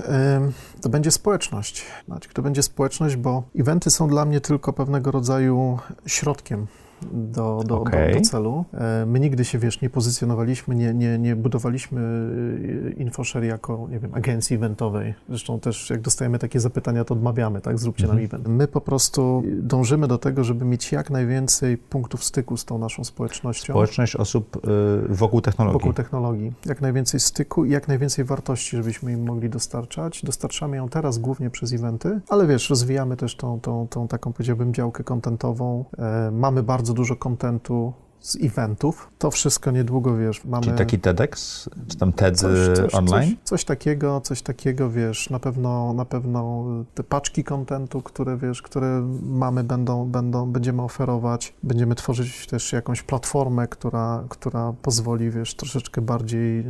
to 0.81 0.89
będzie 0.89 1.11
społeczność. 1.11 1.85
Znaczy, 2.05 2.29
to 2.33 2.41
będzie 2.41 2.63
społeczność, 2.63 3.15
bo 3.15 3.43
eventy 3.59 3.89
są 3.89 4.07
dla 4.07 4.25
mnie 4.25 4.41
tylko 4.41 4.73
pewnego 4.73 5.11
rodzaju 5.11 5.79
środkiem 6.05 6.67
do, 7.11 7.63
do, 7.65 7.81
Okej. 7.81 8.13
do, 8.13 8.19
do 8.19 8.25
celu. 8.25 8.65
E, 8.73 9.05
My 9.05 9.19
nigdy 9.19 9.45
się, 9.45 9.59
wiesz, 9.59 9.81
nie 9.81 9.89
pozycjonowaliśmy, 9.89 10.75
nie, 10.75 10.93
nie, 10.93 11.19
nie 11.19 11.35
budowaliśmy 11.35 12.01
y, 12.01 12.95
InfoShare 12.97 13.43
jako, 13.43 13.87
nie 13.91 13.99
wiem, 13.99 14.13
agencji 14.13 14.55
eventowej. 14.55 15.13
Zresztą 15.29 15.59
też 15.59 15.89
jak 15.89 16.01
dostajemy 16.01 16.39
takie 16.39 16.59
zapytania, 16.59 17.03
to 17.03 17.13
odmawiamy, 17.13 17.61
tak, 17.61 17.79
zróbcie 17.79 18.07
nam 18.07 18.17
event. 18.17 18.47
My 18.47 18.67
po 18.67 18.81
prostu 18.81 19.43
dążymy 19.47 20.07
do 20.07 20.17
tego, 20.17 20.43
żeby 20.43 20.65
mieć 20.65 20.91
jak 20.91 21.09
najwięcej 21.09 21.77
punktów 21.77 22.23
styku 22.23 22.57
z 22.57 22.65
tą 22.65 22.77
naszą 22.77 23.03
społecznością. 23.03 23.73
Społeczność 23.73 24.15
osób 24.15 24.61
wokół 25.09 25.41
technologii. 25.41 25.79
Wokół 25.79 25.93
technologii. 25.93 26.53
Jak 26.65 26.81
najwięcej 26.81 27.19
styku 27.19 27.65
i 27.65 27.71
jak 27.71 27.87
najwięcej 27.87 28.25
wartości, 28.25 28.77
żebyśmy 28.77 29.11
im 29.11 29.25
mogli 29.25 29.49
dostarczać. 29.49 30.21
Dostarczamy 30.23 30.77
ją 30.77 30.89
teraz 30.89 31.17
głównie 31.17 31.49
przez 31.49 31.73
eventy, 31.73 32.19
ale 32.29 32.47
wiesz, 32.47 32.69
rozwijamy 32.69 33.17
też 33.17 33.35
tą, 33.35 33.59
tą, 33.59 33.87
tą 33.87 34.07
taką, 34.07 34.33
powiedziałbym, 34.33 34.73
działkę 34.73 35.03
kontentową. 35.03 35.85
E, 35.97 36.31
mamy 36.31 36.63
bardzo 36.63 36.88
dużo 36.93 37.15
kontentu 37.15 37.93
z 38.21 38.35
eventów. 38.35 39.09
To 39.19 39.31
wszystko 39.31 39.71
niedługo, 39.71 40.17
wiesz, 40.17 40.45
mamy... 40.45 40.63
Czyli 40.63 40.77
taki 40.77 40.99
TEDx, 40.99 41.69
czy 41.87 41.97
tam 41.97 42.13
TED 42.13 42.39
Coś, 42.39 42.51
coś, 42.75 42.95
online? 42.95 43.29
Coś, 43.29 43.37
coś 43.43 43.65
takiego, 43.65 44.21
coś 44.21 44.41
takiego, 44.41 44.89
wiesz, 44.89 45.29
na 45.29 45.39
pewno, 45.39 45.93
na 45.93 46.05
pewno 46.05 46.65
te 46.95 47.03
paczki 47.03 47.43
kontentu, 47.43 48.01
które, 48.01 48.37
wiesz, 48.37 48.61
które 48.61 49.07
mamy, 49.23 49.63
będą, 49.63 50.05
będą, 50.05 50.51
będziemy 50.51 50.81
oferować. 50.81 51.53
Będziemy 51.63 51.95
tworzyć 51.95 52.47
też 52.47 52.73
jakąś 52.73 53.03
platformę, 53.03 53.67
która, 53.67 54.23
która 54.29 54.73
pozwoli, 54.81 55.31
wiesz, 55.31 55.55
troszeczkę 55.55 56.01
bardziej 56.01 56.65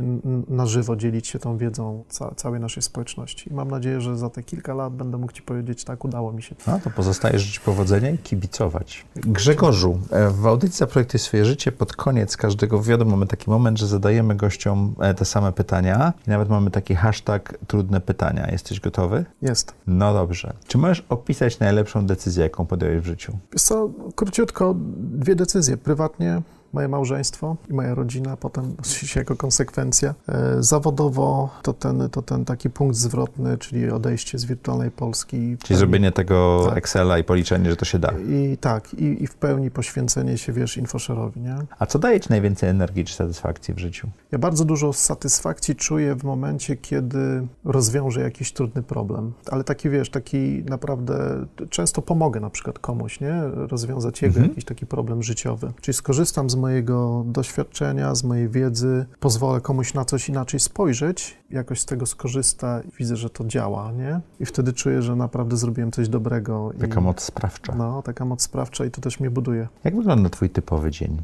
na 0.48 0.66
żywo 0.66 0.96
dzielić 0.96 1.26
się 1.26 1.38
tą 1.38 1.56
wiedzą 1.56 2.04
ca- 2.08 2.34
całej 2.34 2.60
naszej 2.60 2.82
społeczności. 2.82 3.50
I 3.50 3.54
mam 3.54 3.70
nadzieję, 3.70 4.00
że 4.00 4.18
za 4.18 4.30
te 4.30 4.42
kilka 4.42 4.74
lat 4.74 4.92
będę 4.92 5.18
mógł 5.18 5.32
Ci 5.32 5.42
powiedzieć, 5.42 5.84
tak, 5.84 6.04
udało 6.04 6.32
mi 6.32 6.42
się. 6.42 6.54
No 6.66 6.80
to 6.84 6.90
pozostaje 6.90 7.38
życzyć 7.38 7.58
powodzenia 7.58 8.10
i 8.10 8.18
kibicować. 8.18 9.06
Grzegorzu, 9.16 10.00
e, 10.10 10.30
w 10.30 10.46
audycji 10.46 10.78
Zaprojektuj 10.78 11.20
swoje 11.20 11.39
życie 11.44 11.72
pod 11.72 11.92
koniec 11.92 12.36
każdego 12.36 12.78
wywiadu 12.78 13.06
mamy 13.06 13.26
taki 13.26 13.50
moment, 13.50 13.78
że 13.78 13.86
zadajemy 13.86 14.34
gościom 14.34 14.94
e, 15.00 15.14
te 15.14 15.24
same 15.24 15.52
pytania 15.52 16.12
i 16.26 16.30
nawet 16.30 16.48
mamy 16.48 16.70
taki 16.70 16.94
hashtag 16.94 17.58
trudne 17.66 18.00
pytania. 18.00 18.50
Jesteś 18.50 18.80
gotowy? 18.80 19.24
Jest. 19.42 19.74
No 19.86 20.14
dobrze. 20.14 20.52
Czy 20.66 20.78
możesz 20.78 21.04
opisać 21.08 21.58
najlepszą 21.58 22.06
decyzję, 22.06 22.42
jaką 22.42 22.66
podjąłeś 22.66 22.98
w 23.00 23.04
życiu? 23.04 23.38
Wiesz 23.52 23.62
co, 23.62 23.90
króciutko, 24.14 24.74
dwie 24.96 25.34
decyzje. 25.34 25.76
Prywatnie 25.76 26.42
moje 26.72 26.88
małżeństwo 26.88 27.56
i 27.70 27.74
moja 27.74 27.94
rodzina, 27.94 28.36
potem 28.36 28.74
oczywiście 28.80 29.20
jako 29.20 29.36
konsekwencja. 29.36 30.14
E, 30.28 30.56
Zawodowo 30.62 31.50
to 31.62 31.72
ten, 31.72 32.08
to 32.10 32.22
ten 32.22 32.44
taki 32.44 32.70
punkt 32.70 32.96
zwrotny, 32.96 33.58
czyli 33.58 33.90
odejście 33.90 34.38
z 34.38 34.44
wirtualnej 34.44 34.90
Polski. 34.90 35.56
Czyli 35.64 35.78
zrobienie 35.78 36.12
tego 36.12 36.62
Tak. 36.68 36.78
Excela 36.78 37.18
i 37.18 37.24
policzenie, 37.24 37.70
że 37.70 37.76
to 37.76 37.84
się 37.84 37.98
da. 37.98 38.12
I 38.28 38.56
tak, 38.60 38.94
i, 38.94 39.22
i 39.22 39.26
w 39.26 39.34
pełni 39.34 39.70
poświęcenie 39.70 40.38
się, 40.38 40.52
wiesz, 40.52 40.76
infoszerowi, 40.76 41.40
nie? 41.40 41.56
A 41.78 41.86
co 41.86 41.98
daje 41.98 42.20
ci 42.20 42.30
najwięcej 42.30 42.68
energii 42.68 43.04
czy 43.04 43.14
satysfakcji 43.14 43.74
w 43.74 43.78
życiu? 43.78 44.08
Ja 44.32 44.38
bardzo 44.38 44.64
dużo 44.64 44.92
satysfakcji 44.92 45.76
czuję 45.76 46.14
w 46.14 46.24
momencie, 46.24 46.76
kiedy 46.76 47.46
rozwiążę 47.64 48.20
jakiś 48.20 48.52
trudny 48.52 48.82
problem. 48.82 49.32
Ale 49.50 49.64
taki, 49.64 49.90
wiesz, 49.90 50.10
taki 50.10 50.64
naprawdę, 50.68 51.46
często 51.70 52.02
pomogę 52.02 52.40
na 52.40 52.50
przykład 52.50 52.78
komuś, 52.78 53.20
nie? 53.20 53.42
Rozwiązać 53.54 54.22
jego 54.22 54.30
Mhm. 54.34 54.48
jakiś 54.48 54.64
taki 54.64 54.86
problem 54.86 55.22
życiowy. 55.22 55.72
Czyli 55.80 55.94
skorzystam 55.94 56.50
z 56.50 56.54
mojego 56.60 57.24
doświadczenia, 57.26 58.14
z 58.14 58.24
mojej 58.24 58.48
wiedzy. 58.48 59.06
Pozwolę 59.20 59.60
komuś 59.60 59.94
na 59.94 60.04
coś 60.04 60.28
inaczej 60.28 60.60
spojrzeć, 60.60 61.39
jakoś 61.50 61.80
z 61.80 61.84
tego 61.84 62.06
skorzysta 62.06 62.80
i 62.80 62.90
widzę, 62.98 63.16
że 63.16 63.30
to 63.30 63.44
działa, 63.44 63.92
nie? 63.92 64.20
I 64.40 64.46
wtedy 64.46 64.72
czuję, 64.72 65.02
że 65.02 65.16
naprawdę 65.16 65.56
zrobiłem 65.56 65.92
coś 65.92 66.08
dobrego. 66.08 66.72
Taka 66.80 67.00
i, 67.00 67.04
moc 67.04 67.22
sprawcza. 67.22 67.74
No, 67.74 68.02
taka 68.02 68.24
moc 68.24 68.42
sprawcza 68.42 68.84
i 68.84 68.90
to 68.90 69.00
też 69.00 69.20
mnie 69.20 69.30
buduje. 69.30 69.68
Jak 69.84 69.96
wygląda 69.96 70.28
twój 70.28 70.50
typowy 70.50 70.90
dzień? 70.90 71.22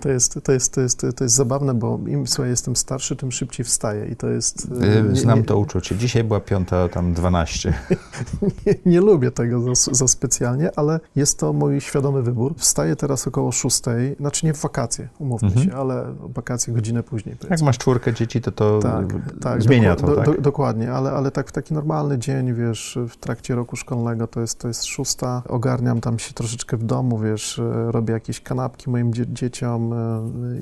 to, 0.00 0.08
jest, 0.08 0.40
to, 0.44 0.52
jest, 0.52 0.74
to, 0.74 0.80
jest, 0.80 1.06
to 1.16 1.24
jest 1.24 1.34
zabawne, 1.34 1.74
bo 1.74 1.98
im 2.06 2.26
słuchaj, 2.26 2.50
jestem 2.50 2.76
starszy, 2.76 3.16
tym 3.16 3.32
szybciej 3.32 3.64
wstaję 3.64 4.06
i 4.06 4.16
to 4.16 4.28
jest... 4.28 4.70
Yy, 4.70 5.02
nie, 5.02 5.16
Znam 5.16 5.44
to 5.44 5.58
uczucie. 5.58 5.96
Dzisiaj 5.96 6.24
była 6.24 6.40
piąta, 6.40 6.88
tam 6.88 7.12
dwanaście. 7.12 7.74
nie, 8.66 8.74
nie, 8.86 9.00
lubię 9.00 9.30
tego 9.30 9.74
za, 9.74 9.94
za, 9.94 10.08
specjalnie, 10.08 10.70
ale 10.76 11.00
jest 11.16 11.38
to 11.38 11.52
mój 11.52 11.80
świadomy 11.80 12.22
wybór. 12.22 12.54
Wstaję 12.56 12.96
teraz 12.96 13.26
około 13.26 13.52
szóstej, 13.52 14.16
znaczy 14.20 14.46
nie 14.46 14.54
w 14.54 14.60
wakacje, 14.60 15.08
umówmy 15.18 15.48
mhm. 15.48 15.66
się, 15.66 15.76
ale 15.76 16.14
wakacje 16.20 16.74
godzinę 16.74 17.02
później. 17.02 17.36
Powiedzmy. 17.36 17.54
Jak 17.54 17.62
masz 17.62 17.78
czwórkę 17.78 18.14
dzieci, 18.14 18.40
to 18.40 18.52
to 18.52 18.67
tak, 18.82 19.06
tak, 19.40 19.62
zmienia 19.62 19.96
to, 19.96 20.16
tak? 20.16 20.26
Do, 20.26 20.42
dokładnie, 20.42 20.92
ale, 20.92 21.10
ale 21.10 21.30
tak 21.30 21.48
w 21.48 21.52
taki 21.52 21.74
normalny 21.74 22.18
dzień, 22.18 22.54
wiesz, 22.54 22.98
w 23.08 23.16
trakcie 23.16 23.54
roku 23.54 23.76
szkolnego 23.76 24.26
to 24.26 24.40
jest, 24.40 24.58
to 24.58 24.68
jest 24.68 24.84
szósta, 24.84 25.42
ogarniam 25.48 26.00
tam 26.00 26.18
się 26.18 26.34
troszeczkę 26.34 26.76
w 26.76 26.84
domu, 26.84 27.18
wiesz, 27.18 27.60
robię 27.86 28.14
jakieś 28.14 28.40
kanapki 28.40 28.90
moim 28.90 29.14
dzie 29.14 29.26
dzieciom, 29.26 29.92
e, 29.92 29.96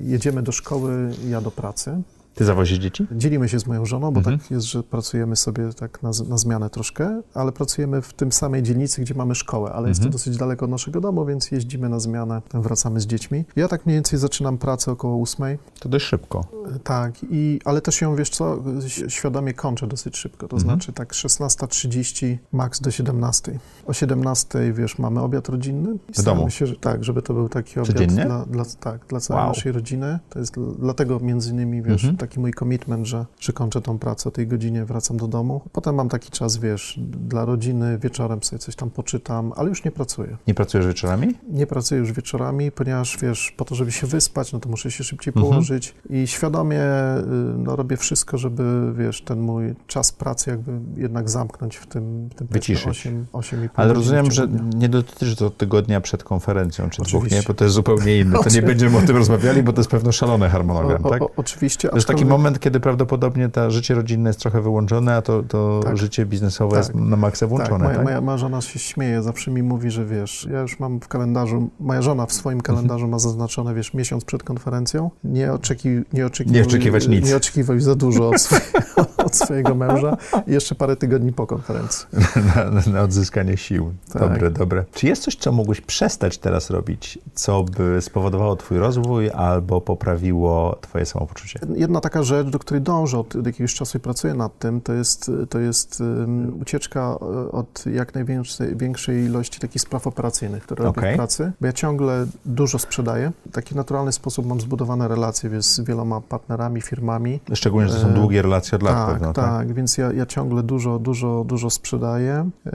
jedziemy 0.02 0.42
do 0.42 0.52
szkoły, 0.52 1.10
ja 1.28 1.40
do 1.40 1.50
pracy. 1.50 2.02
Ty 2.36 2.44
zawozisz 2.44 2.78
dzieci? 2.78 3.06
Dzielimy 3.12 3.48
się 3.48 3.58
z 3.58 3.66
moją 3.66 3.86
żoną, 3.86 4.10
bo 4.10 4.18
mhm. 4.18 4.38
tak 4.38 4.50
jest, 4.50 4.66
że 4.66 4.82
pracujemy 4.82 5.36
sobie 5.36 5.72
tak 5.72 6.02
na, 6.02 6.10
na, 6.28 6.38
zmianę 6.38 6.70
troszkę, 6.70 7.22
ale 7.34 7.52
pracujemy 7.52 8.02
w 8.02 8.12
tym 8.12 8.32
samej 8.32 8.62
dzielnicy, 8.62 9.00
gdzie 9.02 9.14
mamy 9.14 9.34
szkołę, 9.34 9.68
ale 9.68 9.78
mhm. 9.78 9.88
jest 9.88 10.00
to 10.00 10.06
mhm. 10.06 10.12
dosyć 10.12 10.36
daleko 10.36 10.64
od 10.64 10.70
naszego 10.70 11.00
domu, 11.00 11.26
więc 11.26 11.50
jeździmy 11.50 11.88
na 11.88 12.00
zmianę, 12.00 12.42
wracamy 12.54 13.00
z 13.00 13.06
dziećmi. 13.06 13.44
Ja 13.56 13.68
tak 13.68 13.86
mniej 13.86 13.96
więcej 13.96 14.18
zaczynam 14.18 14.58
pracę 14.58 14.92
około 14.92 15.16
ósmej. 15.16 15.58
To 15.80 15.88
dość 15.88 16.04
szybko. 16.06 16.44
Tak, 16.84 17.14
i, 17.30 17.60
ale 17.64 17.80
też 17.80 18.00
ją, 18.00 18.16
wiesz 18.16 18.30
co, 18.30 18.62
świadomie 19.08 19.54
kończę 19.54 19.86
dosyć 19.86 20.16
szybko, 20.16 20.48
to 20.48 20.56
mhm. 20.56 20.62
znaczy 20.62 20.92
tak 20.92 21.12
16.30, 21.12 22.36
max 22.52 22.80
do 22.80 22.90
17. 22.90 23.58
O 23.86 23.92
17, 23.92 24.72
wiesz, 24.72 24.98
mamy 24.98 25.20
obiad 25.20 25.48
rodzinny. 25.48 25.98
W 26.14 26.22
domu? 26.22 26.50
Się, 26.50 26.66
że, 26.66 26.76
tak, 26.76 27.04
żeby 27.04 27.22
to 27.22 27.34
był 27.34 27.48
taki 27.48 27.80
obiad 27.80 28.02
dla, 28.02 28.44
dla, 28.44 28.64
tak, 28.80 29.06
dla 29.06 29.20
całej 29.20 29.42
wow. 29.42 29.52
naszej 29.52 29.72
rodziny. 29.72 30.18
To 30.30 30.38
jest 30.38 30.54
dlatego 30.78 31.20
między 31.20 31.50
innymi, 31.50 31.82
wiesz, 31.82 32.04
mhm 32.04 32.25
taki 32.26 32.40
mój 32.40 32.52
commitment, 32.54 33.06
że, 33.06 33.26
że 33.40 33.52
kończę 33.52 33.80
tą 33.80 33.98
pracę 33.98 34.28
o 34.28 34.32
tej 34.32 34.46
godzinie, 34.46 34.84
wracam 34.84 35.16
do 35.16 35.28
domu. 35.28 35.60
Potem 35.72 35.94
mam 35.94 36.08
taki 36.08 36.30
czas, 36.30 36.56
wiesz, 36.56 37.00
dla 37.28 37.44
rodziny, 37.44 37.98
wieczorem 37.98 38.42
sobie 38.42 38.58
coś 38.58 38.76
tam 38.76 38.90
poczytam, 38.90 39.52
ale 39.56 39.68
już 39.68 39.84
nie 39.84 39.90
pracuję. 39.90 40.36
Nie 40.46 40.54
pracujesz 40.54 40.86
wieczorami? 40.86 41.34
Nie 41.50 41.66
pracuję 41.66 42.00
już 42.00 42.12
wieczorami, 42.12 42.72
ponieważ, 42.72 43.18
wiesz, 43.22 43.54
po 43.56 43.64
to, 43.64 43.74
żeby 43.74 43.92
się 43.92 44.06
wyspać, 44.06 44.52
no 44.52 44.60
to 44.60 44.68
muszę 44.68 44.90
się 44.90 45.04
szybciej 45.04 45.32
mhm. 45.36 45.50
położyć 45.50 45.94
i 46.10 46.26
świadomie 46.26 46.82
y, 46.82 47.22
no, 47.58 47.76
robię 47.76 47.96
wszystko, 47.96 48.38
żeby, 48.38 48.92
wiesz, 48.98 49.22
ten 49.22 49.40
mój 49.40 49.74
czas 49.86 50.12
pracy 50.12 50.50
jakby 50.50 50.72
jednak 50.96 51.30
zamknąć 51.30 51.76
w 51.76 51.86
tym, 51.86 52.28
w 52.28 52.34
tym 52.34 52.46
Wyciszyć. 52.50 52.88
8, 52.88 53.26
8 53.32 53.68
Ale 53.74 53.94
rozumiem, 53.94 54.30
że 54.30 54.48
nie 54.74 54.88
dotyczy 54.88 55.36
to 55.36 55.50
tygodnia 55.50 56.00
przed 56.00 56.24
konferencją, 56.24 56.90
czy 56.90 57.02
Oczywiście. 57.02 57.18
dwóch, 57.18 57.30
nie? 57.30 57.42
Bo 57.48 57.54
to 57.54 57.64
jest 57.64 57.74
zupełnie 57.74 58.18
inne. 58.18 58.38
To 58.38 58.50
nie 58.50 58.62
będziemy 58.62 58.98
o 58.98 59.02
tym 59.02 59.16
rozmawiali, 59.16 59.62
bo 59.62 59.72
to 59.72 59.80
jest 59.80 59.90
pewno 59.90 60.12
szalony 60.12 60.48
harmonogram, 60.48 61.06
o, 61.06 61.10
tak? 61.10 61.22
O, 61.22 61.30
oczywiście. 61.36 61.88
To 61.88 61.96
jest 61.96 62.08
taki 62.16 62.30
moment, 62.30 62.60
kiedy 62.60 62.80
prawdopodobnie 62.80 63.48
to 63.48 63.70
życie 63.70 63.94
rodzinne 63.94 64.30
jest 64.30 64.40
trochę 64.40 64.60
wyłączone, 64.60 65.16
a 65.16 65.22
to, 65.22 65.42
to 65.42 65.80
tak. 65.84 65.96
życie 65.96 66.26
biznesowe 66.26 66.70
tak. 66.70 66.78
jest 66.78 66.94
na 66.94 67.16
maksa 67.16 67.46
włączone. 67.46 67.84
Tak. 67.86 68.04
Moja, 68.04 68.16
tak? 68.16 68.24
moja, 68.24 68.38
żona 68.38 68.60
się 68.60 68.78
śmieje, 68.78 69.22
zawsze 69.22 69.50
mi 69.50 69.62
mówi, 69.62 69.90
że 69.90 70.04
wiesz, 70.04 70.48
ja 70.52 70.60
już 70.60 70.80
mam 70.80 71.00
w 71.00 71.08
kalendarzu, 71.08 71.70
moja 71.80 72.02
żona 72.02 72.26
w 72.26 72.32
swoim 72.32 72.58
mhm. 72.58 72.76
kalendarzu 72.76 73.08
ma 73.08 73.18
zaznaczone, 73.18 73.74
wiesz, 73.74 73.94
miesiąc 73.94 74.24
przed 74.24 74.42
konferencją. 74.42 75.10
Nie, 75.24 75.52
oczeki, 75.52 75.88
nie, 76.12 76.26
oczekiwuj, 76.26 76.60
nie 76.60 76.66
oczekiwać 76.66 77.08
nic. 77.08 77.28
Nie 77.28 77.36
oczekiwać 77.36 77.82
za 77.82 77.94
dużo 77.94 78.28
od, 78.28 78.48
od 79.26 79.36
swojego 79.36 79.74
męża 79.74 80.16
i 80.46 80.52
jeszcze 80.52 80.74
parę 80.74 80.96
tygodni 80.96 81.32
po 81.32 81.46
konferencji. 81.46 82.06
na, 82.74 82.92
na, 82.92 83.02
odzyskanie 83.02 83.56
sił. 83.56 83.92
Tak. 84.12 84.22
Dobre, 84.22 84.50
dobre. 84.50 84.84
Czy 84.92 85.06
jest 85.06 85.22
coś, 85.22 85.36
co 85.36 85.52
mógłbyś 85.52 85.80
przestać 85.80 86.38
teraz 86.38 86.70
robić, 86.70 87.18
co 87.34 87.62
by 87.62 88.00
spowodowało 88.00 88.56
twój 88.56 88.78
rozwój 88.78 89.30
albo 89.30 89.80
poprawiło 89.80 90.76
twoje 90.80 91.06
samopoczucie? 91.06 91.60
Jedna 91.74 92.00
taka 92.06 92.22
rzecz, 92.22 92.48
do 92.48 92.58
której 92.58 92.82
dążę 92.82 93.18
od, 93.18 93.36
od 93.36 93.46
jakiegoś 93.46 93.74
czasu 93.74 93.98
i 93.98 94.00
pracuję 94.00 94.34
nad 94.34 94.58
tym, 94.58 94.80
to 94.80 94.92
jest, 94.92 95.30
to 95.50 95.58
jest 95.58 96.00
um, 96.00 96.60
ucieczka 96.60 97.00
e, 97.00 97.52
od 97.52 97.86
jak 97.86 98.14
największej 98.14 98.76
większej 98.76 99.24
ilości 99.24 99.60
takich 99.60 99.82
spraw 99.82 100.06
operacyjnych, 100.06 100.62
które 100.62 100.88
okay. 100.88 101.02
robię 101.02 101.14
w 101.14 101.16
pracy, 101.16 101.52
bo 101.60 101.66
ja 101.66 101.72
ciągle 101.72 102.26
dużo 102.44 102.78
sprzedaję. 102.78 103.32
W 103.50 103.52
taki 103.52 103.74
naturalny 103.74 104.12
sposób 104.12 104.46
mam 104.46 104.60
zbudowane 104.60 105.08
relacje 105.08 105.62
z 105.62 105.80
wieloma 105.80 106.20
partnerami, 106.20 106.80
firmami. 106.80 107.40
Szczególnie, 107.54 107.88
że 107.88 107.94
to 107.94 108.00
są 108.00 108.08
e, 108.08 108.14
długie 108.14 108.42
relacje 108.42 108.76
od 108.76 108.82
lat 108.82 108.94
tak, 108.94 109.12
pewno, 109.12 109.32
tak? 109.32 109.44
Tak, 109.44 109.74
więc 109.74 109.98
ja, 109.98 110.12
ja 110.12 110.26
ciągle 110.26 110.62
dużo, 110.62 110.98
dużo, 110.98 111.44
dużo 111.46 111.70
sprzedaję. 111.70 112.50
E, 112.66 112.72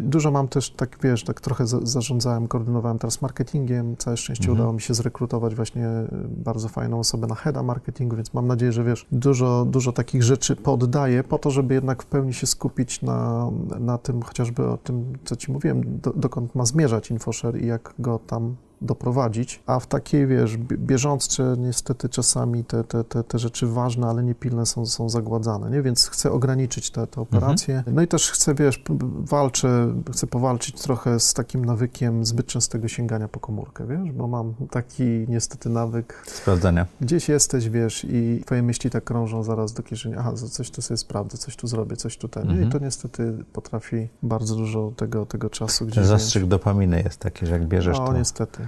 dużo 0.00 0.30
mam 0.30 0.48
też, 0.48 0.70
tak 0.70 0.98
wiesz, 1.02 1.24
tak 1.24 1.40
trochę 1.40 1.66
zarządzałem, 1.66 2.48
koordynowałem 2.48 2.98
teraz 2.98 3.22
marketingiem. 3.22 3.96
Całe 3.96 4.16
szczęście 4.16 4.44
mhm. 4.44 4.58
udało 4.58 4.72
mi 4.72 4.80
się 4.80 4.94
zrekrutować 4.94 5.54
właśnie 5.54 5.88
bardzo 6.28 6.68
fajną 6.68 6.98
osobę 6.98 7.26
na 7.26 7.34
heada 7.34 7.62
marketingu, 7.62 8.16
więc 8.16 8.34
mam 8.34 8.46
nadzieję, 8.46 8.67
że 8.72 8.84
wiesz, 8.84 9.06
dużo, 9.12 9.64
dużo 9.64 9.92
takich 9.92 10.22
rzeczy 10.22 10.56
poddaję 10.56 11.24
po 11.24 11.38
to, 11.38 11.50
żeby 11.50 11.74
jednak 11.74 12.02
w 12.02 12.06
pełni 12.06 12.34
się 12.34 12.46
skupić 12.46 13.02
na, 13.02 13.50
na 13.80 13.98
tym, 13.98 14.22
chociażby 14.22 14.68
o 14.68 14.76
tym, 14.76 15.12
co 15.24 15.36
ci 15.36 15.52
mówiłem, 15.52 16.00
do, 16.00 16.12
dokąd 16.12 16.54
ma 16.54 16.66
zmierzać 16.66 17.10
InfoShare 17.10 17.62
i 17.62 17.66
jak 17.66 17.94
go 17.98 18.18
tam 18.26 18.56
doprowadzić, 18.80 19.62
a 19.66 19.80
w 19.80 19.86
takiej, 19.86 20.26
wiesz, 20.26 20.56
bieżące 20.56 21.54
niestety 21.58 22.08
czasami 22.08 22.64
te, 22.64 22.84
te, 22.84 23.04
te, 23.04 23.24
te 23.24 23.38
rzeczy 23.38 23.66
ważne, 23.66 24.06
ale 24.06 24.22
niepilne 24.22 24.66
są, 24.66 24.86
są 24.86 25.08
zagładzane, 25.08 25.70
nie? 25.70 25.82
Więc 25.82 26.08
chcę 26.08 26.32
ograniczyć 26.32 26.90
te, 26.90 27.06
te 27.06 27.20
operacje. 27.20 27.76
Mhm. 27.76 27.96
No 27.96 28.02
i 28.02 28.08
też 28.08 28.30
chcę, 28.30 28.54
wiesz, 28.54 28.82
walczę, 29.18 29.94
chcę 30.12 30.26
powalczyć 30.26 30.82
trochę 30.82 31.20
z 31.20 31.34
takim 31.34 31.64
nawykiem 31.64 32.24
zbyt 32.24 32.46
częstego 32.46 32.88
sięgania 32.88 33.28
po 33.28 33.40
komórkę, 33.40 33.86
wiesz, 33.86 34.12
bo 34.12 34.26
mam 34.26 34.54
taki 34.70 35.04
niestety 35.28 35.68
nawyk... 35.68 36.22
Sprawdzania. 36.26 36.86
Gdzieś 37.00 37.28
jesteś, 37.28 37.68
wiesz, 37.68 38.06
i 38.10 38.42
twoje 38.46 38.62
myśli 38.62 38.90
tak 38.90 39.04
krążą 39.04 39.42
zaraz 39.42 39.72
do 39.72 39.82
kieszeni, 39.82 40.14
aha, 40.18 40.32
coś 40.32 40.70
tu 40.70 40.82
sobie 40.82 40.98
sprawdzę, 40.98 41.38
coś 41.38 41.56
tu 41.56 41.66
zrobię, 41.66 41.96
coś 41.96 42.16
tu 42.16 42.28
ten. 42.28 42.42
Mhm. 42.42 42.68
I 42.68 42.72
to 42.72 42.78
niestety 42.78 43.44
potrafi 43.52 44.08
bardzo 44.22 44.56
dużo 44.56 44.92
tego, 44.96 45.26
tego 45.26 45.50
czasu 45.50 45.86
gdzieś... 45.86 46.06
Zastrzyk 46.06 46.46
dopaminy 46.46 47.02
jest 47.02 47.20
taki, 47.20 47.46
że 47.46 47.52
jak 47.52 47.66
bierzesz 47.66 47.98
no, 47.98 48.06
to... 48.06 48.18
niestety. 48.18 48.67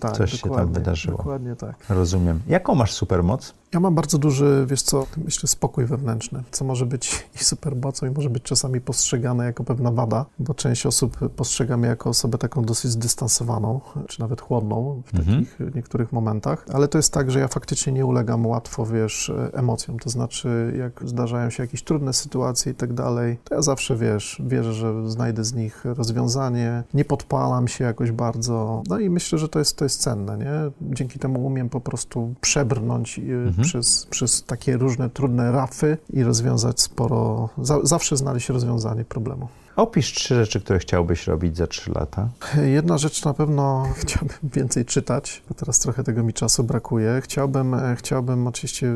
Tak, 0.00 0.16
Coś 0.16 0.40
się 0.40 0.50
tam 0.50 0.72
wydarzyło. 0.72 1.16
Dokładnie 1.16 1.56
tak. 1.56 1.76
Rozumiem. 1.88 2.40
Jaką 2.48 2.74
masz 2.74 2.92
supermoc? 2.92 3.54
Ja 3.72 3.80
mam 3.80 3.94
bardzo 3.94 4.18
duży, 4.18 4.66
wiesz 4.68 4.82
co, 4.82 5.06
myślę, 5.24 5.48
spokój 5.48 5.84
wewnętrzny, 5.84 6.42
co 6.50 6.64
może 6.64 6.86
być 6.86 7.10
i 7.40 7.44
supermocą, 7.44 8.06
i 8.06 8.10
może 8.10 8.30
być 8.30 8.42
czasami 8.42 8.80
postrzegane 8.80 9.44
jako 9.44 9.64
pewna 9.64 9.90
wada, 9.92 10.26
bo 10.38 10.54
część 10.54 10.86
osób 10.86 11.28
postrzega 11.36 11.76
mnie 11.76 11.88
jako 11.88 12.10
osobę 12.10 12.38
taką 12.38 12.64
dosyć 12.64 12.90
zdystansowaną, 12.90 13.80
czy 14.06 14.20
nawet 14.20 14.40
chłodną 14.40 15.02
w 15.06 15.14
mhm. 15.14 15.44
takich 15.44 15.74
niektórych 15.74 16.12
momentach, 16.12 16.66
ale 16.72 16.88
to 16.88 16.98
jest 16.98 17.12
tak, 17.12 17.30
że 17.30 17.40
ja 17.40 17.48
faktycznie 17.48 17.92
nie 17.92 18.06
ulegam 18.06 18.46
łatwo, 18.46 18.86
wiesz, 18.86 19.32
emocjom, 19.52 19.98
to 19.98 20.10
znaczy 20.10 20.74
jak 20.78 21.08
zdarzają 21.08 21.50
się 21.50 21.62
jakieś 21.62 21.82
trudne 21.82 22.12
sytuacje 22.12 22.72
i 22.72 22.74
tak 22.74 22.92
dalej, 22.92 23.38
to 23.44 23.54
ja 23.54 23.62
zawsze, 23.62 23.96
wiesz, 23.96 24.42
wierzę, 24.46 24.74
że 24.74 25.10
znajdę 25.10 25.44
z 25.44 25.54
nich 25.54 25.84
rozwiązanie, 25.84 26.82
nie 26.94 27.04
podpalam 27.04 27.68
się 27.68 27.84
jakoś 27.84 28.12
bardzo, 28.12 28.82
no 28.88 28.98
i 28.98 29.10
myślę, 29.10 29.38
że 29.38 29.48
to 29.48 29.58
jest, 29.58 29.76
to 29.76 29.84
jest 29.84 29.87
cenne, 29.96 30.38
nie? 30.38 30.52
Dzięki 30.94 31.18
temu 31.18 31.46
umiem 31.46 31.68
po 31.68 31.80
prostu 31.80 32.34
przebrnąć 32.40 33.18
mhm 33.18 33.58
mhm. 33.58 33.62
przez, 33.62 34.06
przez 34.10 34.44
takie 34.44 34.76
różne 34.76 35.10
trudne 35.10 35.52
rafy 35.52 35.98
i 36.12 36.22
rozwiązać 36.22 36.80
sporo, 36.80 37.48
za, 37.58 37.78
zawsze 37.82 38.16
znaleźć 38.16 38.48
rozwiązanie 38.48 39.04
problemu. 39.04 39.48
Opisz 39.78 40.12
trzy 40.12 40.34
rzeczy, 40.34 40.60
które 40.60 40.78
chciałbyś 40.78 41.26
robić 41.26 41.56
za 41.56 41.66
trzy 41.66 41.92
lata. 41.94 42.28
Jedna 42.64 42.98
rzecz 42.98 43.24
na 43.24 43.34
pewno 43.34 43.84
chciałbym 44.02 44.36
więcej 44.42 44.84
czytać, 44.84 45.42
bo 45.48 45.54
teraz 45.54 45.78
trochę 45.78 46.04
tego 46.04 46.22
mi 46.22 46.32
czasu 46.32 46.64
brakuje. 46.64 47.20
Chciałbym, 47.24 47.74
e, 47.74 47.96
chciałbym 47.96 48.46
oczywiście 48.46 48.86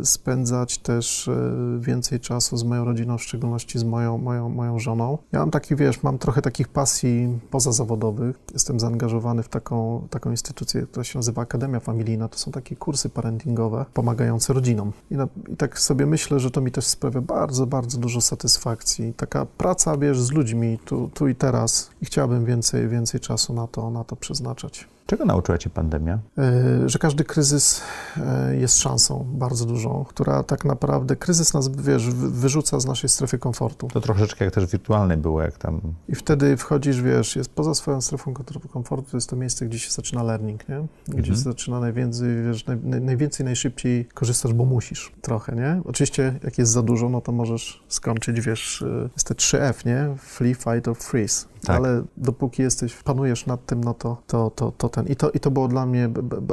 e, 0.00 0.04
spędzać 0.04 0.78
też 0.78 1.28
e, 1.28 1.52
więcej 1.80 2.20
czasu 2.20 2.56
z 2.56 2.64
moją 2.64 2.84
rodziną, 2.84 3.18
w 3.18 3.22
szczególności 3.22 3.78
z 3.78 3.84
moją, 3.84 4.18
moją, 4.18 4.48
moją 4.48 4.78
żoną. 4.78 5.18
Ja 5.32 5.38
mam 5.38 5.50
taki, 5.50 5.76
wiesz, 5.76 6.02
mam 6.02 6.18
trochę 6.18 6.42
takich 6.42 6.68
pasji 6.68 7.38
pozazawodowych. 7.50 8.38
Jestem 8.52 8.80
zaangażowany 8.80 9.42
w 9.42 9.48
taką, 9.48 10.06
taką 10.10 10.30
instytucję, 10.30 10.82
która 10.82 11.04
się 11.04 11.18
nazywa 11.18 11.42
Akademia 11.42 11.80
Familijna. 11.80 12.28
To 12.28 12.38
są 12.38 12.52
takie 12.52 12.76
kursy 12.76 13.08
parentingowe 13.08 13.84
pomagające 13.94 14.52
rodzinom. 14.52 14.92
I, 15.10 15.14
na, 15.14 15.28
I 15.48 15.56
tak 15.56 15.78
sobie 15.78 16.06
myślę, 16.06 16.40
że 16.40 16.50
to 16.50 16.60
mi 16.60 16.70
też 16.70 16.86
sprawia 16.86 17.20
bardzo, 17.20 17.66
bardzo 17.66 17.98
dużo 17.98 18.20
satysfakcji. 18.20 19.12
Taka 19.16 19.46
praca, 19.46 19.96
wiesz, 19.96 20.13
z 20.16 20.32
ludźmi 20.32 20.78
tu, 20.84 21.10
tu 21.14 21.28
i 21.28 21.34
teraz 21.34 21.90
i 22.02 22.04
chciałbym 22.04 22.44
więcej, 22.44 22.88
więcej 22.88 23.20
czasu 23.20 23.54
na 23.54 23.66
to, 23.66 23.90
na 23.90 24.04
to 24.04 24.16
przeznaczać. 24.16 24.88
Czego 25.06 25.24
nauczyła 25.24 25.58
cię 25.58 25.70
pandemia? 25.70 26.18
E, 26.38 26.88
że 26.88 26.98
każdy 26.98 27.24
kryzys 27.24 27.82
e, 28.16 28.56
jest 28.56 28.78
szansą 28.78 29.26
bardzo 29.32 29.66
dużą, 29.66 30.04
która 30.08 30.42
tak 30.42 30.64
naprawdę, 30.64 31.16
kryzys 31.16 31.54
nas, 31.54 31.68
wiesz, 31.68 32.10
wyrzuca 32.10 32.80
z 32.80 32.86
naszej 32.86 33.10
strefy 33.10 33.38
komfortu. 33.38 33.88
To 33.92 34.00
troszeczkę 34.00 34.44
jak 34.44 34.54
też 34.54 34.66
wirtualne 34.66 35.16
było, 35.16 35.42
jak 35.42 35.58
tam... 35.58 35.80
I 36.08 36.14
wtedy 36.14 36.56
wchodzisz, 36.56 37.02
wiesz, 37.02 37.36
jest 37.36 37.50
poza 37.50 37.74
swoją 37.74 38.00
strefą 38.00 38.34
komfortu, 38.72 39.10
to 39.10 39.16
jest 39.16 39.30
to 39.30 39.36
miejsce, 39.36 39.66
gdzie 39.66 39.78
się 39.78 39.90
zaczyna 39.90 40.22
learning, 40.22 40.68
nie? 40.68 40.86
Gdzie 41.08 41.18
mhm. 41.18 41.36
się 41.36 41.42
zaczyna 41.42 41.80
najwięcej, 41.80 42.28
wiesz, 42.46 42.66
naj, 42.66 42.76
najwięcej, 42.82 43.46
najszybciej 43.46 44.04
korzystasz, 44.14 44.52
bo 44.52 44.64
musisz 44.64 45.12
trochę, 45.20 45.56
nie? 45.56 45.80
Oczywiście, 45.84 46.38
jak 46.44 46.58
jest 46.58 46.72
za 46.72 46.82
dużo, 46.82 47.08
no 47.08 47.20
to 47.20 47.32
możesz 47.32 47.84
skończyć, 47.88 48.40
wiesz, 48.40 48.82
e, 48.82 49.08
jest 49.12 49.26
te 49.28 49.34
3F, 49.34 49.86
nie? 49.86 50.16
Flee, 50.18 50.54
fight 50.54 50.88
or 50.88 50.96
freeze. 50.96 51.53
Tak. 51.66 51.76
Ale 51.76 52.02
dopóki 52.16 52.62
jesteś, 52.62 52.94
panujesz 52.94 53.46
nad 53.46 53.66
tym, 53.66 53.84
no 53.84 53.94
to, 53.94 54.16
to, 54.26 54.50
to, 54.50 54.72
to 54.72 54.88
ten. 54.88 55.06
I 55.06 55.16
to, 55.16 55.30
I 55.30 55.40
to 55.40 55.50
było 55.50 55.68
dla 55.68 55.86
mnie 55.86 56.08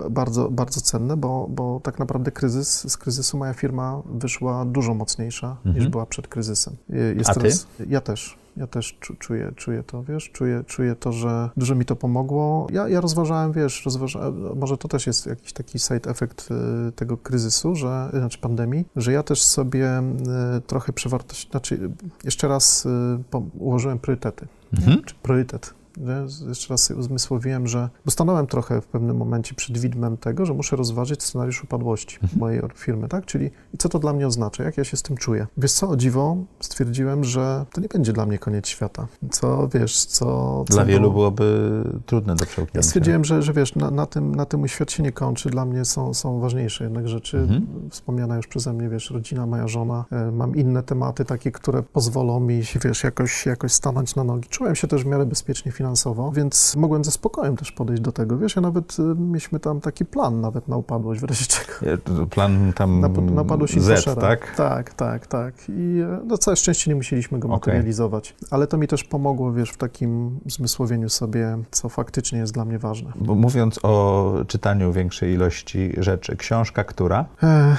bardzo, 0.09 0.49
bardzo 0.49 0.81
cenne, 0.81 1.17
bo, 1.17 1.47
bo 1.49 1.79
tak 1.83 1.99
naprawdę 1.99 2.31
kryzys, 2.31 2.91
z 2.91 2.97
kryzysu 2.97 3.37
moja 3.37 3.53
firma 3.53 4.01
wyszła 4.05 4.65
dużo 4.65 4.93
mocniejsza 4.93 5.57
mhm. 5.65 5.75
niż 5.75 5.87
była 5.87 6.05
przed 6.05 6.27
kryzysem. 6.27 6.75
Jest 7.17 7.29
A 7.29 7.33
teraz, 7.33 7.67
ty? 7.77 7.85
Ja 7.89 8.01
też. 8.01 8.41
Ja 8.57 8.67
też 8.67 8.97
czuję, 9.19 9.51
czuję 9.55 9.83
to, 9.83 10.03
wiesz, 10.03 10.29
czuję, 10.33 10.63
czuję 10.67 10.95
to, 10.95 11.11
że 11.11 11.49
dużo 11.57 11.75
mi 11.75 11.85
to 11.85 11.95
pomogło. 11.95 12.67
Ja, 12.71 12.87
ja 12.89 13.01
rozważałem, 13.01 13.51
wiesz, 13.51 13.85
rozważałem, 13.85 14.59
może 14.59 14.77
to 14.77 14.87
też 14.87 15.07
jest 15.07 15.25
jakiś 15.25 15.53
taki 15.53 15.79
side 15.79 16.09
effect 16.09 16.49
y, 16.51 16.91
tego 16.91 17.17
kryzysu, 17.17 17.75
że, 17.75 18.09
znaczy 18.13 18.37
pandemii, 18.39 18.85
że 18.95 19.11
ja 19.11 19.23
też 19.23 19.43
sobie 19.43 19.99
y, 20.57 20.61
trochę 20.61 20.93
przewartość, 20.93 21.51
znaczy 21.51 21.91
jeszcze 22.23 22.47
raz 22.47 22.85
y, 22.85 22.89
ułożyłem 23.59 23.99
priorytety 23.99 24.47
mhm. 24.73 25.03
czy 25.03 25.15
priorytet. 25.15 25.80
Nie? 25.97 26.47
Jeszcze 26.47 26.73
raz 26.73 26.83
sobie 26.83 26.99
uzmysłowiłem, 26.99 27.67
że 27.67 27.89
bo 28.05 28.11
stanąłem 28.11 28.47
trochę 28.47 28.81
w 28.81 28.85
pewnym 28.85 29.17
momencie 29.17 29.55
przed 29.55 29.77
widmem 29.77 30.17
tego, 30.17 30.45
że 30.45 30.53
muszę 30.53 30.75
rozważyć 30.75 31.23
scenariusz 31.23 31.63
upadłości 31.63 32.19
mhm. 32.23 32.39
mojej 32.39 32.61
firmy, 32.75 33.07
tak? 33.07 33.25
Czyli 33.25 33.51
co 33.77 33.89
to 33.89 33.99
dla 33.99 34.13
mnie 34.13 34.27
oznacza, 34.27 34.63
jak 34.63 34.77
ja 34.77 34.83
się 34.83 34.97
z 34.97 35.01
tym 35.01 35.17
czuję. 35.17 35.47
Wiesz 35.57 35.71
co, 35.71 35.89
o 35.89 35.95
dziwo, 35.95 36.37
stwierdziłem, 36.59 37.23
że 37.23 37.65
to 37.73 37.81
nie 37.81 37.87
będzie 37.87 38.13
dla 38.13 38.25
mnie 38.25 38.39
koniec 38.39 38.67
świata. 38.67 39.07
Co, 39.31 39.67
wiesz, 39.67 40.05
co... 40.05 40.25
co 40.67 40.73
dla 40.73 40.85
wielu 40.85 41.11
byłoby 41.11 41.71
trudne 42.05 42.35
do 42.35 42.45
przełknięcia. 42.45 42.79
Ja 42.79 42.83
stwierdziłem, 42.83 43.25
że, 43.25 43.41
że 43.41 43.53
wiesz, 43.53 43.75
na, 43.75 43.91
na, 43.91 44.05
tym, 44.05 44.35
na 44.35 44.45
tym 44.45 44.59
mój 44.59 44.69
świat 44.69 44.91
się 44.91 45.03
nie 45.03 45.11
kończy, 45.11 45.49
dla 45.49 45.65
mnie 45.65 45.85
są, 45.85 46.13
są 46.13 46.39
ważniejsze 46.39 46.83
jednak 46.83 47.07
rzeczy. 47.07 47.37
Mhm. 47.37 47.67
Wspomniana 47.89 48.35
już 48.35 48.47
przeze 48.47 48.73
mnie, 48.73 48.89
wiesz, 48.89 49.11
rodzina, 49.11 49.45
moja 49.45 49.67
żona. 49.67 50.05
E, 50.11 50.31
mam 50.31 50.55
inne 50.55 50.83
tematy 50.83 51.25
takie, 51.25 51.51
które 51.51 51.83
pozwolą 51.83 52.39
mi, 52.39 52.61
wiesz, 52.83 53.03
jakoś, 53.03 53.45
jakoś 53.45 53.73
stanąć 53.73 54.15
na 54.15 54.23
nogi. 54.23 54.49
Czułem 54.49 54.75
się 54.75 54.87
też 54.87 55.03
w 55.03 55.05
miarę 55.05 55.25
bezpiecznie 55.25 55.71
finansowo, 55.71 55.80
więc 56.33 56.75
mogłem 56.75 57.03
ze 57.03 57.11
spokojem 57.11 57.55
też 57.55 57.71
podejść 57.71 58.01
do 58.01 58.11
tego. 58.11 58.37
Wiesz, 58.37 58.55
ja 58.55 58.61
nawet 58.61 58.99
y, 58.99 59.01
mieliśmy 59.01 59.59
tam 59.59 59.81
taki 59.81 60.05
plan 60.05 60.41
nawet 60.41 60.67
na 60.67 60.77
upadłość, 60.77 61.21
w 61.21 61.23
razie 61.23 61.45
czego. 61.55 62.27
Plan 62.27 62.73
tam 62.75 62.99
na, 62.99 63.07
na 63.07 63.41
upadłość 63.41 63.79
Z, 63.79 64.19
tak? 64.19 64.55
Tak, 64.55 64.93
tak, 64.93 65.27
tak. 65.27 65.53
I 65.69 65.99
e, 65.99 66.19
no 66.25 66.37
całe 66.37 66.57
szczęście 66.57 66.91
nie 66.91 66.95
musieliśmy 66.95 67.39
go 67.39 67.47
okay. 67.47 67.55
materializować. 67.55 68.35
Ale 68.51 68.67
to 68.67 68.77
mi 68.77 68.87
też 68.87 69.03
pomogło, 69.03 69.53
wiesz, 69.53 69.69
w 69.69 69.77
takim 69.77 70.39
zmysłowieniu 70.45 71.09
sobie, 71.09 71.57
co 71.71 71.89
faktycznie 71.89 72.39
jest 72.39 72.53
dla 72.53 72.65
mnie 72.65 72.79
ważne. 72.79 73.11
Bo 73.15 73.35
mówiąc 73.35 73.79
o 73.83 74.33
czytaniu 74.47 74.93
większej 74.93 75.33
ilości 75.33 75.91
rzeczy, 75.97 76.35
książka 76.35 76.83
która? 76.83 77.25
E, 77.43 77.75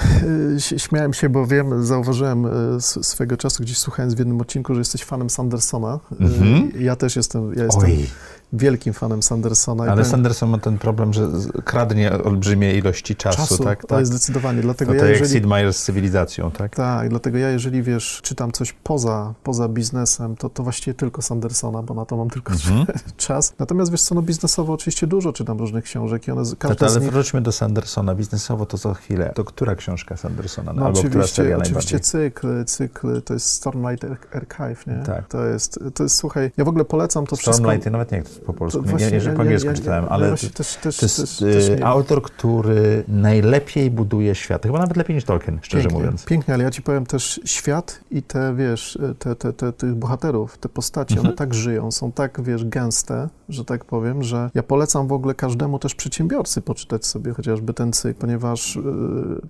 śmiałem 0.60 1.12
się, 1.12 1.28
bo 1.28 1.46
wiem, 1.46 1.84
zauważyłem 1.84 2.46
e, 2.46 2.50
swego 2.80 3.36
czasu 3.36 3.62
gdzieś 3.62 3.78
słuchając 3.78 4.14
w 4.14 4.18
jednym 4.18 4.40
odcinku, 4.40 4.74
że 4.74 4.80
jesteś 4.80 5.04
fanem 5.04 5.30
Sandersona. 5.30 6.00
Mm 6.20 6.32
-hmm. 6.32 6.80
Ja 6.80 6.96
też 6.96 7.16
jestem, 7.16 7.54
ja 7.54 7.64
jestem 7.64 7.90
Hey. 7.92 8.31
Wielkim 8.52 8.92
fanem 8.92 9.22
Sandersona. 9.22 9.84
Ale 9.84 10.04
Sanderson 10.04 10.50
ma 10.50 10.58
ten 10.58 10.78
problem, 10.78 11.12
że 11.12 11.28
kradnie 11.64 12.22
olbrzymie 12.22 12.74
ilości 12.74 13.16
czasu, 13.16 13.38
czasu 13.38 13.64
tak? 13.64 13.86
To 13.86 13.98
jest 13.98 14.10
zdecydowanie. 14.10 14.62
Dlatego 14.62 14.92
no 14.92 14.98
to 14.98 15.04
ja, 15.04 15.10
jak 15.10 15.20
jeżeli, 15.20 15.40
Sid 15.40 15.46
Meier 15.46 15.74
z 15.74 15.82
cywilizacją, 15.82 16.50
tak? 16.50 16.76
Tak, 16.76 17.08
dlatego 17.08 17.38
ja 17.38 17.50
jeżeli, 17.50 17.82
wiesz, 17.82 18.20
czytam 18.22 18.52
coś 18.52 18.72
poza, 18.72 19.34
poza 19.42 19.68
biznesem, 19.68 20.36
to, 20.36 20.48
to 20.48 20.62
właściwie 20.62 20.94
tylko 20.94 21.22
Sandersona, 21.22 21.82
bo 21.82 21.94
na 21.94 22.04
to 22.04 22.16
mam 22.16 22.30
tylko 22.30 22.52
mhm. 22.52 22.86
czas. 23.16 23.54
Natomiast, 23.58 23.90
wiesz 23.90 24.02
co, 24.02 24.14
no 24.14 24.22
biznesowo 24.22 24.72
oczywiście 24.72 25.06
dużo 25.06 25.32
czytam 25.32 25.58
różnych 25.58 25.84
książek 25.84 26.28
i 26.28 26.30
one, 26.30 26.42
każda 26.58 26.74
tak, 26.74 26.90
ale 26.90 27.00
nich... 27.00 27.12
wróćmy 27.12 27.40
do 27.40 27.52
Sandersona. 27.52 28.14
Biznesowo 28.14 28.66
to 28.66 28.76
za 28.76 28.94
chwilę. 28.94 29.32
To 29.34 29.44
która 29.44 29.74
książka 29.74 30.16
Sandersona? 30.16 30.72
No, 30.72 30.86
Albo 30.86 30.98
oczywiście, 30.98 31.42
która 31.42 31.58
oczywiście 31.58 32.00
cykl, 32.00 32.64
cykl, 32.64 33.22
to 33.22 33.34
jest 33.34 33.46
Stormlight 33.46 34.04
Archive, 34.32 34.86
nie? 34.86 35.02
Tak. 35.06 35.28
To 35.28 35.46
jest, 35.46 35.78
to 35.94 36.02
jest, 36.02 36.16
słuchaj, 36.16 36.50
ja 36.56 36.64
w 36.64 36.68
ogóle 36.68 36.84
polecam 36.84 37.26
to 37.26 37.36
Stormlight, 37.36 37.42
wszystko... 37.42 37.62
Stormlight, 37.62 37.92
nawet 37.92 38.12
nie 38.12 38.18
jak 38.18 38.26
po 38.42 38.52
polsku. 38.52 38.82
To, 38.82 38.96
nie, 38.96 39.20
że 39.20 39.32
po 39.32 39.42
angielsku 39.42 39.66
ja, 39.66 39.72
ja, 39.72 39.78
czytałem, 39.78 40.04
ale 40.08 40.30
też, 40.30 40.50
też, 40.50 40.78
to 40.96 41.06
jest 41.06 41.38
też, 41.38 41.68
y, 41.68 41.84
autor, 41.84 42.22
który 42.22 43.04
najlepiej 43.08 43.90
buduje 43.90 44.34
świat. 44.34 44.62
Chyba 44.62 44.78
nawet 44.78 44.96
lepiej 44.96 45.16
niż 45.16 45.24
Tolkien, 45.24 45.58
szczerze 45.62 45.82
pięknie, 45.82 45.98
mówiąc. 45.98 46.24
Pięknie, 46.24 46.54
ale 46.54 46.64
ja 46.64 46.70
ci 46.70 46.82
powiem 46.82 47.06
też 47.06 47.40
świat 47.44 48.00
i 48.10 48.22
te, 48.22 48.54
wiesz, 48.56 48.98
te, 49.18 49.36
te, 49.36 49.52
te, 49.52 49.72
tych 49.72 49.94
bohaterów, 49.94 50.58
te 50.58 50.68
postacie, 50.68 51.14
mhm. 51.14 51.26
one 51.26 51.36
tak 51.36 51.54
żyją, 51.54 51.90
są 51.90 52.12
tak, 52.12 52.42
wiesz, 52.42 52.64
gęste, 52.64 53.28
że 53.48 53.64
tak 53.64 53.84
powiem, 53.84 54.22
że 54.22 54.50
ja 54.54 54.62
polecam 54.62 55.08
w 55.08 55.12
ogóle 55.12 55.34
każdemu 55.34 55.78
też 55.78 55.94
przedsiębiorcy 55.94 56.60
poczytać 56.60 57.06
sobie 57.06 57.32
chociażby 57.32 57.74
ten 57.74 57.92
cykl, 57.92 58.20
ponieważ 58.20 58.76
y, 58.76 58.82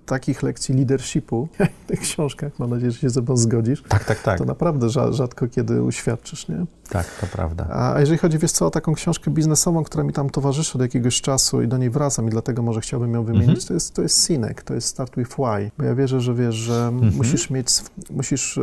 takich 0.05 0.43
lekcji 0.43 0.75
leadershipu 0.75 1.47
w 1.83 1.87
tych 1.87 1.99
książkach, 1.99 2.59
mam 2.59 2.69
nadzieję, 2.69 2.91
że 2.91 2.99
się 2.99 3.09
ze 3.09 3.21
mną 3.21 3.37
zgodzisz, 3.37 3.83
tak, 3.87 4.05
tak, 4.05 4.21
tak. 4.21 4.37
to 4.37 4.45
naprawdę 4.45 4.89
rzadko 4.89 5.47
kiedy 5.47 5.83
uświadczysz, 5.83 6.47
nie? 6.47 6.65
Tak, 6.89 7.05
to 7.21 7.27
prawda. 7.27 7.67
A 7.69 7.99
jeżeli 7.99 8.17
chodzi, 8.17 8.37
wiesz 8.37 8.51
co, 8.51 8.65
o 8.65 8.69
taką 8.83 8.93
książkę 8.93 9.31
biznesową, 9.31 9.83
która 9.83 10.03
mi 10.03 10.13
tam 10.13 10.29
towarzyszy 10.29 10.77
od 10.77 10.81
jakiegoś 10.81 11.21
czasu 11.21 11.61
i 11.61 11.67
do 11.67 11.77
niej 11.77 11.89
wracam 11.89 12.27
i 12.27 12.29
dlatego 12.29 12.61
może 12.61 12.81
chciałbym 12.81 13.13
ją 13.13 13.23
wymienić, 13.23 13.59
mm-hmm. 13.59 13.67
to, 13.67 13.73
jest, 13.73 13.93
to 13.93 14.01
jest 14.01 14.27
Sinek, 14.27 14.63
to 14.63 14.73
jest 14.73 14.87
Start 14.87 15.15
with 15.17 15.31
Why. 15.31 15.71
Bo 15.77 15.83
ja 15.83 15.95
wierzę, 15.95 16.21
że 16.21 16.33
wiesz, 16.33 16.55
że 16.55 16.73
mm-hmm. 16.73 17.15
musisz 17.15 17.49
mieć, 17.49 17.67
musisz 18.09 18.57
e, 18.57 18.61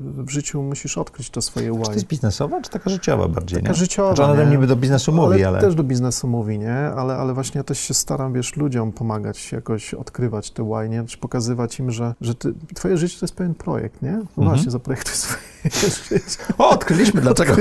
w 0.00 0.30
życiu 0.30 0.62
musisz 0.62 0.98
odkryć 0.98 1.30
to 1.30 1.42
swoje 1.42 1.72
why. 1.72 1.80
Czy 1.80 1.86
to 1.86 1.92
jest 1.92 2.06
biznesowa, 2.06 2.60
czy 2.60 2.70
taka 2.70 2.90
życiowa 2.90 3.28
bardziej, 3.28 3.58
Taka 3.58 3.72
nie? 3.72 3.78
życiowa, 3.78 4.14
Znaczy 4.14 4.30
ona 4.30 4.44
niby 4.44 4.66
do 4.66 4.76
biznesu 4.76 5.12
mówi, 5.12 5.44
ale, 5.44 5.48
ale... 5.48 5.60
też 5.60 5.74
do 5.74 5.84
biznesu 5.84 6.28
mówi, 6.28 6.58
nie? 6.58 6.76
Ale, 6.76 7.16
ale 7.16 7.34
właśnie 7.34 7.58
ja 7.58 7.64
też 7.64 7.78
się 7.78 7.94
staram, 7.94 8.32
wiesz, 8.32 8.56
ludziom 8.56 8.92
pomagać, 8.92 9.52
jakoś 9.52 9.94
odkrywać 9.94 10.50
te 10.50 10.62
why, 10.62 10.88
nie? 10.88 11.04
Czy 11.04 11.18
pokazywać 11.18 11.78
im, 11.78 11.90
że, 11.90 12.14
że 12.20 12.34
ty, 12.34 12.54
twoje 12.74 12.96
życie 12.96 13.18
to 13.20 13.24
jest 13.24 13.34
pewien 13.34 13.54
projekt, 13.54 14.02
nie? 14.02 14.12
No 14.12 14.18
mm-hmm. 14.18 14.44
właśnie, 14.44 14.70
zaprojektuj 14.70 15.14
swoje. 15.14 15.40
O, 16.58 16.70
odkryliśmy 16.70 17.20
dlaczego. 17.20 17.54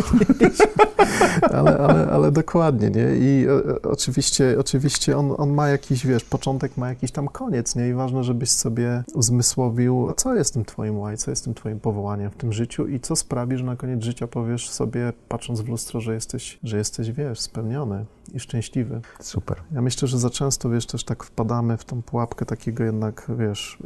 ale, 1.41 1.77
ale, 1.77 2.07
ale 2.11 2.31
dokładnie, 2.31 2.89
nie? 2.89 3.15
I 3.15 3.45
e, 3.47 3.81
oczywiście, 3.81 4.55
oczywiście 4.59 5.17
on, 5.17 5.33
on 5.37 5.53
ma 5.53 5.69
jakiś, 5.69 6.05
wiesz, 6.05 6.23
początek 6.23 6.77
ma 6.77 6.89
jakiś 6.89 7.11
tam 7.11 7.27
koniec, 7.27 7.75
nie? 7.75 7.89
I 7.89 7.93
ważne, 7.93 8.23
żebyś 8.23 8.51
sobie 8.51 9.03
uzmysłowił, 9.13 10.13
co 10.17 10.35
jest 10.35 10.53
tym 10.53 10.65
twoim 10.65 10.99
why, 11.03 11.17
co 11.17 11.31
jest 11.31 11.43
tym 11.43 11.53
twoim 11.53 11.79
powołaniem 11.79 12.31
w 12.31 12.35
tym 12.35 12.53
życiu 12.53 12.87
i 12.87 12.99
co 12.99 13.15
sprawi, 13.15 13.57
że 13.57 13.63
na 13.63 13.75
koniec 13.75 14.03
życia 14.03 14.27
powiesz 14.27 14.69
sobie, 14.69 15.13
patrząc 15.29 15.61
w 15.61 15.67
lustro, 15.67 16.01
że 16.01 16.13
jesteś, 16.13 16.59
że 16.63 16.77
jesteś, 16.77 17.11
wiesz, 17.11 17.39
spełniony 17.39 18.05
i 18.33 18.39
szczęśliwy. 18.39 19.01
Super. 19.19 19.57
Ja 19.71 19.81
myślę, 19.81 20.07
że 20.07 20.19
za 20.19 20.29
często, 20.29 20.69
wiesz, 20.69 20.85
też 20.85 21.03
tak 21.03 21.23
wpadamy 21.23 21.77
w 21.77 21.85
tą 21.85 22.01
pułapkę 22.01 22.45
takiego 22.45 22.83
jednak, 22.83 23.31
wiesz, 23.39 23.77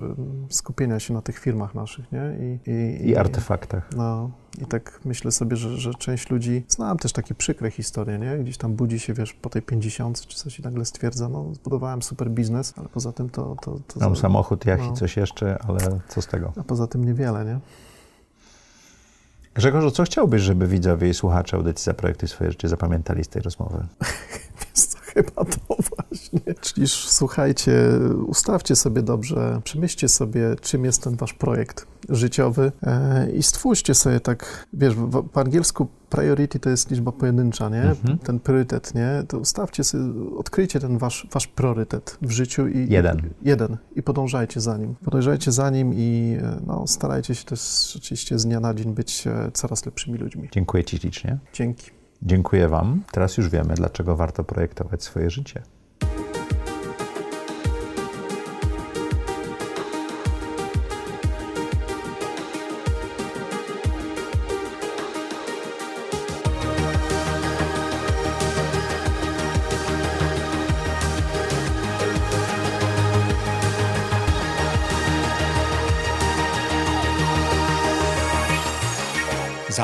skupienia 0.49 0.99
się 0.99 1.13
na 1.13 1.21
tych 1.21 1.39
firmach 1.39 1.75
naszych, 1.75 2.11
nie? 2.11 2.35
I, 2.39 2.69
i, 2.71 3.09
I 3.09 3.15
artefaktach. 3.15 3.89
No, 4.01 4.29
i 4.61 4.65
tak 4.65 4.99
myślę 5.05 5.31
sobie, 5.31 5.57
że, 5.57 5.77
że 5.77 5.93
część 5.93 6.29
ludzi, 6.29 6.63
znam 6.67 6.97
też 6.97 7.13
takie 7.13 7.35
przykre 7.35 7.71
historie, 7.71 8.19
nie? 8.19 8.37
Gdzieś 8.37 8.57
tam 8.57 8.73
budzi 8.73 8.99
się, 8.99 9.13
wiesz, 9.13 9.33
po 9.33 9.49
tej 9.49 9.61
50 9.61 10.27
czy 10.27 10.37
coś 10.37 10.59
i 10.59 10.63
nagle 10.63 10.85
stwierdza, 10.85 11.29
no 11.29 11.53
zbudowałem 11.53 12.01
super 12.01 12.29
biznes, 12.29 12.73
ale 12.77 12.89
poza 12.89 13.11
tym 13.11 13.29
to... 13.29 13.55
to, 13.61 13.79
to 13.87 13.99
Mam 13.99 14.15
za... 14.15 14.21
samochód, 14.21 14.65
jach 14.65 14.79
no. 14.79 14.91
i 14.91 14.93
coś 14.93 15.17
jeszcze, 15.17 15.57
ale 15.67 15.79
co 16.07 16.21
z 16.21 16.27
tego? 16.27 16.53
A 16.59 16.63
poza 16.63 16.87
tym 16.87 17.05
niewiele, 17.05 17.45
nie? 17.45 17.59
Grzegorzu, 19.53 19.91
co 19.91 20.03
chciałbyś, 20.03 20.41
żeby 20.41 20.67
widzowie 20.67 21.09
i 21.09 21.13
słuchacze 21.13 21.57
audycji 21.57 21.85
Zaprojektuj 21.85 22.29
swoje 22.29 22.51
życie 22.51 22.67
zapamiętali 22.67 23.23
z 23.23 23.27
tej 23.27 23.41
rozmowy? 23.41 23.87
chyba 25.13 25.45
to 25.45 25.57
właśnie. 26.31 26.53
Czyli 26.61 26.87
słuchajcie, 26.87 27.73
ustawcie 28.27 28.75
sobie 28.75 29.01
dobrze, 29.01 29.61
przemyślcie 29.63 30.09
sobie, 30.09 30.55
czym 30.61 30.85
jest 30.85 31.03
ten 31.03 31.15
wasz 31.15 31.33
projekt 31.33 31.87
życiowy 32.09 32.71
e, 32.83 33.31
i 33.31 33.43
stwórzcie 33.43 33.93
sobie 33.93 34.19
tak, 34.19 34.67
wiesz, 34.73 34.95
w, 34.95 35.29
po 35.29 35.41
angielsku 35.41 35.87
priority 36.09 36.59
to 36.59 36.69
jest 36.69 36.91
liczba 36.91 37.11
pojedyncza, 37.11 37.69
nie? 37.69 37.81
Mhm. 37.81 38.17
Ten 38.17 38.39
priorytet, 38.39 38.95
nie? 38.95 39.23
To 39.27 39.37
ustawcie 39.37 39.83
sobie, 39.83 40.03
odkryjcie 40.37 40.79
ten 40.79 40.97
wasz, 40.97 41.27
wasz 41.31 41.47
priorytet 41.47 42.17
w 42.21 42.31
życiu 42.31 42.67
i... 42.67 42.89
Jeden. 42.89 43.21
Jeden. 43.41 43.77
I 43.95 44.03
podążajcie 44.03 44.61
za 44.61 44.77
nim. 44.77 44.95
Podążajcie 44.95 45.51
za 45.51 45.69
nim 45.69 45.93
i 45.93 46.37
e, 46.41 46.59
no, 46.67 46.87
starajcie 46.87 47.35
się 47.35 47.45
też 47.45 47.93
oczywiście 47.97 48.39
z 48.39 48.45
dnia 48.45 48.59
na 48.59 48.73
dzień 48.73 48.93
być 48.93 49.27
e, 49.27 49.51
coraz 49.53 49.85
lepszymi 49.85 50.17
ludźmi. 50.17 50.49
Dziękuję 50.51 50.83
Ci 50.83 50.97
ślicznie. 50.97 51.37
Dzięki. 51.53 51.91
Dziękuję 52.21 52.67
Wam. 52.67 53.01
Teraz 53.11 53.37
już 53.37 53.49
wiemy, 53.49 53.73
dlaczego 53.73 54.15
warto 54.15 54.43
projektować 54.43 55.03
swoje 55.03 55.29
życie. 55.29 55.63